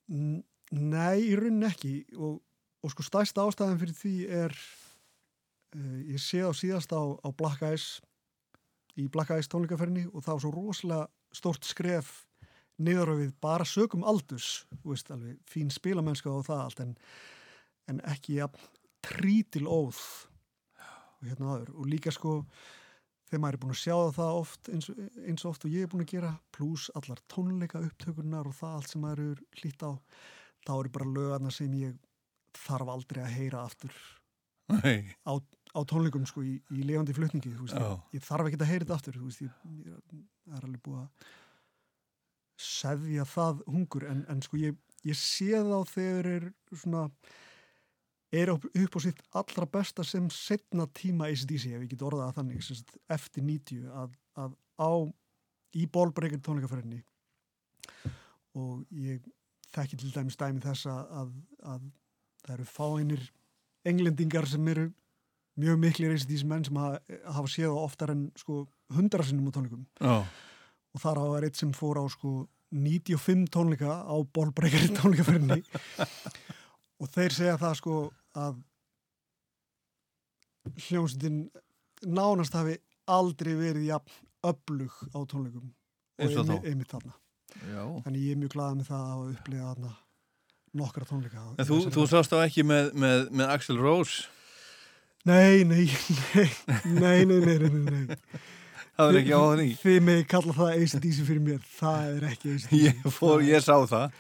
N- 0.08 0.44
Nei, 0.68 1.22
í 1.24 1.36
raunin 1.36 1.64
ekki 1.64 1.94
og, 2.20 2.40
og 2.82 2.92
sko 2.92 3.06
stærsta 3.06 3.44
ástæðan 3.46 3.80
fyrir 3.80 3.96
því 3.98 4.14
er 4.44 4.54
uh, 5.76 6.00
ég 6.14 6.22
sé 6.22 6.42
á 6.44 6.50
síðast 6.54 6.94
á, 6.94 7.02
á 7.02 7.28
Black 7.34 7.64
Eyes 7.66 7.98
í 8.98 9.08
Black 9.12 9.34
Eyes 9.34 9.50
tónleikaferni 9.50 10.06
og 10.12 10.24
það 10.24 10.34
var 10.34 10.44
svo 10.44 10.54
rosalega 10.54 11.34
stórt 11.34 11.68
skref 11.68 12.12
niður 12.78 13.14
á 13.14 13.20
við 13.20 13.34
bara 13.42 13.66
sögum 13.66 14.06
aldurs 14.06 14.64
þú 14.82 14.94
veist 14.94 15.12
alveg, 15.14 15.38
fín 15.50 15.70
spilamennska 15.74 16.30
og 16.30 16.46
það 16.46 16.64
allt 16.64 16.82
en, 16.84 16.96
en 17.90 18.02
ekki 18.06 18.38
ja, 18.38 18.48
trítil 19.04 19.66
óð 19.66 19.98
og 21.18 21.26
hérna 21.26 21.54
aður 21.54 21.72
og 21.74 21.88
líka 21.90 22.14
sko 22.14 22.40
þegar 23.28 23.42
maður 23.42 23.58
er 23.58 23.62
búin 23.62 23.74
að 23.74 23.82
sjá 23.82 23.96
það 24.16 24.40
oft 24.40 24.70
eins, 24.72 24.90
eins 25.26 25.44
og 25.44 25.52
oft 25.52 25.66
og 25.66 25.74
ég 25.74 25.84
er 25.84 25.92
búin 25.92 26.04
að 26.06 26.12
gera 26.14 26.34
pluss 26.54 26.88
allar 26.98 27.22
tónleika 27.30 27.82
upptökurnar 27.82 28.48
og 28.48 28.56
það 28.56 28.76
allt 28.78 28.92
sem 28.92 29.02
maður 29.04 29.24
er 29.24 29.42
hlýtt 29.60 29.84
á 29.84 29.90
þá 30.64 30.72
eru 30.78 30.92
bara 30.94 31.10
lögarna 31.16 31.52
sem 31.54 31.74
ég 31.80 31.96
þarf 32.56 32.92
aldrei 32.92 33.22
að 33.24 33.34
heyra 33.36 33.64
aftur 33.66 33.94
á, 34.68 35.32
á 35.34 35.80
tónleikum 35.88 36.26
sko 36.28 36.44
í, 36.44 36.58
í 36.74 36.84
lifandi 36.84 37.16
flutningi 37.16 37.54
veist, 37.56 37.76
Já. 37.76 37.84
ég, 37.88 38.18
ég 38.18 38.24
þarf 38.26 38.48
ekki 38.48 38.60
að 38.60 38.70
heyra 38.72 38.84
þetta 38.84 38.98
aftur 38.98 39.20
veist, 39.22 39.44
ég, 39.44 39.60
ég, 39.86 40.22
er 40.54 40.64
alveg 40.64 40.82
búið 40.84 41.02
að 41.02 41.28
seðja 42.68 43.26
það 43.28 43.60
hungur 43.70 44.08
en, 44.10 44.24
en 44.28 44.40
sko 44.42 44.58
ég, 44.60 44.78
ég 45.06 45.18
sé 45.18 45.60
þá 45.62 45.78
þegar 45.92 46.30
er 46.32 46.48
svona 46.72 47.04
er 48.34 48.52
upp, 48.52 48.66
upp 48.66 48.98
á 48.98 49.00
sitt 49.00 49.20
allra 49.40 49.68
besta 49.78 50.04
sem 50.04 50.26
setna 50.32 50.88
tíma 50.92 51.30
ACDC, 51.30 51.70
ef 51.72 51.84
ég 51.84 51.92
get 51.94 52.04
orðað 52.04 52.26
að 52.26 52.40
þannig 52.40 52.66
sagt, 52.66 52.98
eftir 53.08 53.46
90 53.46 53.86
að, 54.02 54.18
að 54.36 54.58
á 54.76 54.92
í 55.78 55.86
bólbreykir 55.92 56.42
tónleikaferðinni 56.44 57.00
og 58.58 58.84
ég 58.96 59.24
þekki 59.72 60.00
til 60.00 60.12
dæmis 60.12 60.36
dæmi 60.40 60.62
þess 60.64 60.88
að, 60.90 61.00
að, 61.22 61.32
að 61.72 61.88
það 62.48 62.54
eru 62.58 62.66
fáinir 62.72 63.22
englendingar 63.88 64.48
sem 64.50 64.68
eru 64.72 64.88
mjög 65.58 65.78
miklir 65.82 66.14
ACDC 66.14 66.44
menn 66.48 66.64
sem 66.66 66.76
hafa, 66.78 67.00
hafa 67.34 67.50
séð 67.52 67.74
oftar 67.76 68.12
en 68.14 68.28
sko 68.38 68.62
hundra 68.94 69.24
sinnum 69.26 69.50
á 69.50 69.54
tónleikum. 69.56 69.84
Já. 70.00 70.22
og 70.94 71.02
þar 71.02 71.18
á 71.20 71.26
er 71.38 71.46
eitt 71.48 71.58
sem 71.60 71.72
fór 71.76 71.98
á 72.00 72.04
sko 72.10 72.46
95 72.72 73.48
tónleika 73.54 74.00
á 74.04 74.14
bólbreykari 74.34 74.90
tónleikaferðinni. 74.96 75.62
Og 77.00 77.06
þeir 77.14 77.30
segja 77.32 77.54
það 77.60 77.74
sko 77.78 77.96
að 78.34 78.56
hljómsveitin 80.88 81.38
nánast 82.06 82.56
hafi 82.58 82.74
aldrei 83.08 83.54
verið 83.58 83.86
jafn 83.88 84.26
öflug 84.48 84.94
á 85.14 85.18
tónleikum. 85.30 85.70
Eins 86.18 86.36
og 86.42 86.50
einmitt- 86.66 86.90
þarna. 86.92 87.14
Já. 87.64 87.82
þannig 88.04 88.24
ég 88.26 88.34
er 88.34 88.40
mjög 88.42 88.52
glaðið 88.52 88.76
með 88.80 88.88
það 88.90 89.00
að 89.00 89.12
hafa 89.12 89.30
upplegað 89.32 89.68
þarna 89.72 89.92
nokkra 90.76 91.04
tónleika 91.08 91.42
En 91.58 91.64
þú, 91.68 91.78
þú 91.94 92.06
sást 92.10 92.32
þá 92.32 92.42
ekki 92.46 92.64
með, 92.66 92.92
með, 92.94 93.24
með 93.30 93.52
Axel 93.54 93.78
Rose? 93.80 94.26
Nei, 95.28 95.64
nei, 95.68 95.86
nei, 96.34 96.46
nei, 96.86 97.24
nei, 97.26 97.40
nei, 97.42 97.56
nei, 97.58 97.82
nei. 98.08 98.16
Það 98.98 99.10
er 99.12 99.18
ekki 99.20 99.34
á 99.36 99.42
því. 99.54 99.66
Þið 99.82 99.98
með 100.08 100.20
kalla 100.32 100.54
það 100.56 100.70
ACDC 100.78 101.18
fyrir 101.28 101.42
mér, 101.44 101.58
það 101.78 102.06
er 102.16 102.24
ekki 102.32 102.52
ACDC. 102.54 102.78
Ég, 102.82 103.02
fór, 103.14 103.42
ég 103.46 103.62
sá 103.62 103.74
það. 103.90 104.16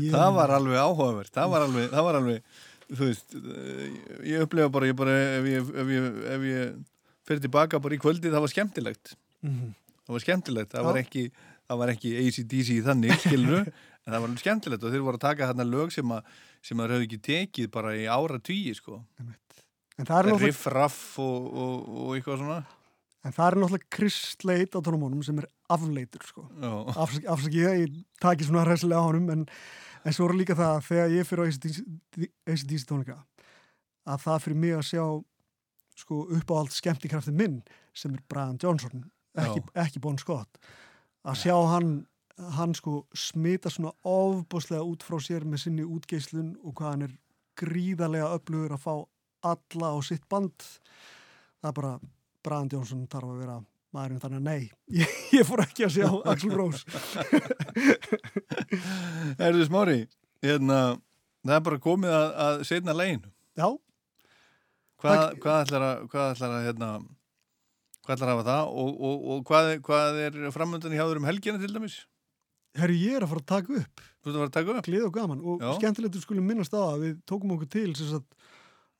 Ég- 0.00 0.14
Það 0.14 0.30
var 0.38 0.52
alveg 0.56 0.78
áhugavert. 0.80 1.32
Það 1.34 1.50
var 1.52 1.66
alveg, 1.66 1.88
það 1.92 2.06
var 2.08 2.18
alveg 2.20 2.60
þú 2.94 3.08
veist, 3.08 3.34
eh, 3.40 3.98
ég 4.30 4.44
upplefa 4.46 4.70
bara, 4.72 4.86
ég 4.88 4.96
bara 4.96 5.16
ef 5.40 5.48
ég, 5.50 5.68
ef 5.82 5.90
ég, 5.96 6.06
ef 6.36 6.46
ég 6.48 6.78
fyrir 7.28 7.42
tilbaka 7.44 7.80
bara 7.84 7.96
í 7.96 8.00
kvöldi, 8.00 8.30
það 8.32 8.44
var 8.46 8.52
skemmtilegt. 8.54 9.14
Mhm. 9.44 9.74
Það 10.04 10.16
var 10.16 10.24
skemmtilegt. 10.24 10.70
Það 10.72 10.84
var 10.88 11.00
ekki, 11.02 11.24
það 11.68 11.78
var 11.82 11.92
ekki 11.94 12.14
ACDC 12.24 12.78
þannig, 12.84 13.18
skilur 13.24 13.68
en 14.04 14.12
það 14.12 14.20
var 14.20 14.28
alveg 14.28 14.42
skemmtilegt 14.42 14.84
og 14.84 14.92
þeir 14.92 15.04
voru 15.06 15.18
að 15.20 15.24
taka 15.24 15.48
þarna 15.50 15.66
lög 15.68 15.92
sem 15.94 16.14
að, 16.14 16.32
sem 16.64 16.80
að 16.80 16.94
höfðu 16.94 17.08
ekki 17.08 17.20
tekið 17.28 17.70
bara 17.72 17.94
í 17.96 18.04
ára 18.04 18.40
tugi, 18.44 18.74
sko. 18.76 19.00
Er 19.94 20.28
Riff, 20.40 20.64
raff 20.74 21.18
og, 21.22 21.44
og, 21.54 21.90
og 22.04 22.16
eitthvað 22.16 22.40
svona. 22.42 22.62
En 23.24 23.32
það 23.32 23.46
er 23.46 23.56
náttúrulega 23.62 24.08
Slade 24.12 24.76
á 24.76 24.80
tónumónum 24.84 25.22
sem 25.24 25.38
er 25.40 25.46
afleitur, 25.72 26.24
sko. 26.28 26.44
Já. 26.60 26.72
Afsaki, 27.32 27.62
ég, 27.62 28.00
taki 28.20 28.44
svona 28.44 28.66
hressilega 28.66 29.00
á 29.00 29.08
honum, 29.08 29.30
en, 29.32 29.46
en 30.04 30.16
svo 30.16 30.28
er 30.28 30.36
líka 30.36 30.56
það 30.58 30.72
að 30.74 30.88
þegar 30.90 31.14
ég 31.14 31.28
fyrir 31.30 31.44
á 31.44 31.46
ACDC 32.52 32.88
tónleika, 32.90 33.20
að 34.04 34.26
það 34.26 34.42
fyrir 34.44 34.60
mig 34.66 34.76
að 34.76 34.88
sjá 34.90 35.04
sko 35.94 36.24
upp 36.36 36.50
á 36.50 36.54
allt 36.58 36.74
skemmtikraftin 36.74 37.38
minn 37.38 37.60
sem 37.94 38.12
er 38.12 38.24
Brian 38.28 38.58
Johnson, 38.60 39.06
ekki, 39.38 39.62
ekki 39.78 40.02
Bon 40.02 40.18
Scott, 40.20 40.58
að 41.24 41.38
sjá 41.46 41.54
hann 41.70 42.02
hann 42.56 42.74
sko 42.74 43.04
smita 43.14 43.70
svona 43.70 43.92
ofbúslega 44.02 44.82
út 44.82 45.02
frá 45.06 45.20
sér 45.22 45.44
með 45.46 45.58
sinni 45.64 45.84
útgeislun 45.86 46.56
og 46.64 46.74
hvað 46.78 46.90
hann 46.90 47.06
er 47.06 47.12
gríðarlega 47.60 48.32
öflugur 48.34 48.74
að 48.74 48.82
fá 48.82 48.94
alla 49.44 49.86
á 49.94 49.96
sitt 50.02 50.26
band 50.28 50.58
það 51.62 51.70
er 51.70 51.76
bara 51.78 52.00
Brian 52.44 52.68
Johnson 52.72 53.06
þarf 53.10 53.28
að 53.30 53.40
vera 53.44 53.56
maðurinn 53.94 54.22
þannig 54.24 54.40
að 54.40 54.48
nei, 54.48 54.62
ég, 55.00 55.08
ég 55.38 55.44
fór 55.46 55.60
ekki 55.64 55.82
að 55.86 55.94
sjá 55.98 56.08
Axl 56.32 56.50
Rose 56.54 56.82
Erðu 59.46 59.64
smári, 59.68 60.00
hérna, 60.44 60.78
það 61.44 61.58
er 61.58 61.66
bara 61.68 61.82
komið 61.82 62.12
að, 62.14 62.28
að 62.44 62.54
setna 62.68 62.94
leginu. 62.96 63.28
Já. 63.58 63.68
Hvað, 65.04 65.22
hvað 65.42 65.58
ætlar 65.66 65.84
að, 65.86 65.96
hvað 66.10 66.26
ætlar 66.32 66.52
að, 66.56 66.66
hérna, 66.68 66.88
hvað 68.04 68.14
ætlar 68.16 68.30
að 68.30 68.34
hafa 68.34 68.46
það 68.48 68.62
og, 68.82 68.90
og, 69.08 69.16
og 69.34 69.38
hvað, 69.50 69.64
hvað 69.84 70.10
er 70.24 70.34
framöndan 70.54 70.96
í 70.96 71.00
háður 71.00 71.20
um 71.20 71.28
helgina 71.28 71.60
til 71.60 71.74
dæmis? 71.74 71.96
Herri, 72.74 72.96
ég 73.06 73.16
er 73.20 73.24
að 73.26 73.30
fara 73.34 73.42
að 73.44 73.50
taka 73.52 73.76
upp 73.80 74.02
Þú 74.24 74.30
ert 74.30 74.34
að 74.34 74.40
fara 74.40 74.48
að 74.48 74.54
taka 74.56 74.74
upp? 74.74 74.86
Glið 74.88 75.04
og 75.06 75.12
gaman 75.14 75.40
og 75.44 75.62
Já. 75.62 75.70
skemmtilegt 75.78 76.16
við 76.18 76.24
skulum 76.26 76.46
minnast 76.48 76.74
á 76.74 76.80
að 76.82 77.02
við 77.04 77.16
tókum 77.30 77.52
okkur 77.54 77.70
til 77.74 77.90
sem 77.98 78.08
sagt 78.10 78.36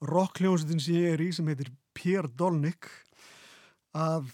rockljónsettin 0.05 0.83
sem 0.85 0.99
ég 1.01 1.15
er 1.17 1.23
í 1.25 1.31
sem 1.35 1.47
heitir 1.49 1.71
Pierre 1.97 2.29
Dolnick 2.39 2.91
að 3.97 4.29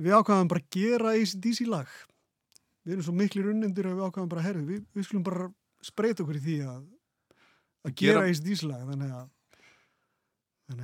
við 0.00 0.14
ákvaðum 0.16 0.48
bara 0.50 0.62
að 0.64 0.70
gera 0.78 1.12
ACDC 1.18 1.66
lag 1.68 1.90
við 2.86 2.94
erum 2.96 3.04
svo 3.04 3.14
miklir 3.18 3.50
unnendur 3.52 3.90
að 3.90 3.98
við 3.98 4.06
ákvaðum 4.08 4.30
bara 4.32 4.44
herri, 4.46 4.62
við, 4.64 4.84
við 4.96 5.06
skulum 5.08 5.26
bara 5.26 5.50
spreita 5.84 6.24
okkur 6.24 6.38
í 6.40 6.44
því 6.46 6.56
að 6.64 6.80
að 7.90 7.94
gera 8.00 8.22
Gera- 8.24 8.30
ACDC 8.32 8.64
lag 8.70 8.86
þannig 8.88 9.12
að 9.20 9.28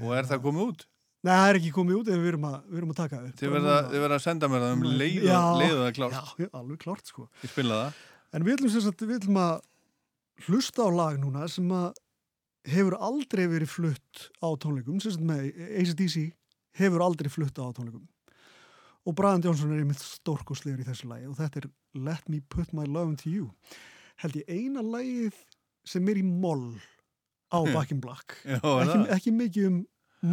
Og 0.02 0.12
er 0.18 0.26
það 0.26 0.40
komið 0.42 0.62
út? 0.66 0.80
Nei, 1.26 1.32
það 1.34 1.48
er 1.50 1.58
ekki 1.58 1.70
komið 1.74 1.96
út 1.98 2.08
en 2.12 2.20
við 2.22 2.30
erum 2.30 2.44
að, 2.46 2.56
við 2.70 2.80
erum 2.80 2.90
að 2.92 2.98
taka 3.00 3.20
upp. 3.24 3.38
Þið 3.40 3.54
verða, 3.56 4.16
að 4.16 4.22
senda 4.22 4.50
mér 4.50 4.62
það 4.62 4.74
um 4.76 4.84
leið 5.00 5.24
Já, 5.26 5.38
og 5.40 5.56
leið 5.58 5.72
og 5.74 5.80
það 5.80 5.94
klárt. 5.96 6.34
Já, 6.38 6.48
alveg 6.60 6.82
klárt 6.84 7.10
sko. 7.10 7.24
Ég 7.42 7.50
spila 7.50 7.78
það. 7.80 8.02
En 8.36 8.46
við 8.46 8.56
ætlum, 8.56 8.74
sagt, 8.84 9.02
við 9.02 9.16
ætlum 9.16 9.40
að 9.42 9.54
hlusta 10.46 10.86
á 10.86 10.90
lag 10.94 11.18
núna 11.18 11.48
sem 11.50 11.72
hefur 12.66 12.98
aldrei 13.08 13.46
verið 13.50 13.72
flutt 13.72 14.26
á 14.38 14.48
tónleikum, 14.62 15.00
sem 15.02 15.16
sagt 15.16 15.26
með 15.26 15.48
ACDC 15.80 16.28
hefur 16.78 17.04
aldrei 17.06 17.32
flutt 17.32 17.58
á 17.58 17.66
tónleikum. 17.74 18.06
Og 19.06 19.14
Brian 19.18 19.42
Johnson 19.42 19.74
er 19.74 19.82
einmitt 19.82 20.02
stórkostlegur 20.02 20.82
í 20.82 20.86
þessu 20.86 21.10
lagi 21.10 21.28
og 21.30 21.36
þetta 21.38 21.62
er 21.62 21.68
Let 22.06 22.26
Me 22.30 22.42
Put 22.50 22.72
My 22.74 22.86
Love 22.86 23.14
Into 23.14 23.30
You. 23.30 23.50
Held 24.22 24.38
ég 24.38 24.50
eina 24.50 24.82
lagið 24.82 25.36
sem 25.86 26.06
er 26.10 26.18
í 26.18 26.24
moll 26.26 26.74
á. 27.54 27.62
Back 27.76 27.94
in 27.94 28.02
Black. 28.02 28.38
Já, 28.42 28.58
ekki, 28.62 28.98
ekki 29.14 29.34
mikið 29.34 29.68
um 29.70 29.84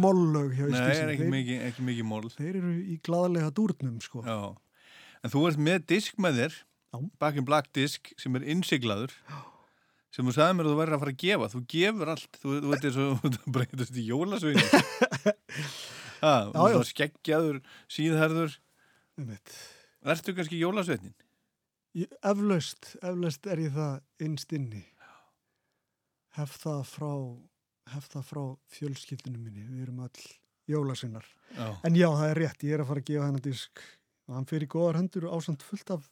moll-lög 0.02 0.52
hjá 0.58 0.66
Nei, 0.68 0.80
ACDC. 0.80 1.00
er 1.04 1.12
ekki 1.14 1.22
Þeir- 1.24 1.32
mikið, 1.34 1.62
ekki 1.70 1.86
mikið 1.88 2.06
mól. 2.10 2.22
Þeir 2.34 2.54
eru 2.60 2.72
í 2.82 2.98
glaðlega 3.06 3.50
dúrnum, 3.56 3.96
sko. 4.04 4.22
Já. 4.26 4.38
En 5.24 5.30
þú 5.32 5.42
ert 5.48 5.58
með 5.70 5.86
disk 5.94 6.16
með 6.20 6.38
þér, 6.42 6.60
Back 7.18 7.36
in 7.40 7.44
Black 7.48 7.72
disk, 7.74 8.12
sem 8.22 8.36
er 8.38 8.44
innsiglaður, 8.54 9.10
sem 10.14 10.26
þú 10.28 10.34
sagði 10.36 10.54
mér 10.60 10.68
að 10.68 10.72
þú 10.74 10.78
verður 10.78 10.94
að 10.94 11.02
fara 11.04 11.14
að 11.14 11.22
gefa. 11.24 11.48
Þú 11.54 11.62
gefur 11.74 12.10
allt. 12.12 12.38
Þú, 12.38 12.52
þú 12.62 12.70
veit 12.74 12.84
eins 12.86 12.98
og 13.02 13.24
þú 13.34 13.52
breytast 13.56 13.96
í 13.98 14.04
jólasveinu. 14.06 14.66
Já, 16.24 16.34
þú 16.54 16.66
er 16.78 16.86
skeggjaður, 16.88 17.58
síðherður. 17.90 18.54
Ertu 20.04 20.34
kannski 20.36 20.60
jólasveinin? 20.62 21.14
Ég- 21.98 22.14
Eflaust, 22.26 22.94
eflaust 23.02 23.46
er 23.50 23.60
ég 23.66 23.74
það 23.74 24.00
innst 24.26 24.54
inni. 24.56 24.84
Hef 26.38 26.56
það 26.62 26.80
frá, 26.90 27.10
haft 27.92 28.14
það 28.16 28.26
frá 28.30 28.42
fjölskyldinu 28.72 29.40
minni, 29.40 29.66
við 29.68 29.84
erum 29.86 30.00
all 30.06 30.24
jólasinnar, 30.70 31.26
já. 31.52 31.66
en 31.84 31.98
já 31.98 32.08
það 32.08 32.30
er 32.30 32.40
rétt 32.40 32.64
ég 32.64 32.74
er 32.76 32.82
að 32.84 32.90
fara 32.90 33.02
að 33.04 33.10
gefa 33.10 33.26
hennar 33.28 33.44
disk 33.44 33.82
og 34.24 34.38
hann 34.38 34.48
fer 34.48 34.64
í 34.64 34.70
goðar 34.72 34.98
hendur 35.00 35.28
og 35.28 35.36
ásand 35.36 35.64
fullt 35.66 35.92
af 35.92 36.08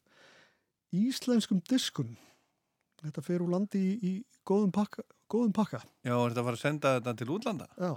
íslenskum 0.93 1.62
diskum. 1.70 2.12
Þetta 3.03 3.24
fer 3.24 3.43
úr 3.43 3.51
landi 3.55 3.81
í, 3.81 3.93
í 4.05 4.12
góðum, 4.47 4.70
pakka, 4.74 5.03
góðum 5.32 5.55
pakka. 5.57 5.81
Já, 6.05 6.14
þetta 6.14 6.45
var 6.46 6.59
að 6.59 6.63
senda 6.63 6.96
þetta 6.98 7.14
til 7.19 7.30
útlanda? 7.35 7.69
Já. 7.80 7.95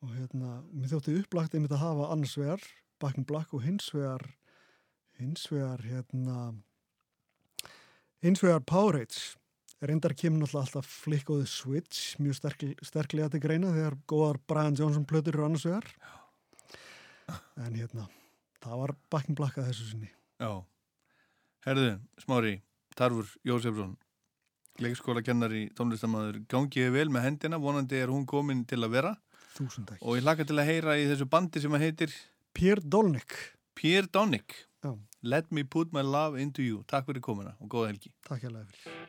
Og 0.00 0.14
hérna, 0.16 0.62
mér 0.72 0.94
þótti 0.94 1.18
upplagt 1.20 1.54
einmitt 1.54 1.76
að 1.76 1.84
hafa 1.84 2.08
annars 2.14 2.38
vegar, 2.40 2.64
bakkinn 3.02 3.28
blakk 3.28 3.52
og 3.54 3.66
hins 3.66 3.92
vegar 3.92 4.24
hins 5.20 5.44
vegar 5.52 5.84
hérna 5.84 6.54
hins 8.24 8.42
vegar 8.42 8.64
Powerades. 8.64 9.36
Reyndar 9.80 10.12
kemur 10.12 10.42
náttúrulega 10.42 10.66
alltaf 10.66 10.88
Flick 11.06 11.30
of 11.32 11.38
the 11.40 11.46
Switch, 11.48 12.18
mjög 12.20 12.36
sterklega 12.36 12.84
sterk 12.84 13.14
til 13.16 13.40
greina 13.40 13.70
þegar 13.72 13.94
góðar 14.12 14.38
Brian 14.44 14.76
Johnson 14.76 15.06
plötur 15.08 15.38
eru 15.38 15.46
annars 15.46 15.64
vegar. 15.64 15.86
En 17.56 17.72
hérna, 17.72 18.04
það 18.60 18.82
var 18.82 18.92
bakkin 19.08 19.38
blakka 19.38 19.64
þessu 19.64 19.86
sinni. 19.88 20.10
Já, 20.36 20.60
herðu, 21.64 21.94
smári, 22.20 22.54
Tarfur 22.98 23.32
Jósefsson, 23.48 23.96
leikaskólakennar 24.84 25.54
í 25.56 25.62
tónlistamæður, 25.78 26.42
gangiði 26.52 26.92
vel 26.98 27.08
með 27.14 27.28
hendina, 27.30 27.60
vonandi 27.62 28.02
er 28.02 28.12
hún 28.12 28.26
komin 28.28 28.66
til 28.68 28.82
að 28.84 28.98
vera. 28.98 29.14
Þúsund 29.54 29.94
ekki. 29.94 30.04
Og 30.04 30.18
ég 30.18 30.26
hlakka 30.26 30.44
til 30.50 30.60
að 30.60 30.68
heyra 30.74 30.98
í 31.00 31.08
þessu 31.08 31.28
bandi 31.30 31.62
sem 31.64 31.72
að 31.78 31.86
heitir... 31.86 32.18
Pér 32.52 32.84
Dolnik. 32.84 33.38
Pér 33.78 34.10
Dolnik. 34.12 34.66
Já. 34.84 34.92
Let 35.22 35.52
me 35.52 35.64
put 35.64 35.92
my 35.92 36.04
love 36.04 36.40
into 36.40 36.64
you. 36.64 36.84
Takk 36.88 37.08
fyrir 37.08 37.24
komina 37.24 37.56
og 37.60 37.72
góða 37.72 37.94
helgi. 37.94 38.12
Takk 38.28 38.44
hjá 38.44 38.52
lefur. 38.52 39.00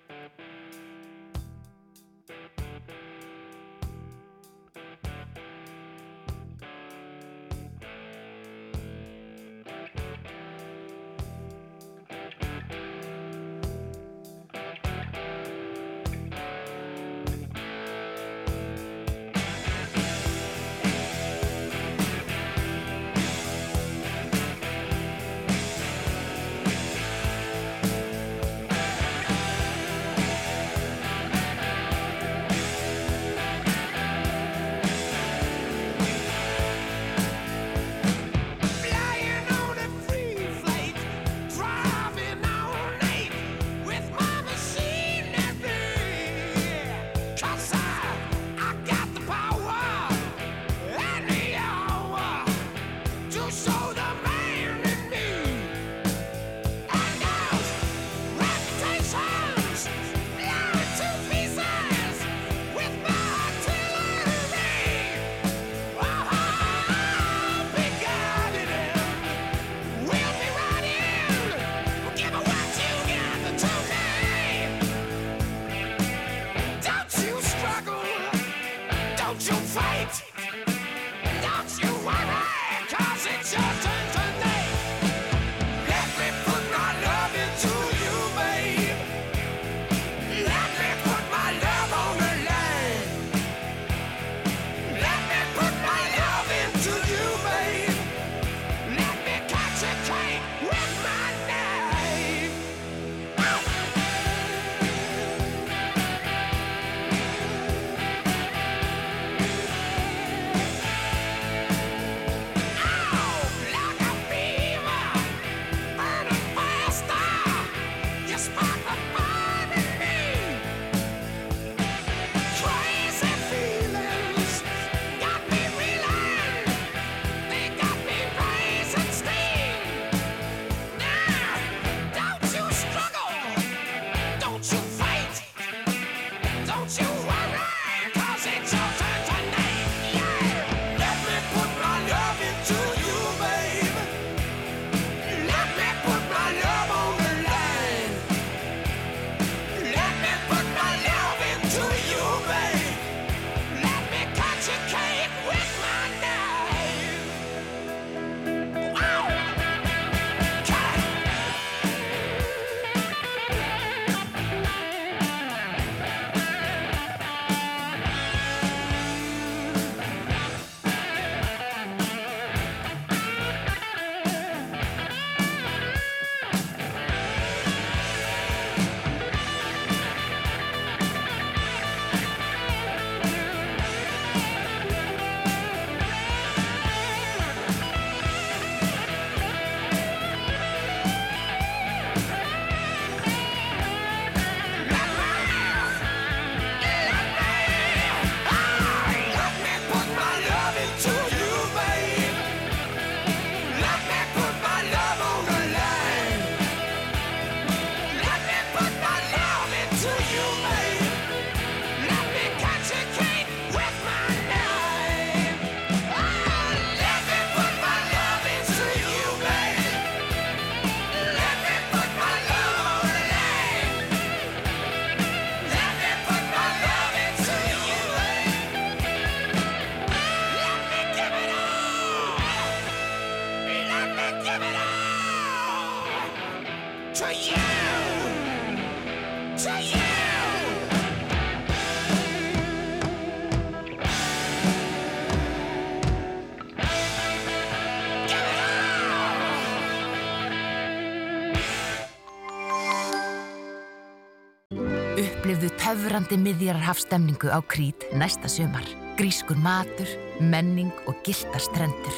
töfrandi 255.92 256.38
miðjarar 256.40 256.86
hafstemningu 256.88 257.50
á 257.52 257.60
Krít 257.68 258.06
næsta 258.16 258.48
sömar. 258.48 258.86
Grískur 259.20 259.58
matur, 259.60 260.08
menning 260.40 260.92
og 261.04 261.18
giltar 261.26 261.60
strendur. 261.60 262.16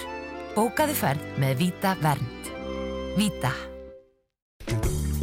Bókaðu 0.53 0.93
færð 0.93 1.23
með 1.41 1.55
Vita 1.57 1.95
Vernd. 2.03 2.51
Vita. 3.17 3.49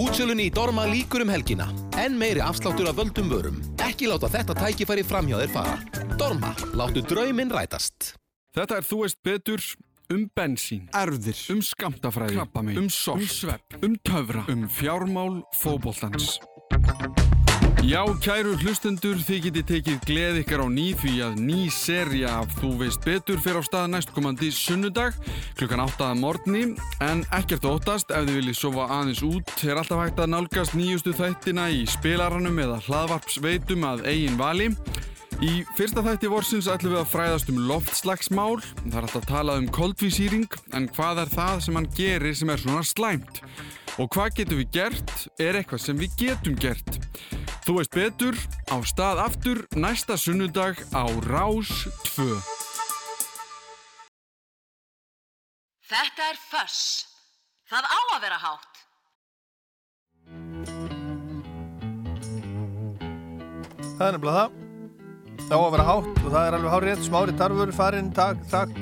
Útsölunni 0.00 0.48
í 0.48 0.54
Dorma 0.54 0.88
líkur 0.90 1.22
um 1.22 1.30
helgina. 1.30 1.68
En 1.94 2.18
meiri 2.18 2.42
afsláttur 2.42 2.90
af 2.90 2.98
völdum 2.98 3.30
vörum. 3.30 3.60
Ekki 3.86 4.10
láta 4.10 4.26
þetta 4.32 4.56
tækifæri 4.58 5.06
framhjáðir 5.06 5.54
fara. 5.54 5.78
Dorma, 6.18 6.50
láttu 6.74 7.04
drauminn 7.06 7.54
rætast. 7.54 8.16
Þetta 8.56 8.80
er 8.80 8.88
Þú 8.88 9.04
veist 9.04 9.20
betur 9.22 9.62
um 10.10 10.26
bensín, 10.34 10.88
erðir, 10.90 11.38
um 11.54 11.62
skamtafræði, 11.62 12.40
krabbamein, 12.40 12.82
um 12.82 12.90
sorg, 12.90 13.22
um 13.22 13.30
svepp, 13.30 13.78
um 13.78 13.94
töfra, 14.02 14.42
um 14.50 14.66
fjármál, 14.66 15.36
um 15.38 15.44
fóboltans. 15.62 16.40
Já, 17.80 18.02
kæru 18.20 18.52
hlustendur, 18.60 19.16
þið 19.24 19.38
getið 19.46 19.64
tekið 19.70 20.02
gleð 20.04 20.38
ykkar 20.42 20.62
á 20.62 20.68
ný 20.68 20.90
því 21.00 21.12
að 21.24 21.38
ný 21.40 21.60
serja 21.72 22.34
af 22.42 22.52
Þú 22.58 22.72
veist 22.82 23.06
betur 23.08 23.40
fyrir 23.40 23.60
á 23.60 23.64
stað 23.64 23.86
næstkomandi 23.94 24.50
sunnudag 24.52 25.16
klukkan 25.56 25.80
8 25.86 26.10
að 26.10 26.20
morgni 26.20 26.62
en 27.00 27.24
ekkert 27.38 27.64
óttast 27.64 28.12
ef 28.12 28.26
þið 28.28 28.36
viljið 28.36 28.58
sofa 28.58 28.84
aðeins 28.98 29.22
út 29.24 29.54
er 29.64 29.80
alltaf 29.80 30.02
hægt 30.02 30.20
að 30.20 30.32
nálgast 30.34 30.76
nýjustu 30.76 31.16
þættina 31.16 31.70
í 31.72 31.86
spilaranum 31.88 32.60
eða 32.66 32.82
hlaðvarpsveitum 32.84 33.88
að 33.88 34.04
eigin 34.12 34.36
vali 34.40 34.68
Í 35.40 35.62
fyrsta 35.72 36.02
þætti 36.04 36.28
vorsins 36.28 36.66
ætlum 36.68 36.92
við 36.92 37.00
að 37.00 37.12
fræðast 37.14 37.48
um 37.48 37.60
loftslagsmál. 37.64 38.58
Það 38.82 38.96
er 38.98 39.06
alltaf 39.06 39.28
talað 39.30 39.62
um 39.62 39.68
koldvísýring, 39.72 40.56
en 40.76 40.88
hvað 40.92 41.22
er 41.22 41.32
það 41.32 41.62
sem 41.64 41.78
hann 41.78 41.88
gerir 41.96 42.36
sem 42.36 42.52
er 42.52 42.60
svona 42.60 42.84
slæmt? 42.84 43.40
Og 43.96 44.10
hvað 44.12 44.34
getum 44.36 44.60
við 44.60 44.68
gert 44.76 45.14
er 45.40 45.56
eitthvað 45.56 45.86
sem 45.86 45.96
við 45.96 46.18
getum 46.20 46.60
gert. 46.60 47.00
Þú 47.70 47.76
veist 47.76 47.92
betur, 47.94 48.34
á 48.66 48.82
stað 48.82 49.20
aftur 49.22 49.58
næsta 49.78 50.16
sunnudag 50.18 50.80
á 50.90 51.06
Rás 51.22 51.68
2. 52.16 52.24
Þetta 55.86 56.24
er 56.32 56.40
Fuss. 56.50 56.80
Það 57.70 57.86
á 57.86 58.00
að 58.00 58.24
vera 58.24 58.38
hátt. 58.42 58.80
Það 63.94 64.02
er 64.08 64.18
nefnilega 64.18 64.34
það. 64.40 64.58
Það 65.46 65.54
á 65.54 65.62
að 65.62 65.72
vera 65.76 65.88
hátt 65.92 66.10
og 66.10 66.26
það 66.26 66.42
er 66.42 66.58
alveg 66.58 66.74
hárið. 66.74 67.06
Smári 67.06 67.38
tarfur, 67.38 67.74
farinn, 67.78 68.10
takk, 68.18 68.42
takk. 68.50 68.74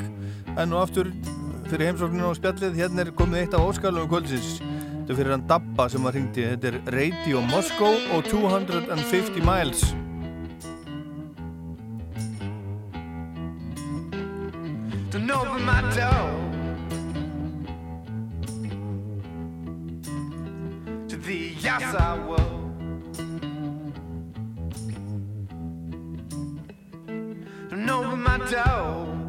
Enn 0.57 0.73
og 0.73 0.87
aftur 0.87 1.13
fyrir 1.69 1.91
heimsókninu 1.91 2.33
á 2.33 2.41
spjallið. 2.41 2.81
Hérna 2.81 3.05
er 3.05 3.13
komið 3.21 3.45
eitt 3.45 3.61
af 3.61 3.69
óskalum 3.69 4.09
kvöldsins. 4.09 4.78
Þetta 5.09 5.17
er 5.17 5.25
fyrir 5.25 5.33
hann 5.33 5.45
Dabba 5.49 5.85
sem 5.89 6.05
að 6.05 6.17
ringdi. 6.19 6.43
Þetta 6.45 6.69
er 6.69 6.75
Radio 6.93 7.41
Moscow 7.49 7.95
og 8.13 8.27
250 8.29 9.41
Miles. 9.41 9.81
Don't 15.09 15.31
open 15.33 15.65
my 15.65 15.81
door 15.97 16.29
to 21.09 21.17
the 21.17 21.57
outside 21.67 22.29
world. 22.29 22.61
Don't 27.71 27.89
open 27.89 28.23
my 28.23 28.37
door 28.51 29.28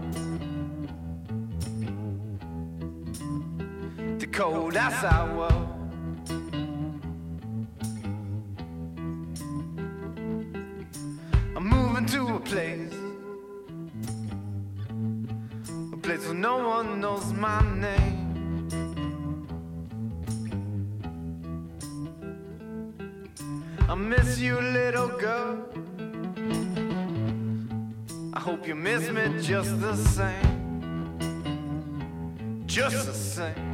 cold 4.39 4.77
outside 4.77 5.35
world. 5.35 5.67
I'm 11.57 11.65
moving 11.75 12.05
to 12.05 12.35
a 12.35 12.39
place 12.39 12.93
a 15.91 15.97
place 15.97 16.25
where 16.25 16.33
no 16.35 16.55
one 16.69 17.01
knows 17.01 17.33
my 17.33 17.59
name. 17.85 18.17
I 23.89 23.95
miss 23.95 24.39
you, 24.39 24.55
little 24.61 25.09
girl. 25.09 25.57
I 28.33 28.39
hope 28.39 28.65
you 28.65 28.75
miss 28.75 29.11
me 29.11 29.41
just 29.41 29.81
the 29.81 29.97
same. 29.97 30.55
Just 32.67 33.05
the 33.05 33.13
same. 33.13 33.68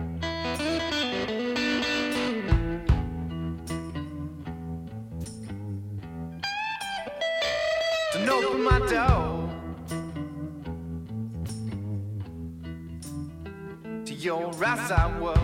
Don't 8.14 8.30
open 8.30 8.64
my 8.64 8.80
door. 8.90 9.36
to 14.06 14.14
your 14.14 14.52
outside 14.64 15.20
world. 15.20 15.40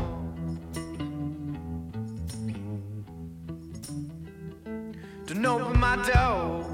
Don't 5.25 5.45
open 5.45 5.79
my 5.79 5.95
door. 6.05 6.65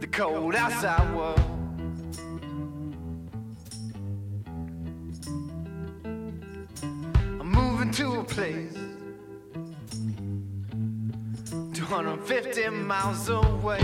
The 0.00 0.06
cold 0.06 0.54
outside 0.54 1.14
world. 1.14 1.51
Place 8.34 8.72
250 11.74 12.70
miles 12.70 13.28
away. 13.28 13.78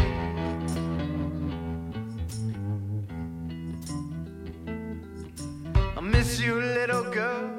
I 5.96 6.00
miss 6.00 6.40
you, 6.40 6.54
little 6.54 7.04
girl. 7.10 7.50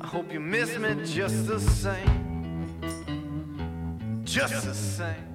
I 0.00 0.06
hope 0.06 0.32
you 0.32 0.40
miss 0.40 0.76
me 0.78 0.96
just 1.04 1.46
the 1.46 1.60
same. 1.60 2.80
Just 4.24 4.64
the 4.64 4.74
same. 4.74 5.27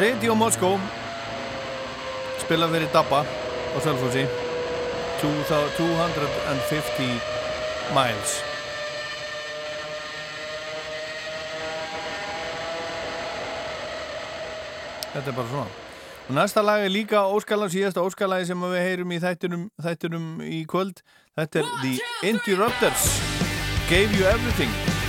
Radio 0.00 0.34
Moscow. 0.34 0.80
Spila 2.40 2.68
fyrir 2.72 2.88
Dabba 2.92 3.20
á 3.76 3.78
Sölfossi 3.84 4.24
250 5.20 7.20
miles. 7.92 8.40
Þetta 15.12 15.28
er 15.28 15.36
bara 15.36 15.48
svona. 15.50 15.66
Og 16.28 16.34
næsta 16.34 16.62
lag 16.64 16.84
er 16.84 16.88
líka 16.88 17.28
óskalag 17.28 17.70
síðasta 17.74 18.00
óskalagi 18.00 18.46
sem 18.48 18.62
við 18.62 18.86
heyrum 18.86 19.12
í 19.12 19.20
þættunum, 19.20 19.70
þættunum 19.84 20.40
í 20.48 20.64
kvöld. 20.64 20.96
Þetta 21.36 21.58
er 21.60 21.66
The 21.82 21.92
Interrupters. 22.30 23.04
Gave 23.90 24.10
You 24.16 24.24
Everything 24.32 24.99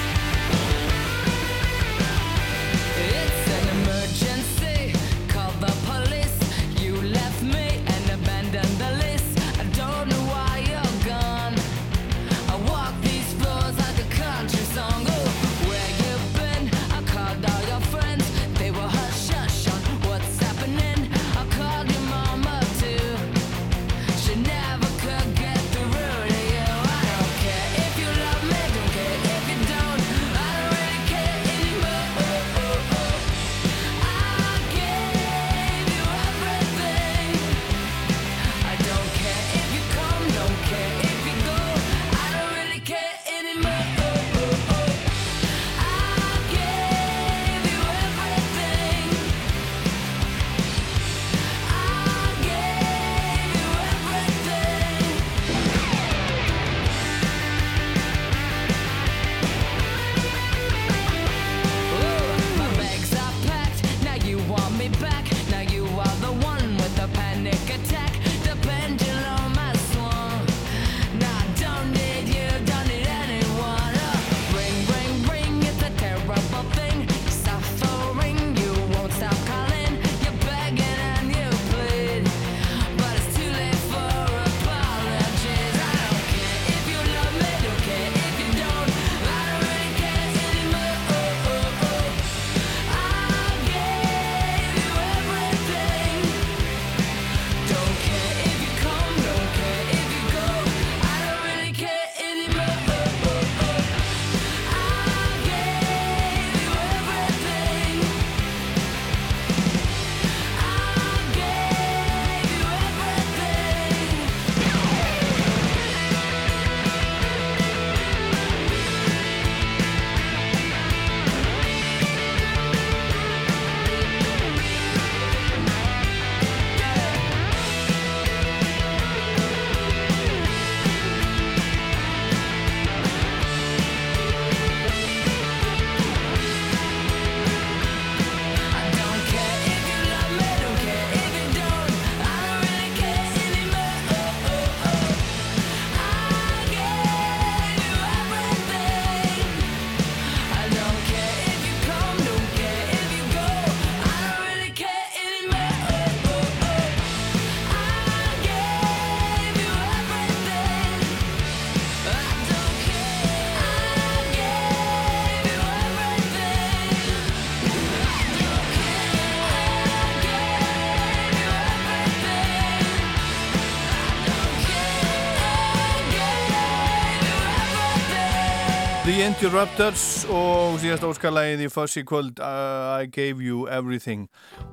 The 179.41 179.47
Interrupters 179.47 180.01
og 180.29 180.75
síðasta 180.83 181.07
óskalagið 181.09 181.63
í 181.65 181.67
Fuzzy 181.73 182.03
kvöld 182.05 182.37
uh, 182.45 183.01
I 183.01 183.07
Gave 183.09 183.41
You 183.41 183.63
Everything. 183.73 184.27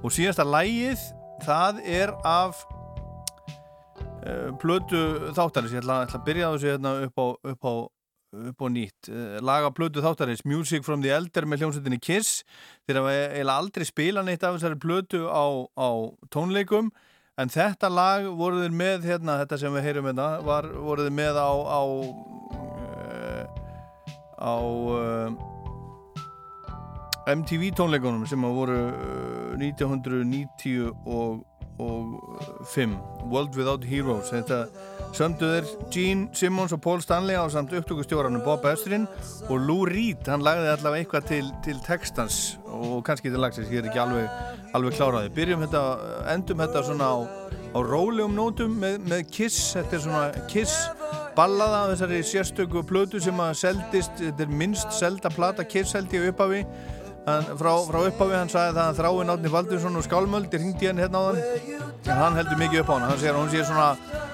Og 0.04 0.12
síðasta 0.12 0.44
lagið 0.44 1.00
það 1.40 1.78
er 1.88 2.12
af 2.28 2.58
uh, 4.28 4.50
plötu 4.60 5.00
þáttarins. 5.32 5.72
Ég 5.72 5.80
ætla, 5.80 6.02
ætla 6.04 6.20
að 6.20 6.26
byrja 6.26 6.50
þessu 6.52 6.68
hérna 6.68 6.92
upp 7.06 7.16
á, 7.16 7.26
upp 7.54 7.64
á, 7.64 7.74
upp 8.50 8.60
á 8.60 8.66
nýtt. 8.74 9.08
Uh, 9.08 9.38
laga 9.40 9.72
plötu 9.72 10.04
þáttarins 10.04 10.44
Music 10.44 10.84
from 10.84 11.00
the 11.00 11.16
Elder 11.16 11.48
með 11.48 11.64
hljómsveitinni 11.64 12.00
Kiss. 12.04 12.44
Þeir 12.84 13.00
hafa 13.00 13.14
eiginlega 13.16 13.56
aldrei 13.62 13.88
spila 13.88 14.26
neitt 14.26 14.44
af 14.44 14.58
þessari 14.58 14.82
plötu 14.84 15.24
á, 15.32 15.64
á 15.64 15.88
tónleikum. 16.28 16.92
En 17.40 17.48
þetta 17.48 17.88
lag 17.88 18.28
voruður 18.36 18.76
með 18.76 19.08
hérna, 19.14 19.40
þetta 19.46 19.62
sem 19.64 19.80
við 19.80 19.88
heyrum 19.88 20.12
hérna 20.12 20.34
voruður 20.44 21.14
með 21.22 21.40
á, 21.40 21.56
á 24.38 24.56
uh, 24.62 25.30
MTV 27.28 27.74
tónleikunum 27.76 28.24
sem 28.28 28.44
að 28.46 28.56
voru 28.56 28.78
uh, 28.88 29.58
1995 29.60 31.44
World 33.28 33.54
Without 33.56 33.84
Heroes. 33.86 34.30
Þetta 34.32 34.66
sömduður 35.14 35.64
Gene 35.94 36.28
Simmons 36.36 36.72
og 36.74 36.80
Paul 36.82 37.02
Stanley 37.04 37.38
á 37.38 37.46
samt 37.52 37.72
upptökustjóranum 37.76 38.42
Bob 38.44 38.64
Estrin 38.66 39.06
og 39.48 39.60
Lou 39.62 39.84
Reed. 39.88 40.26
Hann 40.26 40.44
lagði 40.46 40.72
allavega 40.72 41.04
eitthvað 41.04 41.28
til, 41.30 41.46
til 41.64 41.78
textans 41.86 42.58
og 42.66 43.04
kannski 43.06 43.30
til 43.30 43.40
lagsins, 43.42 43.70
ég 43.72 43.82
er 43.82 43.90
ekki 43.90 44.02
alveg, 44.02 44.26
alveg 44.76 44.98
kláraði 44.98 45.34
byrjum 45.38 45.64
þetta, 45.66 45.82
endum 46.34 46.62
þetta 46.64 46.84
svona 46.86 47.06
á, 47.14 47.16
á 47.74 47.78
rólegum 47.84 48.34
nótum 48.38 48.78
með, 48.82 48.98
með 49.06 49.26
Kiss. 49.30 49.74
Þetta 49.78 49.98
er 49.98 50.06
svona 50.08 50.48
Kiss 50.50 50.97
ballaða 51.38 51.82
þessari 51.92 52.20
sérstöku 52.26 52.82
plötu 52.86 53.20
sem 53.22 53.42
að 53.42 53.58
seldist, 53.60 54.16
þetta 54.18 54.44
er 54.44 54.54
minnst 54.60 54.94
selda 54.96 55.30
plata 55.30 55.66
Kiss 55.66 55.94
held 55.94 56.14
ég 56.14 56.32
upphafi. 56.32 56.64
Hann, 57.28 57.50
frá, 57.60 57.70
frá 57.86 57.98
upphafi, 58.08 58.34
hann 58.34 58.50
sagði 58.50 58.74
það 58.78 58.86
að 58.88 58.98
þráin 58.98 59.32
Átni 59.34 59.52
Valdursson 59.52 59.98
og 60.00 60.06
Skálmöldi 60.06 60.58
ringdi 60.58 60.88
hann 60.88 61.02
hérna 61.02 61.20
á 61.20 61.22
þann 61.28 61.42
en 62.08 62.22
hann 62.22 62.38
heldur 62.38 62.60
mikið 62.62 62.82
upp 62.82 62.90
á 62.90 62.94
hann 62.94 63.04
hann 63.10 63.20
segir 63.20 63.34
að 63.34 63.40
hún 63.42 63.50
sé 63.52 63.64
svona 63.68 63.88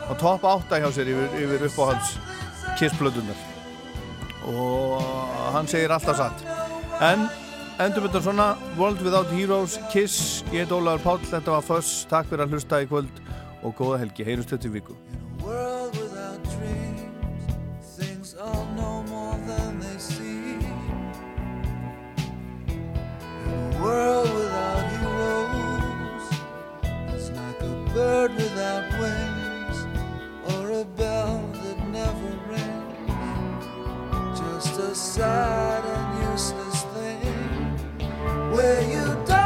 á 0.06 0.12
topp 0.20 0.46
8 0.46 0.78
hjá 0.78 0.86
sér 0.94 1.10
yfir, 1.10 1.34
yfir 1.42 1.64
uppáhalds 1.68 2.12
Kiss 2.78 2.94
plötunar 3.00 3.40
og 4.46 5.02
hann 5.56 5.68
segir 5.70 5.92
alltaf 5.92 6.20
satt. 6.20 6.46
En 7.02 7.26
endum 7.82 8.06
þetta 8.06 8.22
svona 8.28 8.48
World 8.78 9.02
Without 9.02 9.32
Heroes, 9.34 9.80
Kiss 9.90 10.44
ég 10.52 10.62
heit 10.62 10.76
Ólaður 10.76 11.02
Páll, 11.08 11.26
þetta 11.34 11.56
var 11.56 11.66
Fuss 11.66 12.04
takk 12.12 12.30
fyrir 12.30 12.46
að 12.46 12.54
hlusta 12.54 12.84
í 12.84 12.88
kvöld 12.88 13.20
og 13.64 13.74
góða 13.80 14.04
helgi, 14.04 14.28
heyrjumst 14.28 14.54
þetta 14.54 14.70
í 14.70 14.74
viku 14.78 14.96
world 15.44 15.96
without 15.96 16.42
dreams, 16.44 16.83
all 18.40 18.66
know 18.74 19.02
more 19.04 19.38
than 19.46 19.78
they 19.78 19.98
see. 19.98 20.54
In 22.66 23.74
a 23.74 23.82
world 23.82 24.34
without 24.34 24.90
heroes, 24.98 26.26
it's 27.14 27.30
like 27.30 27.60
a 27.60 27.94
bird 27.94 28.34
without 28.34 28.90
wings 28.98 29.86
or 30.52 30.80
a 30.80 30.84
bell 30.84 31.48
that 31.62 31.88
never 31.88 32.30
rings. 32.48 33.66
Just 34.38 34.78
a 34.80 34.94
sad 34.94 35.84
and 35.84 36.32
useless 36.32 36.82
thing 36.94 37.34
where 38.52 38.82
you 38.82 39.24
die. 39.26 39.43